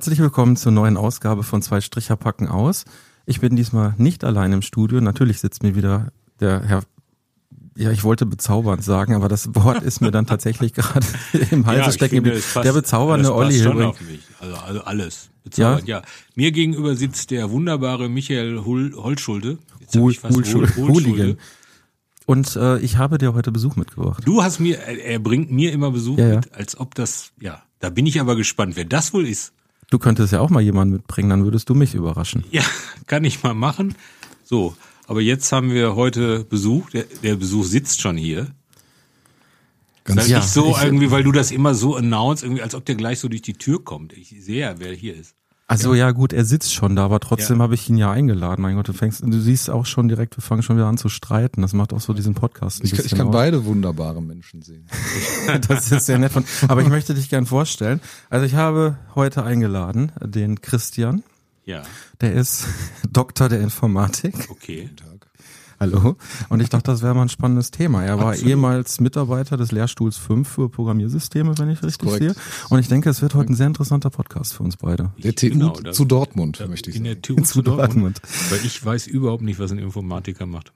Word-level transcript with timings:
Herzlich 0.00 0.20
willkommen 0.20 0.56
zur 0.56 0.72
neuen 0.72 0.96
Ausgabe 0.96 1.42
von 1.42 1.60
Zwei 1.60 1.82
Stricher 1.82 2.16
packen 2.16 2.48
aus. 2.48 2.86
Ich 3.26 3.40
bin 3.40 3.54
diesmal 3.54 3.94
nicht 3.98 4.24
allein 4.24 4.50
im 4.50 4.62
Studio. 4.62 4.98
Natürlich 5.02 5.40
sitzt 5.40 5.62
mir 5.62 5.74
wieder 5.74 6.10
der 6.40 6.62
Herr 6.62 6.84
ja, 7.76 7.90
ich 7.90 8.02
wollte 8.02 8.24
bezaubernd 8.24 8.82
sagen, 8.82 9.12
aber 9.14 9.28
das 9.28 9.54
Wort 9.54 9.82
ist 9.82 10.00
mir 10.00 10.10
dann 10.10 10.24
tatsächlich 10.24 10.72
gerade 10.72 11.06
im 11.50 11.66
Hals 11.66 11.84
Ja, 11.84 11.92
stecken 11.92 12.14
geblieben. 12.14 12.42
Der 12.64 12.72
bezaubernde 12.72 13.34
Olli 13.34 13.62
schon 13.62 13.82
auf 13.82 14.00
mich. 14.00 14.20
Also, 14.38 14.56
also 14.56 14.80
alles. 14.84 15.28
Bezaubernd, 15.44 15.86
ja? 15.86 16.00
Mir 16.34 16.50
gegenüber 16.52 16.96
sitzt 16.96 17.30
der 17.30 17.50
wunderbare 17.50 18.08
Michael 18.08 18.64
Hul 18.64 18.94
Holtschulte. 18.96 19.58
Jetzt 19.80 19.96
Hul- 19.96 20.12
ich 20.12 20.20
fast. 20.20 20.34
Hooligan. 20.78 21.36
Und 22.24 22.56
äh, 22.56 22.78
ich 22.78 22.96
habe 22.96 23.18
dir 23.18 23.34
heute 23.34 23.52
Besuch 23.52 23.76
mitgebracht. 23.76 24.22
Du 24.24 24.42
hast 24.42 24.60
mir, 24.60 24.78
er 24.78 25.18
bringt 25.18 25.50
mir 25.50 25.74
immer 25.74 25.90
Besuch 25.90 26.16
Ja, 26.16 26.26
ja. 26.26 26.36
mit, 26.36 26.54
als 26.54 26.80
ob 26.80 26.94
das, 26.94 27.32
ja, 27.38 27.62
da 27.80 27.90
bin 27.90 28.06
ich 28.06 28.18
aber 28.18 28.34
gespannt, 28.34 28.76
wer 28.76 28.86
das 28.86 29.12
wohl 29.12 29.26
ist. 29.26 29.52
Du 29.90 29.98
könntest 29.98 30.32
ja 30.32 30.40
auch 30.40 30.50
mal 30.50 30.60
jemanden 30.60 30.94
mitbringen, 30.94 31.30
dann 31.30 31.44
würdest 31.44 31.68
du 31.68 31.74
mich 31.74 31.94
überraschen. 31.94 32.44
Ja, 32.50 32.62
kann 33.06 33.24
ich 33.24 33.42
mal 33.42 33.54
machen. 33.54 33.94
So, 34.44 34.76
aber 35.06 35.20
jetzt 35.20 35.50
haben 35.52 35.72
wir 35.72 35.96
heute 35.96 36.44
Besuch. 36.44 36.90
Der, 36.90 37.04
der 37.22 37.36
Besuch 37.36 37.64
sitzt 37.64 38.00
schon 38.00 38.16
hier. 38.16 38.48
Ganz 40.04 40.28
ja, 40.28 40.38
nicht 40.38 40.48
so 40.48 40.70
ich- 40.76 40.82
irgendwie, 40.82 41.10
weil 41.10 41.24
du 41.24 41.32
das 41.32 41.50
immer 41.50 41.74
so 41.74 41.96
announced, 41.96 42.44
irgendwie, 42.44 42.62
als 42.62 42.74
ob 42.74 42.84
der 42.84 42.94
gleich 42.94 43.18
so 43.18 43.28
durch 43.28 43.42
die 43.42 43.52
Tür 43.54 43.84
kommt. 43.84 44.12
Ich 44.12 44.34
sehe 44.38 44.60
ja, 44.60 44.74
wer 44.78 44.92
hier 44.94 45.14
ist. 45.16 45.34
Also 45.70 45.94
ja. 45.94 46.10
gut, 46.10 46.32
er 46.32 46.44
sitzt 46.44 46.74
schon 46.74 46.96
da, 46.96 47.04
aber 47.04 47.20
trotzdem 47.20 47.58
Ja. 47.58 47.62
habe 47.62 47.74
ich 47.74 47.88
ihn 47.88 47.96
ja 47.96 48.10
eingeladen. 48.10 48.60
Mein 48.62 48.76
Gott, 48.76 48.88
du 48.88 48.92
fängst, 48.92 49.22
du 49.22 49.40
siehst 49.40 49.70
auch 49.70 49.86
schon 49.86 50.08
direkt, 50.08 50.36
wir 50.36 50.42
fangen 50.42 50.62
schon 50.62 50.76
wieder 50.76 50.86
an 50.86 50.98
zu 50.98 51.08
streiten. 51.08 51.62
Das 51.62 51.72
macht 51.72 51.92
auch 51.92 52.00
so 52.00 52.12
diesen 52.12 52.34
Podcast 52.34 52.80
ein 52.82 52.86
Ich 52.86 52.90
kann, 52.90 52.98
ich 52.98 53.02
bisschen 53.04 53.18
kann 53.18 53.28
aus. 53.28 53.32
beide 53.32 53.64
wunderbare 53.64 54.20
Menschen 54.22 54.62
sehen. 54.62 54.86
Das 55.68 55.90
ist 55.90 56.06
sehr 56.06 56.18
nett 56.18 56.32
von. 56.32 56.44
Aber 56.68 56.82
ich 56.82 56.88
möchte 56.88 57.14
dich 57.14 57.28
gern 57.30 57.46
vorstellen. 57.46 58.00
Also 58.28 58.46
ich 58.46 58.54
habe 58.54 58.98
heute 59.14 59.42
eingeladen 59.44 60.12
den 60.20 60.60
Christian. 60.60 61.22
Ja, 61.64 61.82
Der 62.20 62.32
ist 62.34 62.66
Doktor 63.12 63.48
der 63.48 63.60
Informatik. 63.60 64.48
okay. 64.50 64.90
Hallo. 65.82 66.16
Und 66.50 66.60
ich 66.60 66.68
dachte, 66.68 66.90
das 66.90 67.00
wäre 67.00 67.14
mal 67.14 67.22
ein 67.22 67.28
spannennes 67.30 67.70
Thema. 67.70 68.04
Er 68.04 68.18
war 68.18 68.28
Absolut. 68.32 68.50
ehemals 68.50 69.00
Mitarbeiter 69.00 69.56
des 69.56 69.72
Lehrstuhls 69.72 70.18
5 70.18 70.46
für 70.46 70.68
Programmiersysteme, 70.68 71.56
wenn 71.56 71.70
ich 71.70 71.82
richtig 71.82 72.10
sehe. 72.10 72.34
Und 72.68 72.80
ich 72.80 72.88
denke, 72.88 73.08
es 73.08 73.22
wird 73.22 73.34
heute 73.34 73.50
ein 73.52 73.56
sehr 73.56 73.68
interessanter 73.68 74.10
Podcast 74.10 74.52
für 74.52 74.62
uns 74.62 74.76
beide. 74.76 75.10
Der 75.22 75.34
TU 75.34 75.48
Genau, 75.48 75.70
zu 75.72 76.04
Dortmund, 76.04 76.62
möchte 76.68 76.90
ich 76.90 76.96
In 76.96 77.04
sagen. 77.04 77.14
der 77.14 77.22
TU 77.22 77.40
zu 77.42 77.62
Dortmund. 77.62 78.20
Dortmund. 78.20 78.20
Weil 78.50 78.58
ich 78.66 78.84
weiß 78.84 79.06
überhaupt 79.06 79.42
nicht, 79.42 79.58
was 79.58 79.72
ein 79.72 79.78
Informatiker 79.78 80.44
macht. 80.44 80.74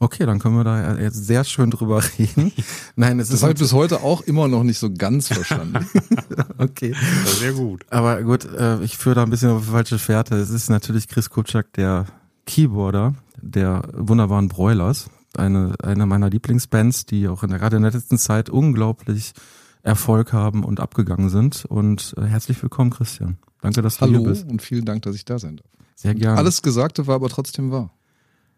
Okay, 0.00 0.26
dann 0.26 0.38
können 0.38 0.56
wir 0.56 0.64
da 0.64 0.98
jetzt 0.98 1.24
sehr 1.24 1.44
schön 1.44 1.70
drüber 1.70 2.02
reden. 2.18 2.52
Nein, 2.96 3.20
es 3.20 3.28
Das 3.28 3.36
ist 3.36 3.42
habe 3.44 3.54
ich 3.54 3.58
bis 3.58 3.72
heute 3.72 4.02
auch 4.02 4.20
immer 4.20 4.48
noch 4.48 4.64
nicht 4.64 4.78
so 4.78 4.92
ganz 4.92 5.28
verstanden. 5.28 5.86
okay. 6.58 6.94
Sehr 7.38 7.52
gut. 7.52 7.86
Aber 7.88 8.22
gut, 8.22 8.44
äh, 8.44 8.82
ich 8.82 8.98
führe 8.98 9.14
da 9.14 9.22
ein 9.22 9.30
bisschen 9.30 9.48
auf 9.50 9.62
die 9.64 9.70
falsche 9.70 9.98
Fährte. 9.98 10.34
Es 10.36 10.50
ist 10.50 10.68
natürlich 10.68 11.08
Chris 11.08 11.30
Kutschak, 11.30 11.72
der 11.72 12.04
Keyboarder 12.46 13.14
der 13.40 13.82
wunderbaren 13.94 14.48
Broilers. 14.48 15.10
Eine, 15.36 15.74
eine 15.82 16.04
meiner 16.06 16.28
Lieblingsbands, 16.28 17.06
die 17.06 17.26
auch 17.28 17.42
in 17.42 17.50
der, 17.50 17.58
gerade 17.58 17.76
in 17.76 17.82
der 17.82 17.92
letzten 17.92 18.18
Zeit 18.18 18.50
unglaublich 18.50 19.32
Erfolg 19.82 20.32
haben 20.32 20.62
und 20.62 20.78
abgegangen 20.78 21.30
sind. 21.30 21.64
Und 21.64 22.14
äh, 22.18 22.22
herzlich 22.26 22.62
willkommen, 22.62 22.90
Christian. 22.90 23.38
Danke, 23.62 23.80
dass 23.80 23.96
du 23.96 24.02
Hallo 24.02 24.18
hier 24.20 24.28
bist. 24.28 24.48
und 24.50 24.60
vielen 24.60 24.84
Dank, 24.84 25.02
dass 25.02 25.16
ich 25.16 25.24
da 25.24 25.38
sein 25.38 25.56
darf. 25.56 25.66
Sehr 25.94 26.14
gerne. 26.14 26.36
Alles 26.36 26.60
Gesagte 26.62 27.06
war 27.06 27.14
aber 27.14 27.28
trotzdem 27.30 27.70
wahr. 27.70 27.90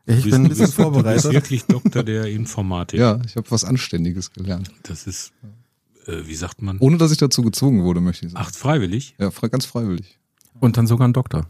ich 0.06 0.24
bin 0.24 0.34
ein 0.34 0.42
bisschen 0.48 0.54
Du 0.56 0.58
bist 0.64 0.74
vorbereitet. 0.74 1.32
wirklich 1.32 1.64
Doktor 1.66 2.02
der 2.02 2.26
Informatik. 2.26 2.98
Ja, 2.98 3.20
ich 3.24 3.36
habe 3.36 3.50
was 3.50 3.64
Anständiges 3.64 4.32
gelernt. 4.32 4.70
Das 4.82 5.06
ist, 5.06 5.32
äh, 6.06 6.26
wie 6.26 6.34
sagt 6.34 6.60
man? 6.60 6.78
Ohne 6.78 6.96
dass 6.96 7.12
ich 7.12 7.18
dazu 7.18 7.42
gezwungen 7.42 7.84
wurde, 7.84 8.00
möchte 8.00 8.26
ich 8.26 8.32
sagen. 8.32 8.44
Ach, 8.46 8.52
freiwillig? 8.52 9.14
Ja, 9.18 9.28
fre- 9.28 9.48
ganz 9.48 9.64
freiwillig. 9.66 10.18
Und 10.58 10.76
dann 10.76 10.86
sogar 10.86 11.06
ein 11.06 11.12
Doktor. 11.12 11.46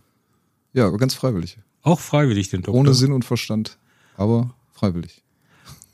Ja, 0.74 0.86
aber 0.88 0.98
ganz 0.98 1.14
freiwillig. 1.14 1.58
Auch 1.84 2.00
freiwillig 2.00 2.48
den 2.48 2.62
Doktor. 2.62 2.80
Ohne 2.80 2.94
Sinn 2.94 3.12
und 3.12 3.24
Verstand. 3.24 3.78
Aber 4.16 4.54
freiwillig. 4.72 5.22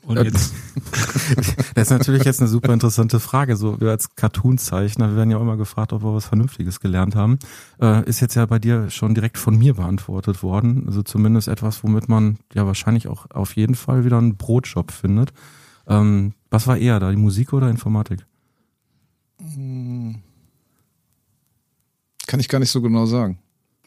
Und 0.03 0.17
jetzt, 0.23 0.53
Das 1.75 1.83
ist 1.83 1.89
natürlich 1.91 2.23
jetzt 2.23 2.39
eine 2.39 2.49
super 2.49 2.73
interessante 2.73 3.19
Frage. 3.19 3.55
So, 3.55 3.79
wir 3.79 3.89
als 3.91 4.15
Cartoon-Zeichner, 4.15 5.09
wir 5.09 5.15
werden 5.15 5.29
ja 5.29 5.37
auch 5.37 5.41
immer 5.41 5.57
gefragt, 5.57 5.93
ob 5.93 6.01
wir 6.01 6.13
was 6.13 6.25
Vernünftiges 6.25 6.79
gelernt 6.79 7.15
haben. 7.15 7.37
Äh, 7.79 8.07
ist 8.09 8.19
jetzt 8.19 8.35
ja 8.35 8.45
bei 8.45 8.57
dir 8.57 8.89
schon 8.89 9.13
direkt 9.13 9.37
von 9.37 9.57
mir 9.57 9.75
beantwortet 9.75 10.41
worden. 10.41 10.85
Also 10.87 11.03
zumindest 11.03 11.47
etwas, 11.49 11.83
womit 11.83 12.09
man 12.09 12.39
ja 12.53 12.65
wahrscheinlich 12.65 13.07
auch 13.07 13.29
auf 13.29 13.55
jeden 13.55 13.75
Fall 13.75 14.03
wieder 14.05 14.17
einen 14.17 14.37
Brotjob 14.37 14.91
findet. 14.91 15.33
Ähm, 15.87 16.33
was 16.49 16.67
war 16.67 16.77
eher 16.77 16.99
da, 16.99 17.11
die 17.11 17.17
Musik 17.17 17.53
oder 17.53 17.69
Informatik? 17.69 18.25
Kann 19.39 20.23
ich 22.39 22.47
gar 22.47 22.59
nicht 22.59 22.71
so 22.71 22.81
genau 22.81 23.05
sagen. 23.05 23.39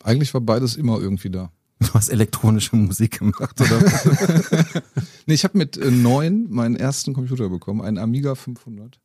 Eigentlich 0.03 0.32
war 0.34 0.41
beides 0.42 0.76
immer 0.76 1.00
irgendwie 1.00 1.31
da. 1.31 1.50
Du 1.80 1.92
hast 1.94 2.08
elektronische 2.08 2.76
Musik 2.76 3.18
gemacht, 3.18 3.60
oder? 3.60 3.80
Nee, 5.26 5.34
ich 5.34 5.44
habe 5.44 5.56
mit 5.56 5.78
äh, 5.78 5.90
neun 5.90 6.50
meinen 6.50 6.76
ersten 6.76 7.14
Computer 7.14 7.48
bekommen, 7.48 7.80
einen 7.80 7.96
Amiga 7.96 8.34
500. 8.34 9.00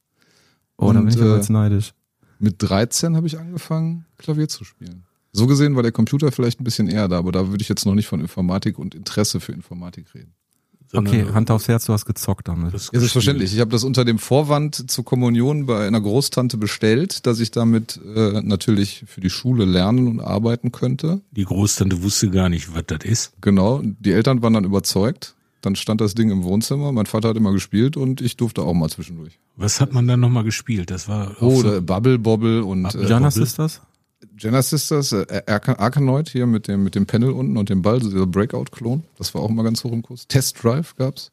Oh, 0.78 0.92
da 0.92 1.00
bin 1.00 1.10
ich 1.10 1.18
aber 1.18 1.34
äh, 1.34 1.36
jetzt 1.38 1.50
neidisch. 1.50 1.94
Mit 2.40 2.56
13 2.60 3.16
habe 3.16 3.28
ich 3.28 3.40
angefangen, 3.40 4.06
Klavier 4.18 4.50
zu 4.50 4.64
spielen. 4.66 5.06
So 5.32 5.48
gesehen 5.48 5.76
war 5.76 5.84
der 5.84 5.92
Computer 5.92 6.32
vielleicht 6.32 6.60
ein 6.60 6.64
bisschen 6.64 6.88
eher 6.88 7.08
da, 7.08 7.20
aber 7.20 7.32
da 7.32 7.50
würde 7.50 7.62
ich 7.62 7.70
jetzt 7.70 7.86
noch 7.86 7.96
nicht 7.96 8.08
von 8.08 8.20
Informatik 8.20 8.80
und 8.80 8.96
Interesse 8.96 9.40
für 9.40 9.52
Informatik 9.52 10.14
reden. 10.14 10.34
Okay, 10.94 11.20
sondern 11.20 11.36
Hand 11.36 11.52
aufs 11.52 11.68
Herz, 11.68 11.86
du 11.86 11.94
hast 11.94 12.06
gezockt 12.06 12.48
damit. 12.48 12.74
das 12.74 12.90
Ja, 12.92 13.00
selbstverständlich. 13.00 13.54
Ich 13.54 13.60
habe 13.60 13.72
das 13.72 13.84
unter 13.84 14.06
dem 14.06 14.18
Vorwand 14.18 14.90
zur 14.90 15.06
Kommunion 15.06 15.66
bei 15.68 15.86
einer 15.86 16.02
Großtante 16.02 16.58
bestellt, 16.58 17.26
dass 17.28 17.40
ich 17.40 17.52
damit 17.52 18.00
äh, 18.16 18.42
natürlich 18.42 19.04
für 19.08 19.22
die 19.22 19.30
Schule 19.30 19.66
lernen 19.66 20.08
und 20.08 20.20
arbeiten 20.20 20.72
könnte. 20.72 21.22
Die 21.32 21.46
Großtante 21.46 22.02
wusste 22.02 22.30
gar 22.30 22.50
nicht, 22.50 22.74
was 22.74 22.84
das 22.88 23.04
ist. 23.04 23.34
Genau. 23.42 23.82
Die 23.84 24.12
Eltern 24.12 24.42
waren 24.42 24.54
dann 24.54 24.64
überzeugt. 24.66 25.36
Dann 25.62 25.76
stand 25.76 26.00
das 26.00 26.16
Ding 26.16 26.32
im 26.32 26.44
Wohnzimmer. 26.44 26.92
Mein 26.94 27.06
Vater 27.06 27.30
hat 27.30 27.38
immer 27.38 27.52
gespielt 27.52 27.98
und 27.98 28.22
ich 28.22 28.38
durfte 28.38 28.62
auch 28.64 28.74
mal 28.74 28.90
zwischendurch. 28.90 29.38
Was 29.58 29.82
hat 29.82 29.92
man 29.94 30.08
dann 30.08 30.22
nochmal 30.22 30.46
gespielt? 30.46 30.90
Das 30.90 31.10
war 31.10 31.36
Oh, 31.42 31.62
so, 31.62 31.82
Bubble 31.82 32.18
Bobble 32.18 32.64
und 32.64 32.86
äh, 32.96 33.02
Jana 33.04 33.28
Bobble? 33.28 33.46
Sisters? 33.46 33.82
Jenna 34.38 34.62
Sisters, 34.62 35.12
äh, 35.12 35.42
Arkanoid 35.46 36.30
hier 36.30 36.46
mit 36.46 36.68
dem, 36.68 36.84
mit 36.84 36.96
dem 36.96 37.06
Panel 37.06 37.32
unten 37.32 37.58
und 37.58 37.70
dem 37.70 37.82
Ball, 37.82 38.02
so 38.02 38.10
dieser 38.10 38.28
Breakout-Klon. 38.28 39.04
Das 39.18 39.34
war 39.34 39.42
auch 39.42 39.50
immer 39.50 39.64
ganz 39.64 39.84
hoch 39.84 39.92
im 39.92 40.02
Kurs. 40.02 40.28
Test 40.28 40.62
Drive 40.64 40.96
gab's. 40.96 41.32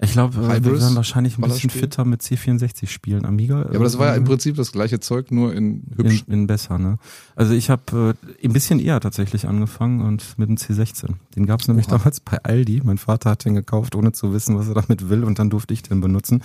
Ich 0.00 0.12
glaube, 0.12 0.36
wir 0.36 0.56
Hybris, 0.56 0.80
werden 0.80 0.96
wahrscheinlich 0.96 1.38
ein 1.38 1.42
bisschen 1.42 1.70
fitter 1.70 2.04
mit 2.04 2.20
C64 2.20 2.88
spielen. 2.88 3.24
Amiga? 3.24 3.60
Ja, 3.60 3.66
aber 3.66 3.84
das 3.84 3.96
war 3.96 4.08
ja 4.08 4.14
im 4.14 4.24
Prinzip 4.24 4.56
das 4.56 4.72
gleiche 4.72 4.98
Zeug, 4.98 5.30
nur 5.30 5.54
in 5.54 5.84
hübsch. 5.96 6.24
In, 6.26 6.34
in 6.34 6.46
besser, 6.48 6.78
ne? 6.78 6.98
Also 7.36 7.54
ich 7.54 7.70
habe 7.70 8.16
äh, 8.42 8.46
ein 8.46 8.52
bisschen 8.52 8.80
eher 8.80 8.98
tatsächlich 8.98 9.46
angefangen 9.46 10.00
und 10.00 10.36
mit 10.36 10.48
dem 10.48 10.56
C16. 10.56 11.10
Den 11.36 11.46
gab 11.46 11.60
es 11.60 11.68
nämlich 11.68 11.86
Oha. 11.86 11.98
damals 11.98 12.20
bei 12.20 12.42
Aldi. 12.42 12.82
Mein 12.84 12.98
Vater 12.98 13.30
hat 13.30 13.44
den 13.44 13.54
gekauft, 13.54 13.94
ohne 13.94 14.10
zu 14.12 14.32
wissen, 14.32 14.58
was 14.58 14.66
er 14.66 14.74
damit 14.74 15.08
will 15.08 15.22
und 15.22 15.38
dann 15.38 15.48
durfte 15.48 15.72
ich 15.74 15.82
den 15.82 16.00
benutzen. 16.00 16.42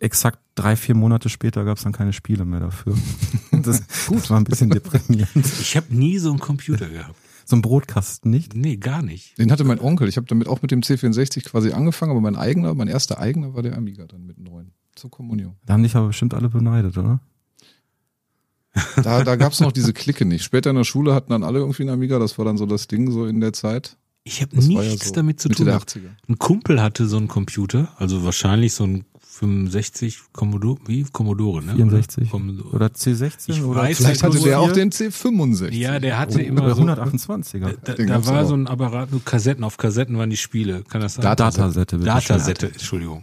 Exakt 0.00 0.40
drei, 0.56 0.74
vier 0.74 0.96
Monate 0.96 1.28
später 1.28 1.64
gab 1.64 1.76
es 1.76 1.84
dann 1.84 1.92
keine 1.92 2.12
Spiele 2.12 2.44
mehr 2.44 2.60
dafür. 2.60 2.94
Das, 3.50 3.82
das 4.08 4.30
war 4.30 4.38
ein 4.38 4.44
bisschen 4.44 4.70
deprimierend. 4.70 5.44
Ich 5.60 5.76
habe 5.76 5.86
nie 5.90 6.18
so 6.18 6.30
einen 6.30 6.38
Computer 6.38 6.88
gehabt. 6.88 7.16
So 7.48 7.56
ein 7.56 7.62
Brotkasten 7.62 8.30
nicht? 8.30 8.54
Nee, 8.54 8.76
gar 8.76 9.00
nicht. 9.00 9.38
Den 9.38 9.50
hatte 9.50 9.64
mein 9.64 9.80
Onkel. 9.80 10.06
Ich 10.06 10.18
habe 10.18 10.26
damit 10.26 10.48
auch 10.48 10.60
mit 10.60 10.70
dem 10.70 10.82
C64 10.82 11.44
quasi 11.46 11.72
angefangen, 11.72 12.10
aber 12.10 12.20
mein 12.20 12.36
eigener, 12.36 12.74
mein 12.74 12.88
erster 12.88 13.18
eigener 13.18 13.54
war 13.54 13.62
der 13.62 13.74
Amiga 13.74 14.04
dann 14.04 14.26
mit 14.26 14.38
neun. 14.38 14.72
Zur 14.94 15.10
Kommunion. 15.10 15.56
Da 15.64 15.72
haben 15.72 15.82
dich 15.82 15.96
aber 15.96 16.08
bestimmt 16.08 16.34
alle 16.34 16.50
beneidet, 16.50 16.98
oder? 16.98 17.20
Da, 19.02 19.24
da 19.24 19.36
gab's 19.36 19.60
noch 19.60 19.72
diese 19.72 19.94
Clique 19.94 20.26
nicht. 20.26 20.44
Später 20.44 20.68
in 20.68 20.76
der 20.76 20.84
Schule 20.84 21.14
hatten 21.14 21.30
dann 21.30 21.42
alle 21.42 21.60
irgendwie 21.60 21.84
einen 21.84 21.90
Amiga. 21.90 22.18
Das 22.18 22.36
war 22.36 22.44
dann 22.44 22.58
so 22.58 22.66
das 22.66 22.86
Ding 22.86 23.10
so 23.10 23.24
in 23.24 23.40
der 23.40 23.54
Zeit. 23.54 23.96
Ich 24.24 24.42
habe 24.42 24.54
nichts 24.54 25.00
ja 25.00 25.06
so 25.06 25.14
damit 25.14 25.40
zu 25.40 25.48
Mitte 25.48 25.56
tun 25.56 25.66
der 25.66 25.74
gehabt. 25.76 25.96
80er. 25.96 26.10
Ein 26.28 26.38
Kumpel 26.38 26.82
hatte 26.82 27.06
so 27.06 27.16
einen 27.16 27.28
Computer, 27.28 27.94
also 27.96 28.24
wahrscheinlich 28.24 28.74
so 28.74 28.84
ein 28.84 29.06
65 29.38 30.18
Commodore, 30.32 30.78
wie 30.86 31.04
Commodore, 31.04 31.62
ne? 31.62 31.74
64 31.76 32.30
Commodore. 32.30 32.68
oder 32.70 32.86
C16 32.86 33.50
Ich 33.50 33.62
oder 33.62 33.82
weiß 33.82 33.96
Vielleicht 33.98 34.22
hatte 34.22 34.40
der 34.40 34.58
auch 34.60 34.72
4? 34.72 34.74
den 34.74 34.90
C65. 34.90 35.72
Ja, 35.74 35.98
der 36.00 36.18
hatte 36.18 36.34
oder 36.38 36.44
immer 36.44 36.74
so. 36.74 36.82
128er. 36.82 37.76
Da, 37.84 37.94
da 37.94 38.26
war 38.26 38.44
so 38.46 38.54
ein 38.54 38.66
Apparat, 38.66 39.10
nur 39.12 39.24
Kassetten, 39.24 39.62
auf 39.64 39.76
Kassetten 39.76 40.18
waren 40.18 40.30
die 40.30 40.36
Spiele. 40.36 40.82
Kann 40.88 41.00
das 41.00 41.14
sein? 41.14 41.22
Datasette. 41.22 41.96
bitte. 41.98 42.06
Datasette, 42.08 42.66
Entschuldigung. 42.68 43.22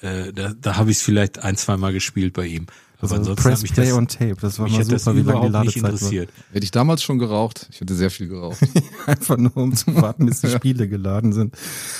äh, 0.00 0.32
da, 0.32 0.52
da 0.60 0.76
habe 0.76 0.90
ich 0.90 0.96
es 0.98 1.02
vielleicht 1.02 1.38
ein, 1.38 1.56
zwei 1.56 1.76
Mal 1.76 1.92
gespielt 1.92 2.32
bei 2.32 2.46
ihm. 2.46 2.66
Aber 3.04 3.18
also 3.18 3.34
Press 3.34 3.62
Play 3.62 3.92
on 3.92 4.08
Tape, 4.08 4.36
das 4.40 4.58
war 4.58 4.68
mal 4.68 4.84
super, 4.84 5.16
wie 5.16 5.22
lange 5.22 5.46
die 5.46 5.52
Ladezeit 5.52 5.76
interessiert. 5.76 6.28
War. 6.28 6.54
Hätte 6.54 6.64
ich 6.64 6.70
damals 6.70 7.02
schon 7.02 7.18
geraucht, 7.18 7.68
ich 7.70 7.80
hätte 7.80 7.94
sehr 7.94 8.10
viel 8.10 8.28
geraucht. 8.28 8.58
Einfach 9.06 9.36
nur 9.36 9.56
um 9.56 9.74
zu 9.74 9.94
warten, 9.94 10.26
bis 10.26 10.40
die 10.40 10.48
Spiele 10.50 10.88
geladen 10.88 11.32
sind. 11.32 11.54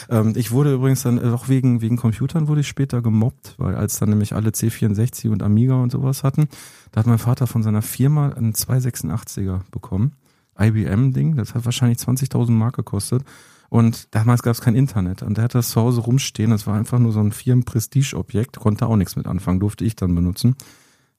Ähm, 0.08 0.32
ich 0.36 0.50
wurde 0.50 0.74
übrigens 0.74 1.02
dann 1.02 1.18
äh, 1.18 1.28
auch 1.28 1.48
wegen, 1.48 1.80
wegen 1.80 1.96
Computern 1.96 2.48
wurde 2.48 2.62
ich 2.62 2.68
später 2.68 3.02
gemobbt, 3.02 3.54
weil 3.58 3.74
als 3.74 3.98
dann 3.98 4.10
nämlich 4.10 4.34
alle 4.34 4.50
C64 4.50 5.30
und 5.30 5.42
Amiga 5.42 5.74
und 5.74 5.92
sowas 5.92 6.22
hatten, 6.22 6.48
da 6.92 7.00
hat 7.00 7.06
mein 7.06 7.18
Vater 7.18 7.46
von 7.46 7.62
seiner 7.62 7.82
Firma 7.82 8.30
einen 8.30 8.52
286er 8.52 9.60
bekommen. 9.70 10.12
IBM-Ding, 10.58 11.36
das 11.36 11.54
hat 11.54 11.64
wahrscheinlich 11.64 11.98
20.000 11.98 12.50
Mark 12.52 12.76
gekostet. 12.76 13.24
Und 13.70 14.14
damals 14.14 14.42
gab 14.42 14.54
es 14.54 14.60
kein 14.60 14.76
Internet. 14.76 15.22
Und 15.22 15.36
der 15.36 15.44
hatte 15.44 15.58
das 15.58 15.70
zu 15.70 15.80
Hause 15.80 16.02
rumstehen. 16.02 16.50
Das 16.50 16.66
war 16.66 16.76
einfach 16.76 17.00
nur 17.00 17.10
so 17.10 17.18
ein 17.18 17.32
Firmen-Prestige-Objekt, 17.32 18.60
konnte 18.60 18.86
auch 18.86 18.94
nichts 18.94 19.16
mit 19.16 19.26
anfangen, 19.26 19.58
durfte 19.58 19.84
ich 19.84 19.96
dann 19.96 20.14
benutzen. 20.14 20.54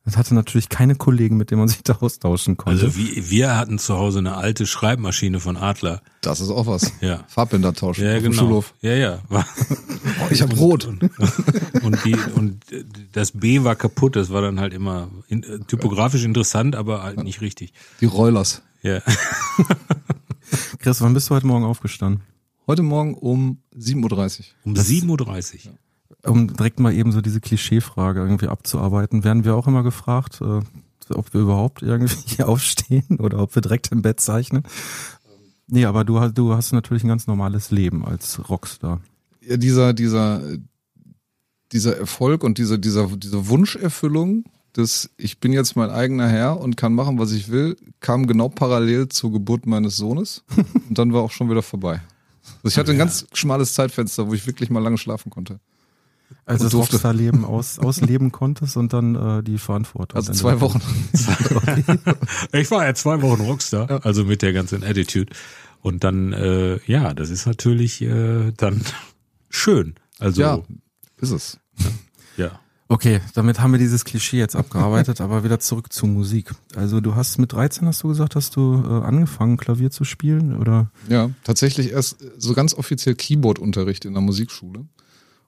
Das 0.06 0.18
hatte 0.18 0.36
natürlich 0.36 0.70
keine 0.70 0.94
Kollegen, 0.94 1.36
mit 1.36 1.50
denen 1.50 1.62
man 1.62 1.68
sich 1.68 1.82
da 1.82 1.94
austauschen 1.94 2.58
konnte. 2.58 2.86
Also 2.86 2.96
wie, 2.96 3.32
wir 3.32 3.58
hatten 3.58 3.80
zu 3.80 3.96
Hause 3.96 4.20
eine 4.20 4.38
alte 4.38 4.68
Schreibmaschine 4.68 5.40
von 5.40 5.58
Adler. 5.58 6.04
Das 6.22 6.42
ist 6.42 6.52
auch 6.52 6.68
was. 6.68 6.92
Ja. 7.02 7.24
Farbbänder 7.28 7.74
tauschen 7.74 8.06
ja, 8.06 8.12
auf 8.12 8.22
genau. 8.22 8.30
dem 8.30 8.34
Schulhof. 8.34 8.74
Ja, 8.82 8.94
ja. 8.94 9.20
oh, 9.32 10.28
ich 10.30 10.44
habe 10.44 10.56
rot. 10.58 10.86
Und, 10.86 11.10
und, 11.82 12.06
die, 12.06 12.16
und 12.36 12.64
das 13.14 13.32
B 13.32 13.64
war 13.64 13.76
kaputt. 13.76 14.16
Das 14.16 14.30
war 14.30 14.44
dann 14.44 14.60
halt 14.60 14.74
immer 14.74 15.10
in, 15.28 15.42
typografisch 15.68 16.24
interessant, 16.24 16.76
aber 16.76 17.02
halt 17.02 17.24
nicht 17.24 17.42
richtig. 17.42 17.74
Die 18.00 18.06
Rollers. 18.06 18.62
Ja. 18.84 19.02
Chris, 20.80 21.02
wann 21.02 21.16
bist 21.16 21.32
du 21.32 21.36
heute 21.36 21.48
Morgen 21.48 21.66
aufgestanden? 21.66 22.22
Heute 22.68 22.84
Morgen 22.84 23.16
um 23.16 23.64
7.30 23.76 24.40
Uhr. 24.40 24.46
Um 24.66 24.74
7.30 24.76 25.66
Uhr. 25.66 25.72
Ja 25.72 25.72
um 26.26 26.48
direkt 26.48 26.80
mal 26.80 26.94
eben 26.94 27.12
so 27.12 27.22
diese 27.22 27.42
Klischeefrage 27.42 28.22
irgendwie 28.22 28.48
abzuarbeiten, 28.48 29.24
werden 29.24 29.46
wir 29.46 29.56
auch 29.56 29.68
immer 29.68 29.84
gefragt, 29.84 30.42
äh, 30.42 30.62
ob 31.14 31.34
wir 31.34 31.42
überhaupt 31.42 31.82
irgendwie 31.82 32.44
aufstehen 32.44 33.20
oder 33.20 33.40
ob 33.40 33.56
wir 33.56 33.62
direkt 33.62 33.92
im 33.92 34.02
Bett 34.02 34.20
zeichnen. 34.20 34.64
Nee, 35.68 35.86
aber 35.86 36.04
du, 36.04 36.20
du 36.30 36.54
hast 36.54 36.74
natürlich 36.74 37.04
ein 37.04 37.08
ganz 37.08 37.28
normales 37.28 37.72
Leben 37.72 38.06
als 38.06 38.50
Rockstar. 38.50 39.02
Ja, 39.42 39.58
dieser, 39.58 39.94
dieser, 39.94 40.42
dieser 41.72 41.98
Erfolg 41.98 42.44
und 42.44 42.58
diese, 42.58 42.78
dieser, 42.80 43.08
diese 43.18 43.48
Wunscherfüllung, 43.50 44.46
dass 44.74 45.10
ich 45.18 45.40
bin 45.40 45.54
jetzt 45.54 45.76
mein 45.76 45.90
eigener 45.90 46.28
Herr 46.28 46.60
und 46.60 46.78
kann 46.78 46.94
machen, 46.94 47.18
was 47.18 47.32
ich 47.32 47.50
will, 47.50 47.78
kam 48.00 48.28
genau 48.28 48.50
parallel 48.50 49.10
zur 49.10 49.32
Geburt 49.32 49.66
meines 49.66 49.96
Sohnes. 49.96 50.44
und 50.90 50.98
dann 50.98 51.14
war 51.14 51.22
auch 51.22 51.32
schon 51.32 51.50
wieder 51.50 51.64
vorbei. 51.64 52.02
Also 52.64 52.68
ich 52.68 52.78
hatte 52.78 52.92
ein 52.92 52.98
ganz 52.98 53.26
schmales 53.34 53.74
Zeitfenster, 53.74 54.28
wo 54.28 54.34
ich 54.34 54.46
wirklich 54.46 54.70
mal 54.70 54.84
lange 54.84 54.98
schlafen 54.98 55.32
konnte. 55.32 55.60
Als 56.48 56.60
du 56.60 56.66
das 56.66 56.76
Rockstar-Leben 56.76 57.44
aus, 57.44 57.80
ausleben 57.80 58.32
konntest 58.32 58.78
und 58.78 58.94
dann 58.94 59.16
äh, 59.16 59.44
die 59.44 59.58
Verantwortung. 59.58 60.16
Also 60.16 60.32
zwei 60.34 60.62
Wochen. 60.62 60.80
ich 62.52 62.70
war 62.70 62.86
ja 62.86 62.94
zwei 62.94 63.22
Wochen 63.24 63.42
Rockstar, 63.42 63.90
ja. 63.90 63.98
also 64.00 64.26
mit 64.26 64.44
der 64.44 64.54
ganzen 64.54 64.84
Attitude. 64.84 65.34
Und 65.82 66.04
dann, 66.04 66.34
äh, 66.34 66.80
ja, 66.86 67.14
das 67.14 67.32
ist 67.32 67.48
natürlich 67.48 68.02
äh, 68.02 68.52
dann 68.58 68.82
schön. 69.50 69.96
Also 70.20 70.42
ja, 70.42 70.62
ist 71.20 71.32
es. 71.32 71.60
Ja. 72.38 72.60
Okay, 72.88 73.22
damit 73.34 73.60
haben 73.60 73.72
wir 73.72 73.80
dieses 73.80 74.06
Klischee 74.06 74.38
jetzt 74.38 74.56
abgearbeitet, 74.56 75.20
aber 75.20 75.44
wieder 75.44 75.60
zurück 75.60 75.92
zur 75.92 76.08
Musik. 76.08 76.52
Also 76.76 77.02
du 77.02 77.16
hast 77.16 77.40
mit 77.40 77.54
13, 77.54 77.88
hast 77.88 78.04
du 78.04 78.10
gesagt, 78.10 78.36
hast 78.36 78.56
du 78.56 78.84
äh, 78.86 79.04
angefangen, 79.04 79.58
Klavier 79.58 79.90
zu 79.90 80.04
spielen, 80.04 80.56
oder? 80.56 80.92
Ja, 81.10 81.32
tatsächlich 81.44 81.92
erst 81.92 82.18
so 82.38 82.54
ganz 82.54 82.76
offiziell 82.76 83.16
Keyboard-Unterricht 83.16 84.06
in 84.06 84.14
der 84.14 84.22
Musikschule. 84.22 84.86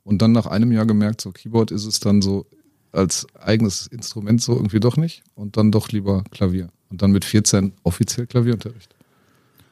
Und 0.08 0.22
dann 0.22 0.32
nach 0.32 0.46
einem 0.46 0.72
Jahr 0.72 0.86
gemerkt, 0.86 1.20
so 1.20 1.34
Keyboard 1.34 1.70
ist 1.70 1.86
es 1.86 2.00
dann 2.00 2.22
so 2.22 2.46
als 2.94 3.28
eigenes 3.42 3.88
Instrument 3.88 4.42
so 4.42 4.56
irgendwie 4.56 4.80
doch 4.80 4.96
nicht 4.96 5.22
und 5.36 5.58
dann 5.58 5.70
doch 5.70 5.90
lieber 5.90 6.24
Klavier. 6.32 6.70
Und 6.90 7.02
dann 7.02 7.12
mit 7.12 7.26
14 7.26 7.74
offiziell 7.84 8.26
Klavierunterricht. 8.26 8.96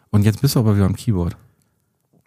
Und 0.09 0.23
jetzt 0.23 0.41
bist 0.41 0.55
du 0.55 0.59
aber 0.59 0.75
wieder 0.75 0.87
am 0.87 0.97
Keyboard. 0.97 1.37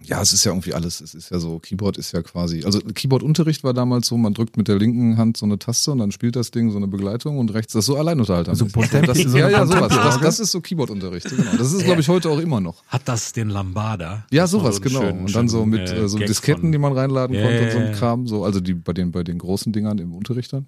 Ja, 0.00 0.22
es 0.22 0.32
ist 0.32 0.44
ja 0.44 0.52
irgendwie 0.52 0.74
alles. 0.74 1.00
Es 1.00 1.14
ist 1.14 1.30
ja 1.30 1.40
so, 1.40 1.58
Keyboard 1.58 1.98
ist 1.98 2.12
ja 2.12 2.22
quasi, 2.22 2.64
also 2.64 2.78
Keyboard-Unterricht 2.78 3.64
war 3.64 3.74
damals 3.74 4.06
so, 4.06 4.16
man 4.16 4.32
drückt 4.32 4.56
mit 4.56 4.68
der 4.68 4.78
linken 4.78 5.16
Hand 5.16 5.36
so 5.36 5.44
eine 5.44 5.58
Taste 5.58 5.90
und 5.90 5.98
dann 5.98 6.12
spielt 6.12 6.36
das 6.36 6.52
Ding 6.52 6.70
so 6.70 6.76
eine 6.76 6.86
Begleitung 6.86 7.38
und 7.38 7.52
rechts 7.52 7.72
das 7.72 7.86
so 7.86 7.96
Alleinunterhalter. 7.96 8.54
So 8.54 8.66
das 8.66 9.18
so 9.18 9.38
ja, 9.38 9.48
ja, 9.50 9.66
sowas. 9.66 9.88
Das, 9.88 10.20
das 10.20 10.40
ist 10.40 10.52
so 10.52 10.60
Keyboard-Unterricht, 10.60 11.28
genau. 11.28 11.56
Das 11.58 11.72
ist, 11.72 11.82
glaube 11.84 12.00
ich, 12.00 12.08
heute 12.08 12.30
auch 12.30 12.38
immer 12.38 12.60
noch. 12.60 12.84
Hat 12.86 13.02
das 13.06 13.32
den 13.32 13.48
Lambada? 13.48 14.24
Ja, 14.30 14.46
sowas, 14.46 14.76
so 14.76 14.82
genau. 14.82 15.00
Schönen, 15.00 15.24
und 15.24 15.34
dann 15.34 15.48
so 15.48 15.66
mit 15.66 15.90
äh, 15.90 16.08
so 16.08 16.18
Gag 16.18 16.28
Disketten, 16.28 16.62
von, 16.62 16.72
die 16.72 16.78
man 16.78 16.92
reinladen 16.92 17.34
yeah, 17.34 17.44
konnte 17.44 17.64
und 17.64 17.72
so 17.72 17.78
ein 17.78 17.92
Kram, 17.92 18.26
so, 18.28 18.44
also 18.44 18.60
die 18.60 18.74
bei 18.74 18.92
den, 18.92 19.10
bei 19.10 19.24
den 19.24 19.38
großen 19.38 19.72
Dingern 19.72 19.98
im 19.98 20.14
Unterricht 20.14 20.52
dann. 20.52 20.66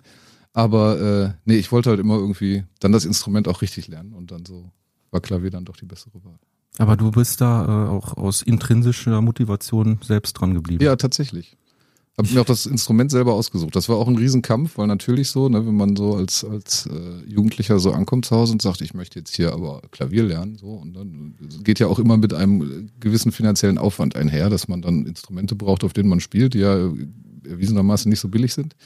Aber 0.53 1.00
äh, 1.00 1.33
nee, 1.44 1.56
ich 1.56 1.71
wollte 1.71 1.91
halt 1.91 2.00
immer 2.00 2.17
irgendwie 2.17 2.65
dann 2.81 2.91
das 2.91 3.05
Instrument 3.05 3.47
auch 3.47 3.62
richtig 3.62 3.87
lernen 3.87 4.12
und 4.12 4.33
dann 4.33 4.44
so 4.44 4.73
war 5.12 5.21
Klavier 5.21 5.50
dann 5.50 5.65
doch 5.65 5.76
die 5.76 5.87
bessere 5.87 6.25
Wahl. 6.25 6.38
Aber 6.79 6.97
du 6.97 7.11
bist 7.11 7.41
da 7.41 7.65
äh, 7.65 7.89
auch 7.89 8.17
aus 8.17 8.43
intrinsischer 8.43 9.21
Motivation 9.21 9.99
selbst 10.03 10.35
dran 10.35 10.55
geblieben. 10.55 10.83
Ja, 10.83 10.97
tatsächlich. 10.97 11.57
Habe 12.19 12.35
mir 12.35 12.41
auch 12.43 12.47
das 12.47 12.67
Instrument 12.67 13.11
selber 13.11 13.33
ausgesucht. 13.33 13.75
Das 13.75 13.89
war 13.89 13.97
auch 13.97 14.07
ein 14.07 14.17
Riesenkampf, 14.17 14.77
weil 14.77 14.87
natürlich 14.87 15.31
so, 15.31 15.49
ne, 15.49 15.67
wenn 15.67 15.75
man 15.75 15.97
so 15.97 16.17
als, 16.17 16.45
als 16.45 16.87
äh, 16.87 17.25
Jugendlicher 17.27 17.79
so 17.79 17.93
ankommt 17.93 18.27
zu 18.27 18.37
Hause 18.37 18.53
und 18.53 18.61
sagt, 18.61 18.83
ich 18.83 18.93
möchte 18.93 19.19
jetzt 19.19 19.35
hier 19.35 19.53
aber 19.53 19.81
Klavier 19.91 20.25
lernen, 20.25 20.59
so, 20.59 20.67
und 20.67 20.95
dann 20.95 21.35
geht 21.63 21.79
ja 21.79 21.87
auch 21.87 21.99
immer 21.99 22.19
mit 22.19 22.35
einem 22.35 22.91
gewissen 23.01 23.33
finanziellen 23.33 23.79
Aufwand 23.79 24.17
einher, 24.17 24.51
dass 24.51 24.69
man 24.69 24.83
dann 24.83 25.07
Instrumente 25.07 25.55
braucht, 25.55 25.83
auf 25.83 25.95
denen 25.95 26.11
man 26.11 26.21
spielt, 26.21 26.53
die 26.53 26.59
ja 26.59 26.91
erwiesenermaßen 27.49 28.11
nicht 28.11 28.21
so 28.21 28.29
billig 28.29 28.53
sind. 28.53 28.77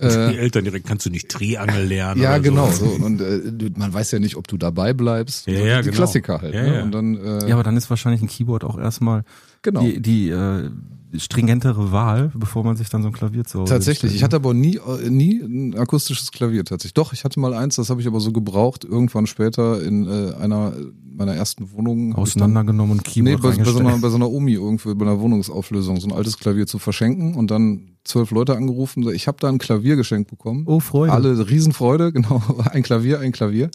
Die 0.00 0.06
äh, 0.06 0.36
Eltern 0.36 0.64
direkt, 0.64 0.86
kannst 0.86 1.06
du 1.06 1.10
nicht 1.10 1.28
Triangel 1.28 1.86
lernen? 1.86 2.22
Ja, 2.22 2.38
genau. 2.38 2.70
So. 2.70 2.86
Und 2.86 3.20
äh, 3.20 3.70
man 3.76 3.92
weiß 3.92 4.12
ja 4.12 4.18
nicht, 4.18 4.36
ob 4.36 4.46
du 4.46 4.56
dabei 4.56 4.92
bleibst. 4.92 5.46
Ja, 5.46 5.54
ja, 5.54 5.78
die 5.78 5.86
genau. 5.86 5.96
Klassiker 5.96 6.40
halt. 6.40 6.54
Ja, 6.54 6.62
ne? 6.62 6.76
ja. 6.76 6.82
Und 6.82 6.92
dann, 6.92 7.16
äh, 7.16 7.48
ja, 7.48 7.54
aber 7.54 7.64
dann 7.64 7.76
ist 7.76 7.90
wahrscheinlich 7.90 8.22
ein 8.22 8.28
Keyboard 8.28 8.64
auch 8.64 8.78
erstmal 8.78 9.24
genau. 9.62 9.80
die, 9.80 10.00
die 10.00 10.30
äh, 10.30 10.70
stringentere 11.16 11.92
Wahl, 11.92 12.30
bevor 12.34 12.64
man 12.64 12.76
sich 12.76 12.88
dann 12.90 13.02
so 13.02 13.08
ein 13.08 13.14
Klavier 13.14 13.44
zu 13.44 13.60
Hause 13.60 13.72
Tatsächlich. 13.72 14.14
Ich 14.14 14.22
hatte 14.22 14.36
aber 14.36 14.54
nie, 14.54 14.76
äh, 14.76 15.08
nie 15.08 15.40
ein 15.40 15.76
akustisches 15.76 16.32
Klavier 16.32 16.64
tatsächlich. 16.64 16.94
Doch, 16.94 17.12
ich 17.12 17.24
hatte 17.24 17.40
mal 17.40 17.54
eins, 17.54 17.76
das 17.76 17.90
habe 17.90 18.00
ich 18.00 18.06
aber 18.06 18.20
so 18.20 18.32
gebraucht, 18.32 18.84
irgendwann 18.84 19.26
später 19.26 19.82
in 19.82 20.06
äh, 20.06 20.34
einer 20.34 20.74
meiner 21.18 21.34
ersten 21.34 21.72
Wohnungen. 21.72 22.14
Auseinandergenommen 22.14 22.98
und 22.98 23.04
Keyboard 23.04 23.42
Nee, 23.42 23.48
bei, 23.48 23.56
bei, 23.56 23.70
so 23.70 23.78
einer, 23.78 23.98
bei 23.98 24.08
so 24.08 24.16
einer 24.16 24.30
Omi 24.30 24.52
irgendwie, 24.52 24.94
bei 24.94 25.04
einer 25.04 25.20
Wohnungsauflösung, 25.20 26.00
so 26.00 26.08
ein 26.08 26.12
altes 26.12 26.38
Klavier 26.38 26.66
zu 26.66 26.78
verschenken 26.78 27.34
und 27.34 27.50
dann 27.50 27.96
zwölf 28.04 28.30
Leute 28.30 28.56
angerufen. 28.56 29.08
Ich 29.12 29.26
habe 29.26 29.38
da 29.40 29.48
ein 29.48 29.58
Klavier 29.58 29.96
geschenkt 29.96 30.30
bekommen. 30.30 30.64
Oh, 30.66 30.80
Freude. 30.80 31.12
Alle 31.12 31.48
Riesenfreude, 31.48 32.12
genau. 32.14 32.42
Ein 32.70 32.82
Klavier, 32.82 33.20
ein 33.20 33.32
Klavier. 33.32 33.70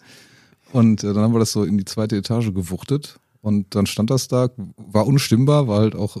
Und 0.72 1.04
äh, 1.04 1.12
dann 1.12 1.22
haben 1.22 1.32
wir 1.32 1.38
das 1.38 1.52
so 1.52 1.64
in 1.64 1.78
die 1.78 1.84
zweite 1.84 2.16
Etage 2.16 2.52
gewuchtet. 2.52 3.20
Und 3.40 3.74
dann 3.74 3.86
stand 3.86 4.10
das 4.10 4.26
da, 4.26 4.48
war 4.76 5.06
unstimmbar, 5.06 5.68
war 5.68 5.80
halt 5.80 5.94
auch 5.94 6.16
äh, 6.16 6.20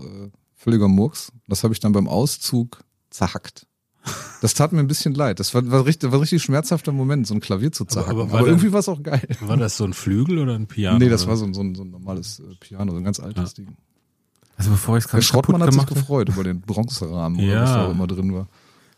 völliger 0.64 0.88
Murks. 0.88 1.30
Das 1.46 1.62
habe 1.62 1.72
ich 1.74 1.80
dann 1.80 1.92
beim 1.92 2.08
Auszug 2.08 2.80
zerhackt. 3.10 3.66
Das 4.42 4.52
tat 4.54 4.72
mir 4.72 4.80
ein 4.80 4.86
bisschen 4.86 5.14
leid. 5.14 5.40
Das 5.40 5.54
war, 5.54 5.70
war, 5.70 5.86
richtig, 5.86 6.12
war 6.12 6.20
richtig 6.20 6.42
schmerzhafter 6.42 6.92
Moment, 6.92 7.26
so 7.26 7.34
ein 7.34 7.40
Klavier 7.40 7.72
zu 7.72 7.84
zerhacken. 7.86 8.12
Aber, 8.12 8.22
aber 8.24 8.38
aber 8.40 8.46
irgendwie 8.48 8.72
war 8.72 8.80
es 8.80 8.88
auch 8.88 9.02
geil. 9.02 9.26
War 9.40 9.56
das 9.56 9.76
so 9.78 9.84
ein 9.84 9.94
Flügel 9.94 10.38
oder 10.38 10.54
ein 10.54 10.66
Piano? 10.66 10.98
Nee, 10.98 11.08
das 11.08 11.22
oder? 11.22 11.30
war 11.30 11.36
so 11.38 11.44
ein, 11.46 11.54
so 11.54 11.62
ein, 11.62 11.74
so 11.74 11.82
ein 11.84 11.90
normales 11.90 12.40
äh, 12.40 12.54
Piano, 12.60 12.92
so 12.92 12.98
ein 12.98 13.04
ganz 13.04 13.20
altes 13.20 13.54
Ding. 13.54 13.76
Also 14.56 14.70
bevor 14.70 14.98
ich 14.98 15.04
es 15.04 15.10
Der 15.10 15.18
ganz 15.20 15.30
kaputt 15.30 15.46
Schrottmann 15.46 15.62
hat 15.62 15.72
sich 15.72 15.80
gemacht 15.86 15.94
gefreut 15.94 16.28
über 16.28 16.44
den 16.44 16.60
Bronzerahmen 16.60 17.38
oder 17.38 17.46
Ja. 17.48 17.62
was 17.62 17.70
da 17.70 17.86
auch 17.86 17.90
immer 17.92 18.06
drin 18.06 18.34
war. 18.34 18.46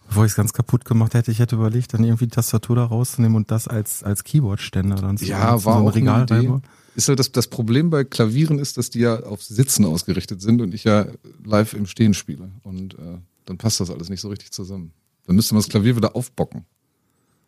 bevor 0.08 0.25
ich 0.25 0.32
es 0.32 0.37
ganz 0.37 0.52
kaputt 0.52 0.85
gemacht 0.85 1.14
hätte, 1.14 1.30
ich 1.30 1.38
hätte 1.38 1.54
überlegt, 1.56 1.94
dann 1.94 2.02
irgendwie 2.02 2.26
die 2.26 2.35
Tastatur 2.35 2.76
da 2.76 2.85
rauszunehmen 2.85 3.37
und 3.37 3.50
das 3.52 3.68
als 3.68 4.02
als 4.02 4.25
Keyboardständer 4.25 4.96
dann 4.96 5.16
zu 5.18 5.25
Ja, 5.25 5.56
zu 5.56 5.64
war 5.66 5.80
so 5.82 5.88
auch 5.88 5.94
eine 5.94 6.23
Idee. 6.25 6.61
Ist 6.97 7.09
halt 7.09 7.19
das, 7.19 7.31
das 7.31 7.47
Problem 7.47 7.91
bei 7.91 8.05
Klavieren 8.05 8.59
ist, 8.59 8.79
dass 8.79 8.91
die 8.91 9.00
ja 9.00 9.23
auf 9.23 9.43
Sitzen 9.43 9.85
ausgerichtet 9.85 10.41
sind 10.41 10.62
und 10.62 10.73
ich 10.75 10.85
ja 10.85 11.07
live 11.45 11.75
im 11.75 11.87
Stehen 11.87 12.15
spiele. 12.15 12.50
Und 12.62 12.95
äh, 12.95 13.19
dann 13.45 13.59
passt 13.59 13.81
das 13.81 13.91
alles 13.91 14.09
nicht 14.09 14.21
so 14.23 14.29
richtig 14.29 14.50
zusammen. 14.50 14.93
Dann 15.26 15.37
müsste 15.37 15.55
man 15.55 15.62
das 15.62 15.69
Klavier 15.69 15.95
wieder 15.97 16.17
aufbocken. 16.17 16.65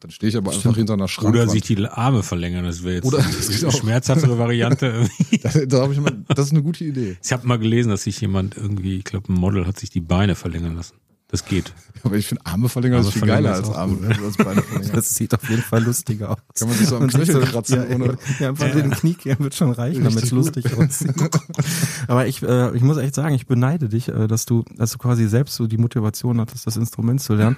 Dann 0.00 0.10
stehe 0.12 0.28
ich 0.28 0.36
aber 0.36 0.50
einfach 0.50 0.60
Stimmt. 0.60 0.76
hinter 0.76 0.92
einer 0.92 1.08
Schrankwand. 1.08 1.36
Oder 1.36 1.48
sich 1.48 1.62
die 1.62 1.78
Arme 1.86 2.22
verlängern, 2.22 2.64
das 2.64 2.84
wäre 2.84 2.96
jetzt 2.96 3.04
Oder- 3.06 3.18
eine 3.18 3.32
das 3.36 3.48
geht 3.48 3.64
auch. 3.64 3.72
schmerzhaftere 3.76 4.38
Variante. 4.38 5.08
da, 5.42 5.50
da 5.66 5.80
hab 5.82 5.92
ich 5.92 5.98
mal, 5.98 6.24
das 6.28 6.46
ist 6.46 6.52
eine 6.52 6.62
gute 6.62 6.84
Idee. 6.84 7.16
Ich 7.24 7.32
habe 7.32 7.46
mal 7.48 7.58
gelesen, 7.58 7.88
dass 7.88 8.04
sich 8.04 8.20
jemand 8.20 8.56
irgendwie, 8.56 8.98
ich 8.98 9.04
glaube, 9.04 9.32
ein 9.32 9.36
Model 9.36 9.66
hat 9.66 9.78
sich 9.80 9.90
die 9.90 10.00
Beine 10.00 10.34
verlängern 10.36 10.76
lassen. 10.76 10.94
Das 11.30 11.44
geht. 11.44 11.72
Aber 12.04 12.16
ich 12.16 12.26
finde 12.26 12.46
Arme 12.46 12.68
verlängern 12.68 13.00
ist 13.00 13.12
viel 13.12 13.22
geiler 13.26 13.54
verlängern 13.56 13.68
als 13.70 13.76
Arme, 13.76 13.96
gut. 14.16 14.24
als 14.24 14.36
Beine 14.36 14.62
verlängern. 14.62 14.94
Das 14.96 15.14
sieht 15.14 15.34
auf 15.34 15.48
jeden 15.50 15.62
Fall 15.62 15.82
lustiger 15.82 16.30
aus. 16.30 16.36
Kann 16.58 16.68
man 16.68 16.76
sich 16.78 16.86
so 16.88 16.96
am 16.96 17.08
Knöchel 17.08 17.40
kratzen, 17.42 17.76
ja, 17.90 17.94
ohne- 17.96 18.18
ja, 18.38 18.48
einfach 18.50 18.70
den 18.70 18.90
Kniekern 18.90 19.38
wird 19.40 19.54
schon 19.54 19.72
reichen, 19.72 20.04
damit 20.04 20.22
es 20.24 20.30
lustig 20.30 20.72
aussieht. 20.78 21.14
Aber 22.08 22.26
ich, 22.26 22.42
äh, 22.42 22.74
ich 22.76 22.82
muss 22.82 22.96
echt 22.98 23.14
sagen, 23.14 23.34
ich 23.34 23.46
beneide 23.46 23.88
dich, 23.88 24.08
äh, 24.08 24.26
dass 24.28 24.46
du, 24.46 24.64
dass 24.76 24.92
du 24.92 24.98
quasi 24.98 25.28
selbst 25.28 25.56
so 25.56 25.66
die 25.66 25.76
Motivation 25.76 26.40
hattest, 26.40 26.66
das 26.66 26.76
Instrument 26.76 27.20
zu 27.20 27.34
lernen. 27.34 27.56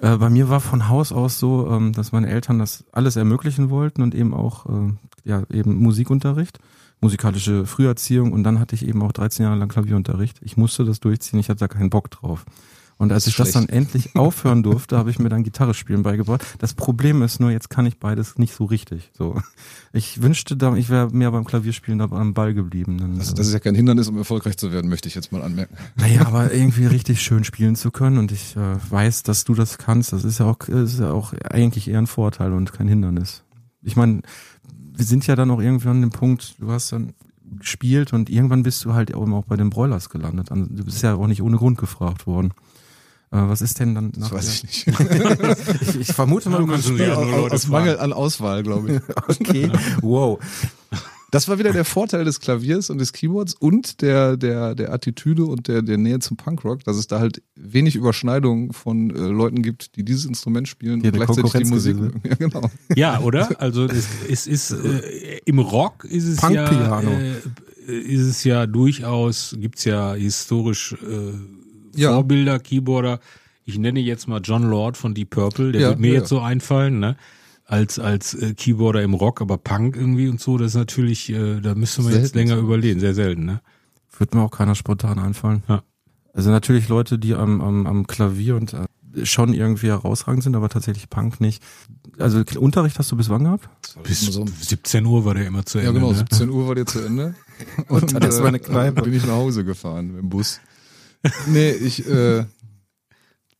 Äh, 0.00 0.16
bei 0.16 0.30
mir 0.30 0.48
war 0.48 0.60
von 0.60 0.88
Haus 0.88 1.12
aus 1.12 1.38
so, 1.38 1.68
ähm, 1.70 1.92
dass 1.92 2.12
meine 2.12 2.28
Eltern 2.28 2.58
das 2.58 2.84
alles 2.92 3.16
ermöglichen 3.16 3.70
wollten 3.70 4.02
und 4.02 4.14
eben 4.14 4.32
auch, 4.34 4.66
äh, 4.66 4.92
ja, 5.24 5.42
eben 5.50 5.76
Musikunterricht, 5.76 6.58
musikalische 7.00 7.66
Früherziehung 7.66 8.32
und 8.32 8.44
dann 8.44 8.60
hatte 8.60 8.74
ich 8.76 8.86
eben 8.86 9.02
auch 9.02 9.12
13 9.12 9.44
Jahre 9.44 9.58
lang 9.58 9.68
Klavierunterricht. 9.68 10.38
Ich 10.42 10.56
musste 10.56 10.84
das 10.84 11.00
durchziehen, 11.00 11.38
ich 11.40 11.48
hatte 11.48 11.60
da 11.60 11.68
keinen 11.68 11.90
Bock 11.90 12.10
drauf. 12.10 12.44
Und 12.96 13.12
als 13.12 13.26
ich 13.26 13.36
das 13.36 13.50
dann 13.52 13.68
endlich 13.68 14.14
aufhören 14.14 14.62
durfte, 14.62 14.96
habe 14.96 15.10
ich 15.10 15.18
mir 15.18 15.28
dann 15.28 15.42
Gitarre 15.42 15.74
spielen 15.74 16.02
beigebracht. 16.02 16.44
Das 16.58 16.74
Problem 16.74 17.22
ist 17.22 17.40
nur, 17.40 17.50
jetzt 17.50 17.68
kann 17.68 17.86
ich 17.86 17.98
beides 17.98 18.38
nicht 18.38 18.54
so 18.54 18.64
richtig. 18.64 19.10
So, 19.18 19.40
ich 19.92 20.22
wünschte, 20.22 20.56
da 20.56 20.74
ich 20.76 20.88
wäre 20.90 21.10
mehr 21.10 21.30
beim 21.32 21.44
Klavierspielen 21.44 21.98
da 21.98 22.04
am 22.04 22.34
Ball 22.34 22.54
geblieben. 22.54 22.98
Dann, 22.98 23.18
Also 23.18 23.34
das 23.34 23.48
ist 23.48 23.52
ja 23.52 23.58
kein 23.58 23.74
Hindernis, 23.74 24.08
um 24.08 24.16
erfolgreich 24.16 24.56
zu 24.56 24.70
werden, 24.72 24.88
möchte 24.88 25.08
ich 25.08 25.14
jetzt 25.16 25.32
mal 25.32 25.42
anmerken. 25.42 25.76
naja, 25.96 26.26
aber 26.26 26.52
irgendwie 26.52 26.86
richtig 26.86 27.20
schön 27.20 27.44
spielen 27.44 27.74
zu 27.76 27.90
können 27.90 28.18
und 28.18 28.30
ich 28.30 28.56
äh, 28.56 28.76
weiß, 28.90 29.24
dass 29.24 29.44
du 29.44 29.54
das 29.54 29.78
kannst, 29.78 30.12
das 30.12 30.24
ist 30.24 30.38
ja 30.38 30.46
auch, 30.46 30.60
ist 30.68 31.00
ja 31.00 31.10
auch 31.10 31.32
eigentlich 31.50 31.88
eher 31.88 31.98
ein 31.98 32.06
Vorteil 32.06 32.52
und 32.52 32.72
kein 32.72 32.86
Hindernis. 32.88 33.42
Ich 33.82 33.96
meine, 33.96 34.22
wir 34.96 35.04
sind 35.04 35.26
ja 35.26 35.34
dann 35.36 35.50
auch 35.50 35.60
irgendwie 35.60 35.88
an 35.88 36.00
dem 36.00 36.10
Punkt, 36.10 36.54
du 36.60 36.70
hast 36.70 36.92
dann 36.92 37.12
gespielt 37.58 38.12
und 38.12 38.30
irgendwann 38.30 38.62
bist 38.62 38.84
du 38.84 38.94
halt 38.94 39.14
auch 39.14 39.44
bei 39.44 39.56
den 39.56 39.70
Broilers 39.70 40.08
gelandet. 40.10 40.50
Also, 40.50 40.64
Du 40.66 40.84
bist 40.84 41.02
ja 41.02 41.14
auch 41.14 41.26
nicht 41.26 41.42
ohne 41.42 41.56
Grund 41.56 41.78
gefragt 41.78 42.26
worden. 42.26 42.52
Äh, 43.34 43.48
was 43.48 43.60
ist 43.60 43.80
denn 43.80 43.94
dann 43.94 44.12
Das 44.12 44.30
weiß 44.30 44.64
ich 44.64 44.86
nicht. 44.86 45.00
ich, 45.82 46.00
ich 46.00 46.12
vermute 46.12 46.48
mal, 46.48 46.58
du 46.58 46.66
kannst 46.68 46.88
ja 46.88 47.14
nur 47.20 47.36
Leute 47.36 47.54
Aus 47.54 47.66
Mangel 47.66 47.98
an 47.98 48.12
Auswahl, 48.12 48.62
glaube 48.62 48.92
ich. 48.94 49.00
Okay, 49.26 49.70
wow. 50.00 50.38
Das 51.32 51.48
war 51.48 51.58
wieder 51.58 51.72
der 51.72 51.84
Vorteil 51.84 52.24
des 52.24 52.38
Klaviers 52.38 52.90
und 52.90 52.98
des 52.98 53.12
Keyboards 53.12 53.54
und 53.54 54.02
der, 54.02 54.36
der, 54.36 54.76
der 54.76 54.92
Attitüde 54.92 55.46
und 55.46 55.66
der, 55.66 55.82
der 55.82 55.98
Nähe 55.98 56.20
zum 56.20 56.36
Punkrock, 56.36 56.84
dass 56.84 56.96
es 56.96 57.08
da 57.08 57.18
halt 57.18 57.42
wenig 57.56 57.96
Überschneidungen 57.96 58.72
von 58.72 59.10
äh, 59.10 59.18
Leuten 59.18 59.62
gibt, 59.62 59.96
die 59.96 60.04
dieses 60.04 60.26
Instrument 60.26 60.68
spielen 60.68 61.02
Ja, 61.02 61.10
und 61.10 61.16
gleichzeitig 61.16 61.52
die 61.52 61.64
Musik. 61.64 61.96
Ja, 62.22 62.34
genau. 62.38 62.70
Ja, 62.94 63.20
oder? 63.20 63.60
Also 63.60 63.86
es, 63.86 64.06
es 64.30 64.46
ist 64.46 64.70
äh, 64.70 65.40
im 65.44 65.58
Rock 65.58 66.04
ist 66.04 66.24
es 66.24 66.40
ja 66.42 66.68
Punkpiano. 66.68 67.10
äh, 67.10 67.92
ist 67.92 68.20
es 68.20 68.44
ja 68.44 68.66
durchaus 68.66 69.56
gibt's 69.58 69.84
ja 69.84 70.14
historisch 70.14 70.92
äh, 71.02 71.32
Ja. 71.98 72.12
Vorbilder, 72.12 72.58
Keyboarder. 72.58 73.20
Ich 73.64 73.78
nenne 73.78 74.00
jetzt 74.00 74.28
mal 74.28 74.40
John 74.42 74.62
Lord 74.64 74.96
von 74.96 75.14
Deep 75.14 75.30
Purple, 75.30 75.72
der 75.72 75.80
Ja, 75.80 75.88
wird 75.90 76.00
mir 76.00 76.08
ja, 76.12 76.14
jetzt 76.20 76.28
so 76.28 76.40
einfallen, 76.40 76.98
ne? 77.00 77.16
Als 77.66 77.98
als 77.98 78.34
äh, 78.34 78.52
Keyboarder 78.54 79.02
im 79.02 79.14
Rock, 79.14 79.40
aber 79.40 79.56
Punk 79.56 79.96
irgendwie 79.96 80.28
und 80.28 80.38
so, 80.40 80.58
das 80.58 80.72
ist 80.72 80.76
natürlich, 80.76 81.30
äh, 81.30 81.60
da 81.60 81.74
müsste 81.74 82.02
man 82.02 82.12
jetzt 82.12 82.20
Selten 82.32 82.38
länger 82.38 82.56
so. 82.56 82.62
überlegen, 82.62 83.00
sehr 83.00 83.14
selten, 83.14 83.46
ne? 83.46 83.60
Wird 84.18 84.34
mir 84.34 84.42
auch 84.42 84.50
keiner 84.50 84.74
spontan 84.74 85.18
einfallen. 85.18 85.62
Ja. 85.68 85.82
Also 86.34 86.50
natürlich 86.50 86.88
Leute, 86.88 87.18
die 87.18 87.34
am, 87.34 87.60
am, 87.62 87.86
am 87.86 88.06
Klavier 88.06 88.56
und 88.56 88.74
äh, 88.74 89.24
schon 89.24 89.54
irgendwie 89.54 89.86
herausragend 89.86 90.42
sind, 90.42 90.56
aber 90.56 90.68
tatsächlich 90.68 91.08
Punk 91.08 91.40
nicht. 91.40 91.62
Also 92.18 92.42
Unterricht 92.58 92.98
hast 92.98 93.10
du 93.12 93.16
bis 93.16 93.30
wann 93.30 93.44
gehabt? 93.44 93.68
Bis 94.02 94.20
so- 94.26 94.44
17 94.60 95.06
Uhr 95.06 95.24
war 95.24 95.34
der 95.34 95.46
immer 95.46 95.64
zu 95.64 95.78
Ja, 95.78 95.88
Ende. 95.88 96.00
genau, 96.00 96.12
ne? 96.12 96.18
17 96.18 96.50
Uhr 96.50 96.68
war 96.68 96.74
der 96.74 96.84
zu 96.86 97.00
Ende. 97.00 97.34
Und, 97.88 98.12
dann 98.12 98.22
ist 98.28 98.42
meine 98.42 98.58
Kneipe. 98.58 99.02
bin 99.02 99.14
ich 99.14 99.24
nach 99.24 99.34
Hause 99.36 99.64
gefahren 99.64 100.14
dem 100.16 100.28
Bus. 100.28 100.60
Nee, 101.46 101.70
ich, 101.70 102.06
äh, 102.06 102.44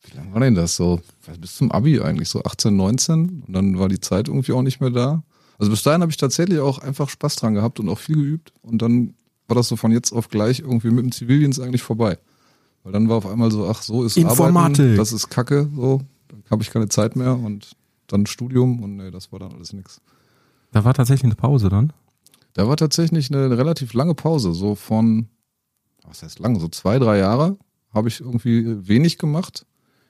wie 0.03 0.17
lange 0.17 0.33
war 0.33 0.41
denn 0.41 0.55
das 0.55 0.77
so? 0.77 1.01
Bis 1.41 1.57
zum 1.57 1.73
Abi 1.73 2.01
eigentlich, 2.01 2.29
so 2.29 2.43
18, 2.43 2.77
19. 2.77 3.45
Und 3.47 3.53
dann 3.53 3.79
war 3.79 3.89
die 3.89 4.01
Zeit 4.01 4.29
irgendwie 4.29 4.53
auch 4.53 4.63
nicht 4.63 4.81
mehr 4.81 4.91
da. 4.91 5.23
Also 5.59 5.71
bis 5.71 5.83
dahin 5.83 6.03
habe 6.03 6.11
ich 6.11 6.17
tatsächlich 6.17 6.59
auch 6.59 6.79
einfach 6.79 7.09
Spaß 7.09 7.37
dran 7.37 7.55
gehabt 7.55 7.81
und 7.81 7.89
auch 7.89 7.99
viel 7.99 8.17
geübt. 8.17 8.53
Und 8.63 8.83
dann 8.83 9.15
war 9.49 9.57
das 9.57 9.69
so 9.69 9.77
von 9.77 9.93
jetzt 9.93 10.13
auf 10.13 10.29
gleich 10.29 10.61
irgendwie 10.61 10.91
mit 10.91 11.05
dem 11.05 11.13
Zivildienst 11.13 11.61
eigentlich 11.61 11.83
vorbei. 11.83 12.19
Weil 12.83 12.93
dann 12.93 13.09
war 13.09 13.17
auf 13.17 13.27
einmal 13.27 13.51
so, 13.51 13.67
ach, 13.67 13.83
so 13.83 14.05
ist 14.05 14.17
Informatik. 14.17 14.81
Arbeiten, 14.81 14.97
das 14.97 15.13
ist 15.13 15.31
Kacke, 15.31 15.71
so. 15.75 16.03
Dann 16.29 16.43
habe 16.51 16.63
ich 16.63 16.71
keine 16.71 16.89
Zeit 16.89 17.17
mehr 17.17 17.35
und 17.37 17.77
dann 18.09 18.27
Studium 18.27 18.83
und 18.83 18.97
nee, 18.97 19.11
das 19.11 19.33
war 19.33 19.39
dann 19.39 19.53
alles 19.53 19.73
nix. 19.73 20.01
Da 20.73 20.85
war 20.85 20.93
tatsächlich 20.93 21.25
eine 21.25 21.37
Pause 21.37 21.69
dann. 21.69 21.93
Da 22.53 22.69
war 22.69 22.77
tatsächlich 22.77 23.33
eine 23.33 23.57
relativ 23.57 23.95
lange 23.95 24.15
Pause, 24.15 24.53
so 24.53 24.75
von, 24.75 25.29
was 26.07 26.23
heißt 26.23 26.39
lang, 26.39 26.59
so 26.61 26.69
zwei, 26.69 26.99
drei 26.99 27.19
Jahre 27.19 27.57
habe 27.93 28.09
ich 28.09 28.21
irgendwie 28.21 28.89
wenig 28.89 29.19
gemacht. 29.19 29.67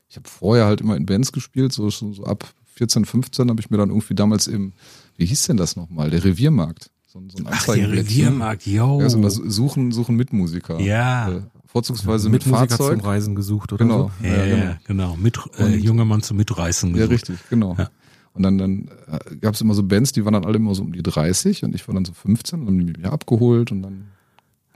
Ich 0.08 0.16
habe 0.16 0.28
vorher 0.28 0.66
halt 0.66 0.80
immer 0.80 0.96
in 0.96 1.06
Bands 1.06 1.32
gespielt, 1.32 1.72
so, 1.72 1.88
so 1.90 2.24
ab 2.24 2.44
14, 2.76 3.04
15 3.04 3.48
habe 3.50 3.60
ich 3.60 3.70
mir 3.70 3.76
dann 3.78 3.90
irgendwie 3.90 4.14
damals 4.14 4.46
im, 4.46 4.72
wie 5.16 5.26
hieß 5.26 5.44
denn 5.46 5.56
das 5.56 5.76
nochmal, 5.76 6.10
der 6.10 6.24
Reviermarkt. 6.24 6.90
So, 7.06 7.18
ein- 7.20 7.30
so 7.30 7.38
ein 7.38 7.44
Ach, 7.46 7.50
der 7.50 7.58
Anzeigenblättchen. 7.74 8.24
Reviermarkt, 8.24 8.66
yo. 8.66 9.00
Ja, 9.00 9.08
so 9.08 9.20
das 9.22 9.34
Suchen, 9.34 9.92
Suchen 9.92 10.16
Mitmusiker. 10.16 10.80
Ja. 10.80 11.30
Äh, 11.30 11.42
vorzugsweise 11.66 12.28
mit, 12.28 12.44
mit 12.46 12.52
Musiker 12.54 12.76
Fahrzeug. 12.76 12.98
zum 13.00 13.06
Reisen 13.08 13.34
gesucht 13.34 13.72
oder 13.72 13.84
Genau. 13.84 14.10
so. 14.20 14.26
Ja, 14.26 14.34
Ja, 14.36 14.44
ja, 14.46 14.78
genau. 14.86 15.14
genau. 15.14 15.16
Mit, 15.16 15.38
äh, 15.58 15.76
junger 15.76 16.04
Mann 16.04 16.22
zum 16.22 16.36
Mitreißen. 16.38 16.90
Ja, 16.90 17.06
gesucht. 17.06 17.12
richtig, 17.30 17.48
genau. 17.50 17.74
Ja. 17.78 17.90
Und 18.32 18.42
dann, 18.42 18.58
dann 18.58 18.90
äh, 19.06 19.36
gab 19.36 19.54
es 19.54 19.60
immer 19.60 19.74
so 19.74 19.84
Bands, 19.84 20.10
die 20.12 20.24
waren 20.24 20.32
dann 20.34 20.44
alle 20.44 20.56
immer 20.56 20.74
so 20.74 20.82
um 20.82 20.92
die 20.92 21.02
30 21.04 21.62
und 21.64 21.74
ich 21.74 21.86
war 21.86 21.94
dann 21.94 22.04
so 22.04 22.12
15 22.12 22.60
und 22.60 22.66
dann 22.66 22.74
haben 22.80 22.86
die 22.94 23.00
mich 23.00 23.06
abgeholt 23.12 23.70
und 23.70 23.82
dann 23.82 24.08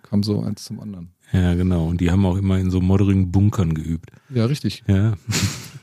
kam 0.08 0.22
so 0.22 0.40
eins 0.42 0.64
zum 0.64 0.80
anderen. 0.80 1.10
Ja, 1.32 1.54
genau. 1.54 1.86
Und 1.86 2.00
die 2.00 2.10
haben 2.10 2.24
auch 2.24 2.36
immer 2.36 2.58
in 2.58 2.70
so 2.70 2.80
modderigen 2.80 3.30
Bunkern 3.30 3.74
geübt. 3.74 4.10
Ja, 4.30 4.46
richtig. 4.46 4.82
Ja, 4.86 5.12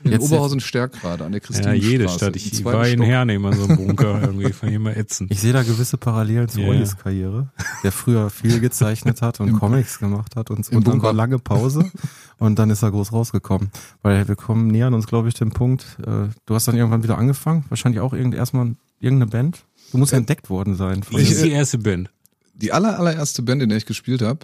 In 0.02 0.10
Jetzt- 0.12 0.24
Oberhausen 0.24 0.58
Stärkrade 0.60 1.24
an 1.24 1.32
der 1.32 1.40
ja 1.40 1.46
Christine 1.46 1.74
jede 1.74 2.08
Stadt. 2.08 2.34
Ich 2.36 2.64
war 2.64 2.86
in 2.88 3.00
Herne 3.02 3.34
immer 3.34 3.52
so 3.54 3.64
einem 3.64 3.76
Bunker. 3.76 4.20
irgendwie 4.22 4.52
fand 4.52 4.70
ich 4.72 4.76
immer 4.76 4.96
ätzend. 4.96 5.30
Ich 5.30 5.40
sehe 5.40 5.52
da 5.52 5.62
gewisse 5.62 5.96
Parallelen 5.98 6.48
zu 6.48 6.60
Ja. 6.60 6.68
Ollis 6.68 6.96
Karriere, 6.96 7.50
der 7.84 7.92
früher 7.92 8.28
viel 8.30 8.58
gezeichnet 8.60 9.22
hat 9.22 9.38
und 9.40 9.52
Comics 9.58 9.98
gemacht 10.00 10.34
hat 10.36 10.50
und 10.50 10.64
so. 10.64 10.72
im 10.72 10.78
Und 10.78 10.88
dann 10.88 11.02
war 11.02 11.12
lange 11.12 11.38
Pause 11.38 11.90
und 12.38 12.58
dann 12.58 12.70
ist 12.70 12.82
er 12.82 12.90
groß 12.90 13.12
rausgekommen. 13.12 13.70
Weil 14.02 14.26
wir 14.28 14.36
kommen 14.36 14.66
nähern 14.68 14.94
uns, 14.94 15.06
glaube 15.06 15.28
ich, 15.28 15.34
dem 15.34 15.50
Punkt, 15.50 15.96
äh, 16.04 16.28
du 16.46 16.54
hast 16.54 16.66
dann 16.68 16.76
irgendwann 16.76 17.02
wieder 17.04 17.18
angefangen, 17.18 17.64
wahrscheinlich 17.68 18.00
auch 18.00 18.12
irgend, 18.12 18.34
erstmal 18.34 18.74
irgendeine 19.00 19.30
Band. 19.30 19.64
Du 19.92 19.98
musst 19.98 20.10
ja 20.12 20.18
entdeckt 20.18 20.50
worden 20.50 20.74
sein. 20.74 21.02
von- 21.04 21.14
Das 21.18 21.22
Ich- 21.24 21.30
ist 21.36 21.44
die 21.44 21.50
erste 21.52 21.78
Band. 21.78 22.10
Die 22.56 22.72
aller, 22.72 22.98
allererste 22.98 23.42
Band, 23.42 23.62
in 23.62 23.68
der 23.68 23.78
ich 23.78 23.86
gespielt 23.86 24.22
habe, 24.22 24.40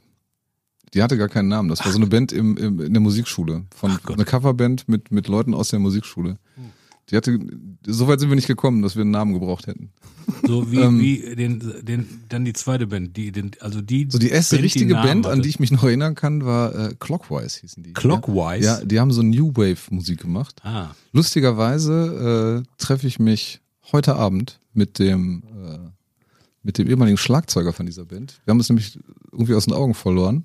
die 0.94 1.02
hatte 1.02 1.16
gar 1.16 1.28
keinen 1.28 1.48
Namen. 1.48 1.68
Das 1.68 1.84
war 1.84 1.90
so 1.92 1.98
eine 1.98 2.06
Band 2.06 2.32
im, 2.32 2.56
im, 2.58 2.80
in 2.80 2.92
der 2.92 3.00
Musikschule. 3.00 3.64
Von, 3.74 3.98
eine 4.06 4.24
Coverband 4.24 4.88
mit, 4.88 5.10
mit 5.10 5.26
Leuten 5.28 5.54
aus 5.54 5.68
der 5.70 5.78
Musikschule. 5.78 6.38
Die 7.10 7.16
hatte, 7.16 7.38
so 7.86 8.06
weit 8.08 8.20
sind 8.20 8.28
wir 8.28 8.36
nicht 8.36 8.46
gekommen, 8.46 8.80
dass 8.82 8.94
wir 8.94 9.02
einen 9.02 9.10
Namen 9.10 9.32
gebraucht 9.34 9.66
hätten. 9.66 9.90
So 10.46 10.70
wie, 10.70 10.78
Ähm. 10.80 11.00
wie 11.00 11.34
den, 11.34 11.60
den, 11.82 12.06
dann 12.28 12.44
die 12.44 12.52
zweite 12.52 12.86
Band. 12.86 13.16
Die, 13.16 13.32
den, 13.32 13.50
also 13.60 13.80
die, 13.80 14.06
So 14.10 14.18
die 14.18 14.28
erste 14.30 14.56
Band, 14.56 14.64
richtige 14.64 14.92
Namen 14.94 15.06
Band, 15.08 15.26
an 15.26 15.32
hatte. 15.32 15.42
die 15.42 15.48
ich 15.48 15.58
mich 15.60 15.72
noch 15.72 15.82
erinnern 15.82 16.14
kann, 16.14 16.44
war 16.44 16.74
äh, 16.74 16.94
Clockwise 17.00 17.60
hießen 17.60 17.82
die. 17.82 17.92
Clockwise? 17.94 18.64
Ja, 18.64 18.84
die 18.84 19.00
haben 19.00 19.10
so 19.10 19.22
New 19.22 19.48
Wave 19.56 19.78
Musik 19.90 20.20
gemacht. 20.20 20.60
Ah, 20.62 20.90
Lustigerweise 21.12 22.62
äh, 22.64 22.82
treffe 22.82 23.06
ich 23.06 23.18
mich 23.18 23.60
heute 23.90 24.14
Abend 24.16 24.60
mit 24.74 24.98
dem 24.98 25.42
äh, 25.64 25.78
mit 26.62 26.78
dem 26.78 26.88
ehemaligen 26.88 27.16
Schlagzeuger 27.18 27.72
von 27.72 27.86
dieser 27.86 28.04
Band. 28.04 28.40
Wir 28.44 28.52
haben 28.52 28.60
es 28.60 28.68
nämlich 28.68 28.98
irgendwie 29.32 29.54
aus 29.54 29.64
den 29.66 29.74
Augen 29.74 29.94
verloren 29.94 30.44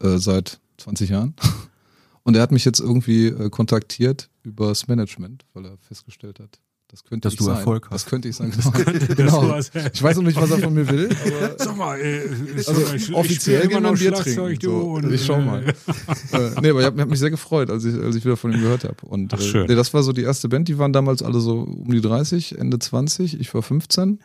äh, 0.00 0.18
seit 0.18 0.60
20 0.78 1.10
Jahren. 1.10 1.34
Und 2.22 2.34
er 2.34 2.42
hat 2.42 2.50
mich 2.50 2.64
jetzt 2.64 2.80
irgendwie 2.80 3.26
äh, 3.28 3.50
kontaktiert 3.50 4.28
übers 4.42 4.88
Management, 4.88 5.44
weil 5.54 5.64
er 5.66 5.76
festgestellt 5.78 6.40
hat, 6.40 6.58
das 6.88 7.02
könnte 7.04 7.26
Dass 7.26 7.32
ich 7.34 7.38
du 7.38 7.44
sein. 7.44 7.56
Erfolg 7.56 7.84
hast. 7.90 8.04
Das 8.04 8.06
könnte 8.10 8.28
ich 8.28 8.36
sein. 8.36 8.52
Genau. 9.16 9.48
das 9.48 9.70
genau. 9.72 9.88
Ich 9.92 10.02
weiß 10.02 10.16
noch 10.18 10.22
nicht, 10.24 10.36
was 10.40 10.50
er 10.50 10.58
von 10.58 10.74
mir 10.74 10.88
will, 10.88 11.08
aber 11.24 11.58
Sag 11.58 11.76
mal, 11.76 11.98
äh, 12.00 12.28
also 12.56 12.72
ich- 12.94 13.08
ich 13.08 13.14
offiziell 13.14 13.58
spiel 13.64 13.70
gehen 13.74 13.82
wir 13.82 13.90
ein 13.90 13.98
Bier 13.98 14.12
trinken. 14.12 14.60
So. 14.60 14.98
ich 15.08 15.24
schau 15.24 15.34
äh, 15.34 15.44
mal. 15.44 15.62
äh, 15.68 16.50
nee, 16.62 16.70
aber 16.70 16.80
ich 16.80 16.86
habe 16.86 17.00
hab 17.00 17.08
mich 17.08 17.18
sehr 17.18 17.30
gefreut, 17.30 17.70
als 17.70 17.84
ich, 17.84 17.94
als 17.94 18.14
ich 18.16 18.24
wieder 18.24 18.36
von 18.36 18.52
ihm 18.52 18.60
gehört 18.60 18.84
habe. 18.84 19.04
Und 19.06 19.32
Ach, 19.34 19.38
äh, 19.38 19.42
schön. 19.42 19.66
nee, 19.66 19.74
das 19.74 19.94
war 19.94 20.02
so 20.02 20.12
die 20.12 20.22
erste 20.22 20.48
Band, 20.48 20.68
die 20.68 20.78
waren 20.78 20.92
damals 20.92 21.22
alle 21.22 21.40
so 21.40 21.60
um 21.62 21.90
die 21.90 22.00
30, 22.00 22.58
Ende 22.58 22.78
20, 22.78 23.40
ich 23.40 23.52
war 23.54 23.62
15. 23.62 24.20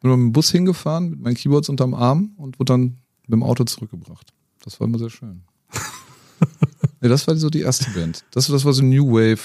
Ich 0.00 0.02
bin 0.02 0.12
mit 0.12 0.18
dem 0.18 0.32
Bus 0.32 0.50
hingefahren 0.50 1.10
mit 1.10 1.20
meinen 1.20 1.34
Keyboards 1.34 1.68
unterm 1.68 1.92
Arm 1.92 2.32
und 2.38 2.58
wurde 2.58 2.72
dann 2.72 2.82
mit 3.26 3.32
dem 3.32 3.42
Auto 3.42 3.64
zurückgebracht. 3.64 4.32
Das 4.64 4.80
war 4.80 4.86
immer 4.86 4.98
sehr 4.98 5.10
schön. 5.10 5.42
nee, 7.02 7.08
das 7.10 7.26
war 7.26 7.36
so 7.36 7.50
die 7.50 7.60
erste 7.60 7.90
Band. 7.90 8.24
Das, 8.30 8.46
das 8.46 8.64
war 8.64 8.72
so 8.72 8.82
New 8.82 9.12
Wave 9.12 9.42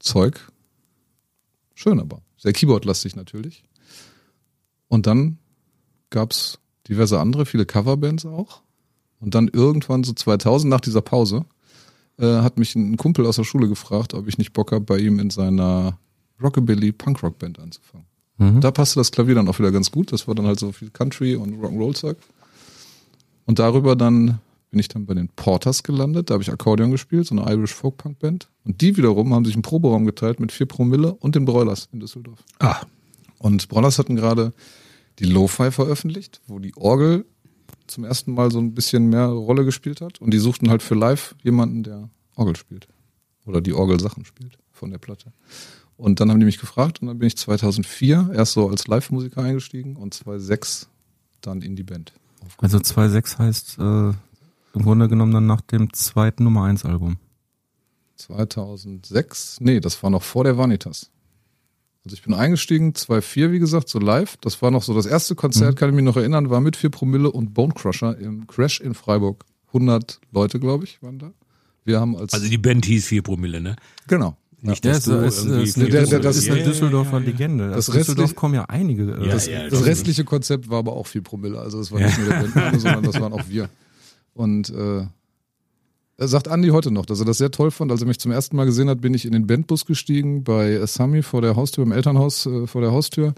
Zeug. 0.00 0.52
Schön 1.74 1.98
aber. 1.98 2.20
Sehr 2.36 2.52
Keyboard-lastig 2.52 3.16
natürlich. 3.16 3.64
Und 4.88 5.06
dann 5.06 5.38
gab's 6.10 6.58
diverse 6.86 7.18
andere, 7.18 7.46
viele 7.46 7.64
Coverbands 7.64 8.26
auch. 8.26 8.60
Und 9.18 9.34
dann 9.34 9.48
irgendwann 9.48 10.04
so 10.04 10.12
2000, 10.12 10.68
nach 10.68 10.82
dieser 10.82 11.00
Pause, 11.00 11.46
äh, 12.18 12.26
hat 12.26 12.58
mich 12.58 12.76
ein 12.76 12.98
Kumpel 12.98 13.24
aus 13.24 13.36
der 13.36 13.44
Schule 13.44 13.66
gefragt, 13.66 14.12
ob 14.12 14.28
ich 14.28 14.36
nicht 14.36 14.52
Bock 14.52 14.72
habe, 14.72 14.84
bei 14.84 14.98
ihm 14.98 15.18
in 15.20 15.30
seiner 15.30 15.98
Rockabilly 16.42 16.92
Punkrock 16.92 17.38
Band 17.38 17.58
anzufangen. 17.58 18.09
Mhm. 18.40 18.60
Da 18.60 18.70
passte 18.70 18.98
das 18.98 19.12
Klavier 19.12 19.34
dann 19.36 19.48
auch 19.48 19.58
wieder 19.58 19.70
ganz 19.70 19.90
gut. 19.90 20.12
Das 20.12 20.26
war 20.26 20.34
dann 20.34 20.46
halt 20.46 20.58
so 20.58 20.72
viel 20.72 20.90
Country 20.90 21.36
und 21.36 21.62
Rock'n'Roll 21.62 21.94
Zeug. 21.94 22.16
Und 23.46 23.58
darüber 23.58 23.96
dann 23.96 24.40
bin 24.70 24.80
ich 24.80 24.88
dann 24.88 25.04
bei 25.04 25.14
den 25.14 25.28
Porters 25.28 25.82
gelandet. 25.82 26.30
Da 26.30 26.34
habe 26.34 26.42
ich 26.42 26.50
Akkordeon 26.50 26.90
gespielt, 26.90 27.26
so 27.26 27.36
eine 27.36 27.50
Irish 27.52 27.74
Folk 27.74 27.98
Punk 27.98 28.18
Band. 28.18 28.48
Und 28.64 28.80
die 28.80 28.96
wiederum 28.96 29.34
haben 29.34 29.44
sich 29.44 29.54
einen 29.54 29.62
Proberaum 29.62 30.06
geteilt 30.06 30.40
mit 30.40 30.52
vier 30.52 30.66
Promille 30.66 31.14
und 31.14 31.34
den 31.34 31.44
Broilers 31.44 31.88
in 31.92 32.00
Düsseldorf. 32.00 32.38
Ah, 32.60 32.80
Und 33.38 33.68
Broilers 33.68 33.98
hatten 33.98 34.16
gerade 34.16 34.52
die 35.18 35.24
Lo-Fi 35.24 35.70
veröffentlicht, 35.70 36.40
wo 36.46 36.58
die 36.58 36.74
Orgel 36.76 37.26
zum 37.88 38.04
ersten 38.04 38.32
Mal 38.32 38.50
so 38.50 38.58
ein 38.58 38.72
bisschen 38.74 39.08
mehr 39.08 39.26
Rolle 39.26 39.64
gespielt 39.64 40.00
hat. 40.00 40.20
Und 40.20 40.32
die 40.32 40.38
suchten 40.38 40.70
halt 40.70 40.82
für 40.82 40.94
live 40.94 41.34
jemanden, 41.42 41.82
der 41.82 42.08
Orgel 42.36 42.56
spielt. 42.56 42.88
Oder 43.44 43.60
die 43.60 43.74
Orgelsachen 43.74 44.24
spielt 44.24 44.56
von 44.72 44.90
der 44.90 44.98
Platte. 44.98 45.32
Und 46.00 46.18
dann 46.18 46.30
haben 46.30 46.40
die 46.40 46.46
mich 46.46 46.58
gefragt 46.58 47.02
und 47.02 47.08
dann 47.08 47.18
bin 47.18 47.26
ich 47.26 47.36
2004 47.36 48.30
erst 48.32 48.54
so 48.54 48.70
als 48.70 48.86
Live-Musiker 48.86 49.42
eingestiegen 49.42 49.96
und 49.96 50.14
2006 50.14 50.88
dann 51.42 51.60
in 51.60 51.76
die 51.76 51.82
Band. 51.82 52.14
Also 52.56 52.78
2.6 52.78 53.38
heißt, 53.38 53.78
äh, 53.78 53.82
im 53.82 54.82
Grunde 54.82 55.08
genommen 55.08 55.32
dann 55.32 55.44
nach 55.44 55.60
dem 55.60 55.92
zweiten 55.92 56.44
Nummer 56.44 56.64
1 56.64 56.86
Album. 56.86 57.18
2006? 58.16 59.58
Nee, 59.60 59.80
das 59.80 60.02
war 60.02 60.08
noch 60.08 60.22
vor 60.22 60.44
der 60.44 60.56
Vanitas. 60.56 61.10
Also 62.06 62.14
ich 62.14 62.22
bin 62.22 62.32
eingestiegen, 62.32 62.94
2.4, 62.94 63.52
wie 63.52 63.58
gesagt, 63.58 63.90
so 63.90 63.98
live. 63.98 64.38
Das 64.38 64.62
war 64.62 64.70
noch 64.70 64.82
so 64.82 64.94
das 64.94 65.04
erste 65.04 65.34
Konzert, 65.34 65.74
mhm. 65.74 65.76
kann 65.76 65.90
ich 65.90 65.96
mich 65.96 66.04
noch 66.04 66.16
erinnern, 66.16 66.48
war 66.48 66.62
mit 66.62 66.76
4 66.76 66.88
Promille 66.88 67.30
und 67.30 67.52
Bone 67.52 67.74
Crusher 67.74 68.16
im 68.16 68.46
Crash 68.46 68.80
in 68.80 68.94
Freiburg. 68.94 69.44
100 69.66 70.18
Leute, 70.32 70.58
glaube 70.60 70.84
ich, 70.84 71.02
waren 71.02 71.18
da. 71.18 71.32
Wir 71.84 72.00
haben 72.00 72.16
als 72.16 72.32
also 72.32 72.48
die 72.48 72.56
Band 72.56 72.86
hieß 72.86 73.04
4 73.06 73.22
Promille, 73.22 73.60
ne? 73.60 73.76
Genau. 74.06 74.38
Nicht, 74.62 74.84
ja, 74.84 74.98
du 74.98 75.12
ist, 75.24 75.38
ist, 75.38 75.78
eine, 75.78 75.88
der, 75.88 76.06
der, 76.06 76.20
das 76.20 76.36
ist 76.36 76.50
eine 76.50 76.62
Düsseldorfer 76.62 77.18
ja, 77.18 77.20
ja, 77.20 77.26
Legende. 77.26 77.70
Das, 77.70 77.86
das 77.86 77.96
Düsseldorf 77.96 78.34
kommen 78.34 78.54
ja 78.54 78.66
einige. 78.66 79.12
Äh, 79.12 79.28
das, 79.28 79.48
das 79.48 79.84
restliche 79.86 80.24
Konzept 80.24 80.68
war 80.68 80.78
aber 80.80 80.92
auch 80.92 81.06
4 81.06 81.22
Promille. 81.22 81.58
Also 81.58 81.80
es 81.80 81.90
war 81.90 82.00
nicht 82.00 82.18
nur 82.18 82.28
der 82.28 82.48
Band, 82.48 82.80
sondern 82.80 83.02
das 83.04 83.18
waren 83.20 83.32
auch 83.32 83.48
wir. 83.48 83.70
Und 84.34 84.68
äh, 84.70 85.06
sagt 86.18 86.48
Andi 86.48 86.68
heute 86.68 86.90
noch, 86.90 87.06
dass 87.06 87.20
er 87.20 87.24
das 87.24 87.38
sehr 87.38 87.50
toll 87.50 87.70
fand. 87.70 87.90
Als 87.90 88.02
er 88.02 88.06
mich 88.06 88.20
zum 88.20 88.32
ersten 88.32 88.56
Mal 88.56 88.66
gesehen 88.66 88.90
hat, 88.90 89.00
bin 89.00 89.14
ich 89.14 89.24
in 89.24 89.32
den 89.32 89.46
Bandbus 89.46 89.86
gestiegen 89.86 90.44
bei 90.44 90.84
Sami 90.86 91.22
vor 91.22 91.40
der 91.40 91.56
Haustür, 91.56 91.84
im 91.84 91.92
Elternhaus 91.92 92.44
äh, 92.44 92.66
vor 92.66 92.82
der 92.82 92.92
Haustür. 92.92 93.34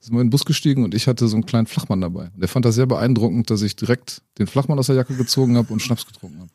Sind 0.00 0.14
wir 0.14 0.20
in 0.20 0.26
den 0.26 0.30
Bus 0.30 0.44
gestiegen 0.44 0.84
und 0.84 0.94
ich 0.94 1.08
hatte 1.08 1.26
so 1.26 1.36
einen 1.36 1.46
kleinen 1.46 1.66
Flachmann 1.66 2.02
dabei. 2.02 2.30
Der 2.36 2.48
fand 2.48 2.66
das 2.66 2.74
sehr 2.74 2.86
beeindruckend, 2.86 3.50
dass 3.50 3.62
ich 3.62 3.76
direkt 3.76 4.20
den 4.38 4.46
Flachmann 4.46 4.78
aus 4.78 4.86
der 4.86 4.96
Jacke 4.96 5.14
gezogen 5.14 5.56
habe 5.56 5.72
und 5.72 5.80
Schnaps 5.80 6.06
getrunken 6.06 6.40
habe. 6.40 6.50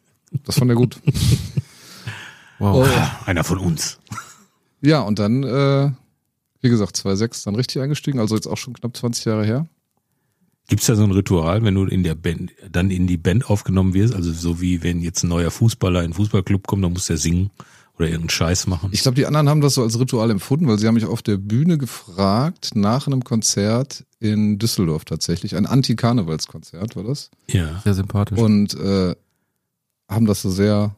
Das 0.45 0.59
fand 0.59 0.69
er 0.69 0.75
gut. 0.75 0.99
wow. 2.61 2.87
Oh. 2.87 3.25
Einer 3.25 3.43
von 3.43 3.57
uns. 3.57 3.99
Ja, 4.83 5.01
und 5.01 5.19
dann, 5.19 5.43
äh, 5.43 5.91
wie 6.61 6.69
gesagt, 6.69 6.95
2.6 6.95 7.45
dann 7.45 7.53
richtig 7.53 7.83
eingestiegen, 7.83 8.19
also 8.19 8.33
jetzt 8.33 8.47
auch 8.47 8.57
schon 8.57 8.73
knapp 8.73 8.97
20 8.97 9.25
Jahre 9.25 9.45
her. 9.45 9.67
Gibt 10.67 10.81
es 10.81 10.87
da 10.87 10.95
so 10.95 11.03
ein 11.03 11.11
Ritual, 11.11 11.63
wenn 11.63 11.75
du 11.75 11.85
in 11.85 12.01
der 12.01 12.15
Band, 12.15 12.51
dann 12.67 12.89
in 12.89 13.05
die 13.05 13.17
Band 13.17 13.47
aufgenommen 13.47 13.93
wirst? 13.93 14.15
Also 14.15 14.31
so 14.31 14.59
wie 14.59 14.81
wenn 14.83 15.01
jetzt 15.01 15.23
ein 15.23 15.27
neuer 15.27 15.51
Fußballer 15.51 16.01
in 16.01 16.11
den 16.11 16.13
Fußballclub 16.15 16.65
kommt, 16.65 16.83
dann 16.83 16.93
muss 16.93 17.05
der 17.05 17.17
singen 17.17 17.51
oder 17.97 18.07
irgendeinen 18.07 18.29
Scheiß 18.29 18.67
machen. 18.67 18.89
Ich 18.91 19.01
glaube, 19.01 19.15
die 19.15 19.25
anderen 19.25 19.49
haben 19.49 19.61
das 19.61 19.75
so 19.75 19.83
als 19.83 19.99
Ritual 19.99 20.31
empfunden, 20.31 20.67
weil 20.67 20.79
sie 20.79 20.87
haben 20.87 20.95
mich 20.95 21.05
auf 21.05 21.21
der 21.21 21.37
Bühne 21.37 21.77
gefragt, 21.77 22.71
nach 22.73 23.05
einem 23.05 23.23
Konzert 23.23 24.05
in 24.19 24.57
Düsseldorf 24.59 25.05
tatsächlich, 25.05 25.55
ein 25.55 25.65
Anti-Karnevalskonzert 25.65 26.95
war 26.95 27.03
das. 27.03 27.29
Ja. 27.47 27.81
Sehr 27.83 27.93
sympathisch. 27.93 28.39
Und 28.39 28.73
äh, 28.75 29.15
haben 30.09 30.25
das 30.25 30.41
so 30.41 30.49
sehr 30.49 30.95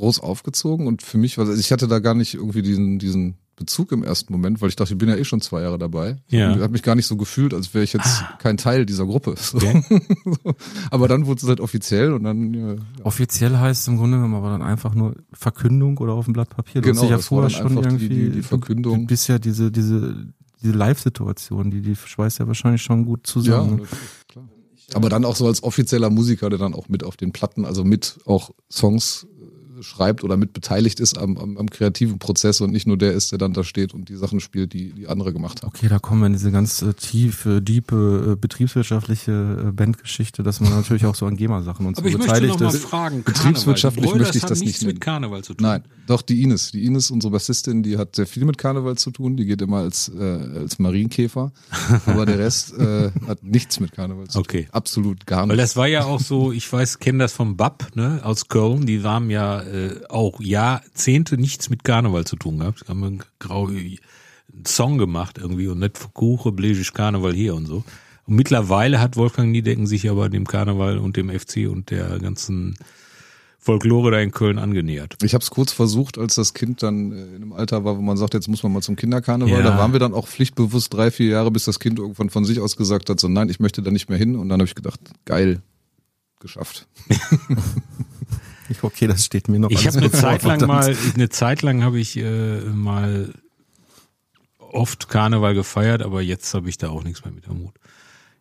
groß 0.00 0.20
aufgezogen 0.20 0.86
und 0.86 1.02
für 1.02 1.18
mich 1.18 1.38
war 1.38 1.46
also 1.46 1.58
ich 1.58 1.70
hatte 1.72 1.86
da 1.86 1.98
gar 1.98 2.14
nicht 2.14 2.34
irgendwie 2.34 2.62
diesen, 2.62 2.98
diesen 2.98 3.36
Bezug 3.60 3.92
im 3.92 4.02
ersten 4.02 4.32
Moment, 4.32 4.62
weil 4.62 4.70
ich 4.70 4.76
dachte, 4.76 4.94
ich 4.94 4.98
bin 4.98 5.10
ja 5.10 5.16
eh 5.16 5.24
schon 5.24 5.42
zwei 5.42 5.60
Jahre 5.60 5.76
dabei. 5.78 6.16
Ja. 6.28 6.56
Ich 6.56 6.62
habe 6.62 6.72
mich 6.72 6.82
gar 6.82 6.94
nicht 6.94 7.06
so 7.06 7.16
gefühlt, 7.16 7.52
als 7.52 7.74
wäre 7.74 7.84
ich 7.84 7.92
jetzt 7.92 8.22
ah. 8.22 8.38
kein 8.38 8.56
Teil 8.56 8.86
dieser 8.86 9.04
Gruppe. 9.04 9.34
Okay. 9.52 9.82
aber 10.90 11.08
dann 11.08 11.26
wurde 11.26 11.42
es 11.42 11.46
halt 11.46 11.60
offiziell 11.60 12.14
und 12.14 12.24
dann. 12.24 12.54
Ja. 12.54 12.76
Offiziell 13.04 13.58
heißt 13.58 13.86
im 13.88 13.98
Grunde 13.98 14.16
genommen 14.16 14.34
aber 14.34 14.48
dann 14.48 14.62
einfach 14.62 14.94
nur 14.94 15.14
Verkündung 15.34 15.98
oder 15.98 16.14
auf 16.14 16.24
dem 16.24 16.32
Blatt 16.32 16.48
Papier. 16.48 16.80
Du 16.80 16.88
genau, 16.88 17.02
hast 17.02 17.10
ja 17.10 17.18
vorher 17.18 17.50
schon 17.50 17.76
irgendwie 17.76 18.08
die, 18.08 18.14
die, 18.14 18.30
die 18.30 18.42
Verkündung. 18.42 19.06
bisher 19.06 19.38
diese 19.38 19.70
diese 19.70 20.16
diese 20.62 20.72
Live-Situation, 20.72 21.70
die 21.70 21.82
die 21.82 21.96
schweißt 21.96 22.38
ja 22.38 22.46
wahrscheinlich 22.46 22.82
schon 22.82 23.04
gut 23.04 23.26
zusammen. 23.26 23.80
Ja, 23.80 23.86
klar. 24.28 24.48
Aber 24.94 25.08
dann 25.10 25.26
auch 25.26 25.36
so 25.36 25.46
als 25.46 25.62
offizieller 25.62 26.10
Musiker, 26.10 26.48
der 26.48 26.58
dann 26.58 26.74
auch 26.74 26.88
mit 26.88 27.04
auf 27.04 27.16
den 27.16 27.32
Platten, 27.32 27.66
also 27.66 27.84
mit 27.84 28.18
auch 28.24 28.50
Songs 28.70 29.26
schreibt 29.82 30.24
oder 30.24 30.36
mit 30.36 30.52
beteiligt 30.52 31.00
ist 31.00 31.18
am, 31.18 31.36
am, 31.36 31.56
am, 31.56 31.70
kreativen 31.70 32.18
Prozess 32.18 32.60
und 32.60 32.72
nicht 32.72 32.86
nur 32.86 32.96
der 32.96 33.12
ist, 33.12 33.32
der 33.32 33.38
dann 33.38 33.52
da 33.52 33.64
steht 33.64 33.94
und 33.94 34.08
die 34.08 34.16
Sachen 34.16 34.40
spielt, 34.40 34.72
die 34.72 34.92
die 34.92 35.08
andere 35.08 35.32
gemacht 35.32 35.62
haben. 35.62 35.68
Okay, 35.68 35.88
da 35.88 35.98
kommen 35.98 36.20
wir 36.20 36.26
in 36.26 36.32
diese 36.32 36.50
ganz 36.50 36.82
äh, 36.82 36.94
tiefe, 36.94 37.62
diepe, 37.62 38.32
äh, 38.32 38.36
betriebswirtschaftliche 38.36 39.66
äh, 39.68 39.72
Bandgeschichte, 39.72 40.42
dass 40.42 40.60
man 40.60 40.70
natürlich 40.70 41.06
auch 41.06 41.14
so 41.14 41.26
an 41.26 41.36
GEMA-Sachen 41.36 41.86
und 41.86 41.98
Aber 41.98 42.08
so 42.08 42.16
ich 42.16 42.20
beteiligt 42.20 42.50
möchte 42.50 42.64
noch 42.64 42.72
mal 42.72 42.76
ist. 42.76 42.84
Fragen, 42.84 43.22
Betriebswirtschaftlich 43.24 44.14
möchte 44.14 44.38
ich 44.38 44.44
das 44.44 44.60
nicht 44.60 44.82
mit 44.84 45.00
Karneval 45.00 45.42
zu 45.42 45.54
tun. 45.54 45.66
Nein, 45.66 45.84
doch 46.06 46.22
die 46.22 46.42
Ines. 46.42 46.72
Die 46.72 46.84
Ines, 46.84 47.10
unsere 47.10 47.30
Bassistin, 47.30 47.82
die 47.82 47.96
hat 47.96 48.16
sehr 48.16 48.26
viel 48.26 48.44
mit 48.44 48.58
Karneval 48.58 48.96
zu 48.96 49.10
tun. 49.10 49.36
Die 49.36 49.46
geht 49.46 49.62
immer 49.62 49.78
als, 49.78 50.08
äh, 50.08 50.22
als 50.22 50.78
Marienkäfer. 50.78 51.52
Aber 52.06 52.26
der 52.26 52.38
Rest 52.38 52.76
äh, 52.76 53.12
hat 53.26 53.42
nichts 53.42 53.80
mit 53.80 53.92
Karneval 53.92 54.28
zu 54.28 54.40
okay. 54.40 54.64
tun. 54.64 54.70
Absolut 54.72 55.26
gar 55.26 55.42
nicht. 55.42 55.50
Weil 55.50 55.56
das 55.56 55.76
war 55.76 55.86
ja 55.86 56.04
auch 56.04 56.20
so, 56.20 56.52
ich 56.52 56.70
weiß, 56.70 56.98
kenne 56.98 57.18
das 57.18 57.32
vom 57.32 57.56
BAP, 57.56 57.94
ne, 57.94 58.20
aus 58.24 58.48
Köln. 58.48 58.86
Die 58.86 59.04
waren 59.04 59.30
ja 59.30 59.60
äh, 59.70 60.06
auch 60.08 60.40
Jahrzehnte 60.40 61.38
nichts 61.38 61.70
mit 61.70 61.84
Karneval 61.84 62.24
zu 62.24 62.36
tun 62.36 62.58
gehabt. 62.58 62.88
Haben 62.88 63.04
einen 63.04 63.22
grau 63.38 63.66
einen 63.66 64.66
Song 64.66 64.98
gemacht 64.98 65.38
irgendwie 65.38 65.68
und 65.68 65.78
nicht 65.78 66.12
Kuche, 66.14 66.52
bläsisch 66.52 66.92
Karneval 66.92 67.32
hier 67.32 67.54
und 67.54 67.66
so. 67.66 67.84
Und 68.26 68.36
mittlerweile 68.36 69.00
hat 69.00 69.16
Wolfgang 69.16 69.50
Niedecken 69.50 69.86
sich 69.86 70.08
aber 70.08 70.28
dem 70.28 70.46
Karneval 70.46 70.98
und 70.98 71.16
dem 71.16 71.30
FC 71.30 71.68
und 71.68 71.90
der 71.90 72.18
ganzen 72.18 72.76
Folklore 73.58 74.10
da 74.10 74.18
in 74.20 74.30
Köln 74.30 74.58
angenähert. 74.58 75.16
Ich 75.22 75.34
habe 75.34 75.42
es 75.42 75.50
kurz 75.50 75.72
versucht, 75.72 76.16
als 76.16 76.34
das 76.34 76.54
Kind 76.54 76.82
dann 76.82 77.12
äh, 77.12 77.24
in 77.36 77.36
einem 77.36 77.52
Alter 77.52 77.84
war, 77.84 77.96
wo 77.96 78.00
man 78.00 78.16
sagt, 78.16 78.32
jetzt 78.32 78.48
muss 78.48 78.62
man 78.62 78.72
mal 78.72 78.80
zum 78.80 78.96
Kinderkarneval. 78.96 79.52
Ja. 79.52 79.62
Da 79.62 79.76
waren 79.76 79.92
wir 79.92 80.00
dann 80.00 80.14
auch 80.14 80.26
pflichtbewusst 80.26 80.94
drei, 80.94 81.10
vier 81.10 81.26
Jahre, 81.26 81.50
bis 81.50 81.66
das 81.66 81.78
Kind 81.78 81.98
irgendwann 81.98 82.30
von 82.30 82.44
sich 82.44 82.58
aus 82.58 82.76
gesagt 82.76 83.10
hat, 83.10 83.20
so 83.20 83.28
nein, 83.28 83.50
ich 83.50 83.60
möchte 83.60 83.82
da 83.82 83.90
nicht 83.90 84.08
mehr 84.08 84.18
hin. 84.18 84.36
Und 84.36 84.48
dann 84.48 84.60
habe 84.60 84.68
ich 84.68 84.74
gedacht, 84.74 85.00
geil, 85.26 85.60
geschafft. 86.40 86.88
okay, 88.82 89.06
das 89.06 89.24
steht 89.24 89.48
mir 89.48 89.58
noch. 89.58 89.70
Ich 89.70 89.86
habe 89.86 89.98
eine 89.98 90.10
Zeit 90.10 90.42
lang 90.42 90.66
mal, 90.66 90.96
eine 91.14 91.28
Zeit 91.28 91.62
lang 91.62 91.82
habe 91.82 91.98
ich 91.98 92.16
äh, 92.16 92.60
mal 92.60 93.32
oft 94.58 95.08
Karneval 95.08 95.54
gefeiert, 95.54 96.02
aber 96.02 96.22
jetzt 96.22 96.54
habe 96.54 96.68
ich 96.68 96.78
da 96.78 96.90
auch 96.90 97.04
nichts 97.04 97.24
mehr 97.24 97.32
mit 97.32 97.48
am 97.48 97.60
Hut. 97.60 97.74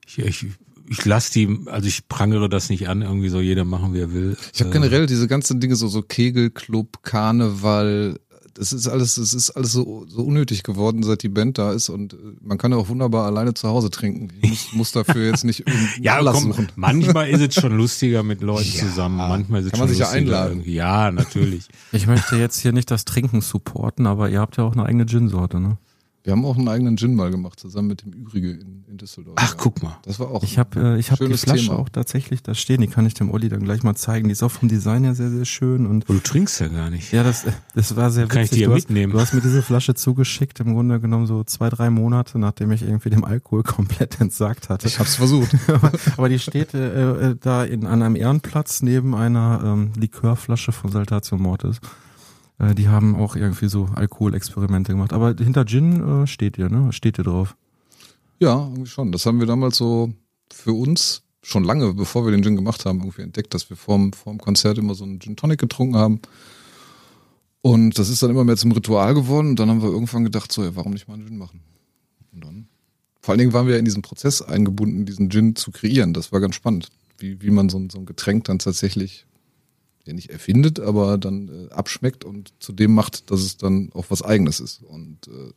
Ich, 0.05 0.19
ich, 0.19 0.45
ich 0.87 1.05
lasse 1.05 1.33
die, 1.33 1.67
also 1.67 1.87
ich 1.87 2.07
prangere 2.07 2.49
das 2.49 2.69
nicht 2.69 2.87
an, 2.89 3.01
irgendwie 3.01 3.29
so 3.29 3.39
jeder 3.39 3.65
machen, 3.65 3.93
wie 3.93 3.99
er 3.99 4.13
will. 4.13 4.37
Ich 4.53 4.61
habe 4.61 4.71
generell 4.71 5.05
diese 5.05 5.27
ganzen 5.27 5.59
Dinge 5.59 5.75
so 5.75 5.87
so 5.87 6.01
Kegelclub, 6.01 7.03
Karneval, 7.03 8.19
es 8.59 8.73
ist 8.73 8.87
alles, 8.87 9.17
es 9.17 9.33
ist 9.33 9.51
alles 9.51 9.71
so, 9.71 10.05
so 10.07 10.21
unnötig 10.21 10.63
geworden, 10.63 11.01
seit 11.03 11.23
die 11.23 11.29
Band 11.29 11.57
da 11.57 11.71
ist 11.71 11.89
und 11.89 12.13
äh, 12.13 12.17
man 12.41 12.57
kann 12.57 12.71
ja 12.71 12.77
auch 12.77 12.89
wunderbar 12.89 13.25
alleine 13.25 13.53
zu 13.53 13.69
Hause 13.69 13.89
trinken. 13.89 14.29
Ich 14.41 14.49
muss, 14.49 14.73
muss 14.73 14.91
dafür 14.91 15.27
jetzt 15.27 15.45
nicht 15.45 15.63
ja, 16.01 16.19
komm, 16.21 16.51
suchen. 16.51 16.71
Manchmal 16.75 17.29
ist 17.29 17.41
es 17.41 17.61
schon 17.61 17.71
lustiger 17.77 18.23
mit 18.23 18.41
Leuten 18.41 18.69
ja, 18.73 18.81
zusammen. 18.81 19.17
Manchmal 19.17 19.61
ist 19.61 19.67
es 19.67 19.71
kann 19.71 19.79
man 19.79 19.89
sich 19.89 19.99
ja 19.99 20.09
einladen. 20.09 20.59
Irgendwie. 20.59 20.73
Ja, 20.73 21.11
natürlich. 21.11 21.67
Ich 21.91 22.07
möchte 22.07 22.35
jetzt 22.35 22.59
hier 22.59 22.73
nicht 22.73 22.91
das 22.91 23.05
Trinken 23.05 23.41
supporten, 23.41 24.05
aber 24.07 24.29
ihr 24.29 24.39
habt 24.39 24.57
ja 24.57 24.63
auch 24.63 24.73
eine 24.73 24.85
eigene 24.85 25.05
Gin-Sorte, 25.05 25.59
ne? 25.59 25.77
Wir 26.29 26.33
haben 26.33 26.45
auch 26.45 26.57
einen 26.59 26.67
eigenen 26.67 26.95
Gin 26.95 27.15
mal 27.15 27.31
gemacht, 27.31 27.59
zusammen 27.59 27.87
mit 27.87 28.03
dem 28.03 28.13
Übrige 28.13 28.51
in, 28.51 28.83
in 28.87 28.97
Düsseldorf. 28.97 29.35
Ach, 29.39 29.57
guck 29.57 29.81
mal. 29.81 29.97
Das 30.03 30.19
war 30.19 30.29
auch 30.29 30.43
Ich 30.43 30.59
habe 30.59 30.79
äh, 30.79 30.99
ich 30.99 31.09
hab 31.09 31.17
die 31.17 31.25
Flasche 31.25 31.65
Thema. 31.65 31.79
auch 31.79 31.89
tatsächlich 31.89 32.43
da 32.43 32.53
stehen, 32.53 32.81
die 32.81 32.87
kann 32.87 33.03
ich 33.07 33.15
dem 33.15 33.31
Olli 33.31 33.49
dann 33.49 33.63
gleich 33.63 33.81
mal 33.81 33.95
zeigen. 33.95 34.27
Die 34.27 34.33
ist 34.33 34.43
auch 34.43 34.51
vom 34.51 34.69
Design 34.69 35.03
her 35.05 35.15
sehr, 35.15 35.31
sehr 35.31 35.45
schön. 35.45 35.87
Und 35.87 36.05
Aber 36.05 36.13
du 36.13 36.19
trinkst 36.19 36.59
ja 36.59 36.67
gar 36.67 36.91
nicht. 36.91 37.11
Ja, 37.11 37.23
das, 37.23 37.47
das 37.73 37.95
war 37.95 38.11
sehr 38.11 38.27
kann 38.27 38.43
witzig. 38.43 38.51
Ich 38.51 38.57
die 38.57 38.61
ja 38.61 38.67
du, 38.67 38.75
mitnehmen. 38.75 39.11
Hast, 39.13 39.17
du 39.17 39.25
hast 39.25 39.33
mir 39.33 39.41
diese 39.41 39.63
Flasche 39.63 39.95
zugeschickt, 39.95 40.59
im 40.59 40.75
Grunde 40.75 40.99
genommen 40.99 41.25
so 41.25 41.43
zwei, 41.43 41.71
drei 41.71 41.89
Monate, 41.89 42.37
nachdem 42.37 42.71
ich 42.73 42.83
irgendwie 42.83 43.09
dem 43.09 43.23
Alkohol 43.23 43.63
komplett 43.63 44.21
entsagt 44.21 44.69
hatte. 44.69 44.87
Ich 44.87 44.99
hab's 44.99 45.15
versucht. 45.15 45.49
Aber 46.15 46.29
die 46.29 46.37
steht 46.37 46.75
äh, 46.75 47.31
äh, 47.31 47.35
da 47.41 47.63
in, 47.63 47.87
an 47.87 48.03
einem 48.03 48.15
Ehrenplatz 48.15 48.83
neben 48.83 49.15
einer 49.15 49.61
ähm, 49.65 49.93
Likörflasche 49.95 50.73
von 50.73 50.91
Saltatio 50.91 51.39
Mortis. 51.39 51.81
Äh, 52.59 52.75
die 52.75 52.89
haben 52.89 53.15
auch 53.15 53.35
irgendwie 53.35 53.69
so 53.69 53.89
Alkoholexperimente 53.95 54.91
gemacht. 54.91 55.13
Aber 55.13 55.35
hinter 55.37 55.65
Gin 55.65 56.23
äh, 56.23 56.27
steht 56.27 56.57
ihr, 56.57 56.69
ne? 56.69 56.93
Steht 56.93 57.17
ihr 57.17 57.23
drauf? 57.23 57.55
Ja, 58.39 58.67
irgendwie 58.67 58.85
schon. 58.85 59.11
Das 59.11 59.25
haben 59.25 59.39
wir 59.39 59.47
damals 59.47 59.77
so 59.77 60.13
für 60.51 60.73
uns 60.73 61.23
schon 61.41 61.63
lange, 61.63 61.93
bevor 61.93 62.25
wir 62.25 62.31
den 62.31 62.43
Gin 62.43 62.55
gemacht 62.55 62.85
haben, 62.85 62.99
irgendwie 62.99 63.21
entdeckt, 63.21 63.53
dass 63.53 63.69
wir 63.69 63.77
vorm, 63.77 64.13
vorm 64.13 64.37
Konzert 64.37 64.77
immer 64.77 64.93
so 64.93 65.03
einen 65.03 65.19
Gin 65.19 65.35
Tonic 65.35 65.59
getrunken 65.59 65.95
haben. 65.95 66.19
Und 67.61 67.97
das 67.97 68.09
ist 68.09 68.21
dann 68.23 68.29
immer 68.29 68.43
mehr 68.43 68.57
zum 68.57 68.71
Ritual 68.71 69.13
geworden. 69.13 69.49
Und 69.49 69.59
dann 69.59 69.69
haben 69.69 69.81
wir 69.81 69.89
irgendwann 69.89 70.23
gedacht, 70.23 70.51
so, 70.51 70.63
ja, 70.63 70.75
warum 70.75 70.93
nicht 70.93 71.07
mal 71.07 71.15
einen 71.15 71.27
Gin 71.27 71.37
machen? 71.37 71.61
Und 72.31 72.43
dann. 72.43 72.67
Vor 73.21 73.33
allen 73.33 73.39
Dingen 73.39 73.53
waren 73.53 73.67
wir 73.67 73.77
in 73.77 73.85
diesen 73.85 74.01
Prozess 74.01 74.41
eingebunden, 74.41 75.05
diesen 75.05 75.29
Gin 75.29 75.55
zu 75.55 75.71
kreieren. 75.71 76.13
Das 76.13 76.31
war 76.31 76.39
ganz 76.39 76.55
spannend, 76.55 76.89
wie, 77.17 77.41
wie 77.41 77.51
man 77.51 77.67
so, 77.67 77.85
so 77.91 77.99
ein 77.99 78.05
Getränk 78.05 78.45
dann 78.45 78.59
tatsächlich 78.59 79.25
ja 80.05 80.13
nicht 80.13 80.29
erfindet, 80.29 80.79
aber 80.79 81.17
dann 81.17 81.49
äh, 81.49 81.73
abschmeckt 81.73 82.23
und 82.23 82.53
zu 82.59 82.71
dem 82.71 82.93
macht, 82.93 83.31
dass 83.31 83.41
es 83.41 83.57
dann 83.57 83.91
auch 83.93 84.05
was 84.09 84.21
Eigenes 84.21 84.59
ist. 84.59 84.81
Und 84.83 85.27
äh, 85.27 85.51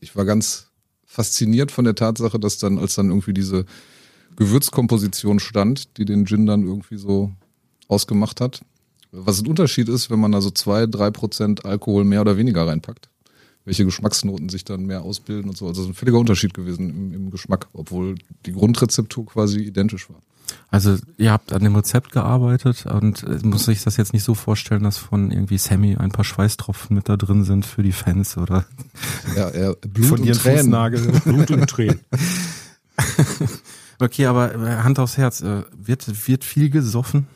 ich 0.00 0.14
war 0.16 0.24
ganz 0.24 0.68
fasziniert 1.06 1.70
von 1.70 1.84
der 1.84 1.94
Tatsache, 1.94 2.38
dass 2.38 2.58
dann, 2.58 2.78
als 2.78 2.94
dann 2.94 3.08
irgendwie 3.08 3.34
diese 3.34 3.64
Gewürzkomposition 4.36 5.38
stand, 5.38 5.96
die 5.96 6.04
den 6.04 6.26
Gin 6.26 6.46
dann 6.46 6.64
irgendwie 6.64 6.96
so 6.96 7.32
ausgemacht 7.88 8.40
hat, 8.40 8.62
was 9.12 9.40
ein 9.40 9.46
Unterschied 9.46 9.88
ist, 9.88 10.10
wenn 10.10 10.18
man 10.18 10.32
da 10.32 10.40
so 10.40 10.50
zwei, 10.50 10.86
drei 10.86 11.10
Prozent 11.10 11.64
Alkohol 11.64 12.04
mehr 12.04 12.20
oder 12.20 12.36
weniger 12.36 12.66
reinpackt. 12.66 13.08
Welche 13.64 13.84
Geschmacksnoten 13.84 14.50
sich 14.50 14.64
dann 14.64 14.84
mehr 14.84 15.02
ausbilden 15.02 15.48
und 15.48 15.56
so. 15.56 15.66
Also 15.66 15.80
das 15.80 15.88
ist 15.88 15.94
ein 15.94 15.98
völliger 15.98 16.18
Unterschied 16.18 16.52
gewesen 16.52 16.90
im, 16.90 17.14
im 17.14 17.30
Geschmack, 17.30 17.68
obwohl 17.72 18.16
die 18.44 18.52
Grundrezeptur 18.52 19.24
quasi 19.24 19.60
identisch 19.60 20.10
war. 20.10 20.20
Also 20.70 20.96
ihr 21.18 21.30
habt 21.30 21.52
an 21.52 21.62
dem 21.62 21.76
Rezept 21.76 22.12
gearbeitet 22.12 22.86
und 22.86 23.22
äh, 23.22 23.38
muss 23.44 23.66
sich 23.66 23.82
das 23.84 23.96
jetzt 23.96 24.12
nicht 24.12 24.24
so 24.24 24.34
vorstellen, 24.34 24.82
dass 24.82 24.98
von 24.98 25.30
irgendwie 25.30 25.58
Sammy 25.58 25.96
ein 25.96 26.10
paar 26.10 26.24
Schweißtropfen 26.24 26.96
mit 26.96 27.08
da 27.08 27.16
drin 27.16 27.44
sind 27.44 27.64
für 27.64 27.82
die 27.82 27.92
Fans 27.92 28.36
oder 28.36 28.64
ja, 29.36 29.54
ja, 29.54 29.72
Blut 29.80 30.06
von 30.06 30.20
und 30.20 30.32
Tränen. 30.34 30.70
Blut 31.24 31.50
und 31.50 31.66
Tränen. 31.68 32.00
okay, 34.00 34.26
aber 34.26 34.54
äh, 34.54 34.76
Hand 34.82 34.98
aufs 34.98 35.16
Herz, 35.16 35.42
äh, 35.42 35.62
wird, 35.76 36.28
wird 36.28 36.44
viel 36.44 36.70
gesoffen? 36.70 37.26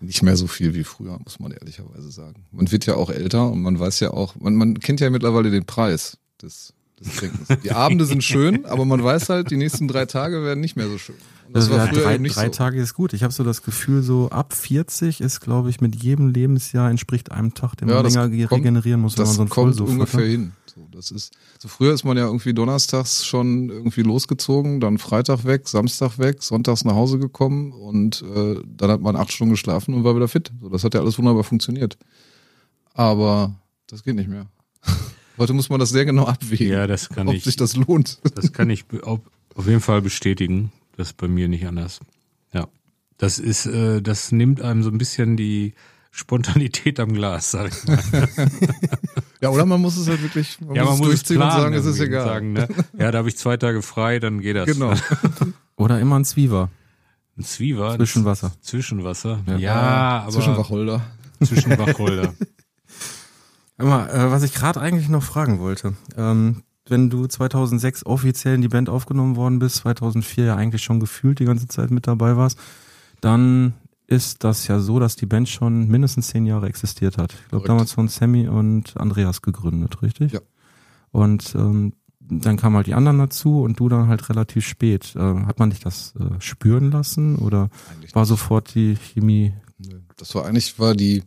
nicht 0.00 0.22
mehr 0.22 0.36
so 0.36 0.46
viel 0.46 0.74
wie 0.74 0.84
früher, 0.84 1.18
muss 1.22 1.40
man 1.40 1.52
ehrlicherweise 1.52 2.10
sagen. 2.10 2.44
Man 2.52 2.70
wird 2.70 2.86
ja 2.86 2.94
auch 2.96 3.10
älter 3.10 3.50
und 3.50 3.62
man 3.62 3.78
weiß 3.78 4.00
ja 4.00 4.10
auch, 4.10 4.34
man, 4.36 4.54
man 4.54 4.78
kennt 4.78 5.00
ja 5.00 5.10
mittlerweile 5.10 5.50
den 5.50 5.64
Preis 5.64 6.18
des, 6.42 6.74
des 7.04 7.16
Trinkens. 7.16 7.48
Die 7.62 7.70
Abende 7.72 8.04
sind 8.06 8.24
schön, 8.24 8.64
aber 8.66 8.84
man 8.84 9.02
weiß 9.04 9.28
halt, 9.28 9.50
die 9.50 9.56
nächsten 9.56 9.86
drei 9.88 10.06
Tage 10.06 10.42
werden 10.42 10.60
nicht 10.60 10.76
mehr 10.76 10.88
so 10.88 10.98
schön. 10.98 11.16
Und 11.46 11.54
Das 11.56 11.68
war 11.70 11.76
ja, 11.78 11.86
früher 11.86 12.02
drei, 12.04 12.14
eben 12.14 12.22
nicht 12.22 12.36
drei 12.36 12.46
so. 12.46 12.50
Tage 12.52 12.80
ist 12.80 12.94
gut. 12.94 13.12
Ich 13.12 13.22
habe 13.22 13.32
so 13.32 13.44
das 13.44 13.62
Gefühl, 13.62 14.02
so 14.02 14.30
ab 14.30 14.54
40 14.54 15.20
ist, 15.20 15.40
glaube 15.40 15.68
ich, 15.70 15.80
mit 15.80 15.94
jedem 16.02 16.28
Lebensjahr 16.28 16.90
entspricht 16.90 17.30
einem 17.32 17.52
Tag, 17.54 17.76
den 17.76 17.88
Ja, 17.88 17.96
man 18.02 18.04
länger 18.06 18.28
kommt- 18.48 18.52
regenerieren 18.62 19.00
muss, 19.02 19.18
wenn 19.18 19.26
man 19.26 19.34
so 19.34 19.42
ein 19.42 19.48
kommt 19.50 19.76
Vollsuff 19.76 19.90
ungefähr 19.90 20.20
hat. 20.20 20.26
ne? 20.26 20.30
hin. 20.32 20.52
So, 20.74 20.88
das 20.90 21.10
ist, 21.12 21.32
so 21.60 21.68
früher 21.68 21.92
ist 21.94 22.02
man 22.04 22.16
ja 22.16 22.24
irgendwie 22.24 22.52
donnerstags 22.54 23.24
schon 23.24 23.68
irgendwie 23.68 24.02
losgezogen, 24.02 24.80
dann 24.80 24.98
Freitag 24.98 25.44
weg, 25.44 25.68
Samstag 25.68 26.18
weg, 26.18 26.42
sonntags 26.42 26.84
nach 26.84 26.94
Hause 26.94 27.18
gekommen 27.20 27.70
und 27.72 28.22
äh, 28.34 28.56
dann 28.66 28.90
hat 28.90 29.00
man 29.00 29.14
acht 29.14 29.30
Stunden 29.30 29.52
geschlafen 29.52 29.94
und 29.94 30.02
war 30.02 30.16
wieder 30.16 30.26
fit. 30.26 30.50
So, 30.60 30.68
das 30.70 30.82
hat 30.82 30.94
ja 30.94 31.00
alles 31.00 31.16
wunderbar 31.18 31.44
funktioniert. 31.44 31.96
Aber 32.94 33.54
das 33.86 34.02
geht 34.02 34.16
nicht 34.16 34.28
mehr. 34.28 34.46
Heute 35.38 35.52
muss 35.52 35.68
man 35.68 35.80
das 35.80 35.90
sehr 35.90 36.04
genau 36.04 36.26
abwägen, 36.26 36.68
Ja, 36.68 36.86
das 36.86 37.08
kann 37.08 37.28
ob 37.28 37.34
ich. 37.34 37.44
sich 37.44 37.56
das 37.56 37.74
lohnt. 37.76 38.18
Das 38.34 38.52
kann 38.52 38.70
ich 38.70 38.86
be- 38.86 39.04
auf, 39.04 39.20
auf 39.54 39.66
jeden 39.66 39.80
Fall 39.80 40.00
bestätigen. 40.02 40.70
Das 40.96 41.08
ist 41.08 41.16
bei 41.16 41.26
mir 41.28 41.48
nicht 41.48 41.66
anders. 41.66 42.00
Ja. 42.52 42.68
Das 43.18 43.38
ist, 43.38 43.66
äh, 43.66 44.00
das 44.00 44.30
nimmt 44.32 44.60
einem 44.62 44.82
so 44.84 44.90
ein 44.90 44.98
bisschen 44.98 45.36
die 45.36 45.74
Spontanität 46.12 47.00
am 47.00 47.12
Glas, 47.12 47.50
sag 47.50 47.72
ich 47.72 47.84
mal. 47.88 48.28
Ja, 49.40 49.50
oder 49.50 49.66
man 49.66 49.78
muss 49.82 49.98
es 49.98 50.08
halt 50.08 50.22
wirklich 50.22 50.58
man 50.62 50.74
Ja, 50.74 50.84
muss 50.84 50.92
man 50.92 50.98
muss 51.00 51.06
es 51.08 51.22
durchziehen 51.24 51.36
und 51.42 51.48
planen 51.48 51.62
sagen, 51.62 51.74
es 51.74 51.84
ist 51.84 52.00
und 52.00 52.06
egal. 52.06 52.24
Sagen, 52.24 52.52
ne? 52.54 52.68
Ja, 52.98 53.10
da 53.10 53.18
habe 53.18 53.28
ich 53.28 53.36
zwei 53.36 53.58
Tage 53.58 53.82
frei, 53.82 54.18
dann 54.18 54.40
geht 54.40 54.56
das. 54.56 54.64
Genau. 54.66 54.94
Oder 55.76 56.00
immer 56.00 56.18
ein 56.18 56.24
Zwiever. 56.24 56.70
Ein 57.36 57.44
Zwiever. 57.44 57.94
Zwischenwasser. 57.96 58.52
Zwischenwasser. 58.62 59.40
Ja. 59.46 59.56
Ja, 59.58 59.74
aber 60.22 60.30
Zwischen 60.32 60.56
Wacholder. 60.56 61.02
mal, 63.76 64.08
äh, 64.08 64.30
was 64.30 64.42
ich 64.42 64.54
gerade 64.54 64.80
eigentlich 64.80 65.08
noch 65.08 65.22
fragen 65.22 65.58
wollte. 65.58 65.94
Ähm, 66.16 66.62
wenn 66.86 67.10
du 67.10 67.26
2006 67.26 68.04
offiziell 68.06 68.54
in 68.54 68.62
die 68.62 68.68
Band 68.68 68.88
aufgenommen 68.88 69.36
worden 69.36 69.58
bist, 69.58 69.76
2004 69.76 70.44
ja 70.44 70.56
eigentlich 70.56 70.82
schon 70.82 71.00
gefühlt 71.00 71.38
die 71.38 71.46
ganze 71.46 71.66
Zeit 71.66 71.90
mit 71.90 72.06
dabei 72.06 72.36
warst, 72.36 72.58
dann 73.20 73.74
ist 74.06 74.44
das 74.44 74.68
ja 74.68 74.80
so, 74.80 74.98
dass 74.98 75.16
die 75.16 75.26
Band 75.26 75.48
schon 75.48 75.88
mindestens 75.88 76.28
zehn 76.28 76.44
Jahre 76.44 76.66
existiert 76.66 77.16
hat. 77.16 77.32
Ich 77.32 77.48
glaube, 77.48 77.66
damals 77.66 77.92
von 77.92 78.08
Sammy 78.08 78.48
und 78.48 78.96
Andreas 78.98 79.40
gegründet, 79.40 80.02
richtig? 80.02 80.32
Ja. 80.32 80.40
Und 81.10 81.54
ähm, 81.54 81.94
dann 82.20 82.56
kamen 82.56 82.76
halt 82.76 82.86
die 82.86 82.94
anderen 82.94 83.18
dazu 83.18 83.62
und 83.62 83.80
du 83.80 83.88
dann 83.88 84.08
halt 84.08 84.28
relativ 84.28 84.66
spät. 84.66 85.14
Äh, 85.16 85.20
hat 85.20 85.58
man 85.58 85.70
dich 85.70 85.80
das 85.80 86.14
äh, 86.16 86.40
spüren 86.40 86.90
lassen 86.90 87.36
oder 87.36 87.70
Eigentlich 87.90 88.14
war 88.14 88.26
sofort 88.26 88.74
die 88.74 88.96
Chemie? 88.96 89.54
Das 90.16 90.34
war 90.34 90.46
eigentlich 90.46 90.78
war 90.78 90.94
die 90.94 91.22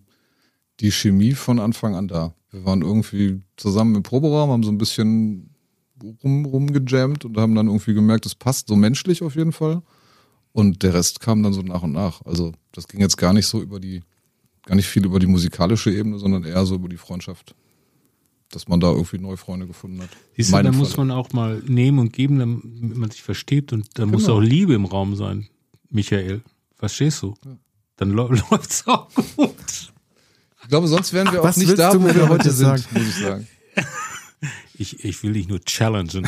die 0.79 0.91
Chemie 0.91 1.33
von 1.33 1.59
Anfang 1.59 1.95
an 1.95 2.07
da. 2.07 2.33
Wir 2.51 2.65
waren 2.65 2.81
irgendwie 2.81 3.41
zusammen 3.57 3.95
im 3.95 4.03
Proberaum, 4.03 4.49
haben 4.49 4.63
so 4.63 4.71
ein 4.71 4.77
bisschen 4.77 5.49
rum, 6.23 6.45
rumgejammt 6.45 7.25
und 7.25 7.37
haben 7.37 7.55
dann 7.55 7.67
irgendwie 7.67 7.93
gemerkt, 7.93 8.25
es 8.25 8.35
passt 8.35 8.67
so 8.69 8.75
menschlich 8.75 9.21
auf 9.23 9.35
jeden 9.35 9.51
Fall. 9.51 9.81
Und 10.53 10.81
der 10.83 10.93
Rest 10.93 11.19
kam 11.19 11.43
dann 11.43 11.53
so 11.53 11.61
nach 11.61 11.83
und 11.83 11.91
nach. 11.91 12.21
Also 12.25 12.53
das 12.71 12.87
ging 12.87 13.01
jetzt 13.01 13.17
gar 13.17 13.33
nicht 13.33 13.45
so 13.47 13.61
über 13.61 13.79
die, 13.79 14.01
gar 14.65 14.75
nicht 14.75 14.87
viel 14.87 15.05
über 15.05 15.19
die 15.19 15.27
musikalische 15.27 15.91
Ebene, 15.91 16.17
sondern 16.19 16.43
eher 16.45 16.65
so 16.65 16.75
über 16.75 16.89
die 16.89 16.97
Freundschaft. 16.97 17.53
Dass 18.49 18.67
man 18.69 18.79
da 18.79 18.91
irgendwie 18.91 19.17
neue 19.19 19.35
Freunde 19.37 19.67
gefunden 19.67 20.01
hat. 20.01 20.09
Siehst 20.37 20.53
du, 20.53 20.63
da 20.63 20.71
muss 20.71 20.95
man 20.95 21.11
auch 21.11 21.33
mal 21.33 21.61
nehmen 21.67 21.99
und 21.99 22.13
geben, 22.13 22.39
damit 22.39 22.97
man 22.97 23.11
sich 23.11 23.21
versteht 23.21 23.73
und 23.73 23.87
da 23.95 24.05
muss 24.05 24.23
Genau. 24.23 24.37
auch 24.37 24.41
Liebe 24.41 24.73
im 24.73 24.85
Raum 24.85 25.15
sein, 25.17 25.47
Michael. 25.89 26.41
Verstehst 26.75 27.21
du? 27.23 27.33
Dann 27.97 28.13
läu- 28.13 28.29
läuft's 28.51 28.87
auch 28.87 29.09
gut. 29.35 29.91
Ich 30.67 30.69
glaube, 30.69 30.89
sonst 30.89 31.13
wären 31.13 31.27
wir 31.31 31.35
Ach, 31.35 31.43
auch 31.43 31.43
was 31.45 31.55
nicht 31.55 31.79
da, 31.79 31.93
wo 31.93 32.13
wir 32.13 32.27
heute 32.27 32.51
sind, 32.51 32.67
sagen? 32.67 32.83
muss 32.91 33.03
ich 33.07 33.15
sagen. 33.23 33.47
Ich, 34.77 35.05
ich 35.05 35.23
will 35.23 35.31
dich 35.31 35.47
nur 35.47 35.61
challengen. 35.61 36.27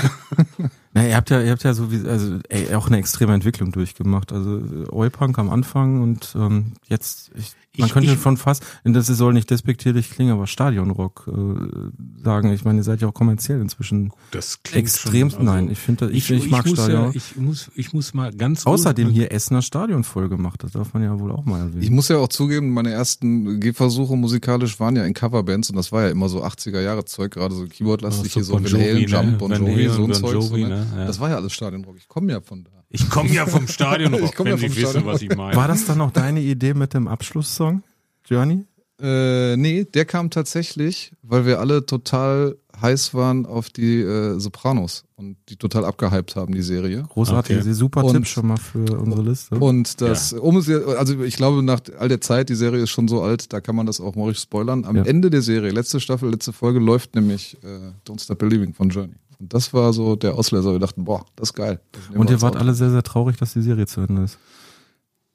Na, 0.94 1.08
ihr 1.08 1.16
habt 1.16 1.30
ja, 1.30 1.42
ihr 1.42 1.52
habt 1.52 1.64
ja 1.64 1.74
so 1.74 1.92
wie, 1.92 2.08
also 2.08 2.40
ey, 2.50 2.74
auch 2.74 2.88
eine 2.88 2.98
extreme 2.98 3.34
Entwicklung 3.34 3.72
durchgemacht. 3.72 4.32
Also 4.34 4.62
Oilpunk 4.92 5.38
am 5.38 5.50
Anfang 5.52 6.02
und 6.02 6.34
ähm, 6.36 6.74
jetzt, 6.88 7.30
ich, 7.36 7.52
man 7.78 7.88
Ich- 7.88 7.94
könnte 7.94 8.12
ich- 8.12 8.20
schon 8.20 8.38
fast, 8.38 8.66
und 8.84 8.94
das 8.94 9.06
soll 9.06 9.34
nicht 9.34 9.52
despektierlich 9.52 10.10
klingen, 10.10 10.32
aber 10.34 10.48
Stadionrock 10.48 11.28
äh, 11.32 12.24
sagen. 12.24 12.52
Ich 12.52 12.66
meine, 12.66 12.80
ihr 12.80 12.84
seid 12.84 13.02
ja 13.02 13.08
auch 13.08 13.14
kommerziell 13.14 13.62
inzemst 13.62 13.94
Das 14.32 14.64
klingt 14.64 14.86
extrem. 14.88 15.30
schon, 15.30 15.42
also- 15.42 15.52
nein, 15.54 15.70
ich 15.72 15.78
finde, 15.78 16.10
ich, 16.10 16.30
ich, 16.32 16.50
mag 16.50 16.66
muss 16.66 16.74
Stadion. 16.80 17.04
Ja, 17.04 17.12
ich 17.14 17.36
muss, 17.38 17.70
ich 17.76 17.94
muss 17.94 18.16
mal 18.16 18.34
ganz 18.34 18.66
Außerdem 18.66 19.10
ruhig- 19.10 19.16
hier 19.16 19.32
Essener 19.32 19.62
Stadion 19.62 20.04
voll 20.04 20.28
gemacht. 20.28 20.64
Das 20.64 20.72
darf 20.72 20.94
man 20.96 21.04
ja 21.04 21.18
wohl 21.20 21.32
auch 21.32 21.46
mal 21.46 21.60
erwähnen. 21.60 21.84
Ich 21.84 21.92
muss 21.92 22.08
ja 22.08 22.18
auch 22.18 22.30
zugeben, 22.30 22.72
meine 22.74 22.90
ersten 22.90 23.60
Gehversuche 23.60 24.18
musikalisch 24.18 24.80
waren 24.80 24.96
ja 24.96 25.06
in 25.06 25.14
Coverbands 25.14 25.70
und 25.70 25.76
das 25.76 25.92
war 25.92 26.02
ja 26.06 26.10
immer 26.10 26.30
so 26.30 26.44
80er 26.44 26.82
Jahre 26.82 27.06
Zeug, 27.06 27.32
gerade 27.34 27.54
so 27.54 27.68
Keyboardlastig, 27.68 28.34
hier 28.34 28.44
so 28.44 28.54
Van 28.56 28.66
Jovi, 28.66 28.84
Halen, 28.84 28.96
ne? 29.02 29.06
Jump, 29.06 29.38
Bon 29.38 29.52
Van 29.52 29.66
Jovi, 29.66 29.88
so 29.90 30.06
ein 30.06 30.14
Zeug. 30.16 30.79
Ja. 30.96 31.06
Das 31.06 31.20
war 31.20 31.30
ja 31.30 31.36
alles 31.38 31.54
Stadionrock. 31.54 31.96
Ich 31.98 32.08
komme 32.08 32.32
ja 32.32 32.42
von 32.42 32.64
da. 32.64 32.72
Ich 32.90 33.10
komme 33.10 33.30
ja 33.30 33.46
vom 33.46 33.68
Stadion, 33.68 34.14
Ich 34.24 34.34
komm 34.36 34.46
wenn 34.48 34.54
ja 34.54 34.58
Sie 34.58 34.68
vom 34.70 34.76
wissen, 34.78 34.90
Stadion. 34.90 35.06
was 35.14 35.22
ich 35.22 35.36
meine. 35.36 35.56
War 35.56 35.68
das 35.68 35.86
dann 35.86 36.02
auch 36.02 36.12
deine 36.12 36.42
Idee 36.42 36.74
mit 36.74 36.94
dem 36.94 37.08
Abschlusssong, 37.08 37.84
Journey? 38.26 38.66
Äh, 39.02 39.56
nee, 39.56 39.86
der 39.86 40.04
kam 40.04 40.30
tatsächlich, 40.30 41.14
weil 41.22 41.46
wir 41.46 41.60
alle 41.62 41.86
total 41.86 42.58
heiß 42.82 43.14
waren 43.14 43.46
auf 43.46 43.70
die 43.70 44.02
äh, 44.02 44.38
Sopranos 44.40 45.06
und 45.16 45.38
die 45.48 45.56
total 45.56 45.86
abgehypt 45.86 46.36
haben, 46.36 46.54
die 46.54 46.62
Serie. 46.62 47.04
Großartig, 47.08 47.60
Okay. 47.60 47.72
super 47.74 48.04
Und- 48.04 48.14
Tipp 48.16 48.28
schon 48.28 48.48
mal 48.48 48.58
für 48.58 49.00
unsere 49.00 49.22
Liste. 49.22 49.56
Und 49.56 50.02
das, 50.02 50.34
um 50.34 50.58
es, 50.58 50.70
also 50.70 51.22
ich 51.24 51.38
glaube, 51.38 51.64
nach 51.64 51.80
all 51.98 52.10
der 52.10 52.20
Zeit, 52.20 52.50
die 52.50 52.56
Serie 52.56 52.82
ist 52.84 52.90
schon 52.90 53.08
so 53.08 53.22
alt, 53.22 53.54
da 53.54 53.62
kann 53.62 53.76
man 53.76 53.86
das 53.86 54.02
auch 54.02 54.16
mal 54.16 54.24
ruhig 54.24 54.38
spoilern. 54.40 54.84
Am 54.84 54.98
Ja. 54.98 55.04
Ende 55.04 55.30
der 55.30 55.42
Serie, 55.44 55.72
letzte 55.72 56.02
Staffel, 56.02 56.30
letzte 56.32 56.52
Folge, 56.52 56.80
läuft 56.80 57.16
nämlich 57.16 57.58
äh, 57.64 57.92
Don't 58.06 58.22
Stop 58.22 58.40
Believing 58.40 58.74
von 58.74 58.90
Journey. 58.90 59.14
Und 59.40 59.54
das 59.54 59.74
war 59.74 59.94
so 59.94 60.16
der 60.16 60.36
Auslöser. 60.36 60.74
Wir 60.74 60.80
dachten, 60.80 61.06
boah, 61.06 61.26
das 61.36 61.50
ist 61.50 61.54
geil. 61.54 61.80
Das 61.94 62.02
Und 62.14 62.30
ihr 62.30 62.42
wart 62.42 62.58
alle 62.58 62.74
sehr, 62.74 62.92
sehr 62.92 63.04
traurig, 63.04 63.38
dass 63.38 63.54
die 63.54 63.62
Serie 63.62 63.88
zu 63.88 64.02
Ende 64.02 64.24
ist. 64.24 64.38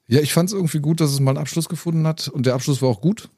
Ja, 0.07 0.21
ich 0.21 0.33
fand 0.33 0.49
es 0.49 0.53
irgendwie 0.53 0.79
gut, 0.79 1.01
dass 1.01 1.11
es 1.11 1.19
mal 1.19 1.31
einen 1.31 1.39
Abschluss 1.39 1.67
gefunden 1.67 2.05
hat. 2.05 2.27
Und 2.27 2.45
der 2.45 2.53
Abschluss 2.53 2.81
war 2.81 2.89
auch 2.89 3.01
gut. 3.01 3.29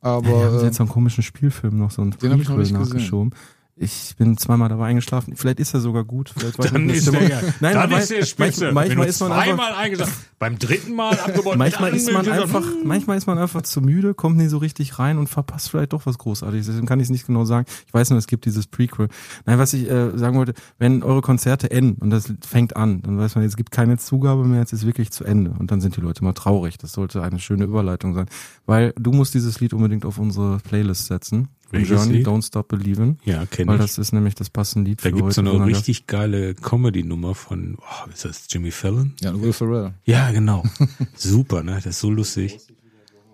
Aber 0.00 0.28
Ja, 0.28 0.44
haben 0.44 0.58
sie 0.58 0.62
äh, 0.64 0.66
jetzt 0.66 0.76
so 0.76 0.84
einen 0.84 0.90
komischen 0.90 1.24
Spielfilm 1.24 1.78
noch 1.78 1.90
so 1.90 2.02
einen 2.02 2.12
Den 2.12 2.38
Prequel 2.38 2.58
nicht 2.58 2.92
gesehen. 2.92 3.34
Ich 3.78 4.14
bin 4.16 4.38
zweimal 4.38 4.70
dabei 4.70 4.86
eingeschlafen. 4.86 5.36
Vielleicht 5.36 5.60
ist 5.60 5.74
er 5.74 5.80
sogar 5.80 6.02
gut. 6.02 6.32
Vielleicht 6.34 6.58
war 6.58 6.66
Dann 6.66 6.88
ist 6.88 7.02
Stimmung- 7.02 7.28
ja, 7.28 7.42
Nein, 7.60 7.74
dann 7.74 7.90
ist 7.92 8.10
weiß- 8.10 8.24
Spitze. 8.24 8.72
Manchmal, 8.72 8.72
manchmal 8.72 9.06
ist 9.06 9.20
man 9.20 9.32
einfach, 9.32 9.46
zweimal 9.56 9.72
eingeschlafen, 9.74 10.12
beim 10.38 10.58
dritten 10.58 10.94
Mal 10.94 11.18
abgebaut. 11.20 11.56
manchmal 11.58 11.94
ist 11.94 12.10
man 12.10 12.26
einfach, 12.26 12.62
Anmeldung- 12.62 12.86
manchmal 12.88 13.18
ist 13.18 13.26
man 13.26 13.36
einfach 13.36 13.60
zu 13.62 13.82
müde, 13.82 14.14
kommt 14.14 14.38
nicht 14.38 14.48
so 14.48 14.56
richtig 14.56 14.98
rein 14.98 15.18
und 15.18 15.26
verpasst 15.28 15.68
vielleicht 15.70 15.92
doch 15.92 16.06
was 16.06 16.16
Großartiges. 16.16 16.66
Deswegen 16.68 16.86
kann 16.86 17.00
ich 17.00 17.04
es 17.04 17.10
nicht 17.10 17.26
genau 17.26 17.44
sagen. 17.44 17.66
Ich 17.86 17.92
weiß 17.92 18.08
nur, 18.08 18.18
es 18.18 18.26
gibt 18.26 18.46
dieses 18.46 18.66
Prequel. 18.66 19.08
Nein, 19.44 19.58
was 19.58 19.74
ich 19.74 19.90
äh, 19.90 20.16
sagen 20.16 20.38
wollte, 20.38 20.54
wenn 20.78 21.02
eure 21.02 21.20
Konzerte 21.20 21.70
enden 21.70 22.00
und 22.00 22.08
das 22.08 22.32
fängt 22.46 22.76
an, 22.76 23.02
dann 23.02 23.18
weiß 23.18 23.34
man, 23.34 23.44
jetzt 23.44 23.58
gibt 23.58 23.72
keine 23.72 23.98
Zugabe 23.98 24.44
mehr, 24.44 24.60
jetzt 24.60 24.72
ist 24.72 24.86
wirklich 24.86 25.10
zu 25.10 25.24
Ende. 25.24 25.50
Und 25.58 25.70
dann 25.70 25.82
sind 25.82 25.94
die 25.96 26.00
Leute 26.00 26.24
mal 26.24 26.32
traurig. 26.32 26.78
Das 26.78 26.92
sollte 26.92 27.22
eine 27.22 27.40
schöne 27.40 27.64
Überleitung 27.64 28.14
sein. 28.14 28.24
Weil 28.64 28.94
du 28.98 29.12
musst 29.12 29.34
dieses 29.34 29.60
Lied 29.60 29.74
unbedingt 29.74 30.06
auf 30.06 30.16
unsere 30.18 30.60
Playlist 30.60 31.08
setzen. 31.08 31.48
Journey, 31.72 32.18
Lied? 32.18 32.26
Don't 32.26 32.46
Stop 32.46 32.68
Believing. 32.68 33.18
Ja, 33.24 33.44
kenne 33.46 33.68
Weil 33.72 33.76
ich. 33.76 33.82
das 33.82 33.98
ist 33.98 34.12
nämlich 34.12 34.34
das 34.34 34.50
passende 34.50 34.88
Lied 34.90 35.00
Da 35.00 35.08
für 35.10 35.12
gibt's 35.16 35.34
so 35.34 35.42
heute. 35.42 35.50
eine 35.50 35.58
Wunderbar. 35.60 35.76
richtig 35.78 36.06
geile 36.06 36.54
Comedy-Nummer 36.54 37.34
von, 37.34 37.76
oh, 37.80 38.10
ist 38.10 38.24
das 38.24 38.46
Jimmy 38.48 38.70
Fallon? 38.70 39.14
ja, 39.20 39.38
Will 39.40 39.52
Ferrell. 39.52 39.94
Ja, 40.04 40.30
genau. 40.30 40.62
Super, 41.16 41.62
ne? 41.62 41.74
Das 41.76 41.86
ist 41.86 42.00
so 42.00 42.10
lustig. 42.10 42.58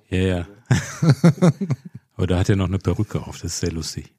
Ja, 0.08 0.18
ja. 0.18 0.46
Aber 2.16 2.26
da 2.26 2.38
hat 2.38 2.48
er 2.48 2.56
noch 2.56 2.68
eine 2.68 2.78
Perücke 2.78 3.20
auf, 3.26 3.36
das 3.40 3.54
ist 3.54 3.60
sehr 3.60 3.72
lustig. 3.72 4.12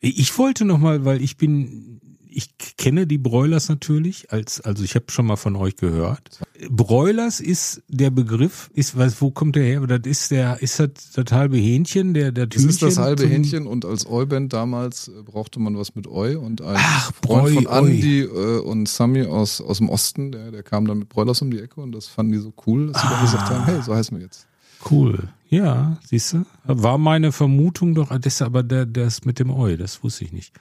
Ich 0.00 0.36
wollte 0.38 0.64
noch 0.64 0.78
mal, 0.78 1.04
weil 1.04 1.22
ich 1.22 1.36
bin, 1.36 2.00
ich 2.34 2.56
kenne 2.76 3.06
die 3.06 3.18
Broilers 3.18 3.68
natürlich, 3.68 4.32
als, 4.32 4.60
also 4.60 4.82
ich 4.82 4.94
habe 4.94 5.06
schon 5.10 5.26
mal 5.26 5.36
von 5.36 5.56
euch 5.56 5.76
gehört. 5.76 6.40
Broilers 6.68 7.40
ist 7.40 7.82
der 7.88 8.10
Begriff, 8.10 8.70
ist, 8.74 8.98
was, 8.98 9.20
wo 9.20 9.30
kommt 9.30 9.56
der 9.56 9.64
her? 9.64 9.86
Das 9.86 10.00
ist 10.04 10.30
der, 10.30 10.60
ist 10.60 10.80
das 10.80 10.90
das 11.14 11.32
halbe 11.32 11.56
Hähnchen, 11.56 12.14
der, 12.14 12.32
der 12.32 12.46
Das 12.46 12.62
ist 12.62 12.82
das 12.82 12.94
Tütchen 12.94 13.04
halbe 13.04 13.26
Hähnchen 13.26 13.66
und 13.66 13.84
als 13.84 14.06
Oi-Band 14.06 14.52
damals 14.52 15.08
äh, 15.08 15.22
brauchte 15.22 15.60
man 15.60 15.76
was 15.76 15.94
mit 15.94 16.06
Oi 16.06 16.36
und 16.36 16.60
ein 16.62 16.76
Ach, 16.78 17.12
Freund 17.24 17.54
von 17.54 17.66
Oi, 17.66 17.72
Oi. 17.72 17.90
Andy 17.90 18.20
äh, 18.22 18.58
und 18.60 18.88
Sammy 18.88 19.24
aus, 19.24 19.60
aus 19.60 19.78
dem 19.78 19.88
Osten, 19.88 20.32
der, 20.32 20.50
der 20.50 20.62
kam 20.62 20.86
dann 20.86 20.98
mit 20.98 21.08
Broilers 21.08 21.40
um 21.42 21.50
die 21.50 21.60
Ecke 21.60 21.80
und 21.80 21.92
das 21.92 22.06
fanden 22.06 22.32
die 22.32 22.38
so 22.38 22.52
cool, 22.66 22.92
dass 22.92 23.02
sie 23.02 23.08
dann 23.08 23.20
gesagt 23.22 23.50
haben, 23.50 23.64
hey, 23.64 23.82
so 23.82 23.94
heißen 23.94 24.16
wir 24.16 24.24
jetzt. 24.24 24.46
Cool. 24.90 25.28
Ja, 25.48 25.98
siehst 26.04 26.32
du? 26.32 26.44
War 26.64 26.98
meine 26.98 27.32
Vermutung 27.32 27.94
doch, 27.94 28.16
das 28.18 28.42
aber 28.42 28.62
der, 28.62 28.86
das 28.86 29.24
mit 29.24 29.38
dem 29.38 29.50
Eu, 29.50 29.76
das 29.76 30.02
wusste 30.02 30.24
ich 30.24 30.32
nicht. 30.32 30.52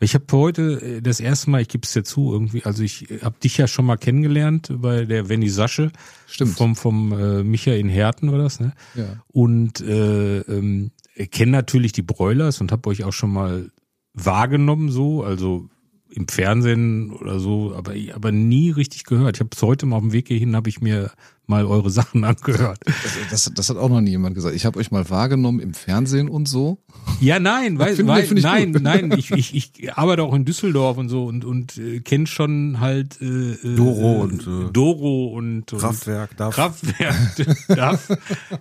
Ich 0.00 0.14
habe 0.14 0.24
heute 0.32 0.80
äh, 0.80 1.02
das 1.02 1.20
erste 1.20 1.50
Mal, 1.50 1.60
ich 1.60 1.68
gebe 1.68 1.84
es 1.84 1.92
dir 1.92 2.04
zu, 2.04 2.32
irgendwie, 2.32 2.64
also 2.64 2.82
ich 2.82 3.08
habe 3.22 3.36
dich 3.42 3.58
ja 3.58 3.66
schon 3.66 3.86
mal 3.86 3.96
kennengelernt 3.96 4.72
bei 4.76 5.04
der 5.04 5.26
Vernissage 5.26 5.90
Stimmt. 6.26 6.56
vom 6.56 6.76
vom 6.76 7.12
äh, 7.12 7.42
Michael 7.42 7.80
in 7.80 7.88
Herten 7.88 8.30
war 8.30 8.38
das, 8.38 8.60
ne? 8.60 8.72
Ja. 8.94 9.22
Und 9.28 9.80
äh, 9.80 10.38
ähm, 10.40 10.92
kenne 11.30 11.52
natürlich 11.52 11.92
die 11.92 12.02
Broilers 12.02 12.60
und 12.60 12.70
habe 12.70 12.88
euch 12.88 13.04
auch 13.04 13.12
schon 13.12 13.32
mal 13.32 13.70
wahrgenommen 14.14 14.90
so, 14.90 15.24
also 15.24 15.68
im 16.10 16.26
Fernsehen 16.28 17.10
oder 17.12 17.38
so, 17.38 17.74
aber, 17.76 17.92
aber 18.14 18.32
nie 18.32 18.70
richtig 18.70 19.04
gehört. 19.04 19.36
Ich 19.36 19.40
habe 19.40 19.50
es 19.54 19.62
heute 19.62 19.86
mal 19.86 19.96
auf 19.96 20.02
dem 20.02 20.12
Weg 20.12 20.28
hierhin, 20.28 20.56
habe 20.56 20.68
ich 20.68 20.80
mir 20.80 21.10
mal 21.46 21.64
eure 21.66 21.90
Sachen 21.98 22.24
angehört. 22.24 22.80
Das, 22.86 23.18
das, 23.30 23.52
das 23.54 23.70
hat 23.70 23.76
auch 23.76 23.88
noch 23.88 24.00
nie 24.00 24.10
jemand 24.10 24.34
gesagt. 24.34 24.54
Ich 24.54 24.66
habe 24.66 24.78
euch 24.78 24.90
mal 24.90 25.08
wahrgenommen 25.10 25.60
im 25.60 25.74
Fernsehen 25.74 26.28
und 26.28 26.46
so. 26.48 26.78
Ja, 27.20 27.38
nein, 27.38 27.78
weil, 27.78 27.94
Find- 27.96 28.08
weil 28.08 28.24
ich 28.24 28.42
nein, 28.42 28.72
gut. 28.72 28.82
nein, 28.82 29.12
ich, 29.16 29.30
ich, 29.30 29.54
ich 29.54 29.92
arbeite 29.94 30.22
auch 30.22 30.34
in 30.34 30.44
Düsseldorf 30.44 30.96
und 30.98 31.08
so 31.08 31.24
und 31.26 31.44
und 31.44 31.76
äh, 31.78 32.00
kenne 32.00 32.26
schon 32.26 32.80
halt 32.80 33.20
äh, 33.20 33.52
äh, 33.52 33.76
Doro 33.76 34.22
und, 34.22 34.42
äh, 34.46 34.72
Doro 34.72 35.26
und, 35.28 35.72
und 35.72 35.78
Kraftwerk, 35.78 36.36
DAF. 36.36 36.54
Kraftwerk, 36.54 37.16
DAF, 37.68 38.08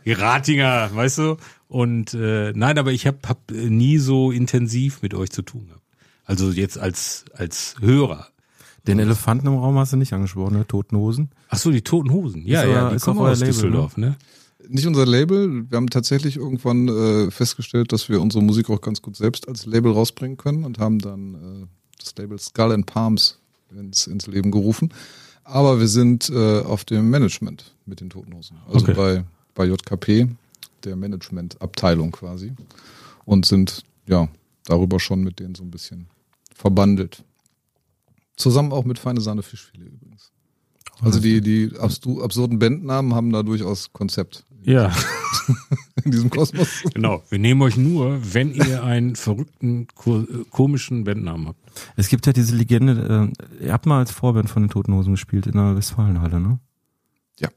Ratinger, 0.06 0.90
weißt 0.94 1.18
du? 1.20 1.38
Und 1.68 2.14
äh, 2.14 2.54
nein, 2.56 2.78
aber 2.78 2.92
ich 2.94 3.06
habe 3.08 3.18
hab 3.28 3.52
äh, 3.52 3.70
nie 3.70 3.98
so 3.98 4.32
intensiv 4.32 5.02
mit 5.02 5.14
euch 5.14 5.32
zu 5.32 5.42
tun 5.42 5.68
gehabt. 5.68 5.82
Also 6.28 6.52
jetzt 6.52 6.78
als 6.78 7.26
als 7.34 7.76
Hörer. 7.80 8.28
Den 8.86 9.00
Elefanten 9.00 9.48
im 9.48 9.56
Raum 9.58 9.78
hast 9.78 9.92
du 9.94 9.98
nicht 9.98 10.14
angesprochen, 10.14 10.54
ne? 10.58 10.66
Toten 10.68 10.96
Hosen. 10.98 11.30
Ach 11.50 11.58
so, 11.58 11.72
die 11.72 11.82
Toten 11.82 12.12
Hosen. 12.12 12.46
Ja, 12.46 12.62
Ist 12.62 12.70
ja, 12.70 12.86
aber- 12.88 12.96
die 12.96 13.02
kommen 13.02 13.20
auch 13.20 13.24
euer 13.24 13.32
aus 13.32 13.40
Label, 13.40 13.54
Düsseldorf, 13.54 13.98
ne? 13.98 14.16
Nicht 14.70 14.86
unser 14.88 15.06
Label. 15.06 15.66
Wir 15.70 15.76
haben 15.78 15.90
tatsächlich 15.90 16.36
irgendwann 16.38 16.88
äh, 16.90 17.32
festgestellt, 17.32 17.92
dass 17.92 18.08
wir 18.10 18.22
unsere 18.22 18.44
Musik 18.44 18.70
auch 18.70 18.80
ganz 18.82 19.02
gut 19.02 19.16
selbst 19.16 19.48
als 19.48 19.66
Label 19.66 19.92
rausbringen 19.94 20.38
können 20.38 20.64
und 20.66 20.80
haben 20.80 21.00
dann 21.00 21.34
äh, 21.36 21.66
das 22.00 22.14
Label 22.18 22.38
Skull 22.40 22.72
and 22.74 22.86
Palms 22.86 23.40
ins, 23.78 24.08
ins 24.08 24.28
Leben 24.28 24.52
gerufen. 24.52 24.94
Aber 25.44 25.80
wir 25.80 25.88
sind 25.88 26.30
äh, 26.30 26.60
auf 26.62 26.84
dem 26.86 27.10
Management 27.10 27.74
mit 27.86 28.00
den 28.02 28.10
Toten 28.10 28.34
Hosen. 28.36 28.58
Also 28.68 28.86
Okay. 28.88 28.94
bei, 28.94 29.24
bei 29.56 29.66
JKP, 29.66 30.28
der 30.84 30.96
Managementabteilung 30.98 32.12
quasi. 32.12 32.52
Und 33.26 33.46
sind 33.46 33.84
ja 34.06 34.28
darüber 34.66 35.00
schon 35.00 35.24
mit 35.24 35.40
denen 35.40 35.56
so 35.56 35.64
ein 35.64 35.72
bisschen 35.72 36.08
verbandelt. 36.58 37.24
Zusammen 38.36 38.72
auch 38.72 38.86
mit 38.86 39.00
Feine 39.00 39.22
Sahne 39.22 39.44
Fischfilet 39.44 39.88
übrigens. 39.88 40.32
Also 41.02 41.20
die, 41.20 41.42
die 41.42 41.72
absurden 41.80 42.58
Bandnamen 42.60 43.14
haben 43.14 43.32
da 43.32 43.44
durchaus 43.44 43.94
Konzept 43.94 44.46
Ja, 44.64 44.92
in 46.04 46.12
diesem 46.12 46.32
Kosmos. 46.32 46.84
genau. 46.94 47.24
Wir 47.30 47.38
nehmen 47.38 47.62
euch 47.62 47.78
nur, 47.78 48.20
wenn 48.34 48.52
ihr 48.54 48.84
einen 48.84 49.16
verrückten, 49.16 49.88
ko 49.94 50.26
komischen 50.50 51.04
Bandnamen 51.04 51.48
habt. 51.50 51.60
Es 51.96 52.08
gibt 52.10 52.26
ja 52.26 52.34
diese 52.34 52.56
Legende, 52.56 53.32
äh, 53.62 53.66
ihr 53.66 53.74
habt 53.74 53.86
mal 53.86 54.00
als 54.00 54.12
Vorband 54.12 54.50
von 54.50 54.64
den 54.64 54.70
Toten 54.70 54.94
Hosen 54.94 55.14
gespielt 55.14 55.46
in 55.46 55.54
der 55.54 55.76
Westfalenhalle, 55.76 56.40
ne? 56.40 56.60
Ja. 57.40 57.50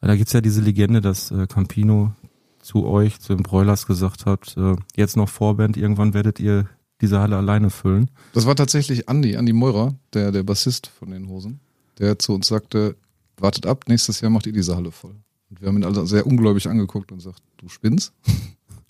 Da 0.00 0.16
gibt's 0.16 0.32
ja 0.32 0.40
diese 0.40 0.60
Legende, 0.60 1.00
dass 1.00 1.30
äh, 1.30 1.46
Campino 1.46 2.12
zu 2.60 2.86
euch, 2.86 3.20
zu 3.20 3.34
den 3.34 3.44
Broilers 3.44 3.86
gesagt 3.86 4.26
hat, 4.26 4.56
äh, 4.56 4.74
jetzt 4.96 5.16
noch 5.16 5.28
Vorband, 5.28 5.76
irgendwann 5.76 6.12
werdet 6.12 6.40
ihr 6.40 6.68
diese 7.00 7.20
Halle 7.20 7.36
alleine 7.36 7.70
füllen. 7.70 8.10
Das 8.32 8.46
war 8.46 8.56
tatsächlich 8.56 9.08
Andi, 9.08 9.36
Andi 9.36 9.52
Meurer, 9.52 9.94
der, 10.12 10.32
der 10.32 10.42
Bassist 10.42 10.86
von 10.86 11.10
den 11.10 11.28
Hosen, 11.28 11.60
der 11.98 12.18
zu 12.18 12.34
uns 12.34 12.48
sagte, 12.48 12.96
wartet 13.36 13.66
ab, 13.66 13.84
nächstes 13.88 14.20
Jahr 14.20 14.30
macht 14.30 14.46
ihr 14.46 14.52
diese 14.52 14.76
Halle 14.76 14.92
voll. 14.92 15.16
Und 15.50 15.60
wir 15.60 15.68
haben 15.68 15.76
ihn 15.76 15.84
also 15.84 16.04
sehr 16.04 16.26
ungläubig 16.26 16.68
angeguckt 16.68 17.10
und 17.10 17.18
gesagt, 17.18 17.42
du 17.58 17.68
spinnst? 17.68 18.12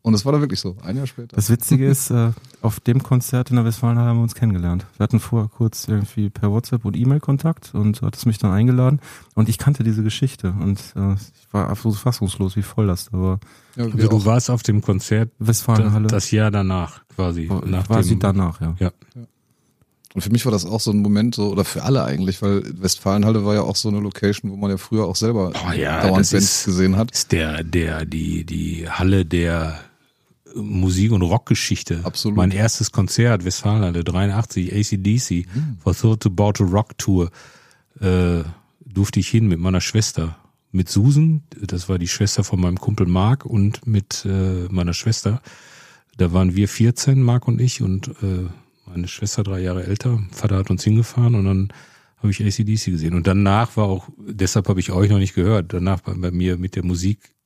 Und 0.02 0.14
es 0.14 0.24
war 0.24 0.32
da 0.32 0.40
wirklich 0.40 0.60
so, 0.60 0.76
ein 0.82 0.96
Jahr 0.96 1.06
später. 1.06 1.36
Das 1.36 1.50
Witzige 1.50 1.86
ist, 1.86 2.10
äh, 2.10 2.30
auf 2.62 2.80
dem 2.80 3.02
Konzert 3.02 3.50
in 3.50 3.56
der 3.56 3.66
Westfalenhalle 3.66 4.08
haben 4.08 4.16
wir 4.18 4.22
uns 4.22 4.34
kennengelernt. 4.34 4.86
Wir 4.96 5.04
hatten 5.04 5.20
vorher 5.20 5.50
kurz 5.50 5.88
irgendwie 5.88 6.30
per 6.30 6.50
WhatsApp 6.50 6.86
und 6.86 6.96
E-Mail 6.96 7.20
Kontakt 7.20 7.74
und 7.74 8.00
du 8.00 8.06
hattest 8.06 8.24
mich 8.24 8.38
dann 8.38 8.50
eingeladen 8.50 9.00
und 9.34 9.50
ich 9.50 9.58
kannte 9.58 9.82
diese 9.84 10.02
Geschichte 10.02 10.54
und 10.58 10.78
äh, 10.96 11.12
ich 11.14 11.52
war 11.52 11.68
absolut 11.68 11.98
fassungslos, 11.98 12.56
wie 12.56 12.62
voll 12.62 12.86
das 12.86 13.10
da 13.10 13.18
war. 13.20 13.40
ja, 13.76 13.84
Also 13.84 14.08
du 14.08 14.24
warst 14.24 14.48
auf 14.48 14.62
dem 14.62 14.80
Konzert 14.80 15.30
Westfalenhalle. 15.38 16.04
das, 16.08 16.24
das 16.24 16.30
Jahr 16.30 16.50
danach 16.50 17.02
quasi. 17.14 17.50
war 17.50 17.62
nach 17.66 17.86
quasi 17.86 18.10
dem, 18.10 18.20
danach, 18.20 18.58
ja. 18.62 18.74
Ja. 18.78 18.90
Und 20.14 20.22
für 20.22 20.30
mich 20.30 20.44
war 20.44 20.50
das 20.50 20.64
auch 20.66 20.80
so 20.80 20.90
ein 20.92 21.00
Moment, 21.02 21.34
so, 21.36 21.50
oder 21.52 21.64
für 21.64 21.82
alle 21.84 22.02
eigentlich, 22.04 22.40
weil 22.42 22.62
Westfalenhalle 22.80 23.44
war 23.44 23.54
ja 23.54 23.60
auch 23.62 23.76
so 23.76 23.90
eine 23.90 24.00
Location, 24.00 24.50
wo 24.50 24.56
man 24.56 24.70
ja 24.70 24.76
früher 24.76 25.04
auch 25.04 25.14
selber 25.14 25.52
Oh 25.54 25.72
ja, 25.72 26.00
dauernd 26.02 26.20
das 26.20 26.30
Bands 26.32 26.32
ist- 26.32 26.64
gesehen 26.64 26.96
hat. 26.96 27.10
ist 27.12 27.30
der, 27.32 27.62
der, 27.62 28.06
die, 28.06 28.44
die 28.44 28.88
Halle 28.88 29.24
der 29.26 29.78
Musik- 30.54 31.12
und 31.12 31.22
Rockgeschichte. 31.22 32.00
Absolut. 32.04 32.36
Mein 32.36 32.50
erstes 32.50 32.92
Konzert, 32.92 33.44
Westfalenhalle 33.44 34.04
83, 34.04 34.72
ACDC, 34.72 35.46
for 35.82 35.94
Thought 35.94 36.26
About 36.26 36.62
a 36.62 36.66
Rock 36.66 36.98
Tour, 36.98 37.30
äh, 38.00 38.42
durfte 38.84 39.20
ich 39.20 39.28
hin 39.28 39.46
mit 39.48 39.58
meiner 39.58 39.80
Schwester. 39.80 40.36
Mit 40.72 40.88
Susan, 40.88 41.42
das 41.60 41.88
war 41.88 41.98
die 41.98 42.08
Schwester 42.08 42.44
von 42.44 42.60
meinem 42.60 42.78
Kumpel 42.78 43.06
Marc 43.06 43.44
und 43.44 43.86
mit 43.86 44.24
äh, 44.24 44.66
meiner 44.70 44.94
Schwester. 44.94 45.42
Da 46.16 46.32
waren 46.32 46.54
wir 46.54 46.68
14, 46.68 47.22
Marc 47.22 47.48
und 47.48 47.60
ich, 47.60 47.82
und 47.82 48.08
äh, 48.22 48.46
meine 48.86 49.08
Schwester 49.08 49.42
drei 49.42 49.60
Jahre 49.60 49.84
älter. 49.86 50.22
Vater 50.30 50.56
hat 50.58 50.70
uns 50.70 50.84
hingefahren 50.84 51.34
und 51.34 51.44
dann 51.44 51.72
habe 52.18 52.30
ich 52.30 52.44
ACDC 52.44 52.86
gesehen. 52.86 53.14
Und 53.14 53.26
danach 53.26 53.76
war 53.76 53.86
auch, 53.86 54.08
deshalb 54.18 54.68
habe 54.68 54.80
ich 54.80 54.92
euch 54.92 55.10
noch 55.10 55.18
nicht 55.18 55.34
gehört, 55.34 55.72
danach 55.72 56.06
war 56.06 56.14
bei 56.14 56.30
mir 56.30 56.58
mit 56.58 56.76
der 56.76 56.84
Musikentwicklung 56.84 57.39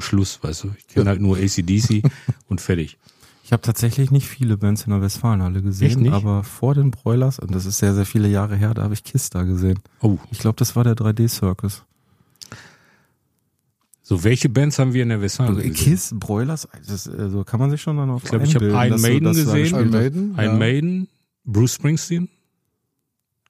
Schluss, 0.00 0.38
weißt 0.42 0.64
du. 0.64 0.70
Ich 0.78 0.86
kenne 0.88 1.08
halt 1.10 1.20
nur 1.20 1.36
ACDC 1.36 2.02
und 2.48 2.60
fertig. 2.60 2.98
Ich 3.44 3.52
habe 3.52 3.62
tatsächlich 3.62 4.10
nicht 4.12 4.28
viele 4.28 4.56
Bands 4.56 4.84
in 4.84 4.90
der 4.90 5.02
Westfalenhalle 5.02 5.60
gesehen, 5.60 6.12
aber 6.12 6.44
vor 6.44 6.74
den 6.74 6.92
Broilers, 6.92 7.40
und 7.40 7.52
das 7.52 7.66
ist 7.66 7.78
sehr, 7.78 7.94
sehr 7.94 8.06
viele 8.06 8.28
Jahre 8.28 8.54
her, 8.54 8.74
da 8.74 8.82
habe 8.84 8.94
ich 8.94 9.02
Kiss 9.02 9.28
da 9.28 9.42
gesehen. 9.42 9.80
Oh, 10.00 10.18
Ich 10.30 10.38
glaube, 10.38 10.56
das 10.56 10.76
war 10.76 10.84
der 10.84 10.94
3D-Circus. 10.94 11.82
so 14.02 14.22
welche 14.22 14.48
Bands 14.48 14.78
haben 14.78 14.92
wir 14.94 15.02
in 15.02 15.08
der 15.08 15.20
Westfalen 15.20 15.56
gesehen? 15.56 15.74
Kiss, 15.74 16.14
Broilers, 16.14 16.68
das, 16.86 17.08
also 17.08 17.42
kann 17.42 17.58
man 17.58 17.70
sich 17.70 17.82
schon 17.82 17.96
dann 17.96 18.10
auf 18.10 18.22
Ich 18.22 18.30
glaube, 18.30 18.44
ich 18.44 18.54
habe 18.54 18.66
Iron 18.66 18.90
du 18.90 18.98
Maiden 18.98 19.32
gesehen. 19.32 19.66
Iron 19.66 19.84
hast. 19.86 19.90
Maiden, 19.92 20.34
Iron. 20.38 20.58
Maiden, 20.58 21.08
Bruce 21.44 21.74
Springsteen 21.74 22.28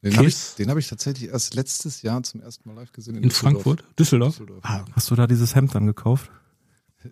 Den 0.02 0.16
habe 0.16 0.28
ich, 0.28 0.54
den 0.58 0.70
hab 0.70 0.78
ich 0.78 0.88
tatsächlich 0.88 1.30
erst 1.30 1.54
letztes 1.54 2.00
Jahr 2.02 2.22
zum 2.22 2.40
ersten 2.40 2.68
Mal 2.68 2.74
live 2.80 2.92
gesehen. 2.92 3.16
in 3.16 3.22
Düsseldorf. 3.24 3.62
Frankfurt, 3.62 3.84
Düsseldorf. 3.98 4.32
Düsseldorf. 4.34 4.60
Ah, 4.64 4.84
Hast 4.92 5.10
du 5.10 5.14
da 5.14 5.26
dieses 5.26 5.54
Hemd 5.54 5.74
dann 5.74 5.86
gekauft? 5.86 6.30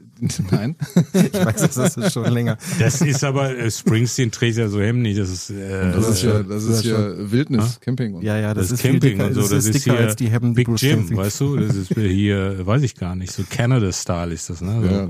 Nein. 0.51 0.77
Ich 1.14 1.33
weiß, 1.33 1.70
das 1.74 1.96
ist 1.96 2.12
schon 2.12 2.31
länger. 2.33 2.59
das 2.79 3.01
ist 3.01 3.24
aber, 3.24 3.57
äh, 3.57 3.70
Springsteen 3.70 4.31
trägt 4.31 4.59
ja 4.59 4.68
so 4.68 4.81
Hemden 4.81 5.03
nicht, 5.03 5.18
das 5.18 5.31
ist, 5.31 5.51
äh, 5.51 5.92
Das 5.92 6.09
ist 6.09 6.22
ja, 6.22 6.42
das 6.42 6.48
das 6.48 6.64
ist 6.64 6.70
ist 6.81 6.85
ja 6.85 7.31
Wildnis, 7.31 7.81
Camping 7.81 8.14
und 8.14 8.22
Ja, 8.22 8.38
ja, 8.38 8.53
das, 8.55 8.68
das, 8.68 8.72
ist 8.72 8.85
ist 8.85 8.90
Camping 8.90 9.01
dicker, 9.18 9.27
und 9.29 9.35
so, 9.35 9.40
das, 9.42 9.51
das 9.51 9.64
ist 9.66 9.77
ist 9.77 9.85
dicker 9.87 9.96
hier 9.96 10.07
als 10.07 10.16
die 10.16 10.29
Hemden, 10.31 10.55
Big 10.55 10.66
Bruce 10.66 10.81
Jim, 10.83 11.16
weißt 11.16 11.40
du, 11.40 11.57
das 11.57 11.74
ist 11.77 11.94
hier, 11.94 12.66
weiß 12.66 12.83
ich 12.83 12.96
gar 12.96 13.16
nicht, 13.16 13.33
so 13.33 13.42
Canada-Style 13.48 14.33
ist 14.35 14.51
das, 14.51 14.61
ne? 14.61 14.81
So, 14.83 14.87
Ja, 14.88 15.09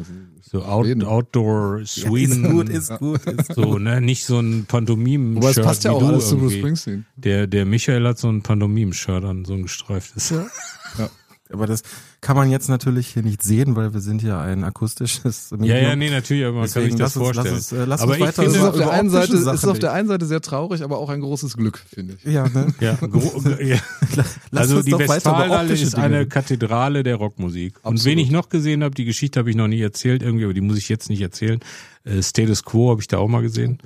so 0.50 0.62
out. 0.62 0.86
Outdoor, 1.04 1.84
Sweden. 1.84 2.44
Ist 2.44 2.50
gut, 2.50 2.68
ist 2.68 2.98
gut. 2.98 3.26
Ist 3.26 3.54
So, 3.54 3.78
ne, 3.78 4.00
nicht 4.00 4.24
so 4.24 4.40
ein 4.40 4.64
pantomim 4.66 5.36
Aber 5.36 5.50
es 5.50 5.60
passt 5.60 5.84
ja 5.84 5.92
auch 5.92 6.02
alles 6.02 6.28
zu 6.28 6.36
Bruce 6.36 6.52
irgendwie. 6.52 6.58
Springsteen. 6.58 7.06
Der, 7.16 7.46
der 7.46 7.64
Michael 7.64 8.06
hat 8.06 8.18
so 8.18 8.28
ein 8.28 8.42
Pantomim-Shirt 8.42 9.24
an, 9.24 9.44
so 9.44 9.54
ein 9.54 9.62
gestreiftes. 9.62 10.32
Aber 11.50 11.66
das 11.66 11.82
kann 12.20 12.36
man 12.36 12.50
jetzt 12.50 12.68
natürlich 12.68 13.08
hier 13.08 13.22
nicht 13.22 13.42
sehen, 13.42 13.74
weil 13.76 13.94
wir 13.94 14.00
sind 14.00 14.22
ja 14.22 14.40
ein 14.40 14.64
akustisches 14.64 15.50
Medium. 15.52 15.68
Ja, 15.68 15.76
ja, 15.88 15.96
nee, 15.96 16.10
natürlich, 16.10 16.44
aber 16.44 16.54
man 16.56 16.62
Deswegen 16.64 16.96
kann 16.96 17.08
sich 17.08 17.14
das 17.14 17.14
lass 17.14 17.16
uns- 17.16 17.24
vorstellen. 17.36 17.54
lass 17.54 17.72
uns, 17.72 17.80
äh, 17.80 17.84
lass 17.86 18.00
aber 18.02 18.10
uns 18.12 18.16
ich 18.20 18.26
weiter 18.26 18.42
Es 18.42 18.52
finde, 18.52 18.58
ist 18.58 18.64
auf 18.64 18.76
der 18.76 18.84
über 18.84 18.92
einen 18.92 19.10
Seite, 19.10 19.36
ist 19.36 19.64
auf 19.66 19.78
der 19.78 19.92
einen 19.92 20.08
Seite 20.08 20.26
sehr 20.26 20.40
traurig, 20.40 20.82
aber 20.82 20.98
auch 20.98 21.08
ein 21.08 21.20
großes 21.20 21.56
Glück, 21.56 21.78
finde 21.92 22.14
ich. 22.22 22.32
Ja, 22.32 22.48
ne? 22.48 22.66
ja, 22.80 22.98
also 24.52 24.82
die 24.82 24.90
über 24.90 24.98
Westfalenhalle 25.00 25.72
ist 25.72 25.94
Dinge 25.96 26.04
eine. 26.04 26.26
Kathedrale 26.26 27.02
der 27.02 27.16
Rockmusik. 27.16 27.76
Und 27.82 27.94
Absolut. 27.94 28.04
wen 28.04 28.18
ich 28.18 28.30
noch 28.30 28.48
gesehen 28.48 28.82
habe, 28.84 28.94
die 28.94 29.04
Geschichte 29.04 29.38
habe 29.40 29.50
ich 29.50 29.56
noch 29.56 29.68
nie 29.68 29.80
erzählt 29.80 30.22
irgendwie, 30.22 30.44
aber 30.44 30.54
die 30.54 30.60
muss 30.60 30.78
ich 30.78 30.88
jetzt 30.88 31.08
nicht 31.10 31.20
erzählen. 31.22 31.60
Äh, 32.04 32.22
Status 32.22 32.64
Quo 32.64 32.90
habe 32.90 33.00
ich 33.00 33.06
da 33.08 33.18
auch 33.18 33.28
mal 33.28 33.42
gesehen. 33.42 33.78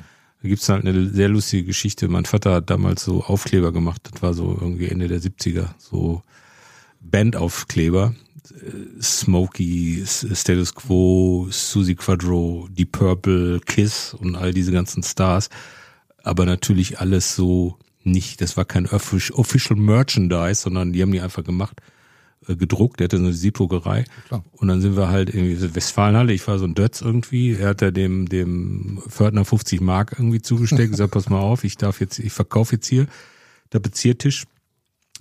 Da 0.43 0.49
gibt's 0.49 0.69
halt 0.69 0.85
eine 0.85 1.09
sehr 1.11 1.29
lustige 1.29 1.65
Geschichte. 1.65 2.09
Mein 2.09 2.25
Vater 2.25 2.55
hat 2.55 2.71
damals 2.71 3.05
so 3.05 3.23
Aufkleber 3.23 3.73
gemacht. 3.73 4.09
Das 4.11 4.23
war 4.23 4.35
so 4.35 4.57
irgendwie 4.61 4.89
Ende 4.89 5.07
der 5.07 5.21
70er. 5.21 5.67
So 5.79 6.23
Bandaufkleber. 7.03 8.15
Äh, 8.51 9.03
Smokey, 9.03 10.05
Status 10.07 10.75
Quo, 10.75 11.49
Susie 11.51 11.95
Quadro, 11.95 12.69
Deep 12.71 12.93
Purple, 12.93 13.61
Kiss 13.61 14.15
und 14.15 14.37
all 14.37 14.53
diese 14.53 14.73
ganzen 14.73 15.03
Stars. 15.03 15.49
Aber 16.23 16.45
natürlich 16.47 17.01
alles 17.01 17.35
so 17.35 17.77
nicht, 18.05 18.41
das 18.41 18.57
war 18.57 18.65
kein 18.65 18.87
offic- 18.87 19.33
Official 19.33 19.79
Merchandise, 19.79 20.63
sondern 20.63 20.93
die 20.93 21.03
haben 21.03 21.13
die 21.13 21.21
einfach 21.21 21.45
gemacht, 21.45 21.81
äh, 22.49 22.57
gedruckt. 22.57 22.99
Der 23.01 23.05
hatte 23.05 23.19
so 23.19 23.25
eine 23.25 23.33
Siebdruckerei. 23.33 24.05
Und 24.53 24.69
dann 24.69 24.81
sind 24.81 24.97
wir 24.97 25.09
halt 25.09 25.33
irgendwie 25.33 25.75
Westfalenhalle. 25.75 26.33
Ich 26.33 26.47
war 26.49 26.59
so 26.59 26.65
ein 26.65 26.75
Dötz 26.75 27.01
irgendwie. 27.01 27.53
Er 27.55 27.71
hat 27.71 27.83
da 27.83 27.91
dem, 27.93 28.29
dem 28.29 29.01
Fördner 29.09 29.45
50 29.45 29.81
Mark 29.81 30.15
irgendwie 30.19 30.43
zugesteckt. 30.43 30.91
gesagt, 30.91 31.13
pass 31.13 31.29
mal 31.29 31.39
auf, 31.41 31.63
ich 31.65 31.77
darf 31.77 32.01
jetzt, 32.01 32.19
ich 32.19 32.33
verkaufe 32.33 32.75
jetzt 32.77 32.87
hier 32.89 33.07
Tapeziertisch 33.71 34.45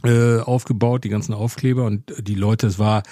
äh, 0.03 0.39
aufgebaut, 0.39 1.03
die 1.03 1.09
ganzen 1.09 1.33
Aufkleber 1.33 1.85
und 1.85 2.13
die 2.19 2.35
Leute, 2.35 2.67
es 2.67 2.79
war 2.79 3.03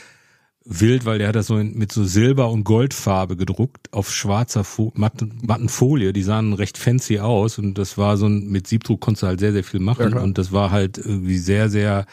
wild, 0.66 1.06
weil 1.06 1.18
der 1.18 1.30
hat 1.30 1.36
das 1.36 1.48
so 1.48 1.56
mit 1.56 1.92
so 1.92 2.04
Silber- 2.04 2.52
und 2.52 2.64
Goldfarbe 2.64 3.36
gedruckt 3.38 3.92
auf 3.92 4.12
schwarzer 4.14 4.64
Fo 4.64 4.92
matten, 4.96 5.40
matten 5.42 5.68
Folie. 5.70 6.14
Die 6.14 6.22
sahen 6.22 6.54
recht 6.54 6.78
fancy 6.78 7.20
aus 7.20 7.58
und 7.58 7.78
das 7.78 7.98
war 7.98 8.18
so 8.18 8.28
ein, 8.28 8.48
mit 8.50 8.68
Siebdruck 8.68 9.02
konntest 9.02 9.24
du 9.24 9.28
halt 9.28 9.40
sehr, 9.40 9.52
sehr 9.54 9.64
viel 9.64 9.80
machen 9.80 10.12
klar. 10.12 10.24
und 10.24 10.38
das 10.38 10.52
war 10.52 10.70
halt 10.70 10.98
irgendwie 11.00 11.38
sehr, 11.40 11.70
sehr, 11.70 12.06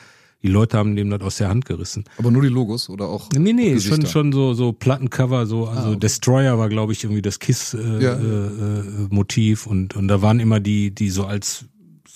die 0.43 0.49
Leute 0.49 0.79
haben 0.79 0.97
dem 0.97 1.11
das 1.11 1.21
aus 1.23 1.37
der 1.37 1.49
Hand 1.49 1.67
gerissen. 1.67 2.05
Aber 2.19 2.31
nur 2.31 2.41
die 2.43 2.49
Logos 2.49 2.89
oder 2.89 3.07
auch 3.09 3.29
Nee, 3.37 3.53
nee, 3.53 3.73
Gesichter? 3.75 3.97
schon, 3.97 4.07
schon 4.07 4.33
so, 4.33 4.55
so 4.55 4.73
Plattencover, 4.73 5.45
so, 5.45 5.67
also 5.67 5.91
okay. 5.91 5.99
Destroyer 6.01 6.57
war, 6.59 6.69
glaube 6.71 6.93
ich, 6.93 7.05
irgendwie 7.05 7.23
das 7.23 7.39
Kiss 7.41 7.75
äh, 7.75 8.03
Ja. 8.03 8.15
äh, 8.15 8.47
äh, 8.47 8.83
Motiv 9.11 9.67
und, 9.67 9.97
und 9.97 10.09
da 10.09 10.23
waren 10.23 10.41
immer 10.41 10.61
die, 10.61 10.95
die 10.95 11.11
so 11.11 11.25
als 11.27 11.67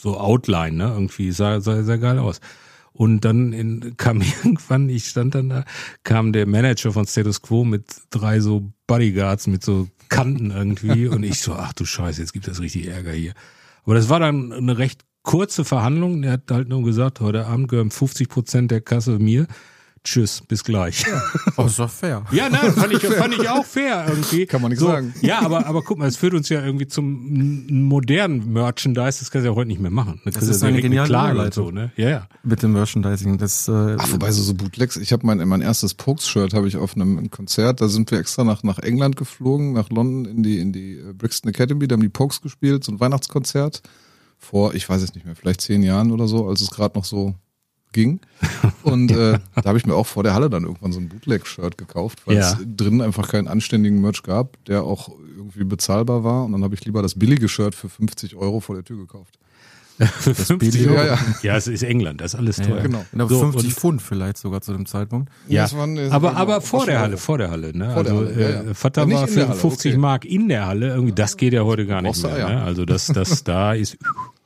so 0.00 0.18
Outline, 0.18 0.76
ne? 0.76 0.84
Irgendwie 0.84 1.32
sah, 1.32 1.60
sah 1.60 1.82
sehr 1.82 1.98
geil 1.98 2.18
aus. 2.18 2.40
Und 2.92 3.24
dann 3.24 3.52
in, 3.52 3.94
kam 3.96 4.20
irgendwann, 4.20 4.88
ich 4.88 5.06
stand 5.06 5.34
dann 5.34 5.48
da, 5.48 5.64
kam 6.04 6.32
der 6.32 6.46
Manager 6.46 6.92
von 6.92 7.06
Status 7.06 7.42
Quo 7.42 7.64
mit 7.64 7.84
drei 8.10 8.40
so 8.40 8.72
Bodyguards 8.86 9.46
mit 9.46 9.64
so 9.64 9.88
Kanten 10.08 10.50
irgendwie 10.50 11.06
und 11.08 11.22
ich 11.22 11.40
so, 11.40 11.54
ach 11.54 11.72
du 11.72 11.84
Scheiße, 11.84 12.20
jetzt 12.20 12.32
gibt 12.32 12.48
es 12.48 12.60
richtig 12.60 12.88
Ärger 12.88 13.12
hier. 13.12 13.34
Aber 13.84 13.94
das 13.94 14.08
war 14.08 14.20
dann 14.20 14.52
eine 14.52 14.78
recht 14.78 15.04
kurze 15.22 15.64
Verhandlung. 15.64 16.22
Er 16.22 16.32
hat 16.32 16.50
halt 16.50 16.68
nur 16.68 16.82
gesagt, 16.82 17.20
heute 17.20 17.46
Abend 17.46 17.68
gehören 17.68 17.90
50 17.90 18.28
Prozent 18.28 18.70
der 18.70 18.80
Kasse 18.80 19.18
mir. 19.18 19.46
Tschüss, 20.02 20.42
bis 20.48 20.64
gleich. 20.64 21.04
Oh, 21.56 21.66
ist 21.66 21.78
doch 21.78 21.90
fair. 21.90 22.24
Ja, 22.32 22.48
nein, 22.48 22.72
fand 22.72 22.92
ich, 22.94 23.02
fand 23.06 23.34
ich 23.34 23.46
auch 23.48 23.66
fair 23.66 24.06
irgendwie. 24.08 24.46
Kann 24.46 24.62
man 24.62 24.70
nicht 24.70 24.78
so, 24.78 24.86
sagen. 24.86 25.12
Ja, 25.20 25.40
aber, 25.42 25.66
aber 25.66 25.82
guck 25.82 25.98
mal, 25.98 26.08
es 26.08 26.16
führt 26.16 26.32
uns 26.32 26.48
ja 26.48 26.64
irgendwie 26.64 26.86
zum 26.86 27.66
modernen 27.86 28.52
Merchandise. 28.52 29.18
Das 29.18 29.30
kannst 29.30 29.44
du 29.44 29.50
ja 29.50 29.54
heute 29.54 29.68
nicht 29.68 29.80
mehr 29.80 29.90
machen. 29.90 30.22
Das, 30.24 30.36
ist 30.42 30.62
eine 30.62 30.80
geniale 30.80 31.08
Überleitung. 31.08 31.66
so, 31.66 31.70
ne? 31.70 31.92
Ja, 31.96 32.08
ja. 32.08 32.28
Mit 32.42 32.62
dem 32.62 32.72
Merchandising. 32.72 33.36
Das, 33.36 33.68
äh, 33.68 33.96
Ach, 33.98 34.10
wobei 34.12 34.30
so, 34.30 34.42
so 34.42 34.54
Bootlegs, 34.54 34.96
ich 34.96 35.12
habe 35.12 35.26
mein, 35.26 35.46
mein 35.46 35.60
erstes 35.60 35.92
Pokes-Shirt 35.92 36.54
habe 36.54 36.66
ich 36.66 36.76
auf 36.76 36.94
einem 36.94 37.30
Konzert, 37.30 37.82
da 37.82 37.88
sind 37.88 38.10
wir 38.10 38.18
extra 38.18 38.42
nach, 38.42 38.62
nach 38.62 38.78
England 38.78 39.16
geflogen, 39.16 39.74
nach 39.74 39.90
London 39.90 40.24
in 40.24 40.42
die, 40.42 40.60
in 40.60 40.72
die 40.72 40.94
äh, 40.94 41.12
Brixton 41.12 41.50
Academy, 41.50 41.86
da 41.86 41.94
haben 41.94 42.02
die 42.02 42.08
Pokes 42.08 42.40
gespielt, 42.40 42.84
so 42.84 42.92
ein 42.92 43.00
Weihnachtskonzert 43.00 43.82
vor, 44.38 44.74
ich 44.74 44.88
weiß 44.88 45.02
es 45.02 45.14
nicht 45.14 45.26
mehr, 45.26 45.36
vielleicht 45.36 45.60
zehn 45.60 45.82
Jahren 45.82 46.10
oder 46.10 46.26
so, 46.26 46.48
als 46.48 46.62
es 46.62 46.70
gerade 46.70 46.98
noch 46.98 47.04
so 47.04 47.34
ging. 47.92 48.20
Und 48.82 49.10
äh, 49.10 49.38
da 49.56 49.64
habe 49.64 49.78
ich 49.78 49.86
mir 49.86 49.94
auch 49.94 50.06
vor 50.06 50.22
der 50.22 50.34
Halle 50.34 50.48
dann 50.50 50.64
irgendwann 50.64 50.92
so 50.92 51.00
ein 51.00 51.08
Bootleg-Shirt 51.08 51.76
gekauft, 51.78 52.20
weil 52.26 52.36
Ja. 52.36 52.52
es 52.52 52.56
drinnen 52.76 53.00
einfach 53.02 53.28
keinen 53.28 53.48
anständigen 53.48 54.00
Merch 54.00 54.22
gab, 54.22 54.62
der 54.66 54.84
auch 54.84 55.10
irgendwie 55.36 55.64
bezahlbar 55.64 56.24
war. 56.24 56.44
Und 56.44 56.52
dann 56.52 56.62
habe 56.64 56.74
ich 56.74 56.84
lieber 56.84 57.02
das 57.02 57.14
billige 57.18 57.48
Shirt 57.48 57.74
für 57.74 57.88
50 57.88 58.36
Euro 58.36 58.60
vor 58.60 58.74
der 58.76 58.84
Tür 58.84 58.96
gekauft. 58.98 59.38
Für 60.00 60.34
50 60.34 60.58
billige- 60.58 60.90
Euro. 60.92 60.98
Ja, 61.00 61.06
ja. 61.14 61.18
ja, 61.42 61.56
es 61.56 61.66
ist 61.66 61.82
England, 61.82 62.22
das 62.22 62.32
ist 62.32 62.40
alles 62.40 62.56
teuer. 62.56 62.80
genau. 62.80 63.04
genau, 63.12 63.28
So, 63.28 63.40
50 63.40 63.64
und- 63.66 63.72
Pfund 63.74 64.00
vielleicht 64.02 64.38
sogar 64.38 64.62
zu 64.62 64.72
dem 64.72 64.86
Zeitpunkt. 64.86 65.30
Ja, 65.46 65.64
Das 65.64 65.76
waren, 65.76 65.98
äh, 65.98 66.08
aber, 66.10 66.36
aber 66.36 66.62
vor 66.62 66.86
der. 66.86 67.00
Halle, 67.00 67.18
vor 67.18 67.36
der 67.36 67.50
Halle, 67.50 67.76
ne? 67.76 67.92
Vor 67.92 68.04
der 68.04 68.12
also 68.14 68.24
Halle, 68.24 68.40
ja, 68.40 68.48
äh, 68.62 68.66
ja. 68.68 68.72
Vater 68.74 69.06
Ja, 69.06 69.14
war 69.14 69.28
für 69.28 69.46
Halle, 69.48 69.58
50 69.60 69.92
okay. 69.92 69.98
Mark 70.00 70.24
in 70.24 70.48
der 70.48 70.66
Halle, 70.68 70.88
irgendwie, 70.88 71.12
das 71.12 71.36
geht 71.36 71.52
ja 71.52 71.64
heute 71.64 71.84
gar 71.86 72.00
nicht 72.00 72.22
mehr. 72.22 72.48
Ne? 72.48 72.62
Also 72.62 72.86
das, 72.86 73.08
das 73.08 73.44
da 73.44 73.74
ist 73.74 73.98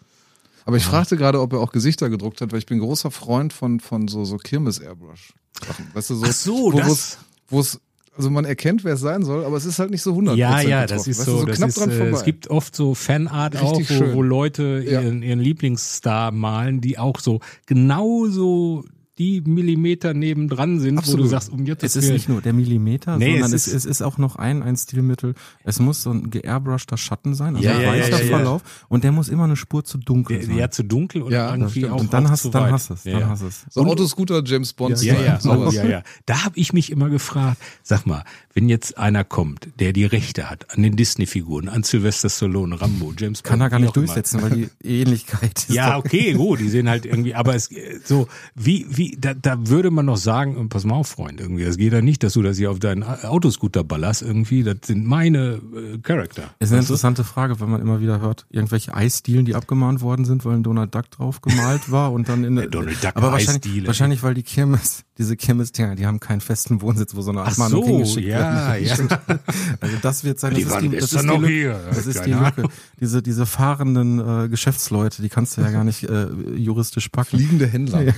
Aber 0.64 0.77
ich 0.77 0.85
fragte 0.85 1.16
gerade, 1.16 1.40
ob 1.40 1.53
er 1.53 1.61
auch 1.61 1.72
Gesichter 1.72 2.09
gedruckt 2.11 2.40
hat, 2.40 2.53
weil 2.53 2.59
ich 2.59 2.66
bin 2.66 2.79
großer 2.79 3.11
Freund 3.11 3.53
von, 3.53 3.81
von 3.81 4.09
so, 4.09 4.24
so 4.24 4.37
Kirmes-Airbrush-Sachen. 4.38 5.87
Weißt 5.92 6.11
du, 6.11 6.14
so, 6.14 6.27
Ach 6.29 6.33
so, 6.33 6.72
wo, 6.72 6.79
das- 6.79 7.18
wo 7.48 7.61
es, 7.61 7.81
also 8.16 8.31
man 8.31 8.44
erkennt, 8.44 8.85
wer 8.85 8.94
es 8.94 9.00
sein 9.00 9.24
soll, 9.24 9.44
aber 9.44 9.57
es 9.57 9.64
ist 9.64 9.79
halt 9.79 9.90
nicht 9.90 10.03
so 10.03 10.11
100 10.12 10.37
Ja, 10.37 10.61
ja, 10.61 10.83
das 10.87 10.90
getroffen. 11.05 11.11
ist 11.11 11.18
weißt 11.18 11.27
so, 11.27 11.38
so 11.40 11.44
das 11.46 11.57
knapp 11.57 11.68
ist, 11.70 11.79
dran 11.81 11.90
äh, 11.90 11.96
vorbei. 11.98 12.16
es 12.18 12.24
gibt 12.24 12.48
oft 12.48 12.77
so 12.77 12.94
Fanart 12.94 13.57
auch, 13.57 13.72
Richtig 13.79 13.90
wo, 13.90 14.05
schön. 14.05 14.14
wo 14.14 14.22
Leute 14.22 14.85
Ja. 14.87 15.00
ihren, 15.03 15.22
ihren 15.22 15.40
Lieblingsstar 15.40 16.31
malen, 16.33 16.81
die 16.81 16.98
auch 16.98 17.18
so 17.20 17.40
genauso 17.66 18.85
die 19.18 19.40
Millimeter 19.42 20.12
nebendran 20.12 20.81
sind, 20.81 20.96
wo 20.96 21.00
du 21.03 21.07
Absolut. 21.07 21.31
sagst, 21.31 21.50
um 21.50 21.64
jetzt 21.66 21.85
Es 21.85 21.94
ist 21.94 22.11
nicht 22.11 22.29
nur 22.29 22.40
der 22.42 22.53
Millimeter, 22.53 23.16
Nee, 23.16 23.33
sondern 23.35 23.53
es 23.53 23.68
ist- 23.68 23.74
es 23.74 23.85
ist 23.85 24.03
auch 24.03 24.18
noch 24.18 24.35
ein, 24.37 24.62
ein 24.62 24.77
Stilmittel. 24.77 25.35
Es 25.62 25.79
muss 25.79 26.03
so 26.03 26.11
ein 26.11 26.31
geairbrushter 26.31 26.96
Schatten 26.96 27.35
sein, 27.35 27.55
also 27.55 27.68
Ja, 27.68 27.77
ein 27.77 27.83
ja, 27.83 27.88
weißer 27.92 28.11
ja, 28.11 28.16
ja, 28.18 28.24
ja. 28.24 28.37
Verlauf. 28.37 28.62
Und 28.88 29.05
der 29.05 29.12
muss 29.12 29.29
immer 29.29 29.44
eine 29.44 29.55
Spur 29.57 29.85
zu 29.85 29.98
dunkel 29.98 30.42
sein. 30.42 30.57
ja 30.57 30.68
zu 30.70 30.83
dunkel 30.83 31.22
und 31.22 31.33
irgendwie 31.33 31.87
auch, 31.88 32.00
und 32.00 32.12
dann 32.12 32.27
auch 32.27 32.31
hast, 32.31 32.42
zu 32.42 32.50
dann 32.50 32.64
weit. 32.64 32.72
hast 32.72 32.90
es, 32.90 33.03
dann 33.05 33.20
ja. 33.20 33.29
hast 33.29 33.42
es. 33.42 33.64
so 33.70 33.85
Autoscooter 33.85 34.42
James 34.44 34.72
Bond 34.72 35.00
Ja, 35.03 35.14
ja, 35.20 35.38
sowas. 35.40 35.74
ja, 35.74 35.85
ja. 35.87 36.03
Da 36.27 36.44
habe 36.44 36.59
ich 36.59 36.72
mich 36.72 36.90
immer 36.90 37.09
gefragt, 37.09 37.59
sag 37.85 38.07
mal, 38.07 38.24
wenn 38.53 38.68
jetzt 38.68 38.98
einer 38.98 39.22
kommt, 39.24 39.68
der 39.79 39.92
die 39.92 40.05
Rechte 40.07 40.50
hat 40.50 40.70
an 40.77 40.83
den 40.83 40.96
Disney-Figuren, 40.96 41.68
an 41.68 41.85
Sylvester 41.85 42.29
Stallone, 42.31 42.81
Rambo, 42.81 43.12
James 43.16 43.42
Bond, 43.42 43.48
Kann 43.48 43.61
er 43.61 43.70
gar 43.70 43.79
nicht 43.79 43.90
auch 43.90 43.96
immer. 43.96 44.07
durchsetzen, 44.07 44.42
weil 44.42 44.50
die 44.50 44.68
Ähnlichkeit 45.03 45.57
ist 45.68 45.70
Ja, 45.70 45.98
okay, 45.98 46.33
gut, 46.33 46.59
die 46.61 46.68
sehen 46.68 46.88
halt 46.88 47.07
irgendwie, 47.07 47.35
aber 47.35 47.55
es 47.55 47.70
so 48.05 48.27
wie 48.57 48.87
wie 48.90 49.04
da, 49.19 49.35
da 49.35 49.69
würde 49.69 49.90
man 49.90 50.07
noch 50.07 50.17
sagen, 50.17 50.57
äh, 50.57 50.69
pass 50.69 50.85
mal 50.85 50.95
auf, 50.95 51.09
Freund, 51.09 51.40
irgendwie, 51.40 51.64
das 51.64 51.77
geht 51.77 51.93
ja 51.93 52.01
nicht, 52.01 52.23
dass 52.23 52.35
du 52.35 52.43
das 52.43 52.57
hier 52.57 52.71
auf 52.71 52.79
deinen 52.79 53.03
Autoscooter 53.03 53.85
ballerst 53.85 54.23
irgendwie, 54.23 54.62
das 54.62 54.77
sind 54.85 55.05
meine 55.05 55.61
äh, 55.75 55.99
Charakter. 55.99 56.43
Ist 56.59 56.71
eine 56.71 56.81
Weißt 56.81 56.88
du? 56.90 56.95
interessante 56.95 57.25
Frage, 57.25 57.61
weil 57.61 57.69
man 57.69 57.81
immer 57.81 58.01
wieder 58.01 58.21
hört, 58.21 58.47
irgendwelche 58.51 58.95
Eisdielen, 58.95 59.45
die 59.45 59.55
abgemahnt 59.55 60.01
worden 60.01 60.25
sind, 60.25 60.45
weil 60.45 60.55
ein 60.57 60.62
Donald 60.62 60.95
Duck 60.95 61.11
drauf 61.11 61.40
gemalt 61.40 61.90
war 61.90 62.12
und 62.12 62.29
dann 62.29 62.45
in 62.45 62.57
der, 62.57 62.69
Donald 62.69 63.03
Duck 63.03 63.12
aber 63.14 63.33
wahrscheinlich, 63.33 63.64
Eisdiele. 63.64 63.87
wahrscheinlich, 63.87 64.23
weil 64.23 64.35
die 64.35 64.43
Kirmes, 64.43 65.05
diese 65.19 65.37
Kirmes-Dinger, 65.37 65.95
die 65.97 66.07
haben 66.07 66.21
keinen 66.21 66.40
festen 66.40 66.81
Wohnsitz, 66.81 67.14
wo 67.14 67.23
so 67.23 67.31
eine 67.31 67.43
Ach 67.43 67.49
Abmahnung 67.53 67.83
so, 67.83 67.88
hingeschickt 67.88 68.27
ja, 68.27 68.75
werden. 68.77 69.09
ja. 69.09 69.38
Also 69.81 69.97
das 70.03 70.25
wird 70.25 70.40
sein, 70.40 70.51
das 70.53 70.59
Die 70.59 70.64
ist 70.64 70.71
waren 70.71 70.90
die, 70.90 70.97
das 70.97 71.12
ist 71.12 71.23
noch 71.25 71.45
hier. 71.45 71.81
Das 71.90 72.07
ist 72.07 72.25
die 72.25 72.33
Lücke. 72.33 72.69
Diese, 73.01 73.23
diese 73.23 73.47
fahrenden 73.47 74.45
äh, 74.45 74.49
Geschäftsleute, 74.49 75.23
die 75.23 75.29
kannst 75.29 75.57
du 75.57 75.61
ja 75.61 75.71
gar 75.71 75.85
nicht 75.85 76.05
äh, 76.05 76.29
juristisch 76.57 77.09
packen. 77.09 77.37
Fliegende 77.37 77.67
Händler. 77.67 78.03
Ja. 78.03 78.12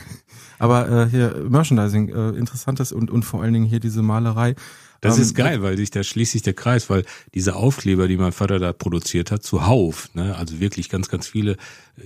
Aber 0.58 0.88
äh, 0.88 1.08
hier 1.10 1.46
Merchandising, 1.48 2.08
äh, 2.08 2.30
interessantes 2.30 2.92
und, 2.92 3.10
und 3.10 3.24
vor 3.24 3.42
allen 3.42 3.52
Dingen 3.52 3.66
hier 3.66 3.80
diese 3.80 4.02
Malerei. 4.02 4.54
Das 5.00 5.16
Ähm, 5.16 5.22
ist 5.22 5.34
geil, 5.34 5.62
weil 5.62 5.76
sich 5.76 5.90
da 5.90 6.02
schließt 6.02 6.32
sich 6.32 6.42
der 6.42 6.54
Kreis, 6.54 6.88
weil 6.88 7.04
diese 7.34 7.54
Aufkleber, 7.54 8.08
die 8.08 8.16
mein 8.16 8.32
Vater 8.32 8.58
da 8.58 8.72
produziert 8.72 9.30
hat, 9.30 9.42
zuhauf, 9.42 10.08
ne, 10.14 10.34
also 10.36 10.58
wirklich 10.58 10.88
ganz, 10.88 11.08
ganz 11.08 11.28
viele, 11.28 11.56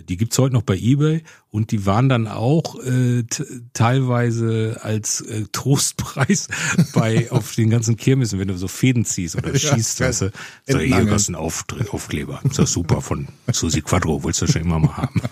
die 0.08 0.16
gibt's 0.16 0.38
heute 0.38 0.54
noch 0.54 0.62
bei 0.62 0.76
eBay 0.76 1.22
und 1.50 1.72
die 1.72 1.84
waren 1.86 2.08
dann 2.08 2.28
auch 2.28 2.78
äh, 2.84 3.24
teilweise 3.72 4.78
als 4.82 5.20
äh, 5.22 5.44
Trostpreis 5.50 6.48
bei 6.94 7.30
auf 7.30 7.54
den 7.54 7.70
ganzen 7.70 7.96
Kirmessen, 7.96 8.38
wenn 8.38 8.48
du 8.48 8.56
so 8.56 8.68
Fäden 8.68 9.04
ziehst 9.04 9.36
oder 9.36 9.54
schießt, 9.58 9.98
geil. 9.98 10.08
weißt 10.08 10.22
du, 10.22 10.30
so, 10.68 10.78
hier 10.78 11.10
was 11.10 11.28
ein 11.28 11.34
Auf 11.34 11.64
Aufkleber, 11.90 12.40
ist 12.44 12.58
das 12.58 12.72
super 12.72 13.00
von 13.00 13.28
Susi 13.52 13.82
Quadro, 13.82 14.22
willst 14.22 14.42
du 14.42 14.46
schon 14.46 14.62
immer 14.62 14.78
mal 14.78 14.96
haben. 14.96 15.22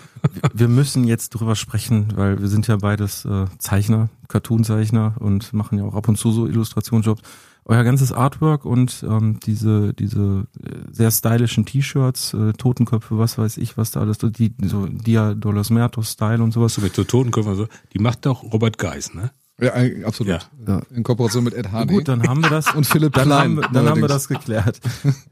wir 0.53 0.67
müssen 0.67 1.05
jetzt 1.05 1.29
drüber 1.29 1.55
sprechen, 1.55 2.13
weil 2.15 2.41
wir 2.41 2.47
sind 2.47 2.67
ja 2.67 2.75
beides 2.75 3.25
äh, 3.25 3.45
Zeichner, 3.57 4.09
Cartoon-Zeichner 4.27 5.15
und 5.19 5.53
machen 5.53 5.77
ja 5.77 5.85
auch 5.85 5.95
ab 5.95 6.07
und 6.07 6.17
zu 6.17 6.31
so 6.31 6.47
Illustrationsjobs. 6.47 7.21
Euer 7.69 7.83
ganzes 7.83 8.11
Artwork 8.11 8.65
und 8.65 9.05
ähm, 9.07 9.39
diese 9.45 9.93
diese 9.93 10.47
äh, 10.59 10.91
sehr 10.91 11.11
stylischen 11.11 11.67
T-Shirts, 11.67 12.33
äh, 12.33 12.53
Totenköpfe, 12.53 13.19
was 13.19 13.37
weiß 13.37 13.57
ich, 13.57 13.77
was 13.77 13.91
da 13.91 13.99
alles, 13.99 14.17
die 14.17 14.55
so 14.63 14.87
Dia 14.87 15.35
Dolos 15.35 15.69
Mertos 15.69 16.13
Style 16.13 16.41
und 16.41 16.51
sowas. 16.51 16.73
So 16.73 16.81
mit 16.81 16.95
so 16.95 17.03
Totenköpfen 17.03 17.53
so, 17.53 17.67
die 17.93 17.99
macht 17.99 18.25
doch 18.25 18.41
Robert 18.41 18.79
Geis, 18.79 19.13
ne? 19.13 19.29
Ja, 19.61 19.75
äh, 19.75 20.03
absolut. 20.05 20.49
Ja. 20.67 20.81
In 20.95 21.03
Kooperation 21.03 21.43
mit 21.43 21.53
Ed 21.53 21.71
Hardy. 21.71 21.93
Gut, 21.93 22.07
dann 22.07 22.23
haben 22.27 22.41
wir 22.41 22.49
das 22.49 22.73
Und 22.75 22.85
Philipp 22.85 23.13
dann 23.13 23.25
Klein, 23.25 23.39
haben, 23.41 23.55
wir- 23.57 23.69
dann 23.73 23.89
haben 23.89 24.01
wir 24.01 24.07
das 24.07 24.27
geklärt. 24.27 24.79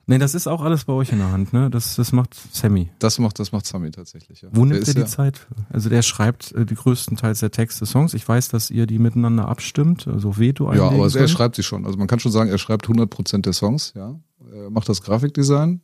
nee, 0.06 0.18
das 0.18 0.36
ist 0.36 0.48
auch 0.48 0.62
alles 0.62 0.86
bei 0.86 0.94
euch 0.94 1.12
in 1.12 1.20
der 1.20 1.32
Hand, 1.32 1.54
ne? 1.54 1.70
Das 1.70 1.96
das 1.96 2.12
macht 2.12 2.36
Sammy. 2.54 2.90
Das 3.00 3.20
macht, 3.20 3.40
das 3.40 3.52
macht 3.52 3.66
Sami 3.66 3.92
tatsächlich. 3.92 4.42
Ja. 4.42 4.50
Wo 4.52 4.66
Der 4.66 4.74
nimmt 4.74 4.82
ist 4.82 4.88
er 4.90 4.94
die 4.96 5.00
ja, 5.02 5.06
Zeit? 5.06 5.38
für? 5.38 5.56
Also 5.70 5.90
der 5.90 6.02
schreibt 6.02 6.52
äh, 6.54 6.66
die 6.66 6.76
größten 6.76 7.16
Teils 7.18 7.40
der 7.40 7.52
Texte, 7.52 7.86
Songs. 7.86 8.13
Ich 8.13 8.28
weiß, 8.28 8.50
dass 8.50 8.70
ihr 8.70 8.86
die 8.88 9.00
miteinander 9.00 9.48
abstimmt, 9.48 10.08
also 10.08 10.38
Veto 10.38 10.74
Ja, 10.74 10.88
aber 10.90 11.06
er 11.13 11.28
schreibt 11.28 11.56
sie 11.56 11.63
schon. 11.63 11.86
Also 11.86 11.98
man 11.98 12.08
kann 12.08 12.20
schon 12.20 12.32
sagen, 12.32 12.50
er 12.50 12.58
schreibt 12.58 12.88
100% 12.88 13.42
der 13.42 13.54
Songs, 13.54 13.94
ja. 13.96 14.16
Er 14.54 14.70
macht 14.70 14.88
das 14.90 15.02
Grafikdesign. 15.02 15.82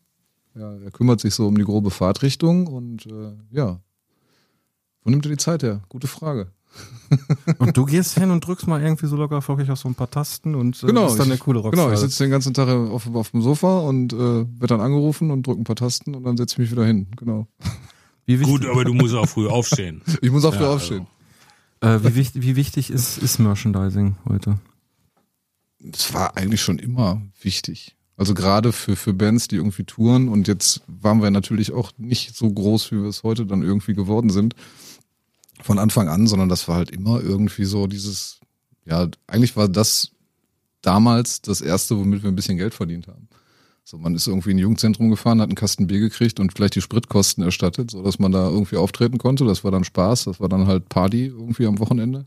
Ja, 0.56 0.74
er 0.76 0.92
kümmert 0.92 1.20
sich 1.20 1.34
so 1.34 1.48
um 1.48 1.58
die 1.58 1.64
grobe 1.64 1.90
Fahrtrichtung 1.92 2.68
und 2.68 3.06
äh, 3.08 3.32
ja. 3.52 3.80
Wo 5.04 5.10
nimmt 5.10 5.26
er 5.26 5.32
die 5.32 5.38
Zeit 5.38 5.64
her? 5.64 5.82
Gute 5.90 6.08
Frage. 6.08 6.52
Und 7.60 7.78
du 7.78 7.86
gehst 7.86 8.18
hin 8.18 8.32
und 8.32 8.46
drückst 8.46 8.66
mal 8.68 8.82
irgendwie 8.82 9.06
so 9.06 9.16
locker 9.16 9.42
flockig 9.42 9.70
auf 9.70 9.78
so 9.80 9.88
ein 9.88 9.94
paar 9.96 10.10
Tasten 10.10 10.56
und 10.56 10.82
äh, 10.84 10.88
Genau, 10.88 11.06
bist 11.06 11.20
dann 11.20 11.30
der 11.30 11.38
coole 11.38 11.60
Rockstar. 11.60 11.86
Genau, 11.86 11.94
ich 11.94 12.00
sitze 12.00 12.24
den 12.24 12.32
ganzen 12.32 12.54
Tag 12.56 12.68
auf, 12.70 13.14
auf 13.14 13.32
dem 13.32 13.42
Sofa 13.44 13.80
und 13.82 14.14
äh, 14.14 14.18
werde 14.18 14.68
dann 14.68 14.82
angerufen 14.82 15.30
und 15.30 15.46
drücke 15.46 15.62
ein 15.62 15.64
paar 15.64 15.76
Tasten 15.76 16.16
und 16.16 16.24
dann 16.24 16.38
setze 16.38 16.56
ich 16.56 16.60
mich 16.60 16.72
wieder 16.72 16.86
hin. 16.86 17.08
Genau. 17.18 17.46
wie 18.26 18.40
wichtig, 18.40 18.62
Gut, 18.62 18.66
aber 18.66 18.84
du 18.84 18.94
musst 18.94 19.14
auch 19.14 19.28
früh 19.28 19.48
aufstehen. 19.48 20.02
Ich 20.22 20.32
muss 20.32 20.44
auch 20.46 20.56
früh 20.56 20.64
Ja, 20.64 20.74
aufstehen. 20.74 21.06
äh, 21.82 22.00
wie, 22.02 22.16
wichtig, 22.16 22.42
wie 22.42 22.56
wichtig 22.56 22.90
ist, 22.90 23.20
ist 23.20 23.38
Merchandising 23.40 24.16
heute? 24.28 24.58
Das 25.80 26.14
war 26.14 26.36
eigentlich 26.38 26.62
schon 26.62 26.80
immer 26.80 27.22
wichtig. 27.42 27.96
Also 28.16 28.34
gerade 28.34 28.72
für, 28.72 28.96
für 28.96 29.14
Bands, 29.14 29.48
die 29.48 29.58
irgendwie 29.58 29.84
touren 29.84 30.30
und 30.30 30.48
jetzt 30.48 30.82
waren 30.88 31.22
wir 31.22 31.30
natürlich 31.32 31.74
auch 31.74 31.92
nicht 31.98 32.36
so 32.36 32.50
groß, 32.50 32.92
wie 32.92 33.02
wir 33.02 33.10
es 33.10 33.24
heute 33.24 33.46
dann 33.46 33.64
irgendwie 33.64 33.94
geworden 33.94 34.30
sind. 34.30 34.56
Von 35.64 35.80
Anfang 35.80 36.10
an, 36.10 36.28
sondern 36.28 36.50
das 36.50 36.68
war 36.68 36.76
halt 36.76 36.92
immer 36.92 37.22
irgendwie 37.22 37.66
so 37.66 37.88
dieses, 37.88 38.40
ja, 38.86 39.08
eigentlich 39.28 39.56
war 39.56 39.70
das 39.70 40.12
damals 40.82 41.42
das 41.42 41.62
erste, 41.62 41.98
womit 41.98 42.22
wir 42.22 42.30
ein 42.30 42.36
bisschen 42.36 42.58
Geld 42.58 42.74
verdient 42.74 43.08
haben. 43.08 43.30
So, 43.86 43.98
man 43.98 44.16
ist 44.16 44.28
irgendwie 44.28 44.52
in 44.52 44.58
ein 44.58 44.62
Jugendzentrum 44.62 45.10
gefahren, 45.10 45.42
hat 45.42 45.50
einen 45.50 45.56
Kasten 45.56 45.88
Bier 45.88 46.00
gekriegt 46.00 46.40
und 46.40 46.54
vielleicht 46.54 46.76
die 46.76 46.82
Spritkosten 46.82 47.44
erstattet, 47.44 47.92
so 47.92 48.02
dass 48.02 48.20
man 48.20 48.32
da 48.32 48.50
irgendwie 48.50 48.78
auftreten 48.78 49.18
konnte. 49.18 49.46
Das 49.46 49.64
war 49.64 49.72
dann 49.72 49.84
Spaß, 49.84 50.26
das 50.26 50.40
war 50.40 50.50
dann 50.50 50.68
halt 50.68 50.90
Party 50.90 51.26
irgendwie 51.26 51.66
am 51.66 51.80
Wochenende. 51.80 52.26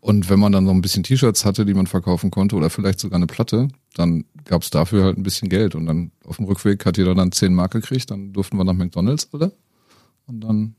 Und 0.00 0.28
wenn 0.28 0.38
man 0.38 0.52
dann 0.52 0.64
noch 0.64 0.72
ein 0.72 0.82
bisschen 0.82 1.02
T-Shirts 1.02 1.46
hatte, 1.46 1.64
die 1.64 1.72
man 1.72 1.86
verkaufen 1.86 2.30
konnte 2.30 2.56
oder 2.56 2.68
vielleicht 2.68 3.00
sogar 3.00 3.16
eine 3.16 3.26
Platte, 3.26 3.68
dann 3.94 4.26
gab 4.44 4.60
es 4.60 4.68
dafür 4.68 5.04
halt 5.04 5.16
ein 5.16 5.22
bisschen 5.22 5.48
Geld. 5.48 5.74
Und 5.74 5.86
dann 5.86 6.12
auf 6.26 6.36
dem 6.36 6.44
Rückweg 6.44 6.84
hat 6.84 6.98
jeder 6.98 7.14
dann 7.14 7.32
10 7.32 7.54
Mark 7.54 7.72
gekriegt, 7.72 8.10
dann 8.10 8.34
durften 8.34 8.58
wir 8.58 8.64
nach 8.64 8.74
McDonalds 8.74 9.28
alle. 9.32 9.52
Und 10.26 10.40
dann 10.42 10.74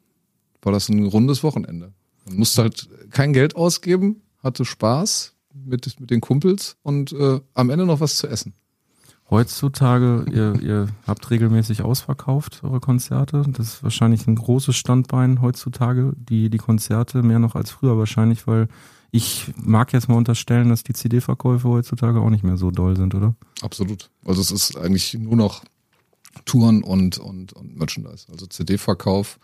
war 0.65 0.73
das 0.73 0.89
ein 0.89 1.05
rundes 1.05 1.43
Wochenende. 1.43 1.93
Man 2.25 2.37
musste 2.37 2.63
halt 2.63 2.89
kein 3.11 3.33
Geld 3.33 3.55
ausgeben, 3.55 4.21
hatte 4.41 4.65
Spaß 4.65 5.33
mit, 5.53 5.99
mit 5.99 6.09
den 6.09 6.21
Kumpels 6.21 6.77
und 6.81 7.11
äh, 7.13 7.39
am 7.53 7.69
Ende 7.69 7.85
noch 7.85 7.99
was 7.99 8.17
zu 8.17 8.27
essen. 8.27 8.53
Heutzutage, 9.29 10.25
ihr, 10.31 10.61
ihr 10.61 10.87
habt 11.07 11.31
regelmäßig 11.31 11.81
ausverkauft 11.81 12.63
eure 12.63 12.79
Konzerte. 12.79 13.43
Das 13.47 13.67
ist 13.67 13.83
wahrscheinlich 13.83 14.27
ein 14.27 14.35
großes 14.35 14.75
Standbein 14.75 15.41
heutzutage, 15.41 16.13
die, 16.15 16.51
die 16.51 16.59
Konzerte, 16.59 17.23
mehr 17.23 17.39
noch 17.39 17.55
als 17.55 17.71
früher 17.71 17.97
wahrscheinlich, 17.97 18.45
weil 18.45 18.67
ich 19.09 19.51
mag 19.55 19.93
jetzt 19.93 20.09
mal 20.09 20.17
unterstellen, 20.17 20.69
dass 20.69 20.83
die 20.83 20.93
CD-Verkäufe 20.93 21.69
heutzutage 21.69 22.19
auch 22.19 22.29
nicht 22.29 22.43
mehr 22.43 22.57
so 22.57 22.69
doll 22.69 22.95
sind, 22.95 23.15
oder? 23.15 23.33
Absolut. 23.61 24.11
Also 24.25 24.41
es 24.41 24.51
ist 24.51 24.77
eigentlich 24.77 25.15
nur 25.15 25.37
noch 25.37 25.63
Touren 26.43 26.83
und, 26.83 27.17
und, 27.17 27.53
und 27.53 27.77
Merchandise. 27.77 28.27
Also 28.31 28.45
CD-Verkauf 28.45 29.39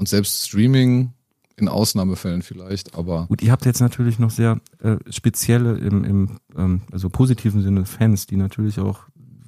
und 0.00 0.08
selbst 0.08 0.46
Streaming 0.46 1.12
in 1.58 1.68
Ausnahmefällen 1.68 2.40
vielleicht, 2.40 2.96
aber. 2.96 3.26
Gut, 3.26 3.42
ihr 3.42 3.52
habt 3.52 3.66
jetzt 3.66 3.80
natürlich 3.80 4.18
noch 4.18 4.30
sehr 4.30 4.58
äh, 4.82 4.96
spezielle 5.10 5.76
im, 5.76 6.04
im 6.04 6.38
ähm, 6.56 6.80
also 6.90 7.10
positiven 7.10 7.60
Sinne 7.60 7.84
Fans, 7.84 8.26
die 8.26 8.36
natürlich 8.36 8.80
auch, 8.80 9.00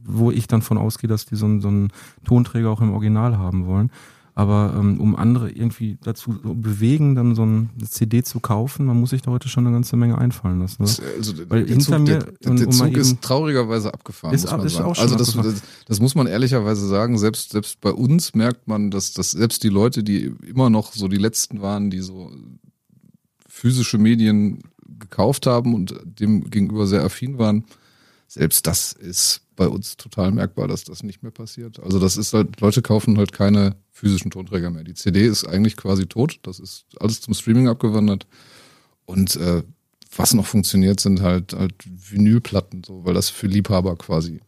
wo 0.05 0.31
ich 0.31 0.47
dann 0.49 0.61
von 0.61 0.77
ausgehe, 0.77 1.09
dass 1.09 1.25
die 1.25 1.37
so, 1.37 1.59
so 1.59 1.69
einen 1.69 1.89
Tonträger 2.27 2.69
auch 2.69 2.83
im 2.83 2.93
Original 2.93 3.39
haben 3.39 3.65
wollen. 3.65 3.91
Aber 4.35 4.75
ähm, 4.79 4.99
um 4.99 5.15
andere 5.15 5.51
irgendwie 5.51 5.99
dazu 6.03 6.31
bewegen, 6.43 7.15
dann 7.15 7.35
so 7.35 7.45
ein- 7.45 7.69
eine 7.79 7.87
CD 7.87 8.23
zu 8.23 8.41
kaufen, 8.41 8.87
man 8.87 8.99
muss 8.99 9.11
sich 9.11 9.21
da 9.21 9.31
heute 9.31 9.51
schon 9.51 9.67
eine 9.67 9.77
ganze 9.77 9.95
Menge 9.97 10.17
einfallen 10.17 10.59
lassen. 10.61 10.83
Ne? 10.85 10.89
Also 11.19 11.35
Weil 11.51 11.65
der 11.67 11.75
hinter 11.75 11.97
Zug, 11.99 12.01
mir, 12.01 12.19
der, 12.43 12.71
Zug 12.71 12.97
ist 12.97 13.21
traurigerweise 13.21 13.93
abgefahren, 13.93 14.35
Ist 14.35 14.45
muss 14.45 14.53
ab- 14.53 14.59
man 14.59 14.67
ist 14.67 14.73
sagen. 14.73 14.87
auch 14.89 14.95
schon 14.95 15.03
Also 15.05 15.17
das, 15.17 15.35
das, 15.35 15.63
das 15.87 16.01
muss 16.01 16.15
man 16.15 16.27
ehrlicherweise 16.27 16.89
sagen, 16.89 17.19
selbst, 17.19 17.51
selbst 17.51 17.79
bei 17.83 17.91
uns 17.93 18.35
merkt 18.35 18.67
man, 18.69 18.91
dass, 18.91 19.13
dass 19.13 19.33
selbst 19.33 19.65
die 19.65 19.69
Leute, 19.69 20.03
die 20.03 20.33
immer 20.47 20.71
noch 20.71 20.95
so 20.95 21.09
die 21.09 21.19
Letzten 21.19 21.61
waren, 21.61 21.91
die 21.91 22.01
so 22.01 22.31
physische 23.49 23.99
Medien 23.99 24.63
gekauft 24.99 25.47
haben 25.47 25.75
und 25.75 25.95
dem 26.05 26.49
gegenüber 26.49 26.87
sehr 26.87 27.05
affin 27.05 27.37
waren, 27.39 27.65
selbst 28.29 28.67
das 28.67 28.93
ist 28.95 29.42
bei 29.57 29.69
uns 29.69 29.97
total 29.97 30.31
merkbar, 30.31 30.69
dass 30.69 30.85
das 30.85 31.03
nicht 31.03 31.23
mehr 31.23 31.33
passiert. 31.33 31.81
Also 31.81 31.99
das 31.99 32.17
ist 32.17 32.33
halt, 32.33 32.61
Leute 32.61 32.83
kaufen 32.83 33.19
halt 33.19 33.33
keine 33.33 33.77
physischen 33.91 34.31
Tonträger 34.31 34.71
mehr. 34.71 34.85
Die 34.85 34.95
CD 34.95 35.27
ist 35.27 35.47
eigentlich 35.47 35.77
quasi 35.77 36.07
tot. 36.07 36.41
Das 36.43 36.59
ist 36.59 36.87
alles 36.99 37.21
zum 37.21 37.35
Streaming 37.35 37.69
abgewandert. 37.69 38.27
Und 39.05 39.37
äh, 39.37 39.63
was 40.17 40.35
noch 40.35 40.47
funktioniert, 40.47 41.01
sind 41.01 41.21
halt, 41.21 41.53
halt 41.53 41.75
Vinylplatten, 41.85 42.83
so, 42.85 43.05
weil 43.05 43.15
das 43.15 43.31
für 43.31 43.47
Liebhaber 43.47 43.97
quasi 43.97 44.41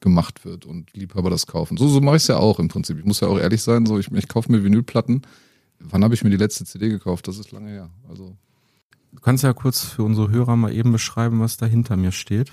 gemacht 0.00 0.44
wird 0.44 0.64
und 0.64 0.92
Liebhaber 0.94 1.30
das 1.30 1.46
kaufen. 1.46 1.76
So, 1.76 1.88
so 1.88 2.00
mache 2.00 2.16
ich 2.16 2.22
es 2.22 2.28
ja 2.28 2.38
auch 2.38 2.58
im 2.58 2.68
Prinzip. 2.68 2.98
Ich 2.98 3.04
muss 3.04 3.20
ja 3.20 3.28
auch 3.28 3.38
ehrlich 3.38 3.62
sein, 3.62 3.86
so 3.86 3.98
ich, 3.98 4.10
ich 4.12 4.28
kaufe 4.28 4.50
mir 4.50 4.64
Vinylplatten. 4.64 5.22
Wann 5.78 6.04
habe 6.04 6.14
ich 6.14 6.24
mir 6.24 6.30
die 6.30 6.36
letzte 6.36 6.64
CD 6.64 6.88
gekauft? 6.88 7.28
Das 7.28 7.38
ist 7.38 7.52
lange 7.52 7.70
her. 7.70 7.90
Also 8.08 8.36
Du 9.12 9.20
kannst 9.20 9.42
ja 9.42 9.52
kurz 9.52 9.82
für 9.82 10.04
unsere 10.04 10.30
Hörer 10.30 10.56
mal 10.56 10.72
eben 10.72 10.92
beschreiben, 10.92 11.40
was 11.40 11.56
da 11.56 11.66
hinter 11.66 11.96
mir 11.96 12.12
steht. 12.12 12.52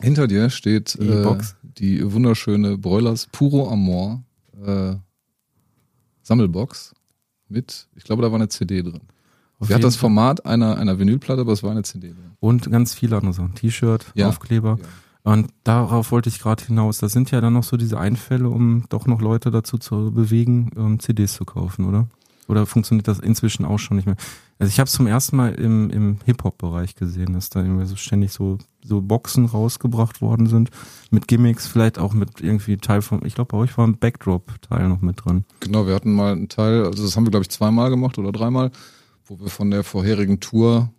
Hinter 0.00 0.26
dir 0.26 0.50
steht 0.50 0.98
Die 1.00 1.08
äh, 1.08 1.22
Box. 1.22 1.56
die 1.62 2.12
wunderschöne 2.12 2.78
Broilers 2.78 3.28
Puro 3.32 3.68
Amor 3.70 4.22
äh, 4.64 4.94
Sammelbox 6.22 6.94
mit, 7.48 7.88
ich 7.96 8.04
glaube, 8.04 8.22
da 8.22 8.28
war 8.30 8.36
eine 8.36 8.48
CD 8.48 8.82
drin. 8.82 9.00
Auf 9.58 9.68
Sie 9.68 9.74
hat 9.74 9.84
das. 9.84 9.96
Format 9.96 10.46
einer, 10.46 10.76
einer 10.78 10.98
Vinylplatte, 10.98 11.42
aber 11.42 11.52
es 11.52 11.62
war 11.62 11.70
eine 11.70 11.82
CD 11.82 12.08
drin. 12.08 12.32
Und 12.40 12.70
ganz 12.70 12.94
viele 12.94 13.16
andere 13.16 13.32
Sachen. 13.34 13.54
T-Shirt, 13.54 14.06
Ja. 14.14 14.28
Aufkleber. 14.28 14.78
Ja. 14.80 15.32
Und 15.32 15.50
darauf 15.62 16.10
wollte 16.10 16.28
ich 16.28 16.40
gerade 16.40 16.64
hinaus. 16.64 16.98
Das 16.98 17.12
sind 17.12 17.30
ja 17.30 17.40
dann 17.40 17.52
noch 17.52 17.62
so 17.62 17.76
diese 17.76 17.98
Einfälle, 17.98 18.48
um 18.48 18.84
doch 18.88 19.06
noch 19.06 19.20
Leute 19.20 19.50
dazu 19.52 19.78
zu 19.78 20.10
bewegen, 20.10 20.70
ähm, 20.76 20.98
CDs 20.98 21.34
zu 21.34 21.44
kaufen, 21.44 21.84
oder? 21.84 22.08
Oder 22.48 22.66
funktioniert 22.66 23.06
das 23.06 23.20
inzwischen 23.20 23.64
auch 23.64 23.78
schon 23.78 23.96
nicht 23.98 24.06
mehr? 24.06 24.16
Also 24.58 24.68
ich 24.70 24.80
habe 24.80 24.88
es 24.88 24.92
zum 24.94 25.06
ersten 25.06 25.36
Mal 25.36 25.54
im, 25.54 25.90
im 25.90 26.18
Hip-Hop-Bereich 26.24 26.96
gesehen, 26.96 27.34
dass 27.34 27.50
da 27.50 27.62
irgendwie 27.62 27.86
so 27.86 27.94
ständig 27.94 28.32
so, 28.32 28.58
so 28.84 29.00
Boxen 29.00 29.46
rausgebracht 29.46 30.20
worden 30.20 30.46
sind. 30.46 30.70
Mit 31.10 31.28
Gimmicks, 31.28 31.66
vielleicht 31.66 31.98
auch 31.98 32.14
mit 32.14 32.40
irgendwie 32.40 32.76
Teil 32.76 33.02
von, 33.02 33.24
ich 33.24 33.34
glaube 33.34 33.48
bei 33.52 33.58
euch 33.58 33.76
war 33.78 33.86
ein 33.86 33.98
Backdrop-Teil 33.98 34.88
noch 34.88 35.00
mit 35.00 35.24
drin. 35.24 35.44
Genau, 35.60 35.86
wir 35.86 35.94
hatten 35.94 36.12
mal 36.14 36.32
einen 36.32 36.48
Teil, 36.48 36.84
also 36.84 37.02
das 37.02 37.16
haben 37.16 37.24
wir, 37.24 37.30
glaube 37.30 37.44
ich, 37.44 37.50
zweimal 37.50 37.90
gemacht 37.90 38.18
oder 38.18 38.32
dreimal, 38.32 38.70
wo 39.24 39.38
wir 39.40 39.48
von 39.48 39.70
der 39.70 39.84
vorherigen 39.84 40.40
Tour 40.40 40.92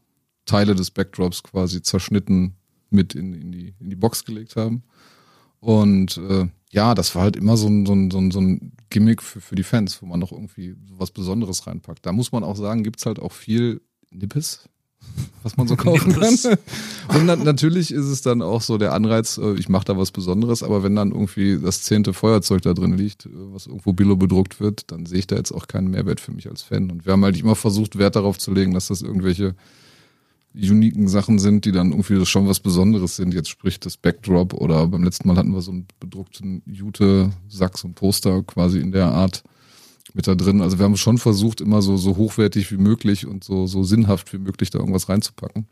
Teile 0.45 0.75
des 0.75 0.91
Backdrops 0.91 1.43
quasi 1.43 1.81
zerschnitten 1.81 2.55
mit 2.89 3.15
in, 3.15 3.33
in, 3.33 3.51
die, 3.51 3.73
in 3.79 3.89
die 3.89 3.95
Box 3.95 4.25
gelegt 4.25 4.55
haben. 4.55 4.83
Und 5.59 6.17
äh, 6.17 6.47
ja, 6.71 6.93
das 6.93 7.15
war 7.15 7.23
halt 7.23 7.35
immer 7.35 7.55
so 7.55 7.67
ein, 7.67 7.85
so 7.85 7.93
ein, 7.93 8.11
so 8.11 8.17
ein, 8.17 8.31
so 8.31 8.41
ein 8.41 8.73
Gimmick 8.89 9.21
für, 9.21 9.39
für 9.39 9.55
die 9.55 9.63
Fans, 9.63 10.01
wo 10.01 10.05
man 10.05 10.19
noch 10.19 10.31
irgendwie 10.31 10.75
was 10.97 11.11
Besonderes 11.11 11.67
reinpackt. 11.67 12.05
Da 12.05 12.11
muss 12.11 12.31
man 12.31 12.43
auch 12.43 12.57
sagen, 12.57 12.83
gibt's 12.83 13.05
halt 13.05 13.19
auch 13.19 13.31
viel 13.31 13.81
Nippes, 14.11 14.67
was 15.43 15.57
man 15.57 15.67
so 15.67 15.75
kaufen 15.75 16.13
kann. 16.13 16.33
Und 17.15 17.25
na, 17.25 17.35
natürlich 17.35 17.91
ist 17.91 18.05
es 18.05 18.21
dann 18.21 18.41
auch 18.41 18.61
so 18.61 18.77
der 18.77 18.93
Anreiz, 18.93 19.37
äh, 19.37 19.53
ich 19.55 19.69
mache 19.69 19.85
da 19.85 19.97
was 19.97 20.11
Besonderes, 20.11 20.63
aber 20.63 20.83
wenn 20.83 20.95
dann 20.95 21.11
irgendwie 21.11 21.59
das 21.61 21.83
zehnte 21.83 22.13
Feuerzeug 22.13 22.61
da 22.61 22.73
drin 22.73 22.97
liegt, 22.97 23.25
äh, 23.25 23.29
was 23.51 23.67
irgendwo 23.67 23.93
Billo 23.93 24.15
bedruckt 24.15 24.59
wird, 24.59 24.91
dann 24.91 25.05
sehe 25.05 25.19
ich 25.19 25.27
da 25.27 25.35
jetzt 25.35 25.51
auch 25.51 25.67
keinen 25.67 25.91
Mehrwert 25.91 26.19
für 26.19 26.31
mich 26.31 26.49
als 26.49 26.61
Fan. 26.61 26.89
Und 26.89 27.05
wir 27.05 27.13
haben 27.13 27.23
halt 27.23 27.39
immer 27.39 27.55
versucht, 27.55 27.97
Wert 27.97 28.15
darauf 28.15 28.37
zu 28.37 28.51
legen, 28.53 28.73
dass 28.73 28.87
das 28.87 29.01
irgendwelche 29.01 29.55
uniken 30.55 31.07
Sachen 31.07 31.39
sind, 31.39 31.65
die 31.65 31.71
dann 31.71 31.91
irgendwie 31.91 32.23
schon 32.25 32.47
was 32.47 32.59
Besonderes 32.59 33.15
sind. 33.15 33.33
Jetzt 33.33 33.49
spricht 33.49 33.85
das 33.85 33.97
Backdrop 33.97 34.53
oder 34.53 34.87
beim 34.87 35.03
letzten 35.03 35.27
Mal 35.27 35.37
hatten 35.37 35.53
wir 35.53 35.61
so 35.61 35.71
einen 35.71 35.87
bedruckten 35.99 36.61
Jute-Sack, 36.67 37.77
so 37.77 37.87
ein 37.87 37.95
Poster 37.95 38.43
quasi 38.43 38.79
in 38.79 38.91
der 38.91 39.07
Art 39.07 39.43
mit 40.13 40.27
da 40.27 40.35
drin. 40.35 40.61
Also 40.61 40.77
wir 40.77 40.85
haben 40.85 40.97
schon 40.97 41.17
versucht, 41.17 41.61
immer 41.61 41.81
so, 41.81 41.97
so 41.97 42.17
hochwertig 42.17 42.71
wie 42.71 42.77
möglich 42.77 43.25
und 43.25 43.43
so, 43.43 43.67
so 43.67 43.83
sinnhaft 43.83 44.31
wie 44.33 44.37
möglich 44.37 44.69
da 44.69 44.79
irgendwas 44.79 45.09
reinzupacken. 45.09 45.65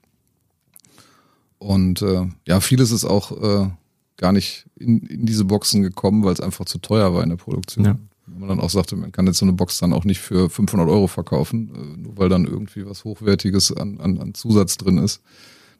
Und 1.60 2.02
äh, 2.02 2.28
ja, 2.48 2.60
vieles 2.60 2.92
ist 2.92 3.06
auch 3.06 3.32
äh, 3.32 3.70
gar 4.18 4.32
nicht 4.32 4.66
in, 4.76 5.02
in 5.02 5.26
diese 5.26 5.46
Boxen 5.46 5.84
gekommen, 5.84 6.24
weil 6.24 6.34
es 6.34 6.42
einfach 6.42 6.66
zu 6.66 6.80
teuer 6.80 7.14
war 7.14 7.24
in 7.24 7.30
der 7.30 7.38
Produktion. 7.38 7.86
Ja. 7.86 7.98
Wenn 8.26 8.39
man 8.39 8.50
dann 8.50 8.60
auch 8.60 8.70
sagte, 8.70 8.96
man 8.96 9.12
kann 9.12 9.28
jetzt 9.28 9.38
so 9.38 9.46
eine 9.46 9.54
Box 9.54 9.78
dann 9.80 9.94
auch 9.94 10.06
nicht 10.06 10.20
für 10.20 10.50
500 10.50 10.88
Euro 10.89 11.08
verkaufen, 11.08 11.72
äh, 11.76 12.02
nur 12.02 12.18
weil 12.18 12.30
dann 12.30 12.46
irgendwie 12.46 12.86
was 12.88 13.04
Hochwertiges 13.04 13.72
an, 13.72 14.00
an, 14.00 14.20
an 14.20 14.34
Zusatz 14.34 14.78
drin 14.78 14.98
ist. 14.98 15.22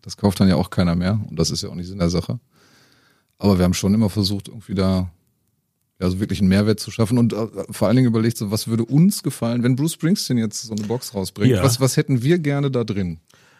Das 0.04 0.18
kauft 0.18 0.40
dann 0.40 0.50
ja 0.50 0.56
auch 0.56 0.70
keiner 0.70 0.96
mehr 0.96 1.20
und 1.30 1.38
das 1.38 1.52
ist 1.52 1.64
ja 1.64 1.70
auch 1.70 1.76
nicht 1.76 1.88
Sinn 1.88 2.00
der 2.00 2.10
Sache. 2.10 2.40
Aber 3.40 3.58
wir 3.58 3.66
haben 3.66 3.74
schon 3.74 3.94
immer 3.94 4.10
versucht, 4.10 4.50
irgendwie 4.50 4.76
da 4.76 5.12
ja, 6.02 6.10
so 6.10 6.20
wirklich 6.20 6.40
einen 6.40 6.50
Mehrwert 6.50 6.80
zu 6.80 6.90
schaffen 6.90 7.18
und 7.18 7.34
äh, 7.34 7.48
vor 7.70 7.88
allen 7.88 7.96
Dingen 7.96 8.08
überlegt, 8.08 8.38
so, 8.38 8.50
was 8.50 8.68
würde 8.68 8.84
uns 8.86 9.22
gefallen, 9.22 9.62
wenn 9.62 9.76
Bruce 9.76 9.94
Springsteen 9.94 10.38
jetzt 10.38 10.64
so 10.64 10.74
eine 10.74 10.84
Box 10.84 11.14
rausbringt? 11.14 11.52
Ja. 11.52 11.64
Was, 11.64 11.80
was 11.80 11.96
hätten 11.96 12.24
wir 12.24 12.40
gerne 12.40 12.72
da 12.72 12.84
drin? 12.84 13.20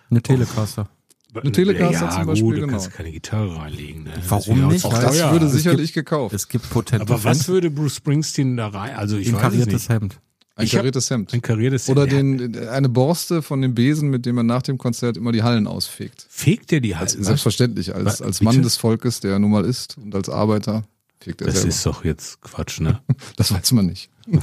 Eine 0.10 0.24
Telecaster. 0.24 0.90
Eine 1.34 1.52
Telecaster 1.52 2.06
ja, 2.06 2.10
zum 2.10 2.26
Beispiel, 2.26 2.44
gut, 2.44 2.58
du 2.58 2.62
genau. 2.62 2.74
kannst 2.74 2.92
keine 2.92 3.12
Gitarre 3.12 3.56
reinlegen. 3.56 4.04
Ne? 4.04 4.12
Warum 4.28 4.62
Das 4.62 4.74
nicht? 4.74 4.86
auch 4.86 4.94
Das 5.00 5.18
teuer. 5.18 5.32
würde 5.32 5.46
Es 5.46 5.54
sicherlich 5.54 5.94
gekauft. 5.94 6.34
Es 6.36 6.50
gibt 6.50 6.70
potente 6.70 7.04
Aber 7.04 7.24
was 7.24 7.48
würde 7.48 7.70
Bruce 7.70 7.96
Springsteen 7.96 8.58
da 8.58 8.68
rein? 8.68 8.96
Also 8.96 9.18
ich 9.18 9.28
ein 9.28 9.36
weiß 9.36 9.40
es 9.40 9.50
kariertes 9.50 9.74
nicht. 9.74 9.90
Hemd. 9.90 10.20
Ein 10.56 10.66
ich 10.66 10.72
kariertes 10.72 11.10
Hemd. 11.10 11.34
Ein 11.34 11.42
kariertes 11.42 11.90
Oder 11.90 12.06
ja, 12.08 12.18
den, 12.18 12.58
eine 12.68 12.90
Borste 12.90 13.42
von 13.42 13.62
dem 13.62 13.74
Besen, 13.76 14.10
mit 14.10 14.26
dem 14.26 14.36
man 14.36 14.48
nach 14.48 14.64
dem 14.64 14.78
Konzert 14.78 15.16
immer 15.16 15.32
die 15.32 15.44
Hallen 15.44 15.68
ausfegt. 15.68 16.26
Fegt 16.28 16.72
der 16.72 16.82
die 16.82 16.96
Hallen? 16.98 17.08
selbstverständlich, 17.08 17.96
als, 17.96 18.22
als? 18.22 18.42
Mann 18.42 18.62
des 18.62 18.76
Volkes, 18.76 19.22
der 19.22 19.40
nun 19.40 19.52
mal 19.52 19.64
ist 19.64 19.98
und 19.98 20.14
als 20.14 20.28
Arbeiter 20.28 20.84
fegt 21.22 21.42
er 21.42 21.48
Das 21.48 21.56
selber. 21.56 21.70
ist 21.70 21.86
doch 21.86 22.04
jetzt 22.06 22.42
Quatsch, 22.42 22.80
ne? 22.82 23.00
das 23.38 23.52
weiß 23.54 23.72
man 23.74 23.86
nicht. 23.88 24.10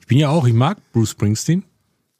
Ich 0.00 0.06
bin 0.08 0.18
ja 0.18 0.28
auch, 0.28 0.46
ich 0.46 0.52
mag 0.52 0.76
Bruce 0.92 1.08
Springsteen. 1.12 1.64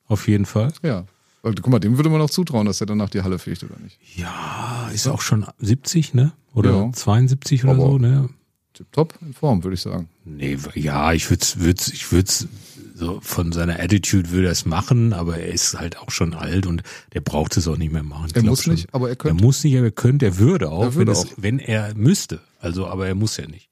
Auf 0.06 0.26
jeden 0.26 0.46
Fall. 0.46 0.72
Ja. 0.82 1.04
Weil, 1.42 1.54
guck 1.54 1.68
mal, 1.68 1.78
dem 1.78 1.98
würde 1.98 2.08
man 2.08 2.18
auch 2.22 2.30
zutrauen, 2.30 2.64
dass 2.66 2.80
er 2.80 2.86
danach 2.86 3.10
die 3.10 3.20
Halle 3.20 3.38
fegt, 3.38 3.62
oder 3.62 3.76
nicht? 3.78 3.98
Ja, 4.16 4.88
ist 4.94 5.06
auch 5.06 5.20
schon 5.20 5.44
70, 5.58 6.14
ne? 6.14 6.32
Oder 6.54 6.70
Ja. 6.70 6.92
72 6.92 7.62
oder 7.64 7.74
Aber- 7.74 7.82
so, 7.82 7.98
ne? 7.98 8.30
Tipptopp 8.72 9.18
in 9.20 9.34
Form, 9.34 9.62
würde 9.64 9.74
ich 9.74 9.82
sagen. 9.82 10.08
Nee, 10.24 10.56
ja, 10.74 11.12
ich 11.12 11.28
würde 11.28 11.44
würd's, 11.56 11.88
ich 11.88 12.10
würde 12.10 12.30
so 13.04 13.20
von 13.22 13.52
seiner 13.52 13.78
Attitude 13.80 14.30
würde 14.30 14.46
er 14.48 14.52
es 14.52 14.64
machen, 14.66 15.12
aber 15.12 15.38
er 15.38 15.52
ist 15.52 15.78
halt 15.78 15.98
auch 15.98 16.10
schon 16.10 16.34
alt 16.34 16.66
und 16.66 16.82
der 17.12 17.20
braucht 17.20 17.56
es 17.56 17.68
auch 17.68 17.76
nicht 17.76 17.92
mehr 17.92 18.02
machen. 18.02 18.26
Ich 18.30 18.36
Er 18.36 18.42
muss 18.42 18.62
schon. 18.62 18.74
nicht, 18.74 18.92
aber 18.94 19.06
er 19.08 19.12
Er 19.12 19.16
könnte. 19.16 19.44
muss 19.44 19.62
nicht, 19.64 19.76
aber 19.76 19.86
er 19.86 19.92
könnte, 19.92 20.26
er 20.26 20.38
würde 20.38 20.70
auch, 20.70 20.82
Er 20.82 20.94
würde 20.94 21.06
wenn, 21.12 21.12
es, 21.12 21.24
auch. 21.26 21.32
wenn 21.36 21.58
er 21.58 21.94
müsste. 21.94 22.40
Also, 22.60 22.86
aber 22.86 23.06
er 23.06 23.14
muss 23.14 23.36
ja 23.36 23.46
nicht. 23.46 23.68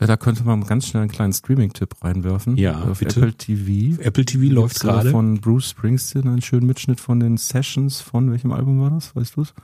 Ja, 0.00 0.08
da 0.08 0.16
könnte 0.16 0.42
man 0.44 0.64
ganz 0.64 0.88
schnell 0.88 1.02
einen 1.04 1.12
kleinen 1.12 1.32
Streaming-Tipp 1.32 1.94
reinwerfen. 2.02 2.56
Ja, 2.56 2.82
Auf 2.82 2.98
bitte. 2.98 3.20
Apple 3.20 3.34
TV. 3.34 4.02
Apple 4.02 4.24
TV 4.24 4.52
läuft 4.52 4.80
gerade. 4.80 5.10
Von 5.10 5.40
Bruce 5.40 5.70
Springsteen 5.70 6.26
einen 6.26 6.42
schönen 6.42 6.66
Mitschnitt 6.66 7.00
von 7.00 7.20
den 7.20 7.36
Sessions 7.36 8.00
von 8.00 8.30
welchem 8.32 8.52
Album 8.52 8.80
war 8.80 8.90
das? 8.90 9.14
Weißt 9.14 9.36
du 9.36 9.42
es? 9.42 9.54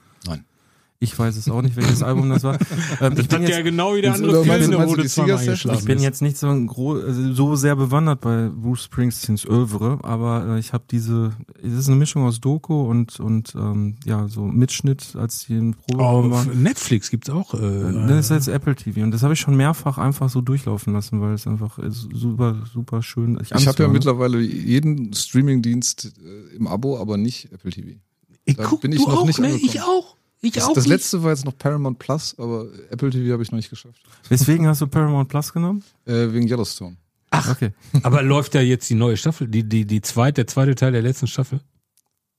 Ich 1.03 1.19
weiß 1.19 1.35
es 1.39 1.49
auch 1.49 1.63
nicht, 1.63 1.77
welches 1.77 2.03
Album 2.03 2.29
das 2.29 2.45
war. 2.45 2.59
Ähm, 3.01 3.15
ich, 3.19 3.29
bin 3.29 3.43
Hat 3.43 3.49
ja 3.49 3.57
jetzt, 3.57 3.65
genau 3.65 3.95
wie 3.95 4.03
der 4.03 4.11
Jetzt- 4.11 4.23
andere 4.23 4.45
Film, 4.45 4.71
meinst 4.77 4.93
wo 4.93 4.97
du 4.97 5.09
zweimal 5.09 5.55
ich 5.79 5.85
bin 5.87 5.99
jetzt 6.01 6.21
nicht 6.21 6.37
so, 6.37 6.49
ein 6.49 6.67
gro 6.67 6.93
also 7.01 7.33
so 7.33 7.57
sehr 7.57 7.75
bewandert 7.75 8.21
bei 8.21 8.51
Bruce 8.51 8.85
Springsteens 8.85 9.47
Övre, 9.47 9.99
aber 10.03 10.47
äh, 10.57 10.59
ich 10.59 10.75
habe 10.75 10.85
diese, 10.91 11.33
es 11.63 11.73
ist 11.73 11.87
eine 11.89 11.97
Mischung 11.97 12.25
aus 12.27 12.41
Doku 12.41 12.83
und 12.83 13.19
und 13.21 13.55
ähm, 13.55 13.97
ja 14.05 14.29
so 14.29 14.43
Mitschnitt, 14.45 15.15
als 15.17 15.47
die 15.47 15.55
im 15.57 15.75
Proberaum 15.75 16.33
Auf 16.33 16.47
waren. 16.47 16.63
Netflix 16.63 17.09
gibt's 17.11 17.31
auch. 17.31 17.55
Äh, 17.55 18.07
Das 18.09 18.27
ist 18.27 18.31
jetzt 18.31 18.49
Apple 18.49 18.75
TV 18.77 19.01
und 19.01 19.13
das 19.13 19.23
habe 19.23 19.33
ich 19.33 19.41
schon 19.41 19.57
mehrfach 19.57 19.97
einfach 19.97 20.29
so 20.29 20.43
durchlaufen 20.43 20.93
lassen, 20.93 21.23
weil 21.23 21.33
es 21.33 21.47
einfach 21.47 21.79
äh, 21.79 21.91
super 21.91 22.57
super 22.75 23.03
schön. 23.03 23.39
Ich 23.43 23.67
habe 23.67 23.83
ja 23.83 23.89
mittlerweile 23.89 24.41
jeden 24.41 25.15
Streaming-Dienst 25.15 26.13
äh, 26.53 26.57
im 26.57 26.67
Abo, 26.67 26.99
aber 27.01 27.17
nicht 27.17 27.51
Apple 27.53 27.71
TV. 27.71 27.89
ich 28.45 28.57
da 28.57 28.65
guck, 28.65 28.83
bin 28.83 28.93
ich 28.93 28.99
du 29.03 29.09
noch 29.09 29.23
auch, 29.23 29.27
nicht 29.27 29.39
ne? 29.39 29.57
Ich 29.57 29.81
auch. 29.81 30.17
Ich 30.43 30.53
Das, 30.53 30.65
auch 30.65 30.73
das 30.75 30.85
nicht. 30.85 30.93
letzte 30.93 31.23
war 31.23 31.31
jetzt 31.31 31.45
noch 31.45 31.57
Paramount 31.57 31.99
Plus, 31.99 32.35
aber 32.39 32.67
Apple 32.91 33.11
TV 33.11 33.33
habe 33.33 33.43
ich 33.43 33.51
noch 33.53 33.57
nicht 33.59 33.71
geschafft. 33.71 34.01
Weswegen 34.29 34.67
hast 34.67 34.81
du 34.81 34.87
Paramount 34.87 35.29
Plus 35.29 35.53
genommen? 35.53 35.85
Äh, 36.07 36.33
wegen 36.33 36.49
Yellowstone. 36.49 36.97
Ach, 37.33 37.49
okay. 37.53 37.71
Aber 38.03 38.23
läuft 38.23 38.57
da 38.57 38.61
jetzt 38.61 38.91
die 38.91 38.95
neue 38.97 39.17
Staffel, 39.17 39.47
die, 39.47 39.63
die, 39.63 39.85
die 39.85 40.01
zweite, 40.01 40.35
der 40.37 40.47
zweite 40.49 40.75
Teil 40.75 40.91
der 40.91 41.03
letzten 41.03 41.29
Staffel? 41.29 41.61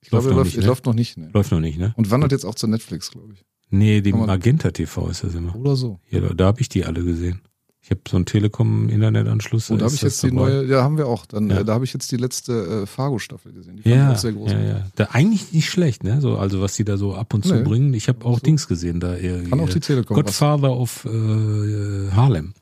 Ich 0.01 0.09
glaube, 0.09 0.25
Läuft 0.25 0.35
noch 0.35 0.43
läuft, 0.43 0.55
nicht, 0.55 0.61
ne? 0.61 0.67
läuft 0.67 0.85
noch 0.85 0.93
nicht. 0.93 1.17
Ne? 1.17 1.29
Läuft 1.33 1.51
noch 1.51 1.59
nicht, 1.61 1.79
ne? 1.79 1.93
Und 1.95 2.11
wandert 2.11 2.33
jetzt 2.33 2.43
auch 2.43 2.55
zu 2.55 2.67
Netflix, 2.67 3.11
glaube 3.11 3.33
ich. 3.33 3.45
Nee, 3.69 4.01
die 4.01 4.11
Magenta 4.11 4.71
TV 4.71 5.07
ist 5.07 5.23
das 5.23 5.33
immer. 5.33 5.55
Oder 5.55 5.77
so. 5.77 6.01
Ja, 6.09 6.19
da, 6.19 6.33
da 6.33 6.45
habe 6.47 6.59
ich 6.59 6.67
die 6.67 6.83
alle 6.83 7.05
gesehen. 7.05 7.39
Ich 7.83 7.89
habe 7.89 8.01
so 8.07 8.15
einen 8.15 8.25
Telekom-Internetanschluss. 8.27 9.71
Und 9.71 9.79
da 9.81 9.87
ist 9.87 9.93
habe 9.93 9.95
ich 9.95 10.01
jetzt 10.03 10.21
die 10.23 10.31
neue, 10.31 10.65
ja, 10.65 10.83
haben 10.83 10.97
wir 10.97 11.07
auch. 11.07 11.25
Dann, 11.25 11.49
Ja. 11.49 11.59
äh, 11.61 11.65
da 11.65 11.73
habe 11.73 11.83
ich 11.83 11.93
jetzt 11.93 12.11
die 12.11 12.17
letzte 12.17 12.83
äh, 12.83 12.85
Fargo-Staffel 12.85 13.51
gesehen. 13.53 13.77
Die 13.77 13.81
fand 13.83 13.95
Ja, 13.95 14.09
ich 14.11 14.15
auch 14.17 14.21
sehr 14.21 14.31
groß. 14.33 14.51
ja, 14.51 14.59
ja. 14.61 14.87
Da, 14.95 15.05
eigentlich 15.11 15.51
nicht 15.51 15.69
schlecht, 15.69 16.03
ne? 16.03 16.21
So, 16.21 16.37
also 16.37 16.61
was 16.61 16.75
die 16.75 16.83
da 16.83 16.97
so 16.97 17.15
ab 17.15 17.33
und 17.33 17.43
zu 17.43 17.55
Nee. 17.55 17.63
bringen. 17.63 17.93
Ich 17.95 18.07
habe 18.07 18.23
auch 18.23 18.35
So. 18.35 18.41
Dings 18.41 18.67
gesehen 18.67 18.99
da. 18.99 19.15
Äh, 19.15 19.43
Kann 19.49 19.59
auch 19.59 19.69
die 19.69 19.79
Telekom 19.79 20.15
was. 20.17 20.25
Godfather 20.25 20.71
of 20.77 21.05
äh, 21.05 22.11
Harlem. 22.11 22.53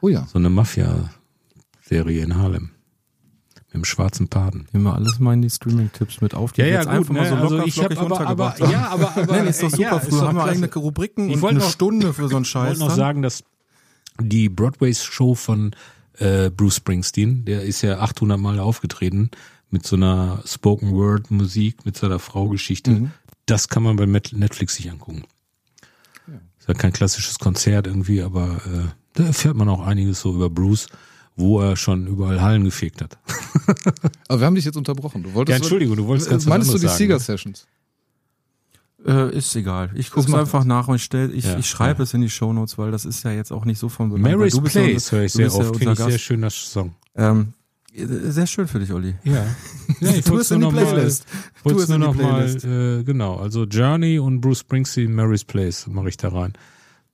Oh 0.00 0.08
ja. 0.08 0.26
So 0.32 0.38
eine 0.38 0.48
Mafia-Serie 0.48 2.22
in 2.22 2.36
Harlem. 2.36 2.70
Mit 3.66 3.74
dem 3.74 3.84
schwarzen 3.84 4.28
Paden. 4.28 4.68
Nehmen 4.72 4.84
wir 4.84 4.94
alles 4.94 5.18
mal 5.18 5.34
in 5.34 5.42
die 5.42 5.50
Streaming-Tipps 5.50 6.20
mit 6.20 6.34
auf, 6.34 6.52
die 6.52 6.58
wir 6.62 6.68
jetzt 6.68 6.86
einfach 6.86 7.12
mal 7.12 7.26
so 7.28 7.34
locker 7.34 7.54
also 7.54 7.64
ich 7.66 7.82
habe 7.82 7.98
aber, 7.98 8.20
aber, 8.20 8.54
ja, 8.70 8.88
aber, 8.90 9.16
aber 9.16 9.26
Nein, 9.36 9.48
ist 9.48 9.60
doch 9.62 9.70
super. 9.70 9.82
ja, 9.82 9.98
Früher 9.98 10.22
haben 10.28 10.36
wir 10.36 10.44
eigene 10.44 10.72
Rubriken 10.72 11.28
Ich 11.30 11.34
und 11.36 11.42
wollte 11.42 11.56
eine 11.56 11.64
noch- 11.64 11.70
Stunde 11.72 12.12
für 12.12 12.28
so 12.28 12.36
einen 12.36 12.44
Ich 12.44 12.50
Scheiß. 12.50 12.78
wollte 12.78 12.90
noch 12.90 12.94
sagen, 12.96 13.22
dass 13.22 13.42
die 14.20 14.48
Broadway-Show 14.48 15.34
von 15.34 15.74
äh, 16.18 16.50
Bruce 16.50 16.76
Springsteen, 16.76 17.44
der 17.44 17.62
ist 17.62 17.82
ja 17.82 17.98
800 17.98 18.38
Mal 18.38 18.58
aufgetreten 18.58 19.30
mit 19.70 19.86
so 19.86 19.96
einer 19.96 20.42
Spoken-Word-Musik, 20.46 21.84
mit 21.84 21.96
seiner 21.96 22.18
Frau-Geschichte. 22.18 22.90
Mhm. 22.92 23.10
Das 23.46 23.68
kann 23.68 23.82
man 23.82 23.96
bei 23.96 24.06
Netflix 24.06 24.76
sich 24.76 24.90
angucken. 24.90 25.24
Ist 26.58 26.68
ja 26.68 26.74
kein 26.74 26.92
klassisches 26.92 27.38
Konzert 27.38 27.86
irgendwie, 27.86 28.22
aber 28.22 28.60
äh, 28.66 28.88
da 29.14 29.24
erfährt 29.24 29.56
man 29.56 29.68
auch 29.68 29.86
einiges 29.86 30.20
so 30.20 30.34
über 30.34 30.50
Bruce, 30.50 30.88
wo 31.36 31.60
er 31.60 31.76
schon 31.76 32.06
überall 32.06 32.40
Hallen 32.40 32.64
gefegt 32.64 33.02
hat. 33.02 33.18
Aber 34.28 34.40
wir 34.40 34.46
haben 34.46 34.54
dich 34.54 34.64
jetzt 34.64 34.76
unterbrochen. 34.76 35.22
Du 35.22 35.34
wolltest 35.34 35.50
Ja, 35.50 35.56
Entschuldigung, 35.56 35.96
du 35.96 36.06
wolltest 36.06 36.28
Äh, 36.28 36.32
ganz 36.32 36.46
Meinst 36.46 36.72
du 36.72 36.78
die 36.78 36.88
Sieger 36.88 37.14
ne? 37.14 37.20
Sessions? 37.20 37.66
Äh, 39.06 39.36
ist 39.36 39.54
egal. 39.54 39.90
Ich 39.94 40.10
gucke 40.10 40.28
es 40.28 40.34
einfach 40.34 40.64
nach 40.64 40.88
und 40.88 40.96
ich 40.96 41.04
stell, 41.04 41.32
ich, 41.32 41.44
Ja, 41.44 41.58
ich 41.58 41.68
schreibe 41.68 41.98
ja. 41.98 42.02
es 42.04 42.12
in 42.14 42.22
die 42.22 42.30
Shownotes, 42.30 42.76
weil 42.76 42.90
das 42.90 43.04
ist 43.04 43.22
ja 43.22 43.30
jetzt 43.30 43.52
auch 43.52 43.64
nicht 43.64 43.78
so 43.78 43.88
von 43.88 44.10
Belang, 44.10 44.32
Mary's 44.36 44.54
du 44.54 44.60
bist 44.62 44.74
ja 44.74 44.82
Place 44.82 44.94
unser- 45.04 45.16
höre 45.16 45.24
ich 45.24 45.32
sehr 45.32 45.46
ja 45.46 45.52
oft, 45.52 45.76
finde 45.76 45.92
ich 45.92 45.98
sehr 45.98 46.18
schöner 46.18 46.50
Song. 46.50 46.94
Ähm, 47.14 47.52
sehr 47.94 48.46
schön 48.46 48.66
für 48.68 48.78
dich, 48.80 48.92
Olli. 48.92 49.14
Ja. 49.24 49.44
ja 50.00 50.10
ich 50.16 50.24
Tu 50.24 50.36
es 50.38 50.50
in 50.50 50.58
die 50.58 50.64
nur 50.64 50.72
noch 50.72 50.80
mal- 50.82 50.92
Playlist. 50.92 51.24
Tu 51.62 51.70
es 51.78 51.88
nur 51.88 51.96
in 51.96 52.02
die 52.02 52.06
noch 52.08 52.14
mal, 52.14 52.44
Playlist. 52.44 52.64
äh, 52.64 53.04
genau, 53.04 53.36
also 53.36 53.64
Journey 53.64 54.18
und 54.18 54.40
Bruce 54.40 54.58
Springsteen, 54.60 55.14
Mary's 55.14 55.44
Place 55.44 55.86
mache 55.86 56.08
ich 56.08 56.16
da 56.16 56.28
rein. 56.28 56.52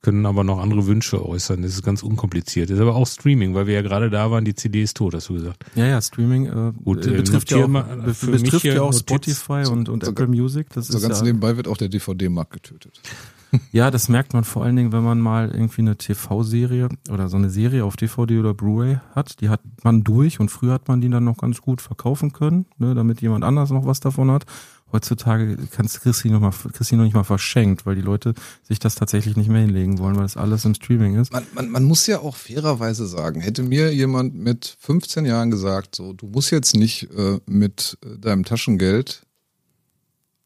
Können 0.03 0.25
aber 0.25 0.43
noch 0.43 0.59
andere 0.59 0.85
Wünsche 0.85 1.25
äußern. 1.25 1.61
Das 1.61 1.71
ist 1.71 1.81
ganz 1.81 2.03
unkompliziert. 2.03 2.69
Das 2.69 2.75
ist 2.75 2.81
aber 2.81 2.93
auch 2.93 3.07
Streaming, 3.07 3.55
weil 3.55 3.67
wir 3.67 3.73
ja 3.73 3.81
gerade 3.81 4.09
da 4.09 4.29
waren, 4.29 4.43
die 4.43 4.53
CD 4.53 4.83
ist 4.83 4.97
tot, 4.97 5.13
hast 5.15 5.29
du 5.29 5.33
gesagt. 5.35 5.63
Ja, 5.75 5.85
ja, 5.85 6.01
Streaming 6.01 6.45
äh, 6.47 6.73
Gut, 6.83 7.05
äh, 7.05 7.13
äh, 7.13 7.17
betrifft 7.17 7.49
ja 7.51 7.63
auch, 7.63 7.67
mal 7.69 7.83
be 7.83 8.13
betrifft 8.31 8.65
ja 8.65 8.81
auch. 8.81 8.91
Spotify 8.91 9.63
und, 9.71 9.87
und 9.87 10.03
so- 10.03 10.11
Apple 10.11 10.27
Music. 10.27 10.67
Das 10.73 10.87
So 10.87 10.97
ist 10.97 11.03
ganz 11.03 11.19
ja, 11.19 11.23
nebenbei 11.25 11.55
wird 11.55 11.69
auch 11.69 11.77
der 11.77 11.87
DVD-Markt 11.87 12.51
getötet. 12.51 12.99
ja, 13.71 13.91
das 13.91 14.09
merkt 14.09 14.33
man 14.33 14.43
vor 14.43 14.65
allen 14.65 14.75
Dingen, 14.75 14.91
wenn 14.91 15.03
man 15.03 15.21
mal 15.21 15.49
irgendwie 15.51 15.81
eine 15.83 15.95
TV-Serie 15.95 16.89
oder 17.09 17.29
so 17.29 17.37
eine 17.37 17.49
Serie 17.49 17.85
auf 17.85 17.95
DVD 17.95 18.39
oder 18.39 18.53
Blu-ray 18.53 18.97
hat. 19.15 19.39
Die 19.39 19.47
hat 19.47 19.61
man 19.83 20.03
durch 20.03 20.37
und 20.39 20.49
früher 20.51 20.73
hat 20.73 20.89
man 20.89 20.99
die 20.99 21.09
dann 21.09 21.23
noch 21.23 21.37
ganz 21.37 21.61
gut 21.61 21.79
verkaufen 21.79 22.33
können, 22.33 22.65
ne, 22.77 22.93
damit 22.93 23.21
jemand 23.21 23.45
anders 23.45 23.69
noch 23.69 23.85
was 23.85 24.01
davon 24.01 24.31
hat. 24.31 24.45
Heutzutage 24.93 25.57
kannst, 25.71 26.05
die 26.23 26.29
noch 26.29 26.39
mal, 26.39 26.53
die 26.79 26.95
noch 26.95 27.03
nicht 27.03 27.15
mal 27.15 27.23
verschenkt, 27.23 27.87
weil 27.87 27.95
die 27.95 28.01
Leute 28.01 28.35
sich 28.61 28.77
das 28.77 28.93
tatsächlich 28.93 29.35
nicht 29.35 29.49
mehr 29.49 29.61
hinlegen 29.61 29.97
wollen, 29.97 30.15
weil 30.15 30.23
das 30.23 30.37
alles 30.37 30.65
im 30.65 30.75
Streaming 30.75 31.15
ist. 31.15 31.33
Man, 31.33 31.45
man, 31.55 31.69
man 31.69 31.83
muss 31.83 32.05
ja 32.05 32.19
auch 32.19 32.35
fairerweise 32.35 33.07
sagen, 33.07 33.41
hätte 33.41 33.63
mir 33.63 33.91
jemand 33.91 34.35
mit 34.35 34.77
15 34.79 35.25
Jahren 35.25 35.49
gesagt, 35.49 35.95
so, 35.95 36.13
du 36.13 36.27
musst 36.27 36.51
jetzt 36.51 36.75
nicht 36.75 37.09
äh, 37.11 37.39
mit 37.47 37.97
äh, 38.05 38.19
deinem 38.19 38.45
Taschengeld 38.45 39.23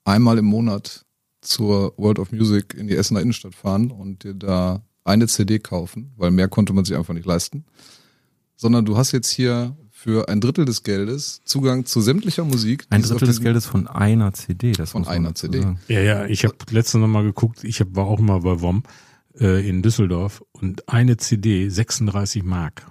einmal 0.05 0.37
im 0.37 0.45
Monat 0.45 1.05
zur 1.41 1.93
World 1.97 2.19
of 2.19 2.31
Music 2.31 2.73
in 2.73 2.87
die 2.87 2.95
Essener 2.95 3.21
Innenstadt 3.21 3.53
fahren 3.53 3.91
und 3.91 4.23
dir 4.23 4.33
da 4.33 4.81
eine 5.03 5.27
CD 5.27 5.59
kaufen, 5.59 6.13
weil 6.15 6.31
mehr 6.31 6.47
konnte 6.47 6.71
man 6.71 6.85
sich 6.85 6.95
einfach 6.95 7.13
nicht 7.13 7.25
leisten, 7.25 7.65
sondern 8.55 8.85
du 8.85 8.95
hast 8.95 9.11
jetzt 9.11 9.29
hier 9.29 9.75
für 10.07 10.29
ein 10.29 10.39
Drittel 10.39 10.63
des 10.63 10.83
Geldes 10.83 11.41
Zugang 11.43 11.83
zu 11.83 11.99
sämtlicher 11.99 12.45
Musik. 12.45 12.85
Ein 12.89 13.01
Drittel 13.01 13.27
des 13.27 13.41
Geldes 13.41 13.65
von 13.65 13.87
einer 13.87 14.31
CD. 14.31 14.71
Das 14.71 14.91
Von 14.91 15.05
einer 15.05 15.35
CD. 15.35 15.59
sagen. 15.59 15.79
Ja, 15.89 15.99
ja, 15.99 16.25
ich 16.27 16.45
habe 16.45 16.55
letztens 16.71 17.01
noch 17.01 17.09
mal 17.09 17.23
geguckt, 17.23 17.65
ich 17.65 17.81
hab, 17.81 17.93
war 17.93 18.05
auch 18.05 18.21
mal 18.21 18.39
bei 18.39 18.61
WOM 18.61 18.83
äh, 19.37 19.67
in 19.67 19.81
Düsseldorf 19.81 20.45
und 20.53 20.87
eine 20.87 21.17
CD 21.17 21.67
36 21.67 22.45
Mark. 22.45 22.85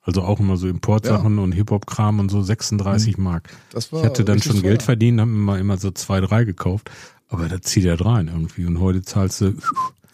Also 0.00 0.22
auch 0.22 0.40
immer 0.40 0.56
so 0.56 0.66
Importsachen 0.66 1.38
und 1.38 1.52
Hip-Hop-Kram 1.52 2.20
und 2.20 2.30
so 2.30 2.40
36 2.40 3.18
Mark. 3.18 3.50
Das 3.72 3.92
war 3.92 4.00
Ich 4.00 4.06
hatte 4.06 4.24
dann 4.24 4.40
schon 4.40 4.62
Geld 4.62 4.82
verdient, 4.82 5.20
haben 5.20 5.34
immer, 5.34 5.58
immer 5.58 5.76
so 5.76 5.90
zwei, 5.90 6.22
drei 6.22 6.44
gekauft. 6.44 6.90
Aber 7.28 7.50
da 7.50 7.60
zieht 7.60 7.84
er 7.84 8.00
rein 8.00 8.28
irgendwie. 8.28 8.64
Und 8.64 8.80
heute 8.80 9.02
zahlst 9.02 9.42
du. 9.42 9.52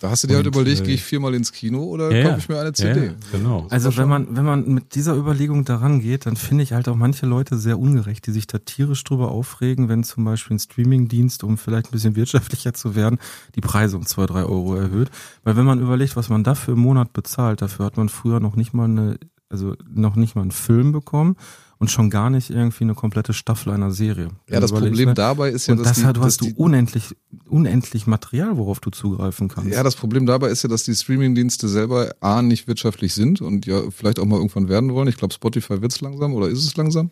Da 0.00 0.10
hast 0.10 0.24
du 0.24 0.28
dir 0.28 0.36
halt 0.36 0.46
überlegt, 0.46 0.80
äh, 0.80 0.84
gehe 0.84 0.94
ich 0.94 1.02
viermal 1.02 1.34
ins 1.34 1.52
Kino 1.52 1.84
oder 1.84 2.14
Ja, 2.14 2.28
kaufe 2.28 2.38
ich 2.40 2.48
mir 2.48 2.60
eine 2.60 2.72
CD? 2.72 3.06
ja, 3.06 3.12
genau. 3.32 3.66
Also 3.70 3.96
wenn 3.96 4.08
man, 4.08 4.36
wenn 4.36 4.44
man 4.44 4.68
mit 4.74 4.94
dieser 4.94 5.14
Überlegung 5.14 5.64
daran 5.64 6.00
geht, 6.00 6.26
dann 6.26 6.36
finde 6.36 6.64
ich 6.64 6.72
halt 6.72 6.88
auch 6.88 6.96
manche 6.96 7.24
Leute 7.26 7.56
sehr 7.56 7.78
ungerecht, 7.78 8.26
die 8.26 8.32
sich 8.32 8.46
da 8.46 8.58
tierisch 8.58 9.02
drüber 9.04 9.30
aufregen, 9.30 9.88
wenn 9.88 10.04
zum 10.04 10.24
Beispiel 10.24 10.56
ein 10.56 10.60
Streamingdienst, 10.60 11.44
um 11.44 11.56
vielleicht 11.56 11.86
ein 11.88 11.92
bisschen 11.92 12.16
wirtschaftlicher 12.16 12.74
zu 12.74 12.94
werden, 12.94 13.18
die 13.54 13.60
Preise 13.62 13.96
um 13.96 14.04
zwei, 14.04 14.26
drei 14.26 14.44
Euro 14.44 14.74
erhöht. 14.74 15.10
Weil 15.44 15.56
wenn 15.56 15.64
man 15.64 15.80
überlegt, 15.80 16.16
was 16.16 16.28
man 16.28 16.44
dafür 16.44 16.74
im 16.74 16.80
Monat 16.80 17.12
bezahlt, 17.14 17.62
dafür 17.62 17.86
hat 17.86 17.96
man 17.96 18.08
früher 18.08 18.40
noch 18.40 18.56
nicht 18.56 18.74
mal 18.74 18.84
eine, 18.84 19.18
also 19.48 19.74
noch 19.88 20.16
nicht 20.16 20.34
mal 20.36 20.42
einen 20.42 20.50
Film 20.50 20.92
bekommen 20.92 21.36
und 21.78 21.90
schon 21.90 22.08
gar 22.08 22.30
nicht 22.30 22.50
irgendwie 22.50 22.84
eine 22.84 22.94
komplette 22.94 23.32
Staffel 23.32 23.72
einer 23.72 23.90
Serie. 23.90 24.30
Ja, 24.48 24.60
das 24.60 24.72
Problem 24.72 25.08
ne? 25.08 25.14
dabei 25.14 25.50
ist 25.50 25.66
ja, 25.66 25.72
und 25.72 25.80
dass 25.80 25.88
das 25.88 26.06
die, 26.06 26.12
du 26.12 26.20
hast 26.22 26.40
du 26.40 26.52
unendlich, 26.56 27.14
unendlich 27.48 28.06
Material, 28.06 28.56
worauf 28.56 28.80
du 28.80 28.90
zugreifen 28.90 29.48
kannst. 29.48 29.70
Ja, 29.72 29.82
das 29.82 29.94
Problem 29.94 30.24
dabei 30.26 30.48
ist 30.48 30.62
ja, 30.62 30.68
dass 30.68 30.84
die 30.84 30.94
Streamingdienste 30.94 31.68
selber 31.68 32.14
A 32.20 32.40
nicht 32.40 32.66
wirtschaftlich 32.66 33.12
sind 33.14 33.40
und 33.40 33.66
ja 33.66 33.90
vielleicht 33.90 34.18
auch 34.18 34.24
mal 34.24 34.36
irgendwann 34.36 34.68
werden 34.68 34.92
wollen. 34.94 35.08
Ich 35.08 35.16
glaube, 35.16 35.34
Spotify 35.34 35.82
wird's 35.82 36.00
langsam 36.00 36.32
oder 36.34 36.48
ist 36.48 36.64
es 36.64 36.76
langsam. 36.76 37.10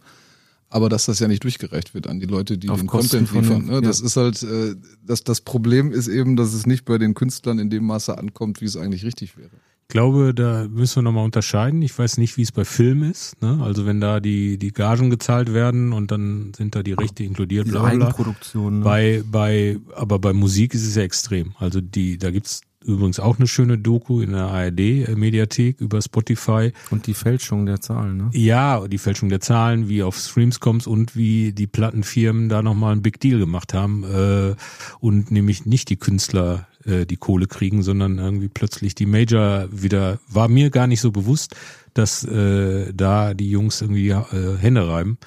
Aber 0.70 0.88
dass 0.88 1.04
das 1.04 1.20
ja 1.20 1.28
nicht 1.28 1.44
durchgereicht 1.44 1.94
wird 1.94 2.08
an 2.08 2.18
die 2.18 2.26
Leute, 2.26 2.58
die 2.58 2.68
Auf 2.68 2.80
den 2.80 2.88
Kosten 2.88 3.26
Content 3.26 3.32
liefern. 3.32 3.66
Ne? 3.66 3.74
ja. 3.74 3.80
Das 3.80 4.00
ist 4.00 4.16
halt, 4.16 4.42
äh, 4.42 4.74
das, 5.04 5.22
das 5.22 5.42
Problem 5.42 5.92
ist 5.92 6.08
eben, 6.08 6.36
dass 6.36 6.52
es 6.52 6.66
nicht 6.66 6.84
bei 6.84 6.98
den 6.98 7.14
Künstlern 7.14 7.58
in 7.58 7.70
dem 7.70 7.84
Maße 7.84 8.16
ankommt, 8.16 8.60
wie 8.60 8.64
es 8.64 8.76
eigentlich 8.76 9.04
richtig 9.04 9.36
wäre. 9.36 9.50
Ich 9.86 9.88
glaube, 9.88 10.34
da 10.34 10.66
müssen 10.68 10.96
wir 10.96 11.02
nochmal 11.02 11.24
unterscheiden. 11.24 11.82
Ich 11.82 11.96
weiß 11.96 12.16
nicht, 12.16 12.36
wie 12.36 12.42
es 12.42 12.52
bei 12.52 12.64
Filmen 12.64 13.10
ist. 13.10 13.40
Ne? 13.42 13.60
Also 13.62 13.84
wenn 13.84 14.00
da 14.00 14.18
die, 14.18 14.58
die 14.58 14.72
Gagen 14.72 15.10
gezahlt 15.10 15.52
werden 15.52 15.92
und 15.92 16.10
dann 16.10 16.52
sind 16.56 16.74
da 16.74 16.82
die 16.82 16.94
Rechte 16.94 17.22
inkludiert, 17.22 17.68
bla 17.68 17.80
bla. 17.80 17.90
Eigenproduktion. 17.90 18.78
Ne? 18.78 18.84
Bei, 18.84 19.22
bei, 19.30 19.78
aber 19.94 20.18
bei 20.18 20.32
Musik 20.32 20.74
ist 20.74 20.86
es 20.86 20.96
ja 20.96 21.02
extrem. 21.02 21.54
Also 21.58 21.80
die, 21.80 22.16
da 22.18 22.30
gibt's 22.30 22.62
übrigens 22.84 23.20
auch 23.20 23.38
eine 23.38 23.46
schöne 23.46 23.78
Doku 23.78 24.20
in 24.20 24.32
der 24.32 24.46
ARD-Mediathek 24.46 25.80
über 25.80 26.00
Spotify. 26.02 26.72
und 26.90 27.06
die 27.06 27.14
Fälschung 27.14 27.66
der 27.66 27.80
Zahlen, 27.80 28.16
ne? 28.16 28.30
Ja, 28.32 28.86
die 28.86 28.98
Fälschung 28.98 29.28
der 29.28 29.40
Zahlen, 29.40 29.88
wie 29.88 30.02
auf 30.02 30.16
Streams 30.16 30.60
kommst 30.60 30.86
und 30.86 31.16
wie 31.16 31.52
die 31.52 31.66
Plattenfirmen 31.66 32.48
da 32.48 32.62
nochmal 32.62 32.92
einen 32.92 33.02
Big 33.02 33.20
Deal 33.20 33.38
gemacht 33.38 33.74
haben 33.74 34.04
äh, 34.04 34.54
und 35.00 35.30
nämlich 35.30 35.66
nicht 35.66 35.90
die 35.90 35.96
Künstler 35.96 36.68
äh, 36.84 37.06
die 37.06 37.16
Kohle 37.16 37.46
kriegen, 37.46 37.82
sondern 37.82 38.18
irgendwie 38.18 38.48
plötzlich 38.48 38.94
die 38.94 39.06
Major 39.06 39.68
wieder, 39.70 40.18
war 40.28 40.48
mir 40.48 40.70
gar 40.70 40.86
nicht 40.86 41.00
so 41.00 41.10
bewusst, 41.10 41.54
dass 41.94 42.24
äh, 42.24 42.92
da 42.92 43.34
die 43.34 43.50
Jungs 43.50 43.80
irgendwie 43.80 44.10
äh, 44.10 44.56
Hände 44.58 44.88
reiben, 44.88 45.18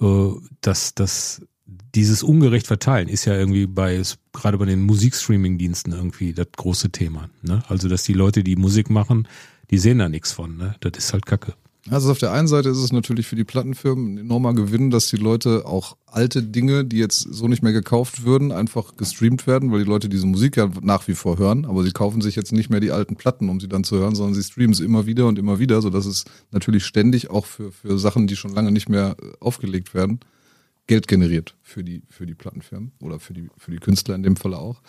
äh, 0.00 0.30
dass 0.60 0.94
das 0.94 1.42
dieses 1.94 2.22
ungerecht 2.22 2.66
verteilen 2.66 3.08
ist 3.08 3.24
ja 3.24 3.34
irgendwie 3.34 3.66
bei 3.66 4.02
gerade 4.32 4.58
bei 4.58 4.66
den 4.66 4.82
Musikstreaming-Diensten 4.82 5.92
irgendwie 5.92 6.32
das 6.32 6.48
große 6.56 6.90
Thema. 6.90 7.30
Ne? 7.42 7.62
Also 7.68 7.88
dass 7.88 8.02
die 8.02 8.14
Leute, 8.14 8.42
die 8.42 8.56
Musik 8.56 8.90
machen, 8.90 9.28
die 9.70 9.78
sehen 9.78 9.98
da 9.98 10.08
nichts 10.08 10.32
von. 10.32 10.56
Ne? 10.56 10.74
Das 10.80 10.92
ist 10.96 11.12
halt 11.12 11.26
Kacke. 11.26 11.54
Also 11.90 12.10
auf 12.10 12.18
der 12.18 12.32
einen 12.32 12.48
Seite 12.48 12.70
ist 12.70 12.78
es 12.78 12.92
natürlich 12.92 13.26
für 13.26 13.36
die 13.36 13.44
Plattenfirmen 13.44 14.14
ein 14.14 14.18
enormer 14.18 14.54
Gewinn, 14.54 14.90
dass 14.90 15.08
die 15.08 15.18
Leute 15.18 15.66
auch 15.66 15.98
alte 16.06 16.42
Dinge, 16.42 16.86
die 16.86 16.96
jetzt 16.96 17.18
so 17.18 17.46
nicht 17.46 17.62
mehr 17.62 17.74
gekauft 17.74 18.24
würden, 18.24 18.52
einfach 18.52 18.96
gestreamt 18.96 19.46
werden, 19.46 19.70
weil 19.70 19.80
die 19.80 19.90
Leute 19.90 20.08
diese 20.08 20.26
Musik 20.26 20.56
ja 20.56 20.70
nach 20.80 21.06
wie 21.08 21.14
vor 21.14 21.36
hören, 21.36 21.66
aber 21.66 21.82
sie 21.82 21.90
kaufen 21.90 22.22
sich 22.22 22.36
jetzt 22.36 22.52
nicht 22.52 22.70
mehr 22.70 22.80
die 22.80 22.90
alten 22.90 23.16
Platten, 23.16 23.50
um 23.50 23.60
sie 23.60 23.68
dann 23.68 23.84
zu 23.84 23.98
hören, 23.98 24.14
sondern 24.14 24.34
sie 24.34 24.42
streamen 24.42 24.72
sie 24.72 24.84
immer 24.84 25.04
wieder 25.04 25.26
und 25.26 25.38
immer 25.38 25.58
wieder, 25.58 25.82
sodass 25.82 26.06
es 26.06 26.24
natürlich 26.52 26.86
ständig 26.86 27.28
auch 27.28 27.44
für, 27.44 27.70
für 27.70 27.98
Sachen, 27.98 28.28
die 28.28 28.36
schon 28.36 28.54
lange 28.54 28.72
nicht 28.72 28.88
mehr 28.88 29.16
äh, 29.20 29.32
aufgelegt 29.40 29.92
werden, 29.92 30.20
Geld 30.86 31.08
generiert 31.08 31.56
für 31.62 31.82
die, 31.82 32.02
für 32.10 32.26
die 32.26 32.34
Plattenfirmen 32.34 32.92
oder 33.00 33.18
für 33.18 33.32
die, 33.32 33.48
für 33.56 33.70
die 33.70 33.78
Künstler 33.78 34.14
in 34.14 34.22
dem 34.22 34.36
Fall 34.36 34.54
auch. 34.54 34.82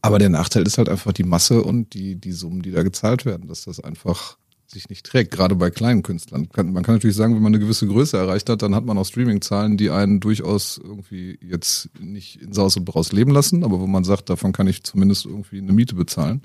Aber 0.00 0.18
der 0.18 0.28
Nachteil 0.28 0.66
ist 0.66 0.78
halt 0.78 0.88
einfach 0.88 1.12
die 1.12 1.24
Masse 1.24 1.62
und 1.62 1.94
die, 1.94 2.16
die 2.16 2.32
Summen, 2.32 2.62
die 2.62 2.72
da 2.72 2.82
gezahlt 2.82 3.24
werden, 3.24 3.48
dass 3.48 3.64
das 3.64 3.80
einfach 3.80 4.36
sich 4.66 4.88
nicht 4.88 5.06
trägt, 5.06 5.30
gerade 5.32 5.54
bei 5.54 5.70
kleinen 5.70 6.02
Künstlern. 6.02 6.48
Man 6.54 6.82
kann 6.82 6.94
natürlich 6.94 7.16
sagen, 7.16 7.34
wenn 7.34 7.42
man 7.42 7.54
eine 7.54 7.62
gewisse 7.62 7.86
Größe 7.86 8.16
erreicht 8.16 8.48
hat, 8.48 8.62
dann 8.62 8.74
hat 8.74 8.84
man 8.84 8.96
auch 8.96 9.04
Streaming-Zahlen, 9.04 9.76
die 9.76 9.90
einen 9.90 10.18
durchaus 10.18 10.80
irgendwie 10.82 11.38
jetzt 11.42 11.90
nicht 12.00 12.40
in 12.40 12.52
Saus 12.52 12.76
und 12.76 12.84
Braus 12.84 13.12
leben 13.12 13.32
lassen, 13.32 13.64
aber 13.64 13.80
wo 13.80 13.86
man 13.86 14.04
sagt, 14.04 14.30
davon 14.30 14.52
kann 14.52 14.66
ich 14.66 14.82
zumindest 14.82 15.26
irgendwie 15.26 15.58
eine 15.58 15.72
Miete 15.72 15.94
bezahlen. 15.94 16.42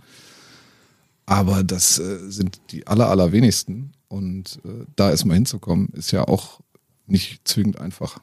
Aber 1.26 1.64
das 1.64 1.99
äh, 1.99 2.30
sind 2.30 2.60
die 2.72 2.88
aller, 2.88 3.10
allerwenigsten. 3.10 3.93
Und 4.08 4.60
äh, 4.64 4.86
da 4.95 5.10
erstmal 5.10 5.36
hinzukommen, 5.36 5.89
ist 5.89 6.12
ja 6.12 6.26
auch 6.26 6.62
nicht 7.05 7.47
zwingend 7.47 7.80
einfach. 7.80 8.20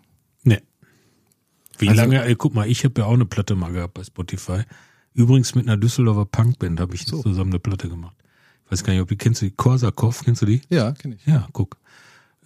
Wie 1.79 1.89
Also- 1.89 2.01
lange, 2.03 2.23
ey, 2.25 2.35
guck 2.37 2.55
mal, 2.55 2.69
ich 2.69 2.85
habe 2.85 3.01
ja 3.01 3.07
auch 3.07 3.15
eine 3.15 3.27
Platte 3.27 3.55
mal 3.55 3.73
gehabt 3.73 3.95
bei 3.95 4.05
Spotify. 4.05 4.63
Übrigens 5.15 5.55
mit 5.55 5.67
einer 5.67 5.77
Düsseldorfer 5.77 6.25
Punkband 6.27 6.81
habe 6.81 6.95
ich 6.95 7.07
zusammen 7.07 7.51
eine 7.51 7.59
Platte 7.61 7.89
gemacht. 7.89 8.17
Ich 8.67 8.73
weiß 8.73 8.85
gar 8.85 8.93
nicht, 8.93 9.03
ob 9.03 9.09
du 9.09 9.17
kennst 9.17 9.43
du 9.43 9.47
die 9.47 9.53
Korsakov, 9.53 10.23
kennst 10.25 10.43
du 10.43 10.47
die? 10.47 10.63
Ja, 10.71 10.93
kenne 10.93 11.15
ich. 11.17 11.27
Ja, 11.27 11.47
guck. 11.53 11.77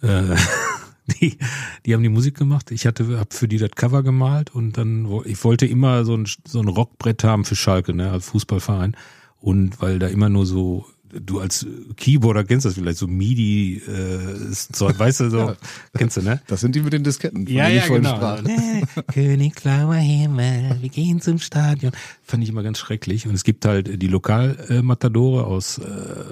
Äh, 0.01 0.35
die, 1.21 1.37
die 1.85 1.93
haben 1.93 2.03
die 2.03 2.09
Musik 2.09 2.37
gemacht. 2.37 2.69
Ich 2.71 2.85
hatte, 2.85 3.19
hab 3.19 3.33
für 3.33 3.47
die 3.47 3.57
das 3.57 3.71
Cover 3.71 4.03
gemalt 4.03 4.53
und 4.53 4.77
dann, 4.77 5.07
ich 5.25 5.43
wollte 5.43 5.65
immer 5.65 6.05
so 6.05 6.15
ein, 6.15 6.27
so 6.45 6.59
ein 6.59 6.67
Rockbrett 6.67 7.23
haben 7.23 7.45
für 7.45 7.55
Schalke, 7.55 7.93
ne, 7.93 8.11
als 8.11 8.27
Fußballverein. 8.27 8.95
Und 9.41 9.81
weil 9.81 9.97
da 9.99 10.07
immer 10.07 10.29
nur 10.29 10.45
so, 10.45 10.85
du 11.11 11.39
als 11.39 11.65
Keyboarder 11.97 12.43
kennst 12.43 12.65
das 12.65 12.75
vielleicht, 12.75 12.97
so 12.97 13.07
MIDI, 13.07 13.77
äh, 13.77 14.51
Zeug, 14.51 14.97
weißt 14.97 15.21
du, 15.21 15.29
so, 15.29 15.53
kennst 15.97 16.17
du, 16.17 16.21
ne? 16.21 16.41
Das 16.47 16.61
sind 16.61 16.75
die 16.75 16.81
mit 16.81 16.93
den 16.93 17.03
Disketten, 17.03 17.45
von 17.45 17.55
Ja, 17.55 17.67
ja, 17.67 17.87
genau. 17.87 18.41
Nee, 18.41 18.83
König 19.13 19.55
blauer 19.61 19.95
Himmel, 19.95 20.77
wir 20.81 20.89
gehen 20.89 21.21
zum 21.21 21.39
Stadion. 21.39 21.91
Fand 22.23 22.43
ich 22.43 22.49
immer 22.49 22.63
ganz 22.63 22.77
schrecklich. 22.79 23.27
Und 23.27 23.33
es 23.33 23.43
gibt 23.43 23.65
halt 23.65 24.01
die 24.01 24.07
Lokalmatadore 24.07 25.45
aus 25.45 25.79
äh, 25.79 25.83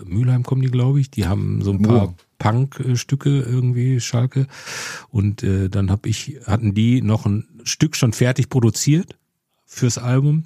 Mülheim 0.05 0.43
kommen 0.43 0.61
die, 0.61 0.71
glaube 0.71 0.99
ich. 0.99 1.09
Die 1.09 1.27
haben 1.27 1.61
so 1.61 1.71
ein 1.71 1.81
paar 1.81 1.97
Moor. 1.97 2.15
Punk-Stücke 2.39 3.41
irgendwie, 3.41 3.99
Schalke. 3.99 4.47
Und 5.09 5.43
äh, 5.43 5.69
dann 5.69 5.89
hab 5.89 6.05
ich, 6.05 6.39
hatten 6.45 6.73
die 6.73 7.01
noch 7.01 7.25
ein 7.25 7.47
Stück 7.63 7.95
schon 7.95 8.13
fertig 8.13 8.49
produziert 8.49 9.17
fürs 9.65 9.97
Album. 9.97 10.45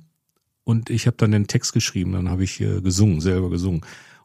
Und 0.63 0.89
ich 0.89 1.07
habe 1.07 1.17
dann 1.17 1.31
den 1.31 1.47
Text 1.47 1.73
geschrieben, 1.73 2.13
dann 2.13 2.29
habe 2.29 2.43
ich 2.43 2.61
äh, 2.61 2.81
gesungen, 2.81 3.19
selber 3.19 3.49
gesungen. 3.49 3.81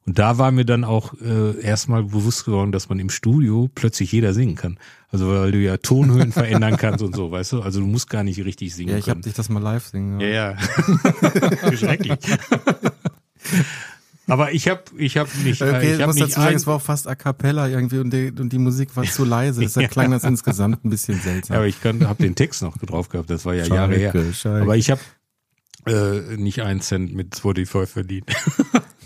Und 0.07 0.19
da 0.19 0.39
war 0.39 0.53
mir 0.53 0.65
dann 0.65 0.85
auch 0.85 1.15
äh, 1.21 1.61
erstmal 1.61 2.05
bewusst 2.05 2.45
geworden, 2.45 2.71
dass 2.71 2.89
man 2.89 3.01
im 3.01 3.11
Studio 3.11 3.69
plötzlich 3.75 4.13
jeder 4.13 4.33
singen 4.35 4.55
kann. 4.55 4.79
Also 5.11 5.29
weil 5.29 5.51
du 5.51 5.59
ja 5.59 5.77
Tonhöhen 5.79 6.31
verändern 6.33 6.77
kannst 6.79 7.03
und 7.03 7.15
so, 7.17 7.31
weißt 7.33 7.53
du? 7.53 7.63
Also 7.63 7.81
du 7.81 7.87
musst 7.87 8.09
gar 8.09 8.23
nicht 8.23 8.45
richtig 8.45 8.75
singen 8.75 8.91
Ja, 8.91 8.99
ich 8.99 9.05
habe 9.05 9.15
können. 9.15 9.23
dich 9.23 9.35
das 9.35 9.49
mal 9.49 9.61
live 9.63 9.85
singen. 9.85 10.21
Ja, 10.21 10.29
ja. 10.29 10.57
Schrecklich. 11.77 12.19
Aber 14.29 14.53
ich 14.53 14.69
habe 14.69 14.83
ich 14.97 15.17
hab 15.19 15.29
nicht, 15.45 15.63
Okay, 15.63 15.95
ich 15.95 16.01
hab 16.01 16.09
muss 16.09 16.17
dazu 16.17 16.33
sagen, 16.33 16.49
ein, 16.49 16.57
es 16.57 16.67
war 16.67 16.77
auch 16.77 16.83
fast 16.83 17.07
a 17.07 17.15
cappella 17.15 17.69
irgendwie 17.69 17.99
und 17.99 18.13
die, 18.13 18.33
und 18.37 18.53
die 18.53 18.59
Musik 18.59 18.97
war 18.97 19.05
zu 19.05 19.25
leise. 19.25 19.61
Deshalb 19.61 19.91
klang 19.91 20.11
das 20.11 20.25
insgesamt 20.25 20.85
ein 20.85 20.91
bisschen 20.91 21.21
seltsam. 21.21 21.57
aber 21.59 21.67
ich 21.69 21.77
habe 21.85 22.23
den 22.23 22.35
Text 22.35 22.63
noch 22.63 22.77
drauf 22.79 23.09
gehabt. 23.09 23.31
Das 23.31 23.45
war 23.45 23.55
ja 23.55 23.65
Jahre 23.67 23.95
her. 23.95 24.11
Schalke, 24.11 24.35
Schalke. 24.35 24.63
Aber 24.63 24.77
ich 24.77 24.91
habe 24.91 25.01
äh, 25.87 26.37
nicht 26.37 26.63
einen 26.63 26.81
Cent 26.81 27.15
mit 27.15 27.37
Spotify 27.37 27.87
verdient. 27.87 28.27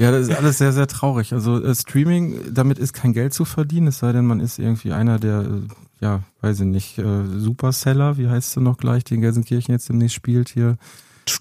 Ja, 0.01 0.11
das 0.11 0.29
ist 0.29 0.35
alles 0.35 0.57
sehr, 0.57 0.73
sehr 0.73 0.87
traurig. 0.87 1.35
Also 1.35 1.63
äh, 1.63 1.75
Streaming, 1.75 2.55
damit 2.55 2.79
ist 2.79 2.95
kein 2.95 3.13
Geld 3.13 3.35
zu 3.35 3.45
verdienen, 3.45 3.89
es 3.89 3.99
sei 3.99 4.13
denn, 4.13 4.25
man 4.25 4.41
ist 4.41 4.59
irgendwie 4.59 4.93
einer 4.93 5.19
der, 5.19 5.41
äh, 5.41 5.45
ja, 6.01 6.23
weiß 6.41 6.61
ich 6.61 6.67
nicht, 6.67 6.97
äh, 6.99 7.27
Superseller, 7.37 8.17
wie 8.17 8.27
heißt 8.27 8.53
sie 8.53 8.63
noch 8.63 8.79
gleich, 8.79 9.05
die 9.05 9.17
in 9.17 9.21
Gelsenkirchen 9.21 9.75
jetzt 9.75 9.91
demnächst 9.91 10.17
spielt 10.17 10.49
hier. 10.49 10.79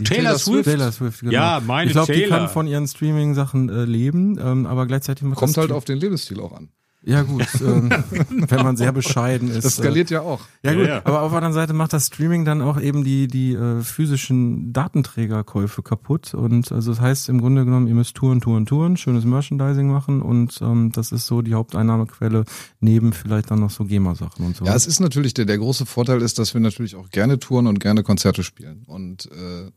Taylor 0.04 0.38
Swift. 0.38 0.66
Taylor 0.66 0.92
Swift, 0.92 1.22
genau. 1.22 1.32
Ja, 1.32 1.62
meine 1.66 1.88
Ich 1.88 1.94
glaube, 1.94 2.12
die 2.12 2.20
Taylor. 2.20 2.38
kann 2.38 2.50
von 2.50 2.68
ihren 2.68 2.86
Streaming-Sachen 2.86 3.70
äh, 3.70 3.86
leben, 3.86 4.38
ähm, 4.38 4.66
aber 4.66 4.88
gleichzeitig 4.88 5.24
macht 5.24 5.40
Kommt 5.40 5.56
halt 5.56 5.72
auf 5.72 5.86
den 5.86 5.98
Lebensstil 5.98 6.42
auch 6.42 6.52
an. 6.52 6.68
Ja 7.02 7.24
gut, 7.24 7.48
ähm, 7.62 7.90
wenn 8.30 8.64
man 8.64 8.76
sehr 8.76 8.92
bescheiden 8.92 9.50
ist. 9.50 9.64
Das 9.64 9.78
skaliert 9.78 10.10
ja 10.10 10.22
auch. 10.22 10.42
Äh, 10.64 10.68
ja 10.68 10.74
gut, 10.74 10.88
Ja, 10.88 10.96
ja. 10.96 11.02
aber 11.06 11.22
auf 11.22 11.32
der 11.32 11.38
anderen 11.38 11.54
Seite 11.54 11.74
macht 11.74 11.94
das 11.94 12.08
Streaming 12.08 12.44
dann 12.44 12.62
auch 12.62 12.80
eben 12.80 13.04
die 13.06 13.28
die 13.28 13.54
äh, 13.54 13.82
physischen 13.82 14.74
Datenträgerkäufe 14.74 15.82
kaputt 15.82 16.34
und 16.34 16.72
also 16.72 16.92
das 16.92 17.00
heißt 17.00 17.30
im 17.30 17.40
Grunde 17.40 17.64
genommen, 17.64 17.88
ihr 17.88 17.96
müsst 17.96 18.16
Touren, 18.16 18.42
Touren, 18.42 18.66
Touren, 18.66 18.98
schönes 18.98 19.24
Merchandising 19.24 19.88
machen 19.90 20.22
und 20.22 20.60
ähm, 20.62 20.92
das 20.94 21.12
ist 21.14 21.26
so 21.26 21.42
die 21.42 21.54
Haupteinnahmequelle 21.54 22.44
neben 22.82 23.14
vielleicht 23.14 23.50
dann 23.52 23.60
noch 23.60 23.70
so 23.72 23.86
GEMA-Sachen 23.86 24.46
und 24.46 24.58
so. 24.58 24.66
Ja, 24.66 24.76
es 24.76 24.86
ist 24.86 25.00
natürlich, 25.00 25.34
der, 25.34 25.46
der 25.46 25.58
große 25.58 25.86
Vorteil 25.86 26.22
ist, 26.22 26.38
dass 26.38 26.54
wir 26.54 26.62
natürlich 26.62 26.96
auch 26.96 27.10
gerne 27.10 27.40
touren 27.40 27.68
und 27.68 27.80
gerne 27.80 28.04
Konzerte 28.04 28.44
spielen. 28.44 28.84
Und 28.88 29.28
äh, 29.32 29.72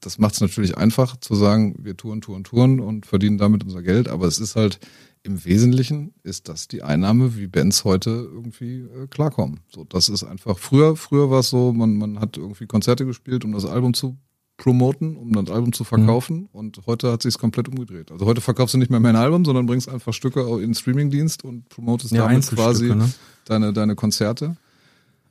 das 0.00 0.18
macht 0.18 0.34
es 0.34 0.40
natürlich 0.40 0.76
einfach 0.76 1.16
zu 1.18 1.34
sagen, 1.34 1.76
wir 1.78 1.96
touren, 1.96 2.20
touren, 2.20 2.44
touren 2.44 2.80
und 2.80 3.06
verdienen 3.06 3.38
damit 3.38 3.64
unser 3.64 3.82
Geld. 3.82 4.08
Aber 4.08 4.26
es 4.26 4.38
ist 4.38 4.56
halt 4.56 4.78
im 5.24 5.44
Wesentlichen 5.44 6.14
ist 6.22 6.48
das 6.48 6.68
die 6.68 6.82
Einnahme, 6.82 7.36
wie 7.36 7.46
Bands 7.46 7.84
heute 7.84 8.10
irgendwie 8.10 8.80
äh, 8.80 9.06
klarkommen. 9.08 9.60
So, 9.74 9.84
das 9.84 10.08
ist 10.08 10.22
einfach 10.22 10.58
früher, 10.58 10.96
früher 10.96 11.30
war 11.30 11.40
es 11.40 11.48
so, 11.48 11.72
man, 11.72 11.96
man 11.96 12.20
hat 12.20 12.36
irgendwie 12.36 12.66
Konzerte 12.66 13.06
gespielt, 13.06 13.44
um 13.44 13.52
das 13.52 13.64
Album 13.64 13.94
zu 13.94 14.18
promoten, 14.58 15.16
um 15.16 15.32
das 15.32 15.52
Album 15.52 15.72
zu 15.72 15.82
verkaufen. 15.82 16.48
Und 16.52 16.82
heute 16.86 17.10
hat 17.10 17.22
sich 17.22 17.38
komplett 17.38 17.68
umgedreht. 17.68 18.12
Also 18.12 18.26
heute 18.26 18.40
verkaufst 18.40 18.74
du 18.74 18.78
nicht 18.78 18.90
mehr 18.90 19.00
mehr 19.00 19.10
ein 19.10 19.16
Album, 19.16 19.44
sondern 19.44 19.66
bringst 19.66 19.88
einfach 19.88 20.12
Stücke 20.12 20.42
in 20.42 20.60
den 20.60 20.74
Streamingdienst 20.74 21.42
und 21.42 21.68
promotest 21.70 22.12
Ja, 22.12 22.28
damit 22.28 22.46
quasi 22.46 22.94
ne? 22.94 23.10
deine, 23.46 23.72
deine 23.72 23.96
Konzerte. 23.96 24.56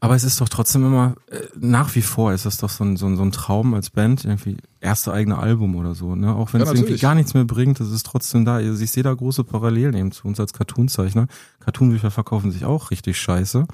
Aber 0.03 0.15
es 0.15 0.25
ist 0.25 0.41
doch 0.41 0.49
trotzdem 0.49 0.85
immer, 0.85 1.15
äh, 1.31 1.37
nach 1.57 1.95
wie 1.95 2.01
vor 2.01 2.33
ist 2.33 2.45
das 2.45 2.57
doch 2.57 2.69
so 2.69 2.83
ein, 2.83 2.97
so 2.97 3.05
ein, 3.05 3.15
so 3.15 3.23
ein 3.23 3.31
Traum 3.31 3.73
als 3.73 3.89
Band, 3.89 4.25
irgendwie 4.25 4.57
erste 4.81 5.13
eigene 5.13 5.37
Album 5.37 5.77
oder 5.77 5.95
so, 5.95 6.13
ne? 6.13 6.35
Auch 6.35 6.51
wenn 6.51 6.59
Ja, 6.59 6.65
es 6.65 6.71
irgendwie 6.71 6.81
natürlich. 6.81 7.01
gar 7.01 7.15
nichts 7.15 7.33
mehr 7.33 7.45
bringt, 7.45 7.79
es 7.79 7.89
ist 7.89 8.05
trotzdem 8.05 8.43
da. 8.43 8.55
Also 8.55 8.83
ich 8.83 8.91
sehe 8.91 9.03
da 9.03 9.13
große 9.13 9.45
Parallelen 9.45 9.95
eben 9.95 10.11
zu 10.11 10.27
uns 10.27 10.41
als 10.41 10.51
Cartoonzeichner. 10.51 11.27
Cartoonbücher 11.61 12.11
verkaufen 12.11 12.51
sich 12.51 12.65
auch 12.65 12.91
richtig 12.91 13.17
scheiße. 13.17 13.65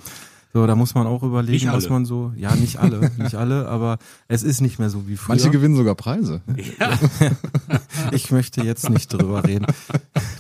So, 0.52 0.66
da 0.66 0.76
muss 0.76 0.96
man 0.96 1.06
auch 1.06 1.22
überlegen, 1.22 1.72
was 1.72 1.90
man 1.90 2.06
so, 2.06 2.32
ja, 2.36 2.56
nicht 2.56 2.78
alle, 2.78 3.12
nicht 3.18 3.36
alle, 3.36 3.68
aber 3.68 3.98
es 4.28 4.42
ist 4.42 4.62
nicht 4.62 4.78
mehr 4.80 4.90
so 4.90 5.08
wie 5.08 5.16
früher. 5.16 5.36
Manche 5.36 5.50
gewinnen 5.52 5.76
sogar 5.76 5.94
Preise. 5.96 6.42
ich 8.12 8.32
möchte 8.32 8.64
jetzt 8.64 8.90
nicht 8.90 9.14
drüber 9.14 9.44
reden. 9.46 9.68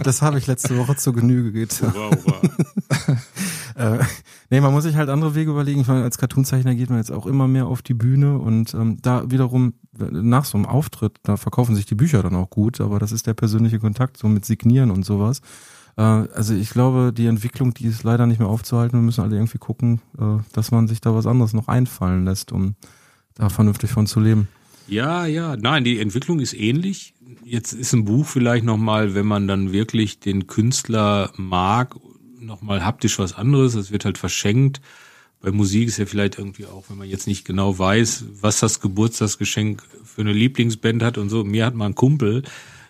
Das 0.03 0.21
habe 0.21 0.39
ich 0.39 0.47
letzte 0.47 0.77
Woche 0.77 0.95
zur 0.95 1.13
Genüge 1.13 1.51
getan. 1.51 1.93
Wow, 1.95 2.17
wow. 2.25 3.17
Äh, 3.79 3.99
nee, 4.49 4.61
man 4.61 4.73
muss 4.73 4.83
sich 4.83 4.95
halt 4.95 5.09
andere 5.09 5.33
Wege 5.33 5.51
überlegen. 5.51 5.81
Ich 5.81 5.87
meine, 5.87 6.03
als 6.03 6.17
Cartoonzeichner 6.17 6.75
geht 6.75 6.89
man 6.89 6.99
jetzt 6.99 7.11
auch 7.11 7.25
immer 7.25 7.47
mehr 7.47 7.67
auf 7.67 7.81
die 7.81 7.93
Bühne 7.93 8.37
und 8.37 8.73
ähm, 8.73 8.97
da 9.01 9.31
wiederum 9.31 9.73
nach 9.97 10.45
so 10.45 10.57
einem 10.57 10.65
Auftritt, 10.65 11.17
da 11.23 11.37
verkaufen 11.37 11.75
sich 11.75 11.85
die 11.85 11.95
Bücher 11.95 12.21
dann 12.21 12.35
auch 12.35 12.49
gut, 12.49 12.81
aber 12.81 12.99
das 12.99 13.11
ist 13.11 13.25
der 13.25 13.33
persönliche 13.33 13.79
Kontakt, 13.79 14.17
so 14.17 14.27
mit 14.27 14.45
Signieren 14.45 14.91
und 14.91 15.03
sowas. 15.05 15.41
Äh, 15.97 16.01
also 16.01 16.53
ich 16.53 16.69
glaube, 16.69 17.13
die 17.15 17.27
Entwicklung, 17.27 17.73
die 17.73 17.87
ist 17.87 18.03
leider 18.03 18.27
nicht 18.27 18.39
mehr 18.39 18.49
aufzuhalten. 18.49 18.99
Wir 18.99 19.03
müssen 19.03 19.23
alle 19.23 19.37
irgendwie 19.37 19.57
gucken, 19.57 20.01
äh, 20.19 20.43
dass 20.53 20.71
man 20.71 20.87
sich 20.87 21.01
da 21.01 21.15
was 21.15 21.25
anderes 21.25 21.53
noch 21.53 21.67
einfallen 21.67 22.25
lässt, 22.25 22.51
um 22.51 22.75
da 23.35 23.49
vernünftig 23.49 23.91
von 23.91 24.05
zu 24.05 24.19
leben. 24.19 24.49
Ja, 24.87 25.25
ja, 25.25 25.55
nein, 25.55 25.83
die 25.83 25.99
Entwicklung 25.99 26.39
ist 26.39 26.53
ähnlich. 26.53 27.13
Jetzt 27.43 27.73
ist 27.73 27.93
ein 27.93 28.05
Buch 28.05 28.25
vielleicht 28.25 28.65
nochmal, 28.65 29.13
wenn 29.13 29.27
man 29.27 29.47
dann 29.47 29.71
wirklich 29.71 30.19
den 30.19 30.47
Künstler 30.47 31.31
mag, 31.37 31.95
nochmal 32.39 32.83
haptisch 32.85 33.19
was 33.19 33.33
anderes. 33.33 33.75
Es 33.75 33.91
wird 33.91 34.05
halt 34.05 34.17
verschenkt. 34.17 34.81
Bei 35.41 35.51
Musik 35.51 35.87
ist 35.87 35.97
ja 35.97 36.05
vielleicht 36.05 36.37
irgendwie 36.37 36.65
auch, 36.65 36.85
wenn 36.89 36.97
man 36.97 37.07
jetzt 37.07 37.27
nicht 37.27 37.45
genau 37.45 37.77
weiß, 37.77 38.25
was 38.41 38.59
das 38.59 38.81
Geburtstagsgeschenk 38.81 39.83
für 40.03 40.21
eine 40.21 40.33
Lieblingsband 40.33 41.01
hat 41.01 41.17
und 41.17 41.29
so. 41.29 41.43
Mir 41.43 41.65
hat 41.65 41.75
mal 41.75 41.85
ein 41.85 41.95
Kumpel 41.95 42.43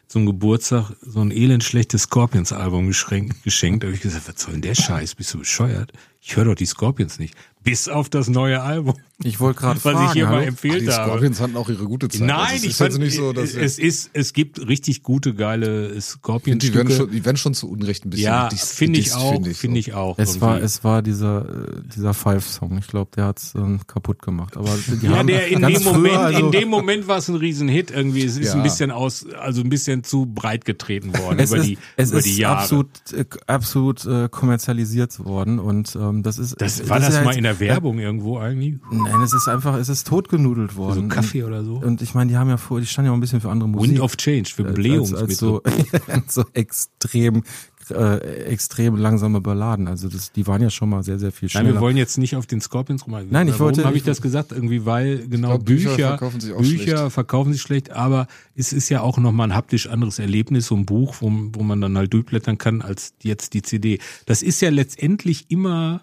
zum 0.07 0.25
Geburtstag 0.25 0.91
so 1.01 1.21
ein 1.21 1.29
elend 1.29 1.63
schlechtes 1.63 2.03
Scorpions-Album 2.03 2.87
geschenkt. 2.87 3.43
geschenkt. 3.43 3.83
Da 3.83 3.87
habe 3.87 3.95
ich 3.95 4.01
gesagt, 4.01 4.27
was 4.27 4.41
soll 4.41 4.53
denn 4.53 4.63
der 4.63 4.73
Scheiß? 4.73 5.13
Bist 5.13 5.33
du 5.35 5.37
bescheuert? 5.37 5.93
Ich 6.19 6.35
höre 6.35 6.45
doch 6.45 6.55
die 6.55 6.65
Scorpions 6.65 7.19
nicht. 7.19 7.35
Bis 7.63 7.87
auf 7.87 8.09
das 8.09 8.27
neue 8.27 8.61
Album, 8.61 8.95
Ich 9.21 9.41
wollte 9.41 9.59
gerade 9.59 9.83
was 9.83 9.91
fragen, 9.93 10.05
ich 10.07 10.13
hier 10.13 10.23
mal 10.27 10.29
hallo? 10.31 10.41
Ach, 10.43 10.47
empfehlt 10.47 10.81
die 10.81 10.87
habe. 10.89 11.09
Scorpions 11.09 11.41
hatten 11.41 11.57
auch 11.57 11.67
ihre 11.67 11.83
gute 11.83 12.07
Zeit. 12.07 12.21
Nein, 12.21 12.37
also 12.37 12.55
es 12.55 12.63
ich 12.63 12.69
ist 12.69 12.77
fand, 12.77 12.91
jetzt 12.91 12.99
nicht 12.99 13.15
so, 13.17 13.33
dass 13.33 13.53
es 13.53 13.77
ist, 13.77 14.11
es 14.13 14.31
gibt 14.31 14.65
richtig 14.65 15.03
gute, 15.03 15.33
geile 15.33 15.89
die 15.89 16.73
werden, 16.73 16.89
schon, 16.91 17.11
die 17.11 17.25
werden 17.25 17.35
schon 17.35 17.53
zu 17.53 17.69
Unrecht 17.69 18.05
ein 18.05 18.11
bisschen 18.11 18.25
Ja, 18.25 18.49
finde 18.49 18.99
ich 18.99 19.13
auch, 19.13 19.45
finde 19.45 19.79
ich 19.79 19.93
auch. 19.93 20.17
Es 20.17 20.39
war, 20.39 20.51
irgendwie. 20.55 20.65
es 20.65 20.83
war 20.85 21.01
dieser, 21.01 21.41
äh, 21.49 21.81
dieser 21.93 22.13
Five-Song. 22.13 22.77
Ich 22.77 22.87
glaube, 22.87 23.11
der 23.13 23.25
hat's 23.25 23.53
ähm, 23.55 23.81
kaputt 23.87 24.21
gemacht. 24.21 24.55
Aber 24.55 24.69
die 24.87 25.05
ja, 25.05 25.17
haben 25.17 25.27
der 25.27 25.47
in 25.49 25.61
ganz 25.61 25.79
dem 25.79 25.83
Moment, 25.83 26.15
also, 26.17 26.39
in 26.45 26.51
dem 26.51 26.69
Moment 26.69 27.07
war 27.09 27.17
es 27.17 27.27
ein 27.27 27.35
Riesenhit 27.35 27.91
irgendwie. 27.91 28.23
Es 28.23 28.37
ist 28.37 28.47
Ja. 28.47 28.53
ein 28.53 28.63
bisschen 28.63 28.89
aus, 28.89 29.25
also 29.37 29.61
ein 29.61 29.69
bisschen 29.69 30.05
zu 30.05 30.27
breit 30.27 30.63
getreten 30.63 31.17
worden 31.17 31.39
es 31.39 31.49
über 31.51 31.59
ist, 31.59 31.67
die, 31.67 31.77
es 31.97 32.11
über 32.11 32.19
ist 32.19 32.25
die 32.27 32.37
Jahre. 32.37 32.59
absolut, 32.61 32.87
äh, 33.11 33.25
absolut 33.47 34.05
äh, 34.05 34.29
kommerzialisiert 34.29 35.19
worden 35.25 35.59
und 35.59 35.93
ähm, 35.97 36.23
das 36.23 36.37
ist. 36.39 36.55
das, 36.61 36.87
war 36.87 37.01
das, 37.01 37.13
ja 37.15 37.21
mal 37.23 37.31
jetzt- 37.31 37.37
in 37.37 37.43
der 37.43 37.59
Werbung 37.59 37.99
irgendwo 37.99 38.37
eigentlich? 38.37 38.75
Nein, 39.11 39.21
es 39.21 39.33
ist 39.33 39.47
einfach, 39.47 39.75
es 39.77 39.89
ist 39.89 40.07
totgenudelt 40.07 40.75
worden. 40.75 41.09
So 41.09 41.15
Kaffee 41.15 41.43
oder 41.43 41.63
so? 41.63 41.75
Und, 41.75 42.01
ich 42.01 42.13
meine, 42.13 42.29
die 42.31 42.37
haben 42.37 42.49
ja 42.49 42.57
vor, 42.57 42.79
die 42.79 42.85
standen 42.85 43.07
ja 43.07 43.11
auch 43.11 43.17
ein 43.17 43.21
bisschen 43.21 43.41
für 43.41 43.49
andere 43.49 43.69
Musik. 43.69 43.91
Wind 43.91 44.01
of 44.01 44.17
Change 44.17 44.49
für 44.53 44.65
als, 44.65 44.73
Blähungsmittel. 44.75 45.27
als 45.27 45.37
so, 45.39 45.61
so 46.43 46.45
extrem 46.53 47.43
äh, 47.91 48.43
extrem 48.43 48.95
langsame 48.97 49.41
Balladen. 49.41 49.87
Also 49.87 50.09
das, 50.09 50.31
die 50.31 50.45
waren 50.45 50.61
ja 50.61 50.69
schon 50.69 50.89
mal 50.89 51.01
sehr, 51.03 51.17
sehr 51.17 51.31
viel 51.31 51.49
schneller. 51.49 51.65
Nein, 51.65 51.73
wir 51.75 51.81
wollen 51.81 51.97
jetzt 51.97 52.19
nicht 52.19 52.35
auf 52.35 52.45
den 52.45 52.61
Scorpions 52.61 53.07
rum. 53.07 53.15
Nein, 53.29 53.47
ich 53.47 53.59
wollte- 53.59 53.77
Warum 53.77 53.87
habe 53.87 53.97
ich 53.97 54.03
ich- 54.03 54.05
das 54.05 54.21
gesagt? 54.21 54.51
Irgendwie, 54.51 54.85
weil 54.85 55.27
genau 55.27 55.49
glaub, 55.49 55.65
Bücher 55.65 55.89
Bücher, 55.95 56.07
verkaufen 56.09 56.39
sich 56.39 56.53
auch 56.53 56.59
Bücher 56.61 56.83
schlecht. 56.97 57.11
verkaufen 57.13 57.53
sich 57.53 57.61
schlecht, 57.63 57.91
aber 57.91 58.27
es 58.55 58.73
ist 58.73 58.89
ja 58.89 59.01
auch 59.01 59.17
nochmal 59.17 59.47
ein 59.49 59.55
haptisch 59.55 59.87
anderes 59.87 60.19
Erlebnis, 60.19 60.67
so 60.67 60.75
ein 60.75 60.85
Buch, 60.85 61.15
wo, 61.21 61.31
wo 61.53 61.63
man 61.63 61.81
dann 61.81 61.97
halt 61.97 62.13
durchblättern 62.13 62.57
kann, 62.59 62.83
als 62.83 63.13
jetzt 63.23 63.53
die 63.53 63.63
CD. 63.63 63.97
Das 64.27 64.43
ist 64.43 64.61
ja 64.61 64.69
letztendlich 64.69 65.49
immer, 65.49 66.01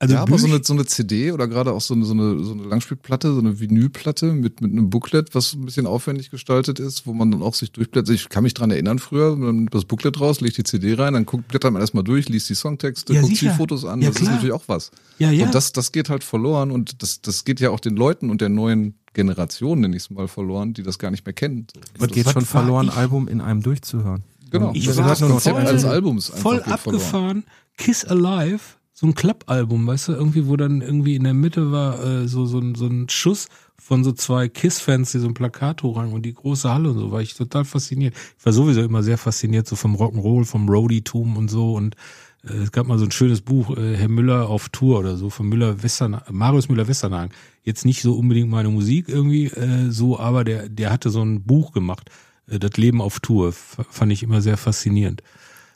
also 0.00 0.14
ja, 0.14 0.22
aber 0.22 0.38
so 0.38 0.46
eine, 0.46 0.60
so 0.62 0.72
eine 0.74 0.86
CD 0.86 1.32
oder 1.32 1.48
gerade 1.48 1.72
auch 1.72 1.80
so 1.80 1.92
eine, 1.94 2.04
so 2.04 2.12
eine, 2.12 2.44
so 2.44 2.52
eine 2.52 2.62
Langspielplatte, 2.64 3.32
so 3.34 3.40
eine 3.40 3.58
Vinylplatte 3.58 4.32
mit, 4.32 4.60
mit 4.60 4.70
einem 4.70 4.90
Booklet, 4.90 5.34
was 5.34 5.54
ein 5.54 5.64
bisschen 5.64 5.86
aufwendig 5.86 6.30
gestaltet 6.30 6.78
ist, 6.78 7.06
wo 7.06 7.12
man 7.12 7.30
dann 7.32 7.42
auch 7.42 7.54
sich 7.54 7.72
durchblättert. 7.72 8.14
Ich 8.14 8.28
kann 8.28 8.44
mich 8.44 8.54
dran 8.54 8.70
erinnern 8.70 9.00
früher, 9.00 9.34
man 9.36 9.56
nimmt 9.56 9.74
das 9.74 9.84
Booklet 9.86 10.20
raus, 10.20 10.40
legt 10.40 10.56
die 10.56 10.62
CD 10.62 10.94
rein, 10.94 11.14
dann 11.14 11.26
guckt, 11.26 11.48
blättert 11.48 11.72
man 11.72 11.82
erstmal 11.82 12.04
durch, 12.04 12.28
liest 12.28 12.48
die 12.48 12.54
Songtexte, 12.54 13.12
Ja, 13.12 13.22
guckt 13.22 13.34
sicher. 13.34 13.50
die 13.50 13.56
Fotos 13.56 13.84
an. 13.84 14.00
Ja, 14.00 14.08
das 14.08 14.16
ist 14.16 14.22
klar. 14.22 14.34
natürlich 14.34 14.54
auch 14.54 14.64
was. 14.68 14.90
Ja, 15.18 15.32
ja. 15.32 15.46
Und 15.46 15.54
das, 15.54 15.72
das 15.72 15.90
geht 15.90 16.10
halt 16.10 16.22
verloren 16.22 16.70
und 16.70 17.02
das, 17.02 17.20
das 17.20 17.44
geht 17.44 17.58
ja 17.58 17.70
auch 17.70 17.80
den 17.80 17.96
Leuten 17.96 18.30
und 18.30 18.40
der 18.40 18.50
neuen 18.50 18.94
Generation, 19.14 19.80
nenne 19.80 19.96
ich 19.96 20.04
es 20.04 20.10
mal, 20.10 20.28
verloren, 20.28 20.74
die 20.74 20.84
das 20.84 21.00
gar 21.00 21.10
nicht 21.10 21.26
mehr 21.26 21.32
kennen. 21.32 21.66
So. 21.74 21.80
es 21.80 21.98
Das- 21.98 22.10
geht 22.12 22.26
was 22.26 22.32
schon 22.34 22.44
verloren, 22.44 22.86
ich? 22.86 22.96
Album 22.96 23.26
in 23.26 23.40
einem 23.40 23.62
durchzuhören. 23.62 24.22
Genau. 24.50 24.70
Ich 24.74 24.86
das 24.86 24.96
war 24.96 25.08
noch 25.08 25.16
voll- 25.18 25.28
Konzept 25.30 25.56
eines 25.58 25.84
Albums 25.84 26.30
einfach 26.30 26.42
voll 26.42 26.56
geht 26.58 26.64
verloren. 26.66 26.84
abgefahren. 26.94 27.44
Kiss 27.76 28.04
Alive, 28.04 28.60
so 29.00 29.06
ein 29.06 29.14
Klappalbum, 29.14 29.86
weißt 29.86 30.08
du, 30.08 30.12
irgendwie, 30.14 30.48
wo 30.48 30.56
dann 30.56 30.80
irgendwie 30.80 31.14
in 31.14 31.22
der 31.22 31.32
Mitte 31.32 31.70
war 31.70 32.04
äh, 32.04 32.26
so, 32.26 32.46
so, 32.46 32.58
ein, 32.58 32.74
so 32.74 32.86
ein 32.86 33.08
Schuss 33.08 33.46
von 33.76 34.02
so 34.02 34.10
zwei 34.10 34.48
Kiss-Fans, 34.48 35.12
die 35.12 35.20
so 35.20 35.28
ein 35.28 35.34
Plakat 35.34 35.84
hochrangen 35.84 36.12
und 36.12 36.22
die 36.26 36.34
große 36.34 36.68
Halle 36.68 36.90
und 36.90 36.98
so, 36.98 37.12
war 37.12 37.20
ich 37.20 37.34
total 37.34 37.64
fasziniert. 37.64 38.16
Ich 38.36 38.44
war 38.44 38.52
sowieso 38.52 38.82
immer 38.82 39.04
sehr 39.04 39.16
fasziniert, 39.16 39.68
so 39.68 39.76
vom 39.76 39.94
Rock'n'Roll, 39.94 40.44
vom 40.44 40.68
Roadie-Tum 40.68 41.36
und 41.36 41.48
so 41.48 41.74
und 41.74 41.94
äh, 42.42 42.54
es 42.54 42.72
gab 42.72 42.88
mal 42.88 42.98
so 42.98 43.04
ein 43.04 43.12
schönes 43.12 43.40
Buch, 43.40 43.76
äh, 43.76 43.96
Herr 43.96 44.08
Müller 44.08 44.48
auf 44.48 44.68
Tour 44.70 44.98
oder 44.98 45.16
so, 45.16 45.30
von 45.30 45.48
Müller 45.48 45.80
Western, 45.80 46.20
Marius 46.28 46.68
Müller-Westernhagen. 46.68 47.32
Jetzt 47.62 47.84
nicht 47.84 48.02
so 48.02 48.16
unbedingt 48.16 48.50
meine 48.50 48.70
Musik 48.70 49.08
irgendwie 49.08 49.44
äh, 49.44 49.92
so, 49.92 50.18
aber 50.18 50.42
der, 50.42 50.68
der 50.68 50.90
hatte 50.90 51.10
so 51.10 51.22
ein 51.22 51.44
Buch 51.44 51.70
gemacht, 51.70 52.10
äh, 52.48 52.58
Das 52.58 52.76
Leben 52.76 53.00
auf 53.00 53.20
Tour, 53.20 53.52
fand 53.52 54.10
ich 54.10 54.24
immer 54.24 54.40
sehr 54.40 54.56
faszinierend. 54.56 55.22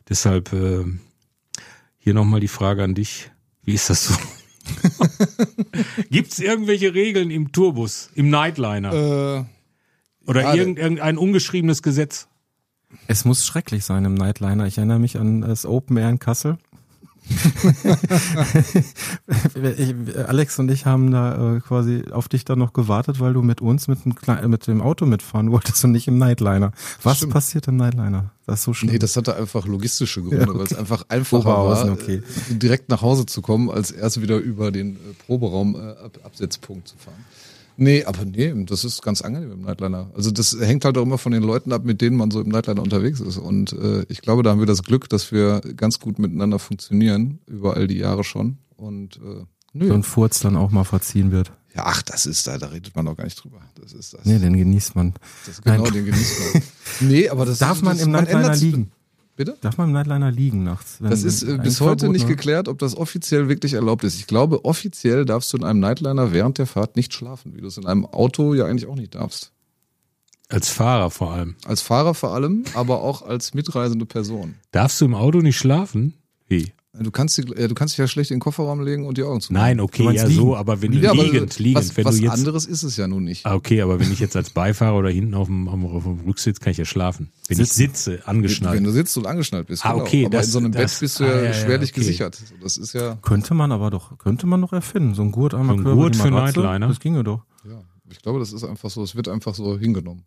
Deshalb 0.08 0.52
äh, 0.52 0.86
hier 2.02 2.14
nochmal 2.14 2.40
die 2.40 2.48
Frage 2.48 2.82
an 2.82 2.94
dich. 2.94 3.30
Wie 3.62 3.74
ist 3.74 3.88
das 3.88 4.06
so? 4.06 4.14
Gibt 6.10 6.32
es 6.32 6.40
irgendwelche 6.40 6.94
Regeln 6.94 7.30
im 7.30 7.52
Tourbus, 7.52 8.10
im 8.16 8.28
Nightliner? 8.28 8.92
Äh, 8.92 10.28
oder 10.28 10.42
ja, 10.42 10.54
irgend, 10.54 10.80
irgendein 10.80 11.16
ungeschriebenes 11.16 11.80
Gesetz? 11.82 12.26
Es 13.06 13.24
muss 13.24 13.46
schrecklich 13.46 13.84
sein 13.84 14.04
im 14.04 14.14
Nightliner. 14.14 14.66
Ich 14.66 14.78
erinnere 14.78 14.98
mich 14.98 15.16
an 15.16 15.42
das 15.42 15.64
Open 15.64 15.96
Air 15.96 16.10
in 16.10 16.18
Kassel. 16.18 16.58
Ich, 19.76 19.94
Alex 20.28 20.58
und 20.58 20.70
ich 20.70 20.86
haben 20.86 21.10
da 21.10 21.56
äh, 21.56 21.60
quasi 21.60 22.04
auf 22.10 22.28
dich 22.28 22.44
dann 22.44 22.58
noch 22.58 22.72
gewartet, 22.72 23.20
weil 23.20 23.32
du 23.32 23.42
mit 23.42 23.60
uns 23.60 23.88
mit 23.88 24.04
dem, 24.04 24.14
Kle- 24.14 24.46
mit 24.48 24.66
dem 24.66 24.80
Auto 24.82 25.06
mitfahren 25.06 25.50
wolltest 25.50 25.84
und 25.84 25.92
nicht 25.92 26.08
im 26.08 26.18
Nightliner. 26.18 26.72
Was 27.02 27.18
Stimmt. 27.18 27.32
passiert 27.32 27.68
im 27.68 27.76
Nightliner? 27.76 28.30
Das 28.46 28.60
ist 28.60 28.64
so 28.64 28.74
schlimm. 28.74 28.92
Nee, 28.92 28.98
das 28.98 29.16
hatte 29.16 29.36
einfach 29.36 29.66
logistische 29.66 30.20
Gründe, 30.22 30.38
Ja, 30.38 30.48
okay. 30.48 30.58
weil 30.58 30.66
es 30.66 30.74
einfach 30.74 31.04
einfacher 31.08 31.44
war, 31.44 31.92
okay. 31.92 32.22
direkt 32.50 32.88
nach 32.88 33.02
Hause 33.02 33.24
zu 33.26 33.40
kommen, 33.40 33.70
als 33.70 33.90
erst 33.90 34.20
wieder 34.20 34.38
über 34.38 34.70
den 34.72 34.96
äh, 34.96 34.98
Proberaum 35.26 35.74
äh, 35.76 35.78
Ab 35.78 36.18
Absetzpunkt 36.24 36.88
zu 36.88 36.96
fahren. 36.96 37.24
Nee, 37.76 38.04
aber 38.04 38.24
nee, 38.24 38.52
das 38.66 38.84
ist 38.84 39.02
ganz 39.02 39.22
angenehm 39.22 39.52
im 39.52 39.62
Nightliner. 39.62 40.10
Also 40.14 40.30
das 40.30 40.56
hängt 40.60 40.84
halt 40.84 40.98
auch 40.98 41.02
immer 41.02 41.18
von 41.18 41.32
den 41.32 41.42
Leuten 41.42 41.72
ab, 41.72 41.84
mit 41.84 42.00
denen 42.00 42.16
man 42.16 42.30
so 42.30 42.40
im 42.40 42.48
Nightliner 42.48 42.82
unterwegs 42.82 43.20
ist. 43.20 43.38
Und 43.38 43.72
äh, 43.72 44.04
ich 44.08 44.20
glaube, 44.20 44.42
da 44.42 44.50
haben 44.50 44.60
wir 44.60 44.66
das 44.66 44.82
Glück, 44.82 45.08
dass 45.08 45.32
wir 45.32 45.60
ganz 45.76 45.98
gut 45.98 46.18
miteinander 46.18 46.58
funktionieren, 46.58 47.38
über 47.46 47.74
all 47.74 47.86
die 47.86 47.98
Jahre 47.98 48.24
schon. 48.24 48.58
Und 48.76 49.16
äh, 49.16 49.44
nö. 49.72 49.88
so 49.88 49.94
ein 49.94 50.02
Furz 50.02 50.40
dann 50.40 50.56
auch 50.56 50.70
mal 50.70 50.84
verziehen 50.84 51.30
wird. 51.32 51.52
Ja, 51.74 51.84
ach, 51.86 52.02
das 52.02 52.26
ist 52.26 52.46
da, 52.46 52.58
da 52.58 52.66
redet 52.66 52.94
man 52.94 53.06
doch 53.06 53.16
gar 53.16 53.24
nicht 53.24 53.42
drüber. 53.42 53.60
Das 53.80 53.94
ist 53.94 54.12
das. 54.12 54.24
Nee, 54.24 54.38
den 54.38 54.56
genießt 54.56 54.94
man. 54.94 55.14
das 55.46 55.62
genau, 55.62 55.84
Nein. 55.84 55.92
den 55.92 56.04
genießt 56.04 56.54
man. 56.54 56.62
Nee, 57.08 57.28
aber 57.30 57.46
das 57.46 57.58
Darf 57.58 57.80
man 57.82 57.96
das, 57.96 58.04
im 58.04 58.12
Nightliner 58.12 58.54
liegen? 58.54 58.92
Bitte? 59.34 59.56
Darf 59.62 59.78
man 59.78 59.88
im 59.88 59.92
Nightliner 59.94 60.30
liegen 60.30 60.62
nachts? 60.62 60.96
Wenn- 61.00 61.10
Das 61.10 61.22
ist 61.22 61.42
äh, 61.42 61.58
bis 61.58 61.80
heute 61.80 62.00
Verbot, 62.00 62.12
nicht 62.12 62.28
ne? 62.28 62.36
geklärt, 62.36 62.68
ob 62.68 62.78
das 62.78 62.96
offiziell 62.96 63.48
wirklich 63.48 63.72
erlaubt 63.72 64.04
ist. 64.04 64.16
Ich 64.18 64.26
glaube, 64.26 64.64
offiziell 64.64 65.24
darfst 65.24 65.52
du 65.52 65.56
in 65.56 65.64
einem 65.64 65.80
Nightliner 65.80 66.32
während 66.32 66.58
der 66.58 66.66
Fahrt 66.66 66.96
nicht 66.96 67.14
schlafen, 67.14 67.54
wie 67.56 67.60
du 67.62 67.66
es 67.68 67.78
in 67.78 67.86
einem 67.86 68.04
Auto 68.04 68.52
ja 68.54 68.66
eigentlich 68.66 68.86
auch 68.88 68.94
nicht 68.96 69.14
darfst. 69.14 69.52
Als 70.48 70.68
Fahrer 70.68 71.10
vor 71.10 71.32
allem. 71.32 71.56
Als 71.64 71.80
Fahrer 71.80 72.12
vor 72.12 72.34
allem, 72.34 72.64
aber 72.74 73.00
auch 73.02 73.22
als 73.22 73.54
mitreisende 73.54 74.04
Person. 74.04 74.56
Darfst 74.70 75.00
du 75.00 75.06
im 75.06 75.14
Auto 75.14 75.38
nicht 75.40 75.56
schlafen? 75.56 76.12
Wie? 76.46 76.72
Du 76.94 77.10
kannst, 77.10 77.38
die, 77.38 77.42
äh, 77.54 77.68
du 77.68 77.74
kannst 77.74 77.94
dich 77.94 77.98
ja 77.98 78.06
schlecht 78.06 78.30
in 78.30 78.34
den 78.36 78.40
Kofferraum 78.40 78.82
legen 78.82 79.06
und 79.06 79.16
die 79.16 79.22
Augen 79.22 79.40
zu. 79.40 79.50
Nein, 79.54 79.80
okay, 79.80 80.04
ja 80.12 80.26
liegen? 80.26 80.38
so, 80.38 80.54
aber 80.54 80.82
wenn 80.82 80.92
du 80.92 80.98
ja, 80.98 81.12
aber 81.12 81.22
liegend, 81.24 81.58
liegend, 81.58 81.78
was, 81.88 81.96
wenn 81.96 82.04
was 82.04 82.16
du 82.16 82.22
jetzt 82.24 82.32
anderes 82.32 82.66
ist 82.66 82.82
es 82.82 82.98
ja 82.98 83.08
nun 83.08 83.24
nicht. 83.24 83.46
Ah, 83.46 83.54
okay, 83.54 83.80
aber 83.80 83.98
wenn 83.98 84.12
ich 84.12 84.18
jetzt 84.20 84.36
als 84.36 84.50
Beifahrer 84.50 84.98
oder 84.98 85.08
hinten 85.08 85.32
auf 85.32 85.46
dem, 85.46 85.68
auf 85.68 86.02
dem- 86.04 86.20
Rücksitz 86.26 86.60
kann 86.60 86.72
ich 86.72 86.76
ja 86.76 86.84
schlafen. 86.84 87.32
Wenn 87.48 87.58
ich 87.60 87.72
sitze, 87.72 88.20
angeschnallt. 88.26 88.76
Wenn 88.76 88.84
du 88.84 88.90
sitzt 88.90 89.16
und 89.16 89.26
angeschnallt 89.26 89.68
bist. 89.68 89.86
Ah, 89.86 89.92
genau. 89.92 90.04
okay, 90.04 90.26
aber 90.26 90.36
das- 90.36 90.46
in 90.46 90.52
so 90.52 90.58
einem 90.58 90.72
das- 90.72 90.92
Bett 90.92 91.00
bist 91.00 91.20
du 91.20 91.24
ah, 91.24 91.28
ja, 91.28 91.36
ja, 91.36 91.42
ja, 91.44 91.52
schwerlich 91.54 91.92
okay. 91.92 92.00
gesichert. 92.00 92.38
Das 92.62 92.76
ist 92.76 92.92
ja, 92.92 93.16
Könnte 93.22 93.54
man 93.54 93.72
aber 93.72 93.88
doch, 93.90 94.18
könnte 94.18 94.46
man 94.46 94.60
doch 94.60 94.74
erfinden. 94.74 95.14
So 95.14 95.22
ein 95.22 95.32
Gurt 95.32 95.54
einmal 95.54 95.78
So 95.78 95.88
ein 95.88 95.96
Gurt 95.96 96.14
für 96.14 96.30
Matratze, 96.30 96.60
Nightliner? 96.60 96.88
Das 96.88 97.00
ginge 97.00 97.24
doch. 97.24 97.40
ja, 97.64 97.80
ich 98.10 98.20
glaube, 98.20 98.38
das 98.38 98.52
ist 98.52 98.64
einfach 98.64 98.90
so, 98.90 99.02
es 99.02 99.16
wird 99.16 99.28
einfach 99.28 99.54
so 99.54 99.78
hingenommen. 99.78 100.24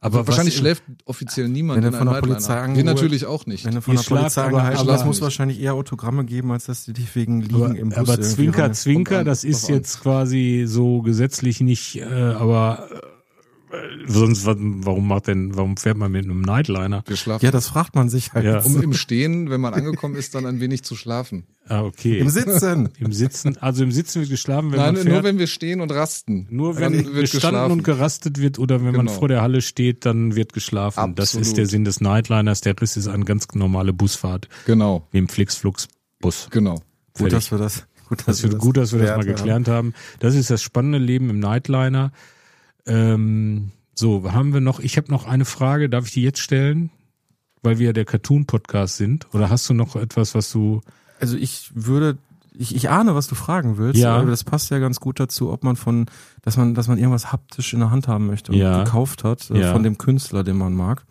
Aber 0.00 0.26
Wahrscheinlich 0.26 0.56
schläft 0.56 0.84
offiziell 1.06 1.48
niemand 1.48 1.78
Wenn 1.78 1.84
er 1.84 1.88
in 1.92 2.06
von 2.06 2.12
der 2.12 2.20
Polizei 2.20 2.54
Nightliner. 2.54 2.76
Wir 2.76 2.84
natürlich 2.84 3.26
auch 3.26 3.46
nicht. 3.46 3.64
Wenn 3.64 3.74
du 3.74 3.80
von 3.82 3.94
Ihr 3.94 4.00
der 4.00 4.08
Polizei 4.08 4.30
schlaft 4.30 4.38
aber- 4.38 4.58
angehalten 4.58 4.86
wirst, 4.86 5.06
muss 5.06 5.20
wahrscheinlich 5.20 5.60
eher 5.60 5.74
Autogramme 5.74 6.24
geben, 6.24 6.52
als 6.52 6.66
dass 6.66 6.84
die 6.84 6.92
dich 6.92 7.14
wegen 7.16 7.40
Liegen 7.40 7.54
aber, 7.64 7.76
im 7.76 7.88
Bus 7.88 7.98
aber 7.98 8.20
Zwinker, 8.20 8.72
Zwinker, 8.72 9.18
an, 9.20 9.24
das 9.24 9.42
ist 9.42 9.68
an. 9.68 9.74
jetzt 9.74 10.00
quasi 10.00 10.64
so 10.68 11.02
gesetzlich 11.02 11.60
nicht, 11.60 11.96
äh, 11.96 12.04
aber 12.04 12.88
äh, 12.92 13.00
sonst, 14.06 14.46
wa- 14.46 14.56
warum 14.58 15.08
macht 15.08 15.26
denn, 15.26 15.54
warum 15.56 15.76
fährt 15.76 15.96
man 15.96 16.10
mit 16.12 16.24
einem 16.24 16.40
Nightliner? 16.40 17.02
Wir 17.06 17.16
schlafen. 17.16 17.44
Ja, 17.44 17.50
das 17.50 17.68
fragt 17.68 17.94
man 17.94 18.08
sich 18.08 18.32
halt. 18.32 18.44
Ja. 18.44 18.60
um 18.62 18.80
im 18.82 18.94
Stehen, 18.94 19.50
wenn 19.50 19.60
man 19.60 19.74
angekommen 19.74 20.14
ist, 20.16 20.34
dann 20.34 20.46
ein 20.46 20.60
wenig 20.60 20.82
zu 20.84 20.96
schlafen. 20.96 21.44
Ah, 21.66 21.82
okay. 21.82 22.18
Im 22.18 22.28
Sitzen. 22.30 22.88
Im 22.98 23.12
Sitzen, 23.12 23.56
also 23.58 23.84
im 23.84 23.92
Sitzen 23.92 24.20
wird 24.20 24.30
geschlafen, 24.30 24.72
wenn 24.72 24.78
Nein, 24.78 24.94
man 24.94 25.04
nur 25.04 25.12
fährt. 25.14 25.24
wenn 25.24 25.38
wir 25.38 25.46
stehen 25.46 25.80
und 25.80 25.92
rasten. 25.92 26.46
Nur 26.50 26.76
wenn 26.76 26.82
Dann 26.84 26.92
wird 26.94 27.04
gestanden 27.30 27.40
geschlafen. 27.40 27.72
und 27.72 27.82
gerastet 27.84 28.38
wird 28.40 28.58
oder 28.58 28.76
wenn 28.84 28.94
man 28.96 29.06
Genau. 29.06 29.12
vor 29.18 29.28
der 29.28 29.42
Halle 29.42 29.60
steht, 29.60 30.06
dann 30.06 30.34
wird 30.34 30.52
geschlafen. 30.54 31.14
Das 31.14 31.28
Absolut. 31.30 31.46
ist 31.46 31.56
der 31.58 31.66
Sinn 31.66 31.84
des 31.84 32.00
Nightliners. 32.00 32.62
Der 32.62 32.74
Riss 32.80 32.96
ist 32.96 33.08
eine 33.08 33.24
ganz 33.24 33.46
normale 33.54 33.92
Busfahrt, 33.92 34.48
Genau, 34.66 35.06
wie 35.12 35.18
im 35.18 35.28
Flixflux-Bus. 35.28 36.48
genau. 36.50 36.80
Gut, 37.14 37.32
dass 37.32 37.50
wir 37.50 37.58
das, 37.58 37.86
gut, 38.08 38.22
Das 38.26 38.42
wird 38.42 38.58
gut, 38.58 38.76
dass 38.76 38.92
wir 38.92 39.00
das 39.00 39.10
mal 39.10 39.24
geklärt 39.24 39.38
haben. 39.40 39.46
geklärt 39.64 39.68
haben. 39.68 39.94
Das 40.20 40.34
ist 40.34 40.50
das 40.50 40.62
spannende 40.62 40.98
Leben 40.98 41.28
im 41.30 41.38
Nightliner. 41.40 42.12
Ähm, 42.88 43.70
so, 43.94 44.30
haben 44.32 44.52
wir 44.52 44.60
noch, 44.60 44.80
ich 44.80 44.96
habe 44.96 45.10
noch 45.10 45.26
eine 45.26 45.44
Frage, 45.44 45.88
darf 45.88 46.06
ich 46.06 46.12
die 46.12 46.22
jetzt 46.22 46.40
stellen? 46.40 46.90
Weil 47.62 47.78
wir 47.78 47.86
ja 47.86 47.92
der 47.92 48.04
Cartoon-Podcast 48.04 48.96
sind. 48.96 49.26
Oder 49.34 49.50
hast 49.50 49.68
du 49.68 49.74
noch 49.74 49.96
etwas, 49.96 50.34
was 50.34 50.50
du. 50.52 50.80
Also 51.20 51.36
ich 51.36 51.70
würde, 51.74 52.16
ich, 52.54 52.74
ich 52.74 52.88
ahne, 52.88 53.16
was 53.16 53.26
du 53.26 53.34
fragen 53.34 53.76
willst, 53.78 54.00
Ja. 54.00 54.16
aber 54.16 54.30
das 54.30 54.44
passt 54.44 54.70
ja 54.70 54.78
ganz 54.78 55.00
gut 55.00 55.18
dazu, 55.18 55.50
ob 55.50 55.64
man 55.64 55.74
von, 55.74 56.06
dass 56.42 56.56
man, 56.56 56.74
dass 56.74 56.86
man 56.86 56.98
irgendwas 56.98 57.32
haptisch 57.32 57.72
in 57.74 57.80
der 57.80 57.90
Hand 57.90 58.06
haben 58.06 58.26
möchte 58.28 58.52
und 58.52 58.58
Ja. 58.58 58.84
gekauft 58.84 59.24
hat 59.24 59.50
äh, 59.50 59.60
Ja. 59.60 59.72
von 59.72 59.82
dem 59.82 59.98
Künstler, 59.98 60.44
den 60.44 60.56
man 60.56 60.72
mag. 60.74 61.04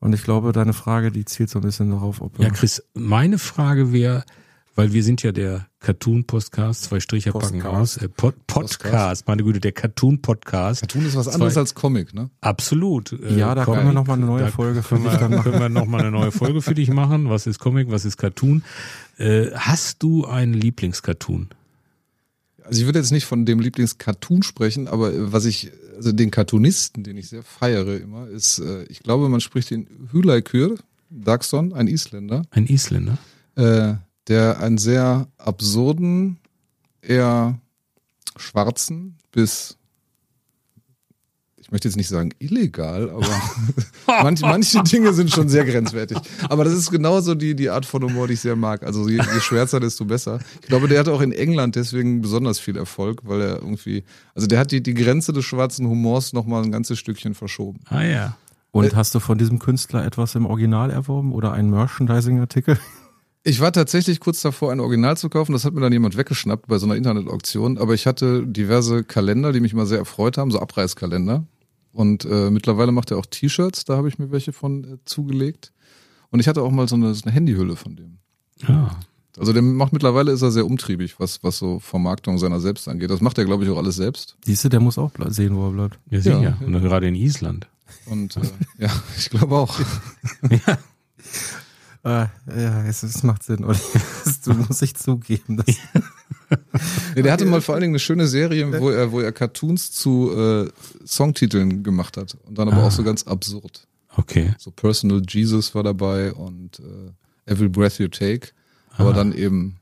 Und 0.00 0.12
ich 0.12 0.24
glaube, 0.24 0.50
deine 0.50 0.72
Frage, 0.72 1.12
die 1.12 1.24
zielt 1.24 1.48
so 1.48 1.60
ein 1.60 1.62
bisschen 1.62 1.90
darauf, 1.90 2.20
ob 2.20 2.36
Ja, 2.40 2.50
Chris, 2.50 2.82
meine 2.94 3.38
Frage 3.38 3.92
wäre, 3.92 4.24
weil 4.74 4.92
wir 4.92 5.02
sind 5.04 5.22
ja 5.22 5.32
der 5.32 5.66
Cartoon-Podcast, 5.80 6.84
zwei 6.84 7.00
Striche 7.00 7.32
packen 7.32 7.60
Postcast. 7.60 7.66
aus. 7.66 7.96
Äh, 7.98 8.08
Pod 8.08 8.34
Podcast, 8.46 9.26
meine 9.26 9.42
Güte, 9.42 9.60
der 9.60 9.72
Cartoon-Podcast. 9.72 10.80
Cartoon 10.80 11.06
ist 11.06 11.16
was 11.16 11.28
anderes 11.28 11.54
Zwei- 11.54 11.60
als 11.60 11.74
Comic, 11.74 12.14
ne? 12.14 12.30
Absolut. 12.40 13.12
Äh, 13.12 13.36
ja, 13.36 13.54
da 13.54 13.64
Comic, 13.64 13.78
können 13.80 13.90
wir 13.90 13.94
nochmal 13.94 14.16
eine 14.16 14.26
neue 14.26 14.48
Folge 14.48 14.82
für 14.82 14.96
dich 14.96 15.04
machen. 15.04 15.42
können 15.42 15.60
wir 15.60 15.68
noch 15.68 15.86
mal 15.86 16.00
eine 16.00 16.10
neue 16.10 16.32
Folge 16.32 16.62
für 16.62 16.74
dich 16.74 16.88
machen. 16.90 17.28
Was 17.28 17.46
ist 17.46 17.58
Comic, 17.58 17.90
was 17.90 18.04
ist 18.04 18.16
Cartoon? 18.16 18.62
Äh, 19.18 19.50
hast 19.54 20.02
du 20.02 20.24
einen 20.24 20.54
Lieblingscartoon? 20.54 21.48
Also 22.64 22.80
ich 22.80 22.86
würde 22.86 23.00
jetzt 23.00 23.10
nicht 23.10 23.26
von 23.26 23.44
dem 23.44 23.58
Lieblingscartoon 23.60 24.42
sprechen, 24.42 24.86
aber 24.88 25.12
äh, 25.12 25.32
was 25.32 25.44
ich, 25.44 25.70
also 25.96 26.12
den 26.12 26.30
Cartoonisten, 26.30 27.02
den 27.02 27.16
ich 27.16 27.28
sehr 27.28 27.42
feiere 27.42 27.96
immer, 28.00 28.28
ist, 28.28 28.60
äh, 28.60 28.84
ich 28.84 29.00
glaube, 29.02 29.28
man 29.28 29.40
spricht 29.40 29.70
den 29.70 29.86
Hüleikür 30.12 30.76
Dagsson, 31.10 31.72
ein 31.74 31.88
Isländer, 31.88 32.42
Ein 32.50 32.66
Isländer? 32.66 33.18
äh, 33.56 33.94
der 34.28 34.60
einen 34.60 34.78
sehr 34.78 35.28
absurden, 35.38 36.38
eher 37.00 37.58
schwarzen 38.36 39.18
bis 39.32 39.76
ich 41.56 41.70
möchte 41.72 41.88
jetzt 41.88 41.96
nicht 41.96 42.08
sagen 42.08 42.34
illegal, 42.38 43.08
aber 43.08 43.26
manche, 44.06 44.44
manche 44.44 44.82
Dinge 44.82 45.14
sind 45.14 45.30
schon 45.30 45.48
sehr 45.48 45.64
grenzwertig. 45.64 46.18
Aber 46.50 46.64
das 46.64 46.74
ist 46.74 46.90
genauso 46.90 47.34
die, 47.34 47.54
die 47.56 47.70
Art 47.70 47.86
von 47.86 48.02
Humor, 48.02 48.26
die 48.26 48.34
ich 48.34 48.40
sehr 48.40 48.56
mag. 48.56 48.82
Also 48.82 49.08
je, 49.08 49.16
je 49.16 49.40
schwärzer, 49.40 49.80
desto 49.80 50.04
besser. 50.04 50.38
Ich 50.60 50.68
glaube, 50.68 50.86
der 50.86 51.00
hatte 51.00 51.12
auch 51.12 51.22
in 51.22 51.32
England 51.32 51.76
deswegen 51.76 52.20
besonders 52.20 52.58
viel 52.58 52.76
Erfolg, 52.76 53.22
weil 53.24 53.40
er 53.40 53.54
irgendwie, 53.62 54.04
also 54.34 54.46
der 54.46 54.58
hat 54.58 54.70
die, 54.70 54.82
die 54.82 54.92
Grenze 54.92 55.32
des 55.32 55.46
schwarzen 55.46 55.86
Humors 55.88 56.34
nochmal 56.34 56.62
ein 56.62 56.72
ganzes 56.72 56.98
Stückchen 56.98 57.34
verschoben. 57.34 57.80
Ah 57.86 58.02
ja. 58.02 58.36
Und 58.70 58.92
Äh, 58.92 58.94
hast 58.94 59.14
du 59.14 59.20
von 59.20 59.38
diesem 59.38 59.58
Künstler 59.58 60.04
etwas 60.04 60.34
im 60.34 60.44
Original 60.44 60.90
erworben 60.90 61.32
oder 61.32 61.52
einen 61.52 61.70
Merchandising-Artikel? 61.70 62.78
Ich 63.44 63.60
war 63.60 63.72
tatsächlich 63.72 64.20
kurz 64.20 64.40
davor, 64.40 64.70
ein 64.70 64.78
Original 64.78 65.16
zu 65.16 65.28
kaufen. 65.28 65.52
Das 65.52 65.64
hat 65.64 65.74
mir 65.74 65.80
dann 65.80 65.92
jemand 65.92 66.16
weggeschnappt 66.16 66.68
bei 66.68 66.78
so 66.78 66.86
einer 66.86 66.94
Internetauktion. 66.94 67.76
Aber 67.78 67.94
ich 67.94 68.06
hatte 68.06 68.46
diverse 68.46 69.02
Kalender, 69.02 69.52
die 69.52 69.60
mich 69.60 69.72
immer 69.72 69.86
sehr 69.86 69.98
erfreut 69.98 70.38
haben, 70.38 70.50
so 70.52 70.60
Abreißkalender. 70.60 71.44
Und 71.92 72.24
äh, 72.24 72.50
mittlerweile 72.50 72.92
macht 72.92 73.10
er 73.10 73.18
auch 73.18 73.26
T-Shirts. 73.26 73.84
Da 73.84 73.96
habe 73.96 74.08
ich 74.08 74.18
mir 74.18 74.30
welche 74.30 74.52
von 74.52 74.84
äh, 74.84 74.98
zugelegt. 75.04 75.72
Und 76.30 76.38
ich 76.38 76.46
hatte 76.46 76.62
auch 76.62 76.70
mal 76.70 76.86
so 76.86 76.94
eine, 76.94 77.14
so 77.14 77.24
eine 77.24 77.32
Handyhülle 77.32 77.74
von 77.74 77.96
dem. 77.96 78.18
Ja. 78.66 78.96
Also 79.38 79.52
der 79.52 79.62
macht 79.62 79.92
mittlerweile 79.92 80.30
ist 80.30 80.42
er 80.42 80.50
sehr 80.50 80.66
umtriebig, 80.66 81.18
was, 81.18 81.42
was 81.42 81.58
so 81.58 81.80
Vermarktung 81.80 82.38
seiner 82.38 82.60
selbst 82.60 82.86
angeht. 82.86 83.10
Das 83.10 83.20
macht 83.20 83.38
er, 83.38 83.44
glaube 83.44 83.64
ich, 83.64 83.70
auch 83.70 83.78
alles 83.78 83.96
selbst. 83.96 84.36
Siehst 84.44 84.64
du, 84.64 84.68
der 84.68 84.80
muss 84.80 84.98
auch 84.98 85.10
sehen, 85.28 85.56
wo 85.56 85.68
er 85.68 85.72
bleibt. 85.72 85.98
Ja, 86.10 86.20
sicher. 86.20 86.42
Ja. 86.42 86.58
Und 86.64 86.72
dann 86.72 86.82
gerade 86.82 87.08
in 87.08 87.14
Island. 87.14 87.66
Und 88.06 88.36
äh, 88.36 88.42
ja, 88.78 88.90
ich 89.18 89.30
glaube 89.30 89.56
auch. 89.56 89.80
Äh, 92.04 92.26
ja, 92.56 92.84
es, 92.84 93.02
es 93.02 93.22
macht 93.22 93.42
Sinn. 93.44 93.64
Olli. 93.64 93.78
du 94.44 94.54
musst 94.54 94.82
ich 94.82 94.94
zugeben. 94.94 95.62
Nee, 97.14 97.22
der 97.22 97.32
hatte 97.32 97.46
mal 97.46 97.62
vor 97.62 97.74
allen 97.74 97.80
Dingen 97.82 97.92
eine 97.92 97.98
schöne 97.98 98.26
Serie, 98.26 98.78
wo 98.78 98.90
er, 98.90 99.10
wo 99.10 99.20
er 99.20 99.32
Cartoons 99.32 99.90
zu 99.90 100.30
äh, 100.36 100.68
Songtiteln 101.06 101.82
gemacht 101.82 102.18
hat. 102.18 102.36
Und 102.44 102.58
dann 102.58 102.68
aber 102.68 102.82
Ah. 102.82 102.86
auch 102.88 102.90
so 102.90 103.02
ganz 103.02 103.22
absurd. 103.22 103.86
Okay. 104.16 104.54
So 104.58 104.70
Personal 104.70 105.22
Jesus 105.26 105.74
war 105.74 105.82
dabei 105.82 106.30
und 106.34 106.80
äh, 106.80 107.50
Every 107.50 107.70
Breath 107.70 107.98
You 107.98 108.08
Take. 108.08 108.48
Aber 108.90 109.10
Ah. 109.10 109.14
dann 109.14 109.32
eben 109.32 109.78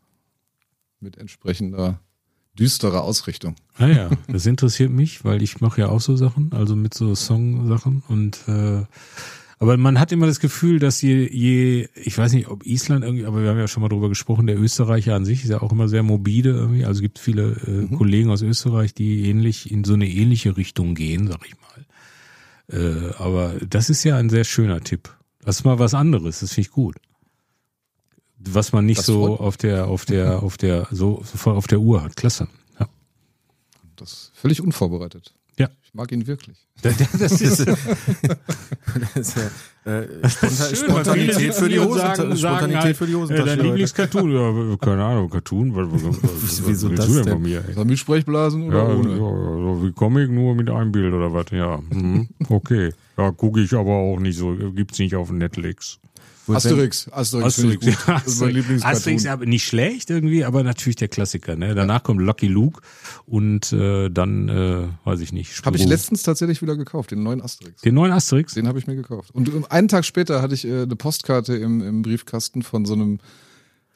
mit 1.01 1.19
entsprechender 1.19 1.99
düsterer 2.57 3.03
Ausrichtung. 3.03 3.57
Ah 3.77 3.87
ja, 3.89 4.11
das 4.29 4.47
interessiert 4.47 4.91
mich, 4.93 5.25
weil 5.25 5.43
ich 5.43 5.61
mache 5.61 5.81
ja 5.81 5.89
auch 5.89 6.01
so 6.01 6.15
Sachen, 6.17 6.53
also 6.53 6.77
mit 6.77 6.95
so 6.95 7.17
Song-Sachen 7.17 8.05
und 8.07 8.47
äh, 8.47 8.85
aber 9.61 9.77
man 9.77 10.01
hat 10.01 10.11
immer 10.11 10.27
das 10.27 10.41
Gefühl, 10.41 10.79
dass 10.79 11.03
je, 11.03 11.29
je, 11.31 11.87
ich 11.95 12.17
weiß 12.17 12.33
nicht, 12.33 12.49
ob 12.49 12.65
Island 12.65 13.05
irgendwie, 13.05 13.27
aber 13.27 13.43
wir 13.43 13.51
haben 13.51 13.59
ja 13.59 13.69
schon 13.69 13.83
mal 13.83 13.91
drüber 13.91 14.09
gesprochen, 14.09 14.47
der 14.47 14.59
Österreicher 14.59 15.15
an 15.15 15.27
sich 15.27 15.45
ist 15.45 15.51
ja 15.51 15.61
auch 15.61 15.71
immer 15.71 15.87
sehr 15.87 16.03
morbide 16.03 16.49
irgendwie. 16.49 16.87
Also 16.87 16.99
es 16.99 17.03
gibt 17.03 17.19
viele 17.19 17.51
äh, 17.67 17.95
Kollegen 17.95 18.31
aus 18.31 18.41
Österreich, 18.41 18.95
die 18.95 19.29
ähnlich 19.29 19.71
in 19.71 19.85
so 19.85 19.93
eine 19.93 20.09
ähnliche 20.09 20.57
Richtung 20.57 20.95
gehen, 20.95 21.29
sag 21.29 21.47
ich 21.47 21.55
mal. 21.61 22.81
Äh, 22.81 23.13
aber 23.19 23.53
das 23.69 23.91
ist 23.91 24.03
ja 24.03 24.17
ein 24.17 24.31
sehr 24.31 24.45
schöner 24.45 24.81
Tipp. 24.81 25.15
Das 25.45 25.57
ist 25.57 25.65
mal 25.65 25.79
was 25.79 25.93
anderes, 25.93 26.41
das 26.41 26.55
finde 26.55 26.69
ich 26.69 26.71
gut. 26.71 26.97
Was 28.39 28.73
man 28.73 28.87
nicht 28.87 29.01
Das 29.01 29.07
so 29.07 29.27
freut 29.27 29.41
auf 29.41 29.57
der, 29.59 29.89
auf 29.89 30.07
der, 30.07 30.43
auf 30.43 30.57
der, 30.57 30.89
so 30.91 31.23
so 31.23 31.51
auf 31.51 31.67
der 31.67 31.81
Uhr 31.81 32.03
hat. 32.03 32.17
Klasse. 32.17 32.49
Ja. 32.79 32.89
Das 33.97 34.11
ist 34.11 34.33
völlig 34.35 34.63
unvorbereitet. 34.63 35.35
Ja. 35.61 35.69
Ich 35.83 35.95
mag 35.95 36.11
ihn 36.13 36.27
wirklich. 36.27 36.57
Das 36.83 37.41
ist, 37.41 37.67
das 37.67 39.17
ist 39.17 39.37
ja, 39.37 39.93
äh, 39.93 40.29
Sponta 40.29 40.65
Schön, 40.65 40.77
Spontanität 40.77 41.35
für 41.35 41.39
die 41.41 41.45
sitzen 41.47 41.69
hier 41.71 41.83
und 41.83 41.89
Hosen. 41.89 41.99
sagen- 42.01 42.37
Spontanität 42.37 42.83
sagen 42.83 42.95
für 42.95 43.07
die 43.07 43.13
halt, 43.15 43.23
Hosentasche. 43.23 43.43
äh, 43.53 43.57
Dein. 43.57 43.67
Lieblingscartoon, 43.67 44.31
ja, 44.71 44.77
keine 44.79 45.05
Ahnung, 45.05 45.31
Cartoon, 45.31 45.75
was, 45.77 45.89
was, 45.93 46.23
was, 46.23 46.23
Wieso 46.67 46.87
was 46.89 46.91
willst 46.91 46.99
das 46.99 47.07
du 47.07 47.15
denn 47.23 47.33
von 47.35 47.43
mir? 47.43 47.65
ey? 47.67 47.71
Ist 47.73 47.85
mit 47.85 47.99
Sprechblasen 47.99 48.63
oder 48.69 48.79
Ja, 48.79 48.89
ja, 48.89 48.95
ohne? 48.97 49.17
so 49.17 49.83
wie 49.87 49.93
Comic, 49.93 50.31
nur 50.31 50.55
mit 50.55 50.71
einem 50.71 50.93
Bild 50.93 51.13
oder 51.13 51.33
was, 51.33 51.47
ja. 51.53 51.79
Mhm. 51.91 52.29
Okay. 52.49 52.93
Ja, 53.19 53.31
gucke 53.33 53.61
ich 53.61 53.75
aber 53.75 53.91
auch 53.93 54.19
nicht 54.19 54.39
so, 54.39 54.55
gibt's 54.75 54.99
nicht 54.99 55.15
auf 55.15 55.31
Netflix. 55.31 55.99
Asterix. 56.57 57.09
Asterix, 57.13 57.55
finde 57.57 57.75
ich 57.75 57.81
gut. 57.81 57.89
ja, 58.07 58.15
Das 58.15 58.27
ist 58.27 58.41
mein 58.41 58.51
Lieblingscartoon. 58.51 58.97
Asterix, 58.97 59.27
aber 59.27 59.47
nicht 59.47 59.65
schlecht 59.65 60.11
irgendwie, 60.11 60.45
aber 60.45 60.63
natürlich 60.63 60.97
der 60.97 61.09
Klassiker, 61.09 61.57
ne? 61.57 61.75
Danach 61.75 62.03
kommt 62.03 62.21
Lucky 62.21 62.47
Luke 62.47 62.81
und 63.27 63.73
äh, 63.73 64.09
dann, 64.11 64.49
äh, 64.49 64.89
weiß 65.05 65.21
ich 65.21 65.33
nicht. 65.33 65.65
Habe 65.65 65.77
ich 65.77 65.87
letztens 65.87 66.23
tatsächlich 66.23 66.63
wieder 66.63 66.77
gekauft, 66.77 67.11
den 67.11 67.23
neuen 67.23 67.43
Asterix. 67.43 67.83
Den 67.83 67.95
neuen 67.95 68.13
Asterix? 68.13 68.55
Den 68.55 68.69
habe 68.69 68.79
ich 68.79 68.87
mir 68.87 68.97
gekauft. 68.97 69.31
Und 69.35 69.71
einen 69.71 69.89
Tag 69.89 70.05
später 70.05 70.43
hatte 70.43 70.55
ich 70.55 70.67
äh, 70.67 70.83
eine 70.83 70.97
Postkarte 70.97 71.57
im, 71.57 71.83
im 71.83 72.03
Briefkasten 72.03 72.63
von 72.63 72.85
so 72.85 72.95
einem 72.95 73.19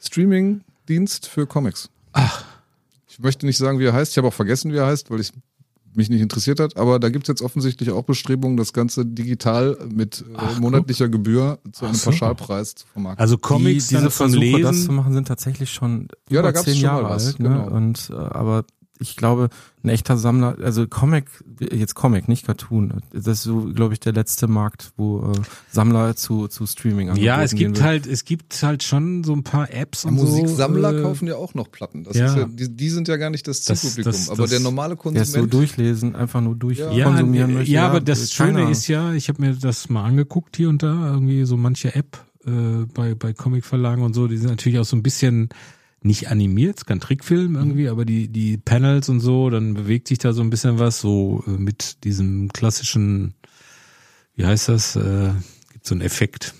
Streaming-Dienst 0.01 1.27
für 1.27 1.47
Comics. 1.47 1.89
Ach. 2.13 2.45
Ich 3.07 3.19
möchte 3.19 3.45
nicht 3.45 3.57
sagen, 3.57 3.79
wie 3.79 3.85
er 3.85 3.93
heißt. 3.93 4.11
Ich 4.11 4.17
habe 4.17 4.27
auch 4.27 4.33
vergessen, 4.33 4.73
wie 4.73 4.77
er 4.77 4.87
heißt, 4.87 5.09
weil 5.09 5.21
ich 5.21 5.31
mich 5.95 6.09
nicht 6.09 6.21
interessiert 6.21 6.59
hat. 6.59 6.77
Aber 6.77 6.99
da 6.99 7.09
gibt's 7.09 7.27
jetzt 7.27 7.41
offensichtlich 7.41 7.91
auch 7.91 8.03
Bestrebungen, 8.03 8.57
das 8.57 8.73
Ganze 8.73 9.05
digital 9.05 9.77
mit 9.93 10.23
äh, 10.37 10.59
monatlicher 10.59 11.09
Gebühr 11.09 11.59
zu 11.71 11.85
einem 11.85 11.95
so. 11.95 12.09
Pauschalpreis 12.09 12.75
zu 12.75 12.87
vermarkten. 12.87 13.21
Also 13.21 13.35
die, 13.35 13.41
Comics 13.41 13.87
diese 13.87 14.01
dann 14.01 14.11
zum 14.11 14.29
Versuche, 14.31 14.61
das 14.61 14.71
zu 14.71 14.81
Lesen. 14.81 14.95
machen, 14.95 15.13
sind 15.13 15.27
tatsächlich 15.27 15.71
schon 15.71 16.07
Ja, 16.29 16.41
da 16.41 16.49
über 16.49 16.53
gab's 16.53 16.65
zehn 16.65 16.75
schon 16.75 16.83
mal 16.83 17.01
Jahre 17.01 17.09
was, 17.09 17.27
alt. 17.27 17.39
Ne? 17.39 17.49
genau. 17.49 17.75
Und 17.75 18.09
äh, 18.11 18.15
aber 18.15 18.65
ich 18.99 19.15
glaube, 19.17 19.49
ein 19.83 19.89
echter 19.89 20.17
Sammler, 20.17 20.55
also 20.63 20.87
Comic, 20.87 21.25
jetzt 21.59 21.95
Comic, 21.95 22.27
nicht 22.29 22.45
Cartoon. 22.45 23.01
Das 23.13 23.27
ist 23.27 23.43
so, 23.43 23.61
glaube 23.73 23.93
ich, 23.93 23.99
der 23.99 24.13
letzte 24.13 24.47
Markt, 24.47 24.91
wo 24.97 25.31
äh, 25.33 25.41
Sammler 25.69 26.15
zu 26.15 26.47
zu 26.47 26.65
Streaming 26.65 27.13
Ja, 27.17 27.43
es 27.43 27.53
gibt 27.55 27.81
halt, 27.81 28.07
es 28.07 28.23
gibt 28.25 28.63
halt 28.63 28.83
schon 28.83 29.23
so 29.23 29.33
ein 29.33 29.43
paar 29.43 29.71
Apps 29.73 30.05
und 30.05 30.13
Musiksammler 30.15 30.91
so. 30.91 30.97
äh, 30.99 31.01
kaufen 31.01 31.27
ja 31.27 31.35
auch 31.35 31.53
noch 31.55 31.69
Platten. 31.71 32.03
Das 32.05 32.15
ja. 32.15 32.27
ist 32.27 32.35
ja, 32.37 32.45
die, 32.45 32.69
die 32.75 32.89
sind 32.89 33.07
ja 33.07 33.17
gar 33.17 33.29
nicht 33.29 33.47
das 33.47 33.63
Das- 33.65 33.81
Zielpublikum. 33.81 34.11
das- 34.13 34.29
aber 34.29 34.43
das- 34.43 34.51
der 34.51 34.59
normale 34.61 34.95
der 34.95 35.21
ist 35.23 35.31
so 35.33 35.39
Konsument. 35.39 35.53
durchlesen, 35.53 36.15
einfach 36.15 36.41
nur 36.41 36.55
durch 36.55 36.79
Ja. 36.79 36.91
möchte. 37.47 37.71
ja, 37.71 37.85
aber 37.87 37.99
das 37.99 38.31
Schöne 38.31 38.53
keiner- 38.59 38.69
ist 38.71 38.87
ja, 38.87 39.13
ich 39.13 39.27
habe 39.29 39.41
mir 39.41 39.53
das 39.55 39.89
mal 39.89 40.03
angeguckt 40.05 40.55
hier 40.57 40.69
und 40.69 40.81
da, 40.83 41.11
irgendwie 41.11 41.43
so 41.45 41.57
manche 41.57 41.93
App 41.95 42.17
äh, 42.45 42.85
bei, 42.93 43.15
bei 43.15 43.33
Comicverlagen 43.33 44.03
und 44.03 44.13
so, 44.13 44.27
die 44.27 44.37
sind 44.37 44.51
natürlich 44.51 44.77
auch 44.79 44.85
so 44.85 44.95
ein 44.95 45.01
bisschen 45.03 45.49
nicht 46.05 46.29
animiert, 46.29 46.77
ist 46.77 46.85
kein 46.85 46.99
Trickfilm 46.99 47.55
irgendwie, 47.55 47.89
aber 47.89 48.05
die, 48.05 48.27
die 48.27 48.57
Panels 48.57 49.09
und 49.09 49.19
so, 49.19 49.49
dann 49.49 49.73
bewegt 49.73 50.07
sich 50.07 50.19
da 50.19 50.33
so 50.33 50.41
ein 50.41 50.49
bisschen 50.49 50.79
was, 50.79 51.01
so 51.01 51.43
äh, 51.47 51.49
mit 51.49 52.03
diesem 52.03 52.49
klassischen, 52.53 53.33
wie 54.35 54.45
heißt 54.45 54.69
das, 54.69 54.95
äh, 54.95 55.31
gibt 55.73 55.85
so 55.85 55.95
einen 55.95 56.01
Effekt. 56.01 56.53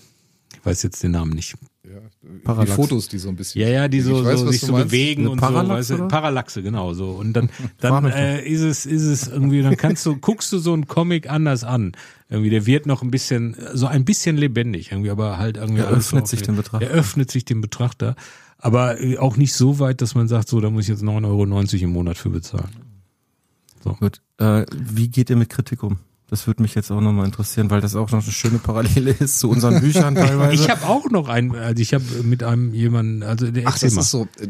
Ich 0.52 0.66
weiß 0.66 0.82
jetzt 0.82 1.02
den 1.04 1.12
Namen 1.12 1.30
nicht. 1.30 1.54
ja, 1.84 1.90
die 2.22 2.38
Parallax. 2.42 2.74
Fotos, 2.74 3.08
die 3.08 3.18
so 3.18 3.28
ein 3.28 3.36
bisschen. 3.36 3.62
Ja, 3.62 3.68
ja, 3.68 3.88
die 3.88 4.00
so, 4.00 4.24
weiß, 4.24 4.40
so 4.40 4.50
sich 4.50 4.62
so 4.62 4.72
meinst. 4.72 4.88
bewegen 4.88 5.22
Eine 5.22 5.30
und 5.30 5.40
Parallax, 5.40 5.86
so, 5.86 5.94
weißt 5.94 6.02
du? 6.02 6.08
Parallaxe, 6.08 6.62
genau 6.64 6.92
so. 6.92 7.10
Und 7.10 7.32
dann, 7.34 7.48
dann 7.78 8.04
äh, 8.06 8.44
ist 8.44 8.62
es, 8.62 8.84
ist 8.84 9.04
es 9.04 9.28
irgendwie, 9.28 9.62
dann 9.62 9.76
kannst 9.76 10.04
du, 10.06 10.16
guckst 10.20 10.52
du 10.52 10.58
so 10.58 10.72
einen 10.72 10.88
Comic 10.88 11.30
anders 11.30 11.62
an. 11.62 11.92
Irgendwie, 12.28 12.50
der 12.50 12.66
wird 12.66 12.86
noch 12.86 13.02
ein 13.02 13.12
bisschen, 13.12 13.56
so 13.74 13.86
ein 13.86 14.04
bisschen 14.04 14.36
lebendig, 14.36 14.90
irgendwie, 14.90 15.10
aber 15.10 15.38
halt 15.38 15.56
irgendwie. 15.56 15.82
Er 15.82 15.88
öffnet 15.88 16.26
sich 16.26 16.42
dem 16.42 16.56
Betrachter. 16.56 16.84
Er 16.84 16.92
öffnet 16.92 17.30
sich 17.30 17.44
dem 17.44 17.60
Betrachter. 17.60 18.16
Aber 18.66 19.00
äh, 19.00 19.18
auch 19.18 19.36
nicht 19.36 19.54
so 19.54 19.78
weit, 19.78 20.00
dass 20.02 20.14
man 20.14 20.28
sagt, 20.28 20.48
so, 20.48 20.60
da 20.60 20.70
muss 20.70 20.82
ich 20.84 20.88
jetzt 20.88 21.02
9,90 21.04 21.24
Euro 21.26 21.84
im 21.84 21.90
Monat 21.90 22.18
für 22.18 22.30
bezahlen. 22.30 22.70
Gut. 24.00 24.20
Äh, 24.38 24.66
wie 24.74 25.08
geht 25.08 25.30
ihr 25.30 25.36
mit 25.36 25.48
Kritik 25.48 25.82
um? 25.84 25.98
Das 26.28 26.48
würde 26.48 26.60
mich 26.60 26.74
jetzt 26.74 26.90
auch 26.90 27.00
nochmal 27.00 27.24
interessieren, 27.24 27.70
weil 27.70 27.80
das 27.80 27.94
auch 27.94 28.10
noch 28.10 28.20
eine 28.24 28.32
schöne 28.32 28.58
Parallele 28.58 29.12
ist 29.12 29.38
zu 29.38 29.48
unseren 29.48 29.80
Büchern 29.80 30.16
teilweise. 30.16 30.60
Ich 30.60 30.68
habe 30.68 30.84
auch 30.88 31.08
noch 31.08 31.28
einen, 31.28 31.54
also 31.54 31.80
ich 31.80 31.94
habe 31.94 32.02
mit 32.24 32.42
einem 32.42 32.74
jemanden, 32.74 33.22
also 33.22 33.48
der 33.48 33.68
Ach, 33.68 33.78
das 33.78 33.92
ist 33.96 34.10
so. 34.10 34.26
äh, 34.40 34.48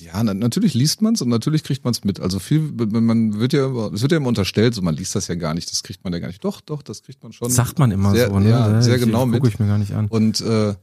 Ja, 0.00 0.22
na- 0.22 0.34
natürlich 0.34 0.74
liest 0.74 1.02
man's 1.02 1.20
und 1.22 1.28
natürlich 1.28 1.64
kriegt 1.64 1.84
man's 1.84 2.04
mit. 2.04 2.20
Also 2.20 2.38
viel, 2.38 2.60
man 2.60 3.40
wird 3.40 3.52
ja, 3.52 3.66
immer- 3.66 3.92
es 3.92 4.02
wird 4.02 4.12
ja 4.12 4.18
immer 4.18 4.28
unterstellt, 4.28 4.72
so 4.76 4.82
man 4.82 4.94
liest 4.94 5.16
das 5.16 5.26
ja 5.26 5.34
gar 5.34 5.52
nicht, 5.54 5.68
das 5.68 5.82
kriegt 5.82 6.04
man 6.04 6.12
ja 6.12 6.20
gar 6.20 6.28
nicht. 6.28 6.44
Doch, 6.44 6.60
doch, 6.60 6.80
das 6.82 7.02
kriegt 7.02 7.20
man 7.24 7.32
schon. 7.32 7.50
Sagt 7.50 7.80
man 7.80 7.90
immer 7.90 8.12
sehr, 8.12 8.28
so, 8.28 8.38
ne? 8.38 8.48
Ja, 8.50 8.80
sehr 8.80 8.94
ich, 8.94 9.02
genau 9.04 9.26
mit. 9.26 9.40
Gucke 9.40 9.52
ich 9.52 9.58
mir 9.58 9.66
gar 9.66 9.78
nicht 9.78 9.94
an. 9.94 10.06
Und 10.06 10.40
äh, 10.42 10.74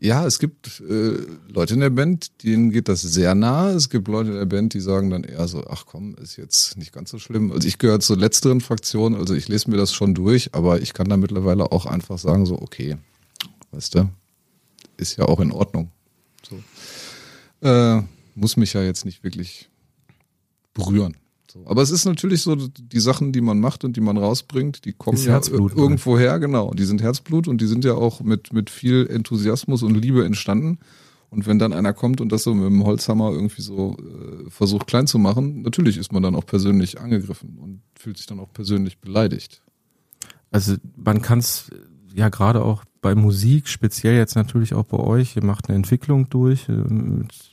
ja, 0.00 0.26
es 0.26 0.38
gibt 0.38 0.80
äh, 0.80 1.18
Leute 1.48 1.74
in 1.74 1.80
der 1.80 1.90
Band, 1.90 2.42
denen 2.42 2.70
geht 2.70 2.88
das 2.88 3.02
sehr 3.02 3.34
nah. 3.34 3.70
Es 3.70 3.90
gibt 3.90 4.08
Leute 4.08 4.30
in 4.30 4.36
der 4.36 4.46
Band, 4.46 4.72
die 4.72 4.80
sagen 4.80 5.10
dann 5.10 5.24
eher 5.24 5.46
so, 5.46 5.64
ach 5.68 5.84
komm, 5.86 6.14
ist 6.16 6.36
jetzt 6.36 6.78
nicht 6.78 6.92
ganz 6.92 7.10
so 7.10 7.18
schlimm. 7.18 7.52
Also 7.52 7.68
ich 7.68 7.76
gehöre 7.76 8.00
zur 8.00 8.16
letzteren 8.16 8.62
Fraktion, 8.62 9.14
also 9.14 9.34
ich 9.34 9.48
lese 9.48 9.70
mir 9.70 9.76
das 9.76 9.92
schon 9.92 10.14
durch, 10.14 10.54
aber 10.54 10.80
ich 10.80 10.94
kann 10.94 11.08
da 11.08 11.18
mittlerweile 11.18 11.70
auch 11.70 11.84
einfach 11.84 12.18
sagen, 12.18 12.46
so, 12.46 12.60
okay, 12.60 12.96
weißt 13.72 13.94
du, 13.96 14.08
ist 14.96 15.18
ja 15.18 15.26
auch 15.26 15.40
in 15.40 15.52
Ordnung. 15.52 15.90
So. 16.48 17.66
Äh, 17.66 18.02
muss 18.34 18.56
mich 18.56 18.72
ja 18.72 18.82
jetzt 18.82 19.04
nicht 19.04 19.22
wirklich 19.22 19.68
berühren. 20.72 21.16
So. 21.52 21.64
Aber 21.66 21.82
es 21.82 21.90
ist 21.90 22.04
natürlich 22.04 22.42
so, 22.42 22.54
die 22.54 23.00
Sachen, 23.00 23.32
die 23.32 23.40
man 23.40 23.58
macht 23.60 23.84
und 23.84 23.96
die 23.96 24.00
man 24.00 24.16
rausbringt, 24.16 24.84
die 24.84 24.92
kommen 24.92 25.16
Ist 25.16 25.26
ja 25.26 25.32
Herzblut, 25.32 25.72
ir- 25.72 25.78
irgendwo 25.78 26.18
her, 26.18 26.38
genau. 26.38 26.72
Die 26.72 26.84
sind 26.84 27.02
Herzblut 27.02 27.48
und 27.48 27.60
die 27.60 27.66
sind 27.66 27.84
ja 27.84 27.94
auch 27.94 28.20
mit, 28.20 28.52
mit 28.52 28.70
viel 28.70 29.06
Enthusiasmus 29.08 29.82
und 29.82 29.94
Liebe 29.94 30.24
entstanden. 30.24 30.78
Und 31.28 31.46
wenn 31.46 31.58
dann 31.60 31.72
einer 31.72 31.92
kommt 31.92 32.20
und 32.20 32.30
das 32.32 32.42
so 32.42 32.54
mit 32.54 32.66
dem 32.66 32.84
Holzhammer 32.84 33.30
irgendwie 33.30 33.62
so 33.62 33.96
äh, 33.98 34.50
versucht 34.50 34.86
klein 34.88 35.06
zu 35.06 35.18
machen, 35.18 35.62
natürlich 35.62 35.96
ist 35.96 36.12
man 36.12 36.22
dann 36.22 36.34
auch 36.34 36.44
persönlich 36.46 37.00
angegriffen 37.00 37.56
und 37.60 37.82
fühlt 37.94 38.16
sich 38.16 38.26
dann 38.26 38.40
auch 38.40 38.52
persönlich 38.52 38.98
beleidigt. 38.98 39.62
Also 40.50 40.74
man 40.96 41.22
kann 41.22 41.38
es 41.38 41.70
ja 42.14 42.28
gerade 42.28 42.64
auch 42.64 42.84
bei 43.00 43.14
Musik, 43.14 43.68
speziell 43.68 44.16
jetzt 44.16 44.34
natürlich 44.34 44.74
auch 44.74 44.84
bei 44.84 44.98
euch, 44.98 45.36
ihr 45.36 45.44
macht 45.44 45.68
eine 45.68 45.76
Entwicklung 45.76 46.28
durch, 46.28 46.68
äh, 46.68 46.72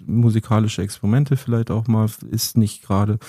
musikalische 0.06 0.82
Experimente 0.82 1.38
vielleicht 1.38 1.70
auch 1.72 1.88
mal, 1.88 2.10
ist 2.32 2.58
nicht 2.58 2.82
gerade 2.84 3.20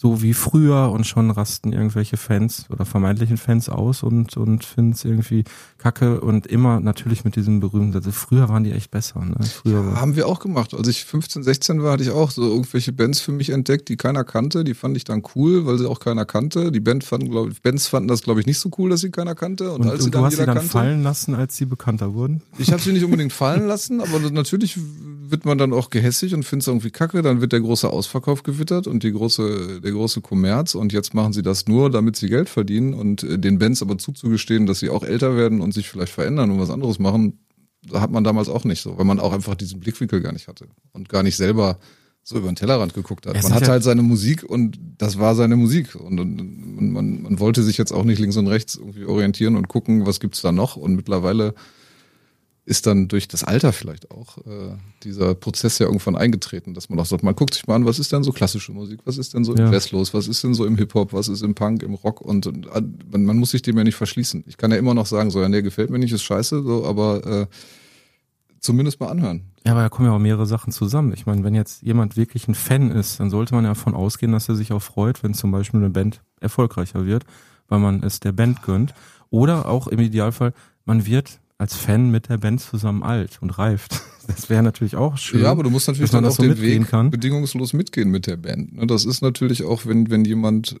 so 0.00 0.22
wie 0.22 0.32
früher 0.32 0.92
und 0.92 1.08
schon 1.08 1.32
rasten 1.32 1.72
irgendwelche 1.72 2.16
Fans 2.16 2.66
oder 2.70 2.84
vermeintlichen 2.84 3.36
Fans 3.36 3.68
aus 3.68 4.04
und, 4.04 4.36
und 4.36 4.64
finden 4.64 4.92
es 4.92 5.04
irgendwie 5.04 5.42
kacke 5.78 6.20
und 6.20 6.46
immer 6.46 6.80
natürlich 6.80 7.24
mit 7.24 7.36
diesem 7.36 7.60
berühmten, 7.60 7.94
also 7.96 8.10
früher 8.10 8.48
waren 8.48 8.64
die 8.64 8.72
echt 8.72 8.90
besser. 8.90 9.20
Ne? 9.24 9.36
Früher 9.46 9.84
ja, 9.84 10.00
haben 10.00 10.16
wir 10.16 10.26
auch 10.26 10.40
gemacht. 10.40 10.74
Als 10.74 10.88
ich 10.88 11.04
15, 11.04 11.42
16 11.42 11.82
war, 11.82 11.92
hatte 11.92 12.02
ich 12.02 12.10
auch 12.10 12.30
so 12.30 12.42
irgendwelche 12.42 12.92
Bands 12.92 13.20
für 13.20 13.32
mich 13.32 13.50
entdeckt, 13.50 13.88
die 13.88 13.96
keiner 13.96 14.24
kannte. 14.24 14.64
Die 14.64 14.74
fand 14.74 14.96
ich 14.96 15.04
dann 15.04 15.22
cool, 15.34 15.66
weil 15.66 15.78
sie 15.78 15.88
auch 15.88 16.00
keiner 16.00 16.24
kannte. 16.24 16.72
Die 16.72 16.80
Band 16.80 17.04
fanden, 17.04 17.30
glaub, 17.30 17.50
Bands 17.62 17.86
fanden 17.86 18.08
das, 18.08 18.22
glaube 18.22 18.40
ich, 18.40 18.46
nicht 18.46 18.58
so 18.58 18.70
cool, 18.78 18.90
dass 18.90 19.00
sie 19.00 19.10
keiner 19.10 19.34
kannte. 19.34 19.72
Und, 19.72 19.82
und 19.82 19.90
als 19.90 20.00
und 20.00 20.04
sie 20.06 20.10
dann 20.10 20.20
du 20.22 20.26
hast 20.26 20.36
sie 20.36 20.46
dann 20.46 20.54
kannte, 20.56 20.68
fallen 20.70 21.02
lassen, 21.02 21.34
als 21.34 21.56
sie 21.56 21.64
bekannter 21.64 22.14
wurden? 22.14 22.42
Ich 22.58 22.72
habe 22.72 22.82
sie 22.82 22.92
nicht 22.92 23.04
unbedingt 23.04 23.32
fallen 23.32 23.66
lassen, 23.66 24.00
aber 24.00 24.18
natürlich 24.30 24.78
wird 25.30 25.44
man 25.44 25.58
dann 25.58 25.72
auch 25.72 25.90
gehässig 25.90 26.34
und 26.34 26.44
findet 26.44 26.62
es 26.62 26.68
irgendwie 26.68 26.90
kacke. 26.90 27.22
Dann 27.22 27.40
wird 27.40 27.52
der 27.52 27.60
große 27.60 27.88
Ausverkauf 27.88 28.42
gewittert 28.42 28.86
und 28.86 29.02
die 29.02 29.12
große, 29.12 29.80
der 29.82 29.92
große 29.92 30.20
Kommerz. 30.20 30.74
Und 30.74 30.92
jetzt 30.92 31.14
machen 31.14 31.32
sie 31.32 31.42
das 31.42 31.66
nur, 31.66 31.90
damit 31.90 32.16
sie 32.16 32.28
Geld 32.28 32.48
verdienen 32.48 32.94
und 32.94 33.22
äh, 33.22 33.38
den 33.38 33.58
Bands 33.58 33.82
aber 33.82 33.98
zuzugestehen, 33.98 34.66
dass 34.66 34.80
sie 34.80 34.90
auch 34.90 35.02
älter 35.02 35.36
werden 35.36 35.60
und 35.60 35.67
sich 35.72 35.88
vielleicht 35.88 36.12
verändern 36.12 36.50
und 36.50 36.60
was 36.60 36.70
anderes 36.70 36.98
machen. 36.98 37.38
Hat 37.92 38.10
man 38.10 38.24
damals 38.24 38.48
auch 38.48 38.64
nicht 38.64 38.82
so, 38.82 38.98
weil 38.98 39.04
man 39.04 39.20
auch 39.20 39.32
einfach 39.32 39.54
diesen 39.54 39.80
Blickwinkel 39.80 40.20
gar 40.20 40.32
nicht 40.32 40.48
hatte 40.48 40.66
und 40.92 41.08
gar 41.08 41.22
nicht 41.22 41.36
selber 41.36 41.78
so 42.28 42.36
über 42.36 42.48
den 42.48 42.56
Tellerrand 42.56 42.92
geguckt 42.92 43.26
hat. 43.26 43.42
man 43.42 43.54
hatte 43.54 43.70
halt 43.70 43.82
seine 43.82 44.02
Musik 44.02 44.42
und 44.44 44.78
das 44.98 45.18
war 45.18 45.34
seine 45.34 45.56
Musik. 45.56 45.94
Und, 45.94 46.20
und 46.20 46.92
man, 46.92 47.22
man 47.22 47.40
wollte 47.40 47.62
sich 47.62 47.78
jetzt 47.78 47.92
auch 47.92 48.04
nicht 48.04 48.18
links 48.18 48.36
und 48.36 48.48
rechts 48.48 48.74
irgendwie 48.74 49.06
orientieren 49.06 49.56
und 49.56 49.68
gucken, 49.68 50.04
was 50.04 50.20
gibt's 50.20 50.42
da 50.42 50.52
noch. 50.52 50.76
Und 50.76 50.94
mittlerweile 50.94 51.54
ist 52.68 52.86
dann 52.86 53.08
durch 53.08 53.28
das 53.28 53.44
Alter 53.44 53.72
vielleicht 53.72 54.10
auch 54.10 54.36
äh, 54.46 54.76
dieser 55.02 55.34
Prozess 55.34 55.78
ja 55.78 55.86
irgendwann 55.86 56.16
eingetreten, 56.16 56.74
dass 56.74 56.90
man 56.90 57.00
auch 57.00 57.06
sagt, 57.06 57.22
man 57.22 57.34
guckt 57.34 57.54
sich 57.54 57.66
mal 57.66 57.76
an, 57.76 57.86
was 57.86 57.98
ist 57.98 58.12
denn 58.12 58.22
so 58.22 58.30
klassische 58.30 58.72
Musik, 58.72 59.00
was 59.06 59.16
ist 59.16 59.32
denn 59.32 59.42
so 59.42 59.54
im 59.54 59.58
ja. 59.58 59.72
Jazz 59.72 59.90
los, 59.90 60.12
was 60.12 60.28
ist 60.28 60.44
denn 60.44 60.52
so 60.52 60.66
im 60.66 60.76
Hip-Hop, 60.76 61.14
was 61.14 61.28
ist 61.28 61.40
im 61.40 61.54
Punk, 61.54 61.82
im 61.82 61.94
Rock 61.94 62.20
und, 62.20 62.46
und 62.46 62.66
äh, 62.66 62.82
man, 63.10 63.24
man, 63.24 63.38
muss 63.38 63.52
sich 63.52 63.62
dem 63.62 63.78
ja 63.78 63.84
nicht 63.84 63.94
verschließen. 63.94 64.44
Ich 64.46 64.58
kann 64.58 64.70
ja 64.70 64.76
immer 64.76 64.92
noch 64.92 65.06
sagen, 65.06 65.30
so, 65.30 65.40
ja, 65.40 65.48
nee, 65.48 65.62
gefällt 65.62 65.88
mir 65.88 65.98
nicht, 65.98 66.12
ist 66.12 66.22
scheiße, 66.22 66.62
so, 66.62 66.84
aber 66.84 67.26
äh, 67.26 67.46
zumindest 68.60 69.00
mal 69.00 69.08
anhören. 69.08 69.44
Ja, 69.64 69.72
aber 69.72 69.80
da 69.80 69.88
kommen 69.88 70.06
ja 70.06 70.14
auch 70.14 70.18
mehrere 70.18 70.46
Sachen 70.46 70.70
zusammen. 70.70 71.14
Ich 71.14 71.24
meine, 71.24 71.44
wenn 71.44 71.54
jetzt 71.54 71.82
jemand 71.82 72.18
wirklich 72.18 72.48
ein 72.48 72.54
Fan 72.54 72.90
ist, 72.90 73.18
dann 73.18 73.30
sollte 73.30 73.54
man 73.54 73.64
ja 73.64 73.70
davon 73.70 73.94
ausgehen, 73.94 74.32
dass 74.32 74.48
er 74.48 74.56
sich 74.56 74.72
auch 74.72 74.82
freut, 74.82 75.22
wenn 75.22 75.32
zum 75.32 75.50
Beispiel 75.50 75.80
eine 75.80 75.90
Band 75.90 76.20
erfolgreicher 76.38 77.06
wird, 77.06 77.24
weil 77.68 77.78
man 77.78 78.02
es 78.02 78.20
der 78.20 78.32
Band 78.32 78.62
gönnt. 78.62 78.92
Oder 79.30 79.68
auch 79.68 79.88
im 79.88 80.00
Idealfall, 80.00 80.52
man 80.84 81.06
wird 81.06 81.40
als 81.58 81.76
Fan 81.76 82.10
mit 82.10 82.28
der 82.28 82.38
Band 82.38 82.60
zusammen 82.60 83.02
alt 83.02 83.38
und 83.40 83.58
reift. 83.58 84.00
Das 84.28 84.50
wäre 84.50 84.62
natürlich 84.62 84.94
auch 84.94 85.16
schön. 85.16 85.40
Ja, 85.40 85.50
aber 85.50 85.62
du 85.62 85.70
musst 85.70 85.88
natürlich 85.88 86.10
dann 86.10 86.26
auch 86.26 86.32
so 86.32 86.42
den 86.42 86.60
Weg 86.60 86.86
kann. 86.88 87.08
bedingungslos 87.10 87.72
mitgehen 87.72 88.10
mit 88.10 88.26
der 88.26 88.36
Band. 88.36 88.74
Ne, 88.74 88.86
das 88.86 89.06
ist 89.06 89.22
natürlich 89.22 89.64
auch, 89.64 89.86
wenn, 89.86 90.10
wenn 90.10 90.26
jemand 90.26 90.76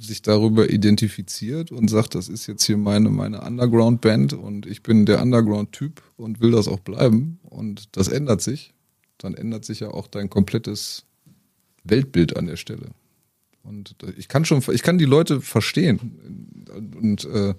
sich 0.00 0.20
darüber 0.20 0.68
identifiziert 0.68 1.70
und 1.70 1.86
sagt, 1.88 2.16
das 2.16 2.28
ist 2.28 2.48
jetzt 2.48 2.64
hier 2.64 2.76
meine, 2.76 3.10
meine 3.10 3.42
Underground-Band 3.42 4.32
und 4.32 4.66
ich 4.66 4.82
bin 4.82 5.06
der 5.06 5.22
Underground-Typ 5.22 6.02
und 6.16 6.40
will 6.40 6.50
das 6.50 6.66
auch 6.66 6.80
bleiben 6.80 7.38
und 7.44 7.96
das 7.96 8.08
ändert 8.08 8.42
sich, 8.42 8.74
dann 9.16 9.34
ändert 9.34 9.64
sich 9.64 9.78
ja 9.78 9.92
auch 9.92 10.08
dein 10.08 10.28
komplettes 10.28 11.04
Weltbild 11.84 12.36
an 12.36 12.46
der 12.46 12.56
Stelle. 12.56 12.88
Und 13.62 13.94
ich 14.16 14.26
kann 14.26 14.44
schon, 14.44 14.60
ich 14.72 14.82
kann 14.82 14.98
die 14.98 15.04
Leute 15.04 15.40
verstehen 15.40 16.66
und 17.00 17.24
äh, 17.26 17.54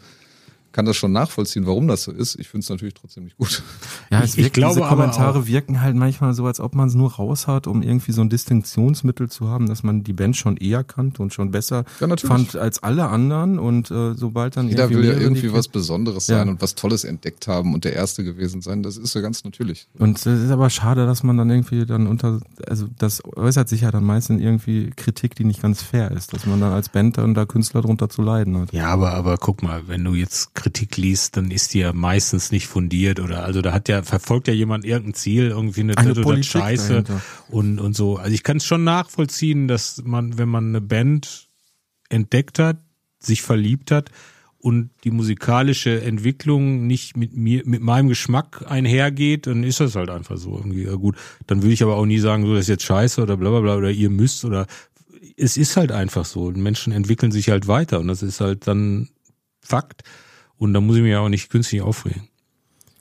kann 0.72 0.86
das 0.86 0.98
schon 0.98 1.12
nachvollziehen, 1.12 1.66
warum 1.66 1.88
das 1.88 2.04
so 2.04 2.12
ist. 2.12 2.40
Ich 2.40 2.48
finde 2.48 2.64
es 2.64 2.70
natürlich 2.70 2.94
trotzdem 2.94 3.26
nicht 3.26 3.38
gut. 3.38 3.64
Ja, 4.12 4.24
ich, 4.24 4.38
ich 4.38 4.52
glaube, 4.54 4.76
diese 4.76 4.88
Kommentare 4.88 5.48
wirken 5.48 5.82
halt 5.82 5.96
manchmal 5.96 6.34
so, 6.34 6.46
als 6.46 6.60
ob 6.60 6.76
man 6.76 6.88
es 6.88 6.96
nur 6.96 7.14
raus 7.14 7.48
hat, 7.48 7.68
um 7.68 7.82
irgendwie 7.82 8.12
so 8.12 8.22
ein 8.22 8.30
Distinktionsmittel 8.30 9.30
zu 9.30 9.48
haben, 9.48 9.68
dass 9.68 9.84
man 9.84 10.04
die 10.04 10.14
Band 10.14 10.36
schon 10.36 10.58
eher 10.58 10.84
kannte 10.84 11.22
und 11.22 11.34
schon 11.34 11.52
besser 11.52 11.86
ja, 12.00 12.08
fand 12.18 12.56
als 12.56 12.82
alle 12.84 13.08
anderen. 13.08 13.60
Und 13.60 13.92
äh, 13.92 14.14
sobald 14.16 14.58
dann 14.58 14.68
jeder 14.68 14.90
will 14.90 15.06
ja 15.06 15.14
irgendwie 15.14 15.54
was 15.54 15.68
Besonderes 15.68 16.26
sein 16.26 16.48
ja. 16.48 16.52
und 16.52 16.62
was 16.62 16.76
Tolles 16.76 17.04
entdeckt 17.04 17.48
haben 17.48 17.74
und 17.74 17.84
der 17.84 17.94
Erste 17.94 18.24
gewesen 18.24 18.62
sein. 18.62 18.84
Das 18.84 18.98
ist 18.98 19.14
ja 19.16 19.22
ganz 19.22 19.44
natürlich. 19.44 19.88
Und 19.98 20.18
es 20.18 20.26
ist 20.26 20.52
aber 20.52 20.70
schade, 20.70 21.06
dass 21.06 21.24
man 21.24 21.38
dann 21.38 21.50
irgendwie 21.50 21.86
dann 21.86 22.08
unter, 22.08 22.40
also 22.68 22.88
das 22.98 23.24
äußert 23.26 23.70
sich 23.70 23.82
ja 23.82 23.92
dann 23.92 24.04
meistens 24.04 24.42
irgendwie 24.42 24.92
Kritik, 24.96 25.36
die 25.36 25.44
nicht 25.44 25.62
ganz 25.62 25.82
fair 25.82 26.12
ist, 26.12 26.34
dass 26.34 26.46
man 26.46 26.60
dann 26.60 26.74
als 26.74 26.90
Band 26.90 27.18
dann 27.18 27.34
da 27.34 27.46
Künstler 27.46 27.82
drunter 27.82 28.10
zu 28.10 28.22
leiden 28.22 28.58
hat. 28.58 28.74
Ja, 28.74 28.88
aber 28.88 29.14
aber 29.14 29.38
guck 29.38 29.64
mal, 29.64 29.84
wenn 29.88 30.04
du 30.04 30.14
jetzt 30.14 30.56
Kritik 30.60 30.98
liest, 30.98 31.38
dann 31.38 31.52
ist 31.52 31.74
die 31.74 31.80
ja 31.80 31.94
meistens 31.94 32.52
nicht 32.52 32.68
fundiert 32.68 33.20
oder 33.20 33.44
also 33.44 33.62
da 33.62 33.74
hat 33.74 33.90
ja, 33.90 34.04
verfolgt 34.04 34.48
ja 34.48 34.54
jemand 34.54 34.86
irgendein 34.86 35.14
Ziel, 35.14 35.48
irgendwie 35.48 35.82
eine, 35.82 35.98
eine 35.98 36.12
oder 36.12 36.44
Scheiße 36.44 37.04
und, 37.50 37.80
und 37.80 37.96
so. 37.96 38.18
Also 38.18 38.34
ich 38.34 38.44
kann 38.44 38.58
es 38.58 38.66
schon 38.66 38.84
nachvollziehen, 38.84 39.68
dass 39.68 40.02
man, 40.04 40.38
wenn 40.38 40.50
man 40.50 40.68
eine 40.68 40.82
Band 40.82 41.48
entdeckt 42.10 42.60
hat, 42.60 42.78
sich 43.20 43.42
verliebt 43.42 43.92
hat 43.92 44.12
und 44.58 44.90
die 45.06 45.12
musikalische 45.12 46.02
Entwicklung 46.02 46.86
nicht 46.86 47.16
mit 47.16 47.36
mir, 47.36 47.64
mit 47.66 47.82
meinem 47.82 48.10
Geschmack 48.10 48.66
einhergeht, 48.68 49.48
dann 49.48 49.64
ist 49.64 49.80
das 49.80 49.96
halt 49.96 50.10
einfach 50.10 50.38
so 50.38 50.58
irgendwie. 50.58 50.84
Ja 50.84 50.96
gut, 50.96 51.16
dann 51.48 51.62
würde 51.62 51.74
ich 51.74 51.84
aber 51.84 51.96
auch 51.96 52.06
nie 52.06 52.20
sagen, 52.20 52.46
so 52.46 52.54
das 52.54 52.62
ist 52.62 52.70
jetzt 52.70 52.84
scheiße 52.84 53.22
oder 53.22 53.38
bla 53.38 53.50
bla 53.50 53.62
bla 53.62 53.76
oder 53.78 53.92
ihr 53.92 54.10
müsst 54.10 54.44
oder 54.44 54.68
es 55.38 55.56
ist 55.56 55.78
halt 55.78 55.94
einfach 55.94 56.26
so. 56.26 56.52
Menschen 56.52 56.92
entwickeln 56.92 57.32
sich 57.32 57.50
halt 57.50 57.68
weiter 57.68 58.00
und 58.00 58.08
das 58.08 58.22
ist 58.22 58.42
halt 58.42 58.68
dann 58.68 59.10
Fakt. 59.62 60.04
Und 60.60 60.74
da 60.74 60.82
muss 60.82 60.98
ich 60.98 61.02
mich 61.02 61.12
ja 61.12 61.22
auch 61.22 61.30
nicht 61.30 61.50
künstlich 61.50 61.82
aufregen. 61.82 62.28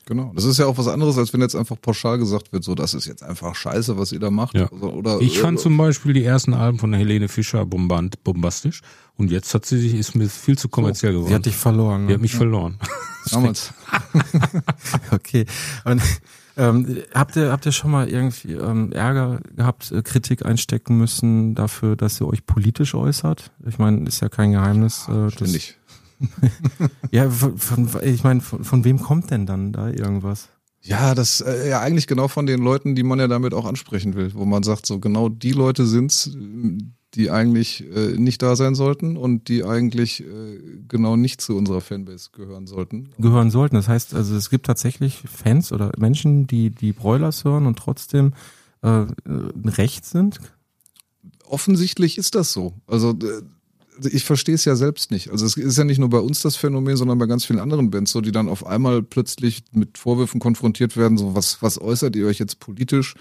Genau. 0.07 0.33
Das 0.35 0.45
ist 0.45 0.57
ja 0.57 0.65
auch 0.65 0.79
was 0.79 0.89
anderes, 0.89 1.19
als 1.19 1.35
wenn 1.35 1.43
jetzt 1.43 1.55
einfach 1.55 1.77
pauschal 1.79 2.17
gesagt 2.17 2.51
wird, 2.51 2.65
so, 2.65 2.75
das 2.75 2.95
ist 2.95 3.05
jetzt 3.05 3.23
einfach 3.23 3.55
scheiße, 3.55 3.99
was 3.99 4.11
ihr 4.11 4.21
da 4.21 4.31
macht. 4.31 4.55
Ja. 4.55 4.71
Oder, 4.71 4.95
oder, 4.95 5.21
ich 5.21 5.39
fand 5.39 5.59
äh, 5.59 5.63
zum 5.63 5.77
Beispiel 5.77 6.15
die 6.15 6.25
ersten 6.25 6.55
Alben 6.55 6.79
von 6.79 6.95
Helene 6.95 7.29
Fischer 7.29 7.67
bombant, 7.67 8.25
bombastisch. 8.25 8.81
Und 9.19 9.31
jetzt 9.31 9.53
hat 9.53 9.67
sie 9.67 9.79
sich, 9.79 9.93
ist 9.93 10.15
mir 10.15 10.31
viel 10.31 10.57
zu 10.57 10.71
kommerziell 10.71 11.13
so, 11.13 11.19
geworden. 11.19 11.29
Sie 11.29 11.35
hat 11.35 11.45
dich 11.45 11.57
verloren. 11.57 12.03
Ne? 12.03 12.09
Die 12.09 12.15
hat 12.15 12.23
mich 12.23 12.33
ja. 12.33 12.39
verloren. 12.39 12.79
Damals. 13.31 13.75
okay. 15.11 15.45
Und, 15.85 16.01
ähm, 16.57 17.03
habt 17.13 17.37
ihr, 17.37 17.53
habt 17.53 17.67
ihr 17.67 17.73
schon 17.73 17.91
mal 17.91 18.09
irgendwie 18.09 18.55
ähm, 18.55 18.93
Ärger 18.93 19.41
gehabt, 19.55 19.93
äh, 19.93 20.01
Kritik 20.01 20.45
einstecken 20.47 20.97
müssen 20.97 21.55
dafür, 21.55 21.97
dass 21.97 22.19
ihr 22.21 22.27
euch 22.27 22.47
politisch 22.47 22.95
äußert? 22.95 23.53
Ich 23.67 23.79
meine, 23.79 24.09
ist 24.09 24.21
ja 24.21 24.31
kein 24.31 24.53
Geheimnis. 24.53 25.07
Äh, 25.09 25.31
Ständig. 25.31 25.77
ja, 27.11 27.31
von, 27.31 27.59
von, 27.59 27.89
ich 28.03 28.25
meine, 28.25 28.41
von, 28.41 28.65
von 28.65 28.85
wem 28.85 29.01
kommt 29.01 29.31
denn 29.31 29.47
dann 29.47 29.73
da 29.73 29.89
irgendwas? 29.89 30.49
Ja, 30.81 31.15
das 31.15 31.41
äh, 31.41 31.69
ja 31.69 31.81
eigentlich 31.81 32.07
genau 32.07 32.29
von 32.29 32.47
den 32.47 32.61
Leuten, 32.61 32.95
die 32.95 33.03
man 33.03 33.19
ja 33.19 33.29
damit 33.29 33.53
auch 33.53 33.67
ansprechen 33.67 34.15
will, 34.15 34.33
wo 34.35 34.45
man 34.45 34.63
sagt, 34.63 34.87
so 34.87 35.01
genau 35.01 35.29
die 35.29 35.53
Leute 35.53 35.87
sind's, 35.87 36.31
die 37.15 37.31
eigentlich 37.31 37.85
äh, 37.95 38.17
nicht 38.17 38.43
da 38.43 38.55
sein 38.55 38.75
sollten 38.75 39.17
und 39.17 39.49
die 39.49 39.65
eigentlich 39.65 40.23
äh, 40.23 40.61
genau 40.87 41.17
nicht 41.17 41.41
zu 41.41 41.57
unserer 41.57 41.81
Fanbase 41.81 42.31
gehören 42.33 42.67
sollten. 42.67 43.11
Gehören 43.19 43.51
sollten. 43.51 43.77
Das 43.77 43.89
heißt, 43.89 44.15
also 44.15 44.37
es 44.37 44.51
gibt 44.51 44.67
tatsächlich 44.67 45.25
Fans 45.27 45.73
oder 45.73 45.93
Menschen, 45.99 46.47
die 46.47 46.71
die 46.71 46.93
Broilers 46.93 47.45
hören 47.45 47.67
und 47.67 47.79
trotzdem 47.79 48.35
äh, 48.83 49.07
recht 49.65 50.05
sind. 50.05 50.39
Offensichtlich 51.45 52.19
ist 52.19 52.35
das 52.35 52.53
so. 52.53 52.75
Also 52.87 53.11
äh, 53.11 53.43
ich 54.05 54.25
verstehe 54.25 54.55
es 54.55 54.65
ja 54.65 54.77
selbst 54.77 55.11
nicht. 55.11 55.31
Also 55.31 55.47
es 55.47 55.57
ist 55.57 55.79
ja 55.79 55.85
nicht 55.85 55.99
nur 55.99 56.11
bei 56.11 56.19
uns 56.19 56.43
das 56.43 56.57
Phänomen, 56.57 56.97
sondern 56.97 57.19
bei 57.19 57.27
ganz 57.27 57.45
vielen 57.45 57.59
anderen 57.59 57.91
Bands 57.91 58.13
so, 58.13 58.21
die 58.21 58.33
dann 58.33 58.49
auf 58.49 58.67
einmal 58.67 59.03
plötzlich 59.03 59.63
mit 59.73 59.99
Vorwürfen 59.99 60.41
konfrontiert 60.41 60.97
werden, 60.97 61.19
so 61.19 61.35
was, 61.35 61.63
was 61.63 61.81
äußert 61.81 62.17
ihr 62.17 62.27
euch 62.27 62.39
jetzt 62.39 62.61
politisch? 62.61 63.15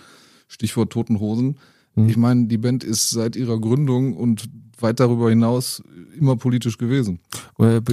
Stichwort 0.48 0.92
Toten 0.92 1.20
Hosen. 1.20 1.58
Mhm. 1.98 2.10
Ich 2.10 2.18
meine, 2.18 2.46
die 2.46 2.58
Band 2.58 2.84
ist 2.84 3.10
seit 3.10 3.36
ihrer 3.36 3.60
Gründung 3.60 4.16
und 4.16 4.50
weit 4.80 5.00
darüber 5.00 5.30
hinaus 5.30 5.84
immer 6.18 6.36
politisch 6.36 6.78
gewesen. 6.78 7.20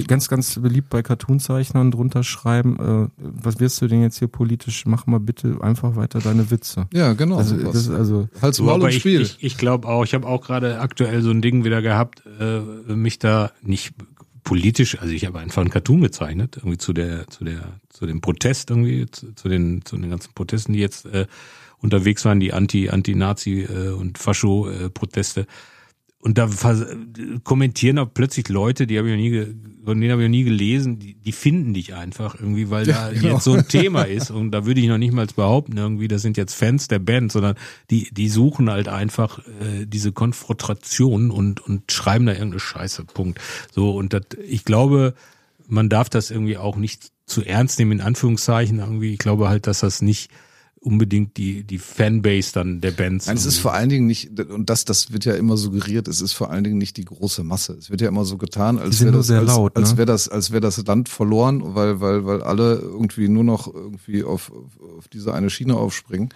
Ganz, 0.07 0.27
ganz 0.27 0.59
beliebt 0.59 0.89
bei 0.89 1.01
Cartoonzeichnern 1.03 1.91
drunter 1.91 2.23
schreiben, 2.23 2.77
äh, 2.79 3.09
was 3.17 3.59
wirst 3.59 3.81
du 3.81 3.87
denn 3.87 4.01
jetzt 4.01 4.19
hier 4.19 4.27
politisch? 4.27 4.85
Mach 4.85 5.05
mal 5.05 5.19
bitte 5.19 5.57
einfach 5.61 5.95
weiter 5.95 6.19
deine 6.19 6.49
Witze. 6.51 6.87
Ja, 6.93 7.13
genau. 7.13 7.37
Also, 7.37 7.57
das 7.57 7.75
ist 7.75 7.89
also 7.89 8.27
halt 8.41 8.55
so 8.55 8.69
aber 8.69 8.89
ich, 8.89 8.99
Spiel. 8.99 9.21
ich, 9.21 9.37
ich 9.41 9.57
glaube 9.57 9.87
auch, 9.87 10.03
ich 10.03 10.13
habe 10.13 10.27
auch 10.27 10.41
gerade 10.41 10.79
aktuell 10.79 11.21
so 11.21 11.31
ein 11.31 11.41
Ding 11.41 11.63
wieder 11.63 11.81
gehabt, 11.81 12.23
äh, 12.39 12.59
mich 12.93 13.19
da 13.19 13.51
nicht 13.61 13.93
politisch, 14.43 14.99
also 15.01 15.11
ich 15.11 15.25
habe 15.25 15.39
einfach 15.39 15.61
einen 15.61 15.71
Cartoon 15.71 16.01
gezeichnet, 16.01 16.57
irgendwie 16.57 16.77
zu 16.77 16.93
der, 16.93 17.27
zu 17.27 17.43
der, 17.43 17.79
zu 17.89 18.05
dem 18.05 18.21
Protest 18.21 18.69
irgendwie, 18.69 19.07
zu, 19.07 19.33
zu 19.33 19.49
den, 19.49 19.83
zu 19.83 19.97
den 19.97 20.11
ganzen 20.11 20.33
Protesten, 20.33 20.73
die 20.73 20.79
jetzt 20.79 21.07
äh, 21.07 21.25
unterwegs 21.79 22.25
waren, 22.25 22.39
die 22.39 22.53
Anti, 22.53 22.89
Anti-Nazi 22.89 23.61
äh, 23.63 23.89
und 23.89 24.17
Fascho-Proteste. 24.17 25.47
Und 26.25 26.39
da 26.39 26.49
kommentieren 27.43 27.99
auch 27.99 28.11
plötzlich 28.11 28.49
Leute, 28.49 28.87
die 28.87 28.97
habe 28.97 29.11
ich 29.11 29.13
noch 29.13 29.21
nie, 29.21 29.55
von 29.85 30.01
denen 30.01 30.11
habe 30.11 30.23
ich 30.23 30.27
noch 30.27 30.31
nie 30.31 30.43
gelesen, 30.43 30.97
die, 30.97 31.13
die 31.13 31.31
finden 31.31 31.75
dich 31.75 31.93
einfach 31.93 32.33
irgendwie, 32.33 32.71
weil 32.71 32.87
ja, 32.87 33.11
da 33.11 33.13
genau. 33.13 33.35
jetzt 33.35 33.43
so 33.43 33.53
ein 33.53 33.67
Thema 33.67 34.05
ist. 34.07 34.31
Und 34.31 34.49
da 34.49 34.65
würde 34.65 34.81
ich 34.81 34.87
noch 34.87 34.97
nicht 34.97 35.13
mal 35.13 35.27
behaupten, 35.27 35.77
irgendwie, 35.77 36.07
das 36.07 36.23
sind 36.23 36.35
jetzt 36.35 36.55
Fans 36.55 36.87
der 36.87 36.97
Band, 36.97 37.31
sondern 37.31 37.53
die, 37.91 38.09
die 38.11 38.27
suchen 38.27 38.71
halt 38.71 38.87
einfach 38.87 39.37
äh, 39.37 39.85
diese 39.85 40.13
Konfrontation 40.13 41.29
und, 41.29 41.61
und 41.61 41.91
schreiben 41.91 42.25
da 42.25 42.31
irgendeine 42.31 42.59
Scheiße. 42.59 43.05
Punkt. 43.05 43.39
So, 43.71 43.91
und 43.91 44.11
das, 44.11 44.23
ich 44.47 44.65
glaube, 44.65 45.13
man 45.67 45.89
darf 45.89 46.09
das 46.09 46.31
irgendwie 46.31 46.57
auch 46.57 46.75
nicht 46.75 47.11
zu 47.27 47.43
ernst 47.43 47.77
nehmen, 47.77 47.91
in 47.91 48.01
Anführungszeichen. 48.01 48.79
Irgendwie, 48.79 49.13
ich 49.13 49.19
glaube 49.19 49.47
halt, 49.47 49.67
dass 49.67 49.81
das 49.81 50.01
nicht 50.01 50.31
unbedingt 50.85 51.37
die, 51.37 51.63
die 51.63 51.79
Fanbase 51.79 52.53
dann 52.53 52.79
der 52.79 52.91
Bands. 52.91 53.25
Nein, 53.25 53.37
es 53.37 53.45
ist 53.45 53.57
vor 53.57 53.73
allen 53.73 53.89
Dingen 53.89 54.05
nicht, 54.05 54.39
und 54.39 54.69
das, 54.69 54.85
das 54.85 55.11
wird 55.11 55.25
ja 55.25 55.33
immer 55.33 55.57
suggeriert, 55.57 56.07
es 56.07 56.21
ist 56.21 56.33
vor 56.33 56.51
allen 56.51 56.63
Dingen 56.63 56.77
nicht 56.77 56.97
die 56.97 57.05
große 57.05 57.43
Masse. 57.43 57.73
Es 57.73 57.89
wird 57.89 58.01
ja 58.01 58.07
immer 58.07 58.23
so 58.23 58.37
getan, 58.37 58.77
als 58.77 59.01
wäre 59.01 59.11
das, 59.11 59.31
als, 59.31 59.47
laut, 59.47 59.75
als 59.75 59.91
ne? 59.91 59.97
wäre 59.97 60.05
das, 60.05 60.29
als 60.29 60.51
wäre 60.51 60.61
das 60.61 60.85
Land 60.85 61.09
verloren, 61.09 61.75
weil, 61.75 62.01
weil, 62.01 62.25
weil 62.25 62.43
alle 62.43 62.75
irgendwie 62.75 63.27
nur 63.27 63.43
noch 63.43 63.73
irgendwie 63.73 64.23
auf, 64.23 64.51
auf 64.97 65.07
diese 65.07 65.33
eine 65.33 65.49
Schiene 65.49 65.75
aufspringen. 65.75 66.29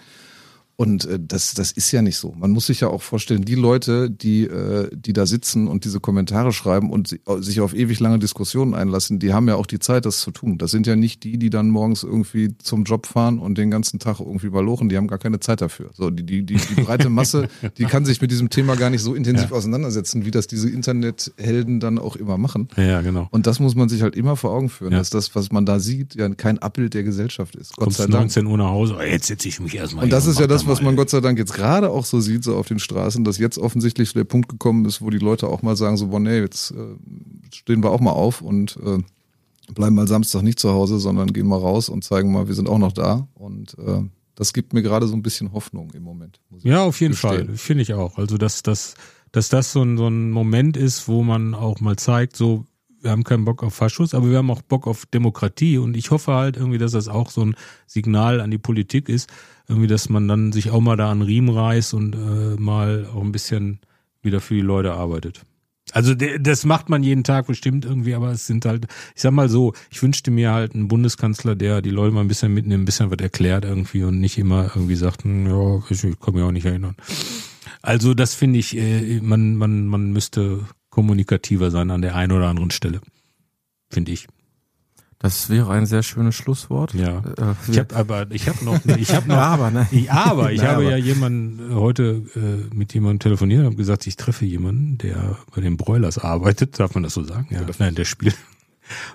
Und 0.80 1.04
äh, 1.04 1.18
das, 1.20 1.52
das 1.52 1.72
ist 1.72 1.92
ja 1.92 2.00
nicht 2.00 2.16
so. 2.16 2.32
Man 2.38 2.52
muss 2.52 2.68
sich 2.68 2.80
ja 2.80 2.88
auch 2.88 3.02
vorstellen, 3.02 3.44
die 3.44 3.54
Leute, 3.54 4.08
die, 4.10 4.44
äh, 4.44 4.88
die 4.96 5.12
da 5.12 5.26
sitzen 5.26 5.68
und 5.68 5.84
diese 5.84 6.00
Kommentare 6.00 6.52
schreiben 6.54 6.88
und 6.90 7.08
si- 7.08 7.20
sich 7.40 7.60
auf 7.60 7.74
ewig 7.74 8.00
lange 8.00 8.18
Diskussionen 8.18 8.72
einlassen, 8.72 9.18
die 9.18 9.34
haben 9.34 9.46
ja 9.46 9.56
auch 9.56 9.66
die 9.66 9.78
Zeit, 9.78 10.06
das 10.06 10.20
zu 10.20 10.30
tun. 10.30 10.56
Das 10.56 10.70
sind 10.70 10.86
ja 10.86 10.96
nicht 10.96 11.22
die, 11.24 11.36
die 11.36 11.50
dann 11.50 11.68
morgens 11.68 12.02
irgendwie 12.02 12.56
zum 12.62 12.84
Job 12.84 13.04
fahren 13.06 13.38
und 13.40 13.58
den 13.58 13.70
ganzen 13.70 13.98
Tag 13.98 14.20
irgendwie 14.20 14.46
überlochen. 14.46 14.88
Die 14.88 14.96
haben 14.96 15.06
gar 15.06 15.18
keine 15.18 15.38
Zeit 15.38 15.60
dafür. 15.60 15.90
So, 15.92 16.08
die, 16.08 16.22
die, 16.24 16.44
die, 16.46 16.54
die 16.56 16.80
breite 16.80 17.10
Masse, 17.10 17.48
die 17.76 17.84
kann 17.84 18.06
sich 18.06 18.22
mit 18.22 18.30
diesem 18.30 18.48
Thema 18.48 18.74
gar 18.74 18.88
nicht 18.88 19.02
so 19.02 19.14
intensiv 19.14 19.52
auseinandersetzen, 19.52 20.24
wie 20.24 20.30
das 20.30 20.46
diese 20.46 20.70
Internethelden 20.70 21.80
dann 21.80 21.98
auch 21.98 22.16
immer 22.16 22.38
machen. 22.38 22.68
Ja, 22.78 23.02
genau. 23.02 23.28
Und 23.32 23.46
das 23.46 23.60
muss 23.60 23.74
man 23.74 23.90
sich 23.90 24.00
halt 24.00 24.16
immer 24.16 24.34
vor 24.36 24.52
Augen 24.52 24.70
führen, 24.70 24.92
Ja. 24.92 24.98
dass 24.98 25.10
das, 25.10 25.34
was 25.34 25.52
man 25.52 25.66
da 25.66 25.78
sieht, 25.78 26.14
ja 26.14 26.28
kein 26.30 26.58
Abbild 26.58 26.94
der 26.94 27.02
Gesellschaft 27.02 27.54
ist. 27.56 27.76
Gott 27.76 27.84
Kommst 27.84 27.98
sei 27.98 28.04
Dank. 28.04 28.14
19 28.34 28.46
Uhr 28.46 28.56
nach 28.56 28.70
Hause, 28.70 28.96
oh, 28.98 29.02
jetzt 29.02 29.26
setze 29.26 29.46
ich 29.48 29.60
mich 29.60 29.74
erstmal 29.74 30.04
Und 30.04 30.10
das 30.10 30.24
ist 30.24 30.40
ja 30.40 30.46
das, 30.46 30.62
da 30.64 30.69
was 30.70 30.82
man 30.82 30.96
Gott 30.96 31.10
sei 31.10 31.20
Dank 31.20 31.38
jetzt 31.38 31.52
gerade 31.54 31.90
auch 31.90 32.04
so 32.04 32.20
sieht, 32.20 32.44
so 32.44 32.56
auf 32.56 32.68
den 32.68 32.78
Straßen, 32.78 33.24
dass 33.24 33.38
jetzt 33.38 33.58
offensichtlich 33.58 34.12
der 34.12 34.24
Punkt 34.24 34.48
gekommen 34.48 34.84
ist, 34.84 35.02
wo 35.02 35.10
die 35.10 35.18
Leute 35.18 35.48
auch 35.48 35.62
mal 35.62 35.76
sagen, 35.76 35.96
so, 35.96 36.08
boah, 36.08 36.20
nee, 36.20 36.38
jetzt 36.38 36.70
äh, 36.72 36.74
stehen 37.54 37.82
wir 37.82 37.90
auch 37.90 38.00
mal 38.00 38.12
auf 38.12 38.40
und 38.42 38.78
äh, 38.84 38.98
bleiben 39.74 39.94
mal 39.94 40.08
Samstag 40.08 40.42
nicht 40.42 40.58
zu 40.58 40.70
Hause, 40.70 40.98
sondern 40.98 41.32
gehen 41.32 41.46
mal 41.46 41.58
raus 41.58 41.88
und 41.88 42.04
zeigen 42.04 42.32
mal, 42.32 42.48
wir 42.48 42.54
sind 42.54 42.68
auch 42.68 42.78
noch 42.78 42.92
da. 42.92 43.28
Und 43.34 43.76
äh, 43.78 44.02
das 44.34 44.52
gibt 44.52 44.72
mir 44.72 44.82
gerade 44.82 45.06
so 45.06 45.14
ein 45.14 45.22
bisschen 45.22 45.52
Hoffnung 45.52 45.90
im 45.92 46.02
Moment. 46.02 46.40
muss 46.50 46.64
ich 46.64 46.70
Ja, 46.70 46.82
auf 46.82 47.00
jeden 47.00 47.12
gestehen. 47.12 47.46
Fall. 47.46 47.56
Finde 47.56 47.82
ich 47.82 47.94
auch. 47.94 48.16
Also, 48.18 48.38
dass, 48.38 48.62
dass, 48.62 48.94
dass 49.32 49.48
das 49.48 49.72
so 49.72 49.82
ein, 49.82 49.96
so 49.96 50.08
ein 50.08 50.30
Moment 50.30 50.76
ist, 50.76 51.08
wo 51.08 51.22
man 51.22 51.54
auch 51.54 51.80
mal 51.80 51.96
zeigt, 51.96 52.36
so, 52.36 52.64
wir 53.02 53.10
haben 53.10 53.24
keinen 53.24 53.44
Bock 53.44 53.62
auf 53.62 53.74
Faschus, 53.74 54.14
aber 54.14 54.30
wir 54.30 54.38
haben 54.38 54.50
auch 54.50 54.62
Bock 54.62 54.86
auf 54.86 55.06
Demokratie. 55.06 55.78
Und 55.78 55.96
ich 55.96 56.10
hoffe 56.10 56.34
halt 56.34 56.56
irgendwie, 56.56 56.78
dass 56.78 56.92
das 56.92 57.08
auch 57.08 57.30
so 57.30 57.44
ein 57.44 57.54
Signal 57.86 58.40
an 58.40 58.50
die 58.50 58.58
Politik 58.58 59.08
ist, 59.08 59.30
irgendwie, 59.68 59.86
dass 59.86 60.08
man 60.08 60.28
dann 60.28 60.52
sich 60.52 60.70
auch 60.70 60.80
mal 60.80 60.96
da 60.96 61.10
an 61.10 61.22
Riemen 61.22 61.54
reißt 61.54 61.94
und 61.94 62.14
äh, 62.14 62.60
mal 62.60 63.08
auch 63.14 63.22
ein 63.22 63.32
bisschen 63.32 63.80
wieder 64.22 64.40
für 64.40 64.54
die 64.54 64.60
Leute 64.60 64.92
arbeitet. 64.92 65.42
Also 65.92 66.14
das 66.14 66.64
macht 66.64 66.88
man 66.88 67.02
jeden 67.02 67.24
Tag 67.24 67.46
bestimmt 67.46 67.84
irgendwie, 67.84 68.14
aber 68.14 68.30
es 68.30 68.46
sind 68.46 68.64
halt, 68.64 68.86
ich 69.14 69.22
sag 69.22 69.32
mal 69.32 69.48
so, 69.48 69.72
ich 69.90 70.02
wünschte 70.02 70.30
mir 70.30 70.52
halt 70.52 70.74
einen 70.74 70.86
Bundeskanzler, 70.88 71.56
der 71.56 71.82
die 71.82 71.90
Leute 71.90 72.14
mal 72.14 72.20
ein 72.20 72.28
bisschen 72.28 72.54
mitnimmt, 72.54 72.82
ein 72.82 72.86
bisschen 72.86 73.10
was 73.10 73.18
erklärt 73.18 73.64
irgendwie 73.64 74.04
und 74.04 74.20
nicht 74.20 74.38
immer 74.38 74.70
irgendwie 74.74 74.94
sagt, 74.94 75.24
hm, 75.24 75.46
ja, 75.46 75.82
ich 75.90 76.20
kann 76.20 76.34
mich 76.34 76.42
auch 76.44 76.52
nicht 76.52 76.66
erinnern. 76.66 76.96
Also 77.82 78.14
das 78.14 78.34
finde 78.34 78.58
ich, 78.58 78.76
äh, 78.76 79.20
man, 79.20 79.56
man, 79.56 79.86
man 79.86 80.12
müsste 80.12 80.60
kommunikativer 80.90 81.70
sein 81.70 81.90
an 81.90 82.02
der 82.02 82.14
einen 82.16 82.32
oder 82.32 82.48
anderen 82.48 82.70
Stelle. 82.70 83.00
Finde 83.90 84.12
ich. 84.12 84.26
Das 85.22 85.50
wäre 85.50 85.70
ein 85.72 85.84
sehr 85.84 86.02
schönes 86.02 86.34
Schlusswort. 86.34 86.94
Ja. 86.94 87.18
Äh, 87.36 87.54
Ich 87.70 87.78
habe 87.78 87.94
aber, 87.94 88.30
ich 88.30 88.48
habe 88.48 88.64
noch, 88.64 88.82
ich 88.86 89.14
habe 89.14 89.28
noch, 89.28 89.34
Ja, 89.36 89.42
aber, 89.48 89.70
ne? 89.70 89.86
ich, 89.90 90.10
aber 90.10 90.50
ich 90.52 90.60
Na, 90.62 90.68
habe 90.68 90.82
aber. 90.82 90.90
ja 90.90 90.96
jemanden 90.96 91.72
äh, 91.72 91.74
heute 91.74 92.24
äh, 92.34 92.74
mit 92.74 92.94
jemandem 92.94 93.18
telefoniert 93.18 93.60
und 93.60 93.66
habe 93.66 93.76
gesagt, 93.76 94.06
ich 94.06 94.16
treffe 94.16 94.46
jemanden, 94.46 94.96
der 94.98 95.36
bei 95.54 95.60
den 95.60 95.76
Broilers 95.76 96.16
arbeitet. 96.18 96.78
Darf 96.80 96.94
man 96.94 97.02
das 97.02 97.12
so 97.14 97.22
sagen? 97.22 97.48
Ja, 97.50 97.60
nein, 97.78 97.94
der 97.94 98.06
spielt. 98.06 98.34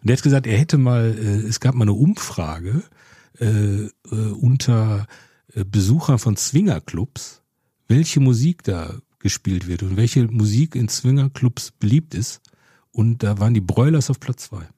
Und 0.02 0.10
der 0.10 0.16
hat 0.18 0.24
gesagt, 0.24 0.46
er 0.48 0.58
hätte 0.58 0.78
mal, 0.78 1.16
äh, 1.18 1.48
es 1.48 1.60
gab 1.60 1.74
mal 1.74 1.84
eine 1.86 1.94
Umfrage 1.94 2.84
äh, 3.40 3.86
äh, 3.86 3.90
unter 4.40 5.08
äh, 5.54 5.66
Besuchern 5.66 6.20
von 6.20 6.38
Swingerclubs, 6.38 7.42
welche 7.88 8.20
Musik 8.20 8.62
da 8.64 8.94
gespielt 9.26 9.66
wird 9.66 9.82
und 9.82 9.98
welche 9.98 10.28
Musik 10.28 10.76
in 10.76 10.88
Swingerclubs 10.88 11.72
beliebt 11.72 12.14
ist. 12.14 12.42
Und 12.92 13.24
da 13.24 13.40
waren 13.40 13.56
die 13.56 13.60
Broilers 13.60 14.12
auf 14.12 14.20
Platz 14.20 14.44
zwei. 14.50 14.70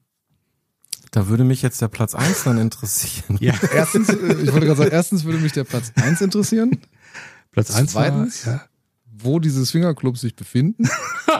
Da 1.10 1.28
würde 1.28 1.44
mich 1.44 1.60
jetzt 1.60 1.82
der 1.82 1.88
Platz 1.88 2.14
eins 2.14 2.44
dann 2.44 2.56
interessieren. 2.56 3.36
Ja, 3.40 3.52
Erstens, 3.74 4.08
äh, 4.08 4.14
ich 4.14 4.50
wollte 4.50 4.64
gerade 4.64 4.76
sagen, 4.78 4.90
erstens 4.90 5.24
würde 5.24 5.38
mich 5.38 5.52
der 5.52 5.64
Platz 5.64 5.92
eins 5.96 6.22
interessieren, 6.22 6.78
Platz 7.50 7.74
eins 7.74 7.92
Zweitens? 7.92 8.46
war, 8.46 8.54
ja. 8.54 8.62
wo 9.18 9.38
diese 9.38 9.66
Swingerclubs 9.66 10.22
sich 10.22 10.34
befinden. 10.34 10.88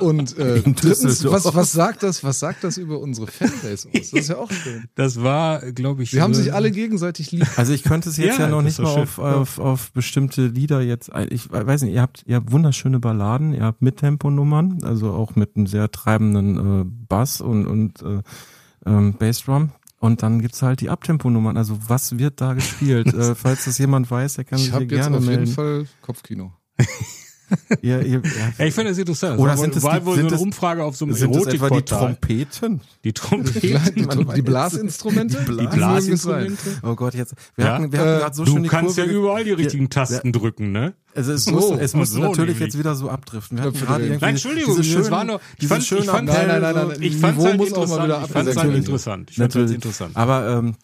Und 0.00 0.36
äh, 0.38 0.60
drittens, 0.62 1.24
was, 1.24 1.52
was 1.54 1.72
sagt 1.72 2.02
das, 2.02 2.22
was 2.22 2.38
sagt 2.38 2.62
das 2.62 2.76
über 2.78 3.00
unsere 3.00 3.26
Fanbase 3.26 3.88
aus? 3.88 3.92
Das 3.92 4.12
ist 4.12 4.28
ja 4.28 4.36
auch 4.36 4.50
schön. 4.50 4.84
Das 4.94 5.22
war, 5.22 5.60
glaube 5.72 6.02
ich, 6.02 6.10
Sie 6.12 6.20
haben 6.20 6.34
so- 6.34 6.42
sich 6.42 6.52
alle 6.52 6.70
gegenseitig 6.70 7.32
lieb. 7.32 7.46
Also 7.56 7.72
ich 7.72 7.82
könnte 7.82 8.08
es 8.08 8.16
jetzt 8.16 8.38
Ja, 8.38 8.44
ja, 8.44 8.48
noch 8.50 8.62
nicht 8.62 8.78
mal 8.78 8.86
auf, 9.02 9.18
auf, 9.18 9.58
auf 9.58 9.92
bestimmte 9.92 10.46
Lieder 10.46 10.80
jetzt, 10.82 11.12
ein- 11.12 11.28
ich 11.30 11.50
weiß 11.50 11.82
nicht, 11.82 11.94
ihr 11.94 12.02
habt, 12.02 12.22
ihr 12.26 12.36
habt 12.36 12.52
wunderschöne 12.52 13.00
Balladen, 13.00 13.54
ihr 13.54 13.62
habt 13.62 13.82
Mittempo-Nummern, 13.82 14.84
also 14.84 15.12
auch 15.12 15.34
mit 15.36 15.56
einem 15.56 15.66
sehr 15.66 15.90
treibenden 15.90 16.82
äh, 16.82 16.84
Bass 17.08 17.40
und, 17.40 17.66
und 17.66 18.02
äh, 18.02 18.22
ähm, 18.86 19.14
Bassdrum. 19.14 19.70
Und 20.00 20.22
dann 20.22 20.40
gibt's 20.40 20.62
halt 20.62 20.80
die 20.80 20.90
Abtempo-Nummern. 20.90 21.56
Also 21.56 21.76
was 21.88 22.18
wird 22.18 22.40
da 22.40 22.54
gespielt? 22.54 23.08
äh, 23.14 23.34
falls 23.34 23.64
das 23.64 23.78
jemand 23.78 24.08
weiß, 24.08 24.34
der 24.34 24.44
kann 24.44 24.58
Ich 24.58 24.66
sich 24.66 24.72
habe 24.74 24.84
hier 24.84 24.96
jetzt 24.96 25.04
gerne 25.06 25.16
auf 25.18 25.24
melden. 25.24 25.42
jeden 25.44 25.54
Fall 25.54 25.86
Kopfkino. 26.02 26.52
Ihr, 27.82 28.02
ihr, 28.02 28.22
Ja, 28.58 28.64
ich 28.66 28.74
finde 28.74 28.90
das 28.90 28.98
interessant. 28.98 29.38
Oder 29.38 29.52
Das 29.52 29.58
war 29.60 29.64
sind 29.64 29.76
es 29.76 29.82
war 29.82 30.00
die- 30.00 30.06
wohl 30.06 30.14
sind 30.16 30.24
so 30.24 30.34
eine 30.34 30.36
es- 30.36 30.42
Umfrage 30.42 30.84
auf 30.84 30.96
so 30.96 31.04
einem 31.06 31.14
sind 31.14 31.34
das 31.34 31.46
etwa 31.46 31.70
die. 31.70 31.82
Trompeten? 31.82 32.80
Die 33.04 33.12
Trompete. 33.12 33.60
Die, 33.60 34.02
die, 34.06 34.24
die. 34.34 34.42
Blasinstrumente? 34.42 35.38
Die 35.46 35.50
Die 35.50 35.66
Blas- 35.66 35.74
Blasinstrumente. 35.74 36.78
Oh 36.82 36.94
Gott, 36.94 37.14
jetzt. 37.14 37.34
Wir 37.56 37.64
Ja, 37.66 37.74
hatten, 37.74 37.92
wir 37.92 37.98
hatten 38.00 38.08
äh, 38.16 38.18
gerade 38.20 38.36
so 38.36 38.44
du 38.44 38.52
schön 38.52 38.62
die 38.62 38.68
kannst 38.68 38.96
Kurve 38.96 39.00
ja 39.00 39.06
ge- 39.06 39.16
überall 39.20 39.44
die 39.44 39.52
richtigen 39.52 39.84
Ja, 39.84 39.88
Tasten 39.90 40.32
drücken, 40.32 40.72
ne? 40.72 40.94
Also 41.18 41.32
es 41.32 41.44
So, 41.46 41.50
musste, 41.50 41.80
es 41.80 42.10
so, 42.10 42.20
natürlich 42.20 42.60
jetzt 42.60 42.78
wieder 42.78 42.94
so 42.94 43.10
abdriften. 43.10 43.58
Wir 43.58 43.64
hatten 43.64 43.72
Knöpfe 43.72 43.86
gerade 43.86 44.00
drehen. 44.00 44.12
irgendwie 44.12 44.24
Nein, 44.24 44.34
Entschuldigung, 44.34 44.76
das 44.76 44.86
schönen, 44.86 45.10
war 45.10 45.24
nur, 45.24 45.40
ich 45.58 45.66
fand, 45.66 45.82
ich 45.82 45.88
schönen 45.88 46.04
fand, 46.04 46.28
Nein, 46.28 46.46
nein, 46.46 46.62
nein, 46.62 46.74
nein, 46.74 46.96
ich 47.00 47.16
fand's 47.16 47.38
Niveau 47.38 47.48
halt 47.48 47.56
muss 47.58 47.72
auch 47.72 47.88
mal 47.88 48.04
wieder 48.04 48.20
interessant. 48.20 48.28
Ich 48.28 48.32
fand's 48.32 48.34
halt 48.34 48.48
abgesenkt 48.48 48.56
werden. 48.56 48.76
interessant. 48.76 49.30
Ich 49.30 49.36
fand's 49.36 49.54
halt 49.56 49.64
Natürlich. 49.64 49.74
interessant. 49.74 50.16
Aber 50.16 50.48
ähm, 50.48 50.74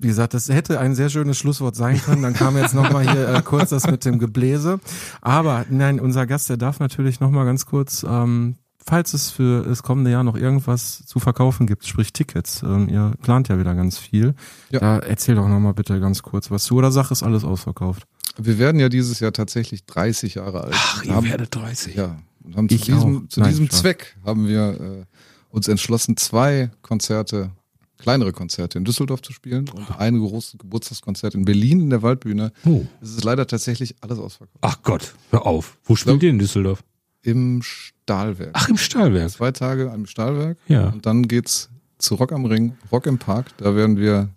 wie 0.00 0.06
gesagt, 0.06 0.34
das 0.34 0.48
hätte 0.48 0.78
ein 0.78 0.94
sehr 0.94 1.08
schönes 1.08 1.36
Schlusswort 1.36 1.74
sein 1.74 2.00
können. 2.00 2.22
Dann 2.22 2.34
kam 2.34 2.56
jetzt 2.56 2.74
nochmal 2.74 3.10
hier 3.10 3.28
äh, 3.28 3.42
kurz 3.42 3.70
das 3.70 3.90
mit 3.90 4.04
dem 4.04 4.20
Gebläse. 4.20 4.78
Aber 5.20 5.66
nein, 5.68 5.98
unser 5.98 6.26
Gast, 6.28 6.48
der 6.48 6.58
darf 6.58 6.78
natürlich 6.78 7.18
nochmal 7.18 7.44
ganz 7.44 7.66
kurz, 7.66 8.06
ähm, 8.08 8.54
falls 8.84 9.14
es 9.14 9.30
für 9.30 9.64
das 9.64 9.82
kommende 9.82 10.12
Jahr 10.12 10.22
noch 10.22 10.36
irgendwas 10.36 11.04
zu 11.06 11.18
verkaufen 11.18 11.66
gibt, 11.66 11.86
sprich 11.86 12.12
Tickets, 12.12 12.62
ähm, 12.62 12.88
ihr 12.88 13.14
plant 13.20 13.48
ja 13.48 13.58
wieder 13.58 13.74
ganz 13.74 13.98
viel. 13.98 14.34
Ja. 14.70 14.78
Da 14.78 14.98
erzähl 14.98 15.34
doch 15.34 15.48
nochmal 15.48 15.74
bitte 15.74 15.98
ganz 15.98 16.22
kurz 16.22 16.50
was 16.50 16.64
zu. 16.64 16.76
Oder 16.76 16.92
Sache 16.92 17.12
ist 17.12 17.22
alles 17.22 17.44
ausverkauft. 17.44 18.06
Wir 18.38 18.58
werden 18.58 18.80
ja 18.80 18.88
dieses 18.88 19.20
Jahr 19.20 19.32
tatsächlich 19.32 19.84
30 19.86 20.34
Jahre 20.36 20.62
alt. 20.64 20.74
Ach, 20.76 21.04
ihr 21.04 21.14
haben, 21.14 21.28
werdet 21.28 21.54
30. 21.54 21.94
Ja, 21.94 22.18
und 22.44 22.56
haben 22.56 22.68
zu 22.68 22.74
Ich 22.74 22.82
diesem, 22.82 23.24
auch. 23.24 23.28
zu 23.28 23.40
Nein, 23.40 23.50
diesem. 23.50 23.70
Zweck 23.70 24.16
haben 24.24 24.46
wir 24.48 24.80
äh, 24.80 25.04
uns 25.50 25.68
entschlossen, 25.68 26.16
zwei 26.16 26.70
Konzerte, 26.82 27.50
kleinere 27.98 28.32
Konzerte 28.32 28.78
in 28.78 28.84
Düsseldorf 28.84 29.22
zu 29.22 29.32
spielen 29.32 29.68
und 29.68 29.98
ein 30.00 30.18
großes 30.18 30.58
Geburtstagskonzert 30.58 31.34
in 31.34 31.44
Berlin 31.44 31.80
in 31.80 31.90
der 31.90 32.02
Waldbühne. 32.02 32.52
Oh. 32.64 32.84
Es 33.00 33.10
ist 33.10 33.24
leider 33.24 33.46
tatsächlich 33.46 33.94
alles 34.00 34.18
ausverkauft. 34.18 34.58
Ach 34.62 34.82
Gott, 34.82 35.14
hör 35.30 35.46
auf. 35.46 35.78
Wo 35.84 35.94
spielt 35.94 36.22
ihr 36.22 36.30
in 36.30 36.38
Düsseldorf? 36.38 36.82
Im 37.22 37.62
Stahlwerk. 37.62 38.50
Ach, 38.54 38.68
im 38.68 38.76
Stahlwerk. 38.76 39.30
Zwei 39.30 39.52
Tage 39.52 39.84
im 39.94 40.06
Stahlwerk. 40.06 40.58
Ja. 40.66 40.88
Und 40.88 41.06
dann 41.06 41.28
geht's 41.28 41.68
zu 41.98 42.16
Rock 42.16 42.32
am 42.32 42.44
Ring, 42.46 42.76
Rock 42.90 43.06
im 43.06 43.18
Park. 43.18 43.56
Da 43.58 43.76
werden 43.76 43.96
wir 43.96 44.30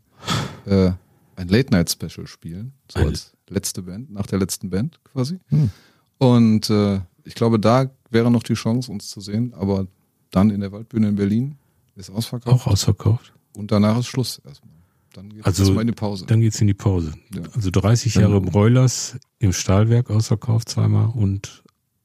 äh, 0.68 0.92
ein 1.36 1.48
Late-Night-Special 1.48 2.28
spielen. 2.28 2.74
So 2.92 3.00
Ein- 3.00 3.08
als 3.08 3.32
letzte 3.50 3.82
Band, 3.84 4.12
nach 4.12 4.26
der 4.28 4.40
letzten 4.40 4.70
Band 4.70 5.00
quasi. 5.04 5.40
Hm. 5.50 5.70
Und 6.18 6.70
äh, 6.70 7.02
ich 7.24 7.36
glaube, 7.36 7.60
da 7.60 7.90
wäre 8.10 8.32
noch 8.32 8.44
die 8.44 8.54
Chance, 8.54 8.92
uns 8.92 9.10
zu 9.10 9.22
sehen. 9.22 9.54
Aber 9.56 9.88
dann 10.32 10.50
in 10.50 10.62
der 10.62 10.72
Waldbühne 10.72 11.10
in 11.10 11.16
Berlin 11.16 11.56
ist 11.96 12.10
ausverkauft. 12.10 12.68
Auch 12.68 12.68
ausverkauft. 12.72 13.34
Und 13.56 13.72
danach 13.72 13.98
ist 14.00 14.08
Schluss 14.08 14.42
erstmal. 14.46 14.72
Dann 15.14 15.30
geht's 15.30 15.46
Also, 15.46 15.64
erstmal 15.64 15.82
in 15.84 15.88
die 15.88 15.94
Pause. 15.94 16.26
Dann 16.26 16.42
geht's 16.42 16.60
in 16.60 16.68
die 16.68 16.74
Pause. 16.74 17.14
Ja. 17.34 17.44
Also 17.54 17.70
30 17.72 18.16
Jahre 18.16 18.42
Broilers 18.42 19.18
im 19.40 19.54
Stahlwerk 19.54 20.10
ausverkauft 20.10 20.68
zweimal 20.70 21.08
und 21.14 21.64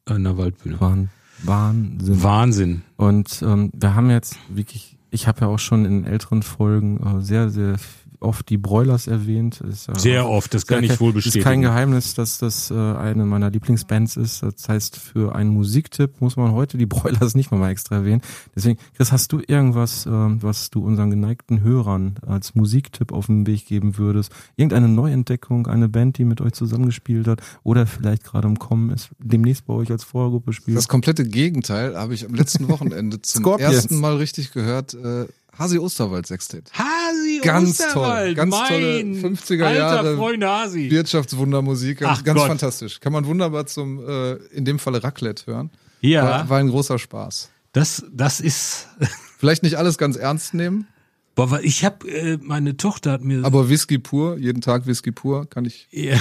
in 0.09 0.23
der 0.25 0.37
Waldbühne. 0.39 0.81
Wahn- 0.81 1.09
Wahnsinn. 1.43 2.23
Wahnsinn. 2.23 2.83
Und 2.97 3.43
ähm, 3.43 3.71
wir 3.75 3.95
haben 3.95 4.11
jetzt 4.11 4.37
wirklich, 4.49 4.97
ich 5.11 5.27
habe 5.27 5.41
ja 5.41 5.47
auch 5.49 5.59
schon 5.59 5.85
in 5.87 6.05
älteren 6.05 6.43
Folgen 6.43 6.99
äh, 7.03 7.23
sehr, 7.23 7.51
sehr 7.51 7.79
oft 8.21 8.49
die 8.49 8.59
Broilers 8.59 9.07
erwähnt. 9.07 9.61
Ist, 9.63 9.89
ja 9.89 9.99
Sehr 9.99 10.29
oft, 10.29 10.53
das 10.55 10.63
ist 10.63 10.67
kann 10.69 10.85
ich 10.85 11.01
wohl 11.01 11.13
kein- 11.13 11.19
Ist 11.19 11.25
kein 11.25 11.33
bestätigen. 11.41 11.63
Geheimnis, 11.63 12.15
dass 12.15 12.39
das 12.39 12.71
äh, 12.71 12.75
eine 12.75 13.25
meiner 13.25 13.51
Lieblingsbands 13.51 14.17
ist. 14.17 14.43
Das 14.43 14.69
heißt, 14.69 14.97
für 14.97 15.35
einen 15.35 15.51
Musiktipp 15.51 16.21
muss 16.21 16.37
man 16.37 16.53
heute 16.53 16.77
die 16.79 16.87
Broilers 16.87 17.35
nicht 17.35 17.51
nochmal 17.51 17.71
extra 17.73 17.97
erwähnen. 17.97 18.23
Deswegen, 18.55 18.79
Chris, 18.97 19.11
hast 19.13 19.33
du 19.33 19.41
irgendwas, 19.47 20.07
ähm, 20.07 20.43
was 20.43 20.71
du 20.71 20.85
unseren 20.85 21.11
geneigten 21.11 21.63
Hörern 21.63 22.17
als 22.27 22.55
Musiktipp 22.55 23.13
auf 23.13 23.27
den 23.27 23.47
Weg 23.47 23.67
geben 23.67 23.97
würdest? 23.99 24.33
Irgendeine 24.57 24.89
Neuentdeckung, 24.89 25.67
eine 25.67 25.89
Band, 25.89 26.19
die 26.19 26.25
mit 26.25 26.41
euch 26.41 26.53
zusammengespielt 26.53 27.27
hat 27.27 27.41
oder 27.63 27.87
vielleicht 27.87 28.25
gerade 28.25 28.47
im 28.49 28.59
Kommen 28.59 28.91
ist, 28.91 29.09
demnächst 29.19 29.67
bei 29.67 29.75
euch 29.75 29.91
als 29.91 30.05
Vorgruppe 30.05 30.53
spielt? 30.53 30.77
Das 30.77 30.89
komplette 30.89 31.25
Gegenteil 31.25 31.97
habe 31.97 32.15
ich 32.15 32.27
am 32.27 32.35
letzten 32.35 32.69
Wochenende 32.69 33.23
zum 33.23 33.43
Scorpions. 33.43 33.75
ersten 33.75 33.99
Mal 33.99 34.17
richtig 34.17 34.53
gehört. 34.53 34.95
Äh, 34.95 35.27
Hasi 35.59 35.79
Osterwald 35.79 36.27
Sextet. 36.27 36.71
Hasi 36.73 37.30
Ganz 37.43 37.79
toll, 37.93 38.35
ganz 38.35 38.55
tolle 38.69 39.01
50er 39.01 39.63
alter 39.65 39.79
Jahre 39.79 40.17
Freund 40.17 40.45
Hasi. 40.45 40.91
Wirtschaftswundermusik, 40.91 42.01
ganz, 42.01 42.19
Ach 42.21 42.25
ganz 42.25 42.41
fantastisch. 42.43 43.01
Kann 43.01 43.13
man 43.13 43.27
wunderbar 43.27 43.67
zum, 43.67 43.99
äh, 44.07 44.33
in 44.53 44.65
dem 44.65 44.79
Falle 44.79 45.03
Raclette 45.03 45.47
hören. 45.47 45.71
Ja, 46.01 46.25
War, 46.25 46.49
war 46.49 46.59
ein 46.59 46.69
großer 46.69 46.99
Spaß. 46.99 47.51
das, 47.73 48.05
das 48.13 48.41
ist. 48.41 48.89
Vielleicht 49.39 49.63
nicht 49.63 49.77
alles 49.77 49.97
ganz 49.99 50.17
ernst 50.17 50.55
nehmen, 50.55 50.87
Boah, 51.35 51.61
ich 51.63 51.85
habe, 51.85 52.07
äh, 52.11 52.39
meine 52.43 52.77
Tochter 52.77 53.13
hat 53.13 53.23
mir, 53.25 53.45
aber 53.45 53.71
Whisky 53.71 53.99
pur, 53.99 54.37
jeden 54.37 54.61
Tag 54.61 54.87
Whisky 54.87 55.13
pur, 55.13 55.49
kann 55.49 55.65
ich, 55.65 55.89
Ja, 55.91 56.21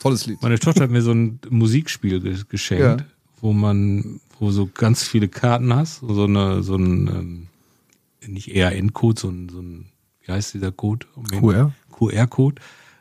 tolles 0.00 0.24
Lied. 0.26 0.40
meine 0.40 0.58
Tochter 0.58 0.84
hat 0.84 0.90
mir 0.90 1.02
so 1.02 1.10
ein 1.12 1.40
Musikspiel 1.50 2.20
ge 2.20 2.36
geschenkt, 2.48 3.00
Ja. 3.00 3.06
wo 3.42 3.52
man, 3.52 4.20
wo 4.38 4.50
so 4.50 4.66
ganz 4.72 5.02
viele 5.02 5.28
Karten 5.28 5.74
hast, 5.74 6.00
so 6.00 6.24
eine, 6.24 6.62
so 6.62 6.76
ein, 6.76 7.08
ähm, 7.08 7.46
nicht 8.26 8.54
ERN-Code, 8.54 9.20
so 9.20 9.28
ein, 9.28 9.48
so 9.50 9.58
ein, 9.60 9.86
wie 10.28 10.32
heißt 10.32 10.54
dieser 10.54 10.70
Code? 10.70 11.06
QR? 11.40 11.72
QR-Code. 11.92 12.60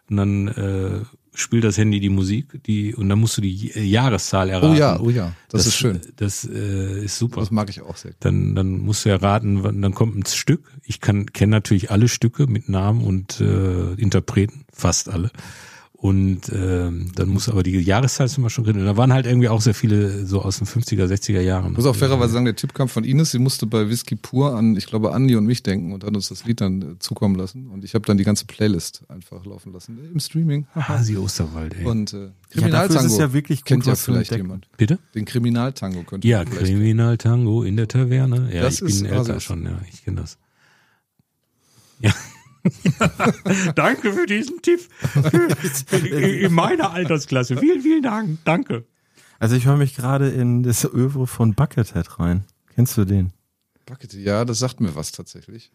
Und 0.10 0.18
dann 0.18 0.48
äh, 0.48 1.02
spielt 1.36 1.66
das 1.66 1.78
Handy 1.78 1.99
die 1.99 2.10
Musik, 2.10 2.64
die 2.66 2.95
und 2.95 3.10
dann 3.10 3.20
musst 3.20 3.38
du 3.38 3.41
die 3.41 3.54
J- 3.54 3.76
Jahreszahl 3.76 4.49
erraten. 4.49 4.72
Oh 4.72 4.80
ja, 4.80 4.99
oh 4.99 5.10
ja, 5.10 5.34
das, 5.49 5.68
ist 5.68 5.76
schön. 5.76 5.99
Das 6.16 6.45
äh, 6.45 7.04
ist 7.04 7.18
super. 7.20 7.41
Das 7.41 7.52
mag 7.52 7.70
ich 7.70 7.82
auch 7.82 7.98
sehr. 7.98 8.14
Dann, 8.22 8.56
dann 8.56 8.80
musst 8.80 9.06
du 9.06 9.10
erraten, 9.10 9.64
wann, 9.64 9.82
dann 9.82 9.94
kommt 9.94 10.16
ein 10.18 10.26
Stück. 10.26 10.72
Ich 10.84 11.02
kann 11.02 11.26
kenne 11.34 11.52
natürlich 11.52 11.91
alle 11.91 12.08
Stücke 12.08 12.48
mit 12.48 12.70
Namen 12.70 13.04
und 13.04 13.40
äh, 13.41 13.94
Interpreten, 13.95 14.64
fast 14.72 15.10
alle. 15.10 15.30
Und 15.99 16.41
ähm, 16.53 17.11
dann 17.15 17.30
muss 17.30 17.49
aber 17.49 17.64
die 17.64 17.72
Jahreszahl 17.80 18.30
immer 18.38 18.52
schon 18.52 18.64
drin. 18.64 18.78
Und 18.78 18.86
da 18.86 18.95
waren 18.98 19.11
halt 19.11 19.26
irgendwie 19.26 19.49
auch 19.49 19.61
sehr 19.61 19.74
viele 19.74 20.28
so 20.28 20.44
aus 20.44 20.60
den 20.60 20.68
50er, 20.68 21.06
60er 21.07 21.41
Jahren. 21.41 21.72
Ich 21.72 21.78
muss 21.78 21.88
auch 21.88 21.95
fairerweise 21.95 22.34
sagen, 22.34 22.45
der 22.45 22.56
Tipp 22.56 22.76
kam 22.76 22.88
von 22.88 23.03
Ines. 23.03 23.32
Sie 23.32 23.40
musste 23.40 23.65
bei 23.65 23.90
Whisky 23.90 24.15
pur 24.15 24.56
an, 24.56 24.76
ich 24.76 24.86
glaube, 24.86 25.11
Andi 25.14 25.36
und 25.36 25.45
mich 25.48 25.64
denken 25.64 25.94
und 25.94 26.03
hat 26.03 26.15
uns 26.15 26.30
das 26.30 26.45
Lied 26.45 26.61
dann 26.61 26.82
äh, 26.84 26.99
zukommen 26.99 27.34
lassen. 27.34 27.65
Und 27.72 27.84
ich 27.84 27.95
habe 27.95 28.06
dann 28.06 28.19
die 28.19 28.24
ganze 28.26 28.45
Playlist 28.45 29.06
einfach 29.10 29.44
laufen 29.48 29.74
lassen 29.74 29.98
im 30.14 30.19
Streaming. 30.19 30.68
Hasi 30.76 31.18
Osterwald, 31.18 31.74
ey. 31.80 31.86
Und 31.86 32.14
äh, 32.14 32.18
Ja, 32.18 32.22
dafür 32.28 32.36
ist 32.36 32.52
Kriminaltango 32.52 33.06
es 33.07 33.18
ja 33.18 33.34
wirklich 33.34 33.60
gut, 33.61 33.65
kennt 33.65 33.86
ja 33.88 33.95
vielleicht 33.95 34.36
jemand. 34.36 34.68
Bitte? 34.78 34.99
Den 35.15 35.26
Kriminaltango 35.26 36.03
könnte 36.03 36.28
Ja. 36.28 36.45
Kriminaltango 36.45 37.64
in 37.64 37.76
der 37.76 37.88
Taverne. 37.88 38.49
Ja, 38.53 38.61
Das 38.61 38.76
ich 38.84 38.90
ist 38.90 39.02
bin 39.02 39.11
älter 39.11 39.40
schon, 39.40 39.64
ja, 39.64 39.82
ich 39.91 40.06
kenne 40.06 40.22
das. 40.22 40.38
Ja. 42.02 42.14
Danke 43.76 44.14
für 44.14 44.26
diesen 44.26 44.61
Tipp. 44.61 44.81
In 45.91 46.53
meiner 46.53 46.91
Altersklasse. 46.91 47.57
Vielen, 47.57 47.81
vielen 47.81 48.03
Dank. 48.03 48.39
Danke. 48.45 48.85
Also 49.39 49.56
ich 49.56 49.65
höre 49.65 49.77
mich 49.77 49.95
gerade 49.95 50.30
in 50.30 50.64
das 50.64 50.84
Övre 50.84 51.27
von 51.27 51.53
Buckethead 51.53 52.19
rein. 52.19 52.45
Kennst 52.73 52.98
du 52.98 53.06
den? 53.06 53.34
Bucket, 53.85 54.14
ja, 54.14 54.45
das 54.45 54.60
sagt 54.60 54.81
mir 54.81 54.95
was 54.95 55.11
tatsächlich. 55.11 55.72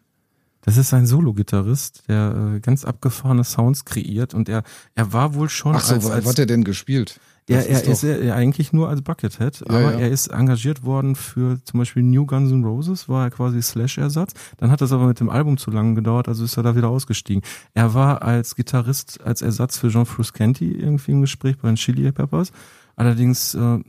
Das 0.61 0.77
ist 0.77 0.93
ein 0.93 1.05
Solo-Gitarrist, 1.05 2.03
der 2.07 2.55
äh, 2.55 2.59
ganz 2.61 2.85
abgefahrene 2.85 3.43
Sounds 3.43 3.83
kreiert 3.83 4.33
und 4.33 4.47
er, 4.47 4.63
er 4.95 5.11
war 5.11 5.33
wohl 5.33 5.49
schon 5.49 5.75
Ach 5.75 5.81
so, 5.81 5.95
als, 5.95 6.05
was 6.05 6.11
als 6.11 6.25
hat 6.25 6.39
er 6.39 6.45
denn 6.45 6.63
gespielt? 6.63 7.19
Er, 7.47 7.67
er 7.67 7.81
doch- 7.81 7.89
ist, 7.89 8.03
er 8.03 8.35
eigentlich 8.35 8.73
nur 8.73 8.89
als 8.89 9.01
Buckethead, 9.01 9.63
aber 9.67 9.93
ja. 9.93 9.99
er 9.99 10.09
ist 10.09 10.27
engagiert 10.27 10.83
worden 10.83 11.15
für 11.15 11.63
zum 11.63 11.79
Beispiel 11.79 12.03
New 12.03 12.25
Guns 12.25 12.51
N' 12.51 12.63
Roses, 12.63 13.09
war 13.09 13.25
er 13.25 13.31
quasi 13.31 13.61
Slash-Ersatz. 13.61 14.33
Dann 14.57 14.71
hat 14.71 14.81
das 14.81 14.91
aber 14.91 15.07
mit 15.07 15.19
dem 15.19 15.29
Album 15.29 15.57
zu 15.57 15.71
lange 15.71 15.95
gedauert, 15.95 16.27
also 16.27 16.43
ist 16.43 16.57
er 16.57 16.63
da 16.63 16.75
wieder 16.75 16.89
ausgestiegen. 16.89 17.43
Er 17.73 17.93
war 17.93 18.21
als 18.21 18.55
Gitarrist, 18.55 19.19
als 19.23 19.41
Ersatz 19.41 19.77
für 19.77 19.89
Jean 19.89 20.05
Frusciante 20.05 20.65
irgendwie 20.65 21.11
im 21.11 21.21
Gespräch 21.21 21.57
bei 21.57 21.67
den 21.67 21.75
Chili 21.75 22.11
Peppers. 22.11 22.51
Allerdings 22.95 23.55
äh, 23.55 23.79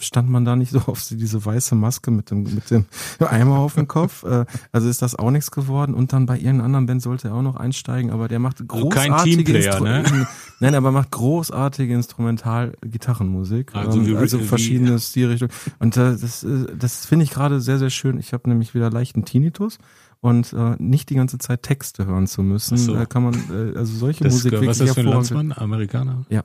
stand 0.00 0.28
man 0.28 0.44
da 0.44 0.56
nicht 0.56 0.70
so 0.72 0.78
auf 0.86 1.02
diese 1.10 1.44
weiße 1.44 1.74
Maske 1.74 2.10
mit 2.10 2.30
dem, 2.30 2.42
mit 2.42 2.70
dem 2.70 2.86
Eimer 3.20 3.58
auf 3.58 3.74
dem 3.74 3.88
Kopf. 3.88 4.22
Äh, 4.24 4.44
also 4.72 4.88
ist 4.88 5.02
das 5.02 5.14
auch 5.14 5.30
nichts 5.30 5.50
geworden. 5.50 5.94
Und 5.94 6.12
dann 6.12 6.26
bei 6.26 6.36
irgendeiner 6.36 6.64
anderen 6.64 6.86
Band 6.86 7.02
sollte 7.02 7.28
er 7.28 7.34
auch 7.34 7.42
noch 7.42 7.56
einsteigen, 7.56 8.10
aber 8.10 8.28
der 8.28 8.38
macht 8.38 8.60
Also 8.60 8.88
kein 8.88 9.10
großartige 9.10 9.44
Teamplayer, 9.44 9.74
Instru- 9.80 10.12
ne? 10.18 10.26
Nein, 10.60 10.74
aber 10.74 10.92
macht 10.92 11.10
großartige 11.10 11.94
Instrumental-Gitarrenmusik. 11.94 13.74
Also 13.74 14.00
ähm, 14.00 14.16
also 14.16 14.38
verschiedene 14.38 14.98
Stilrichtungen. 14.98 15.52
Und 15.78 15.96
äh, 15.96 16.16
das, 16.16 16.44
äh, 16.44 16.66
das 16.76 17.06
finde 17.06 17.24
ich 17.24 17.30
gerade 17.30 17.60
sehr, 17.60 17.78
sehr 17.78 17.90
schön. 17.90 18.18
Ich 18.18 18.32
habe 18.32 18.48
nämlich 18.48 18.74
wieder 18.74 18.90
leichten 18.90 19.24
Tinnitus. 19.24 19.78
Und 20.20 20.52
äh, 20.52 20.76
nicht 20.78 21.10
die 21.10 21.16
ganze 21.16 21.38
Zeit 21.38 21.64
Texte 21.64 22.06
hören 22.06 22.28
zu 22.28 22.44
müssen, 22.44 22.76
so. 22.76 22.94
da 22.94 23.06
kann 23.06 23.24
man 23.24 23.34
äh, 23.50 23.76
also 23.76 23.92
solche 23.96 24.22
Das, 24.22 24.34
Musik 24.34 24.52
was 24.52 24.60
wirklich 24.60 24.70
ist 24.70 24.80
das 24.80 24.94
für 24.94 25.00
ein. 25.00 25.06
Landsmann? 25.06 25.50
Amerikaner? 25.52 26.24
Ja. 26.28 26.44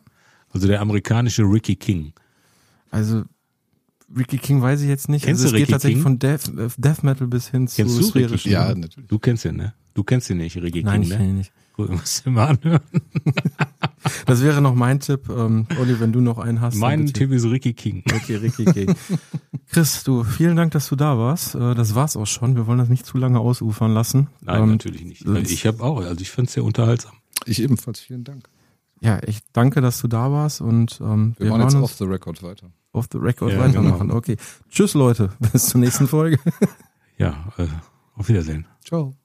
Also 0.51 0.67
der 0.67 0.81
amerikanische 0.81 1.43
Ricky 1.43 1.75
King. 1.75 2.11
Also 2.89 3.23
Ricky 4.15 4.37
King 4.37 4.61
weiß 4.61 4.81
ich 4.81 4.87
jetzt 4.87 5.09
nicht. 5.09 5.25
Kennst 5.25 5.43
also 5.43 5.47
es 5.47 5.51
du 5.51 5.57
geht 5.57 5.63
Ricky 5.63 5.71
tatsächlich 5.73 5.95
King? 5.97 6.03
von 6.03 6.19
Death, 6.19 6.47
äh, 6.57 6.69
Death 6.77 7.03
Metal 7.03 7.27
bis 7.27 7.49
hin 7.49 7.67
Kennst 7.73 7.95
zu 7.95 8.11
du 8.11 8.19
Ricky. 8.19 8.37
King? 8.37 8.51
Ja, 8.51 8.73
natürlich. 8.73 9.07
Du 9.09 9.19
kennst 9.19 9.45
ihn, 9.45 9.55
ne? 9.57 9.73
Du 9.93 10.03
kennst 10.03 10.29
ihn 10.29 10.37
nicht, 10.37 10.55
Ricky 10.57 10.83
Nein, 10.83 11.01
King, 11.01 11.03
ich 11.03 11.09
ne? 11.09 11.15
kenne 11.17 11.29
ihn 11.29 11.37
nicht. 11.37 11.51
Gut, 11.73 11.89
musst 11.91 12.25
du 12.25 12.31
mal 12.31 12.47
anhören. 12.49 12.81
Das 14.25 14.41
wäre 14.41 14.61
noch 14.61 14.73
mein 14.73 15.01
Tipp. 15.01 15.27
Ähm, 15.29 15.67
Olli, 15.81 15.99
wenn 15.99 16.13
du 16.13 16.21
noch 16.21 16.37
einen 16.37 16.61
hast. 16.61 16.75
Mein. 16.75 17.07
Tipp 17.07 17.31
ist 17.31 17.43
Ricky 17.45 17.73
King. 17.73 18.03
Okay, 18.13 18.35
Ricky 18.37 18.63
King. 18.65 18.95
Chris, 19.69 20.03
du, 20.03 20.23
vielen 20.23 20.55
Dank, 20.55 20.71
dass 20.71 20.87
du 20.87 20.95
da 20.95 21.17
warst. 21.17 21.55
Äh, 21.55 21.75
Das 21.75 21.93
war's 21.93 22.15
auch 22.15 22.25
schon. 22.27 22.55
Wir 22.55 22.67
wollen 22.67 22.77
das 22.77 22.87
nicht 22.87 23.05
zu 23.05 23.17
lange 23.17 23.39
ausufern 23.39 23.93
lassen. 23.93 24.27
Nein, 24.41 24.63
Ähm, 24.63 24.69
natürlich 24.71 25.03
nicht. 25.03 25.25
Ich 25.51 25.65
habe 25.65 25.83
auch, 25.83 25.97
also 26.01 26.21
ich 26.21 26.29
fand 26.31 26.47
es 26.47 26.53
sehr 26.53 26.63
unterhaltsam. 26.63 27.13
Ich 27.45 27.61
ebenfalls, 27.61 27.99
vielen 27.99 28.23
Dank. 28.23 28.47
Ja, 29.01 29.19
ich 29.25 29.39
danke, 29.53 29.81
dass 29.81 29.99
du 30.01 30.07
da 30.07 30.31
warst 30.31 30.61
und 30.61 30.99
ähm, 31.01 31.35
Wir, 31.37 31.47
wir, 31.47 31.57
machen 31.57 31.63
jetzt 31.63 31.75
off 31.75 31.93
the 31.93 32.05
record 32.05 32.41
weiter. 32.43 32.71
off 32.93 33.07
the 33.11 33.17
record 33.19 33.53
Ja, 33.53 33.59
weitermachen. 33.59 34.11
Okay. 34.11 34.37
Tschüss, 34.69 34.93
Leute. 34.93 35.31
Bis 35.51 35.67
zur 35.67 35.81
nächsten 35.81 36.07
Folge. 36.07 36.39
Ja, 37.19 37.51
äh, 37.57 37.65
auf 38.15 38.29
Wiedersehen. 38.29 38.67
Ciao. 38.85 39.15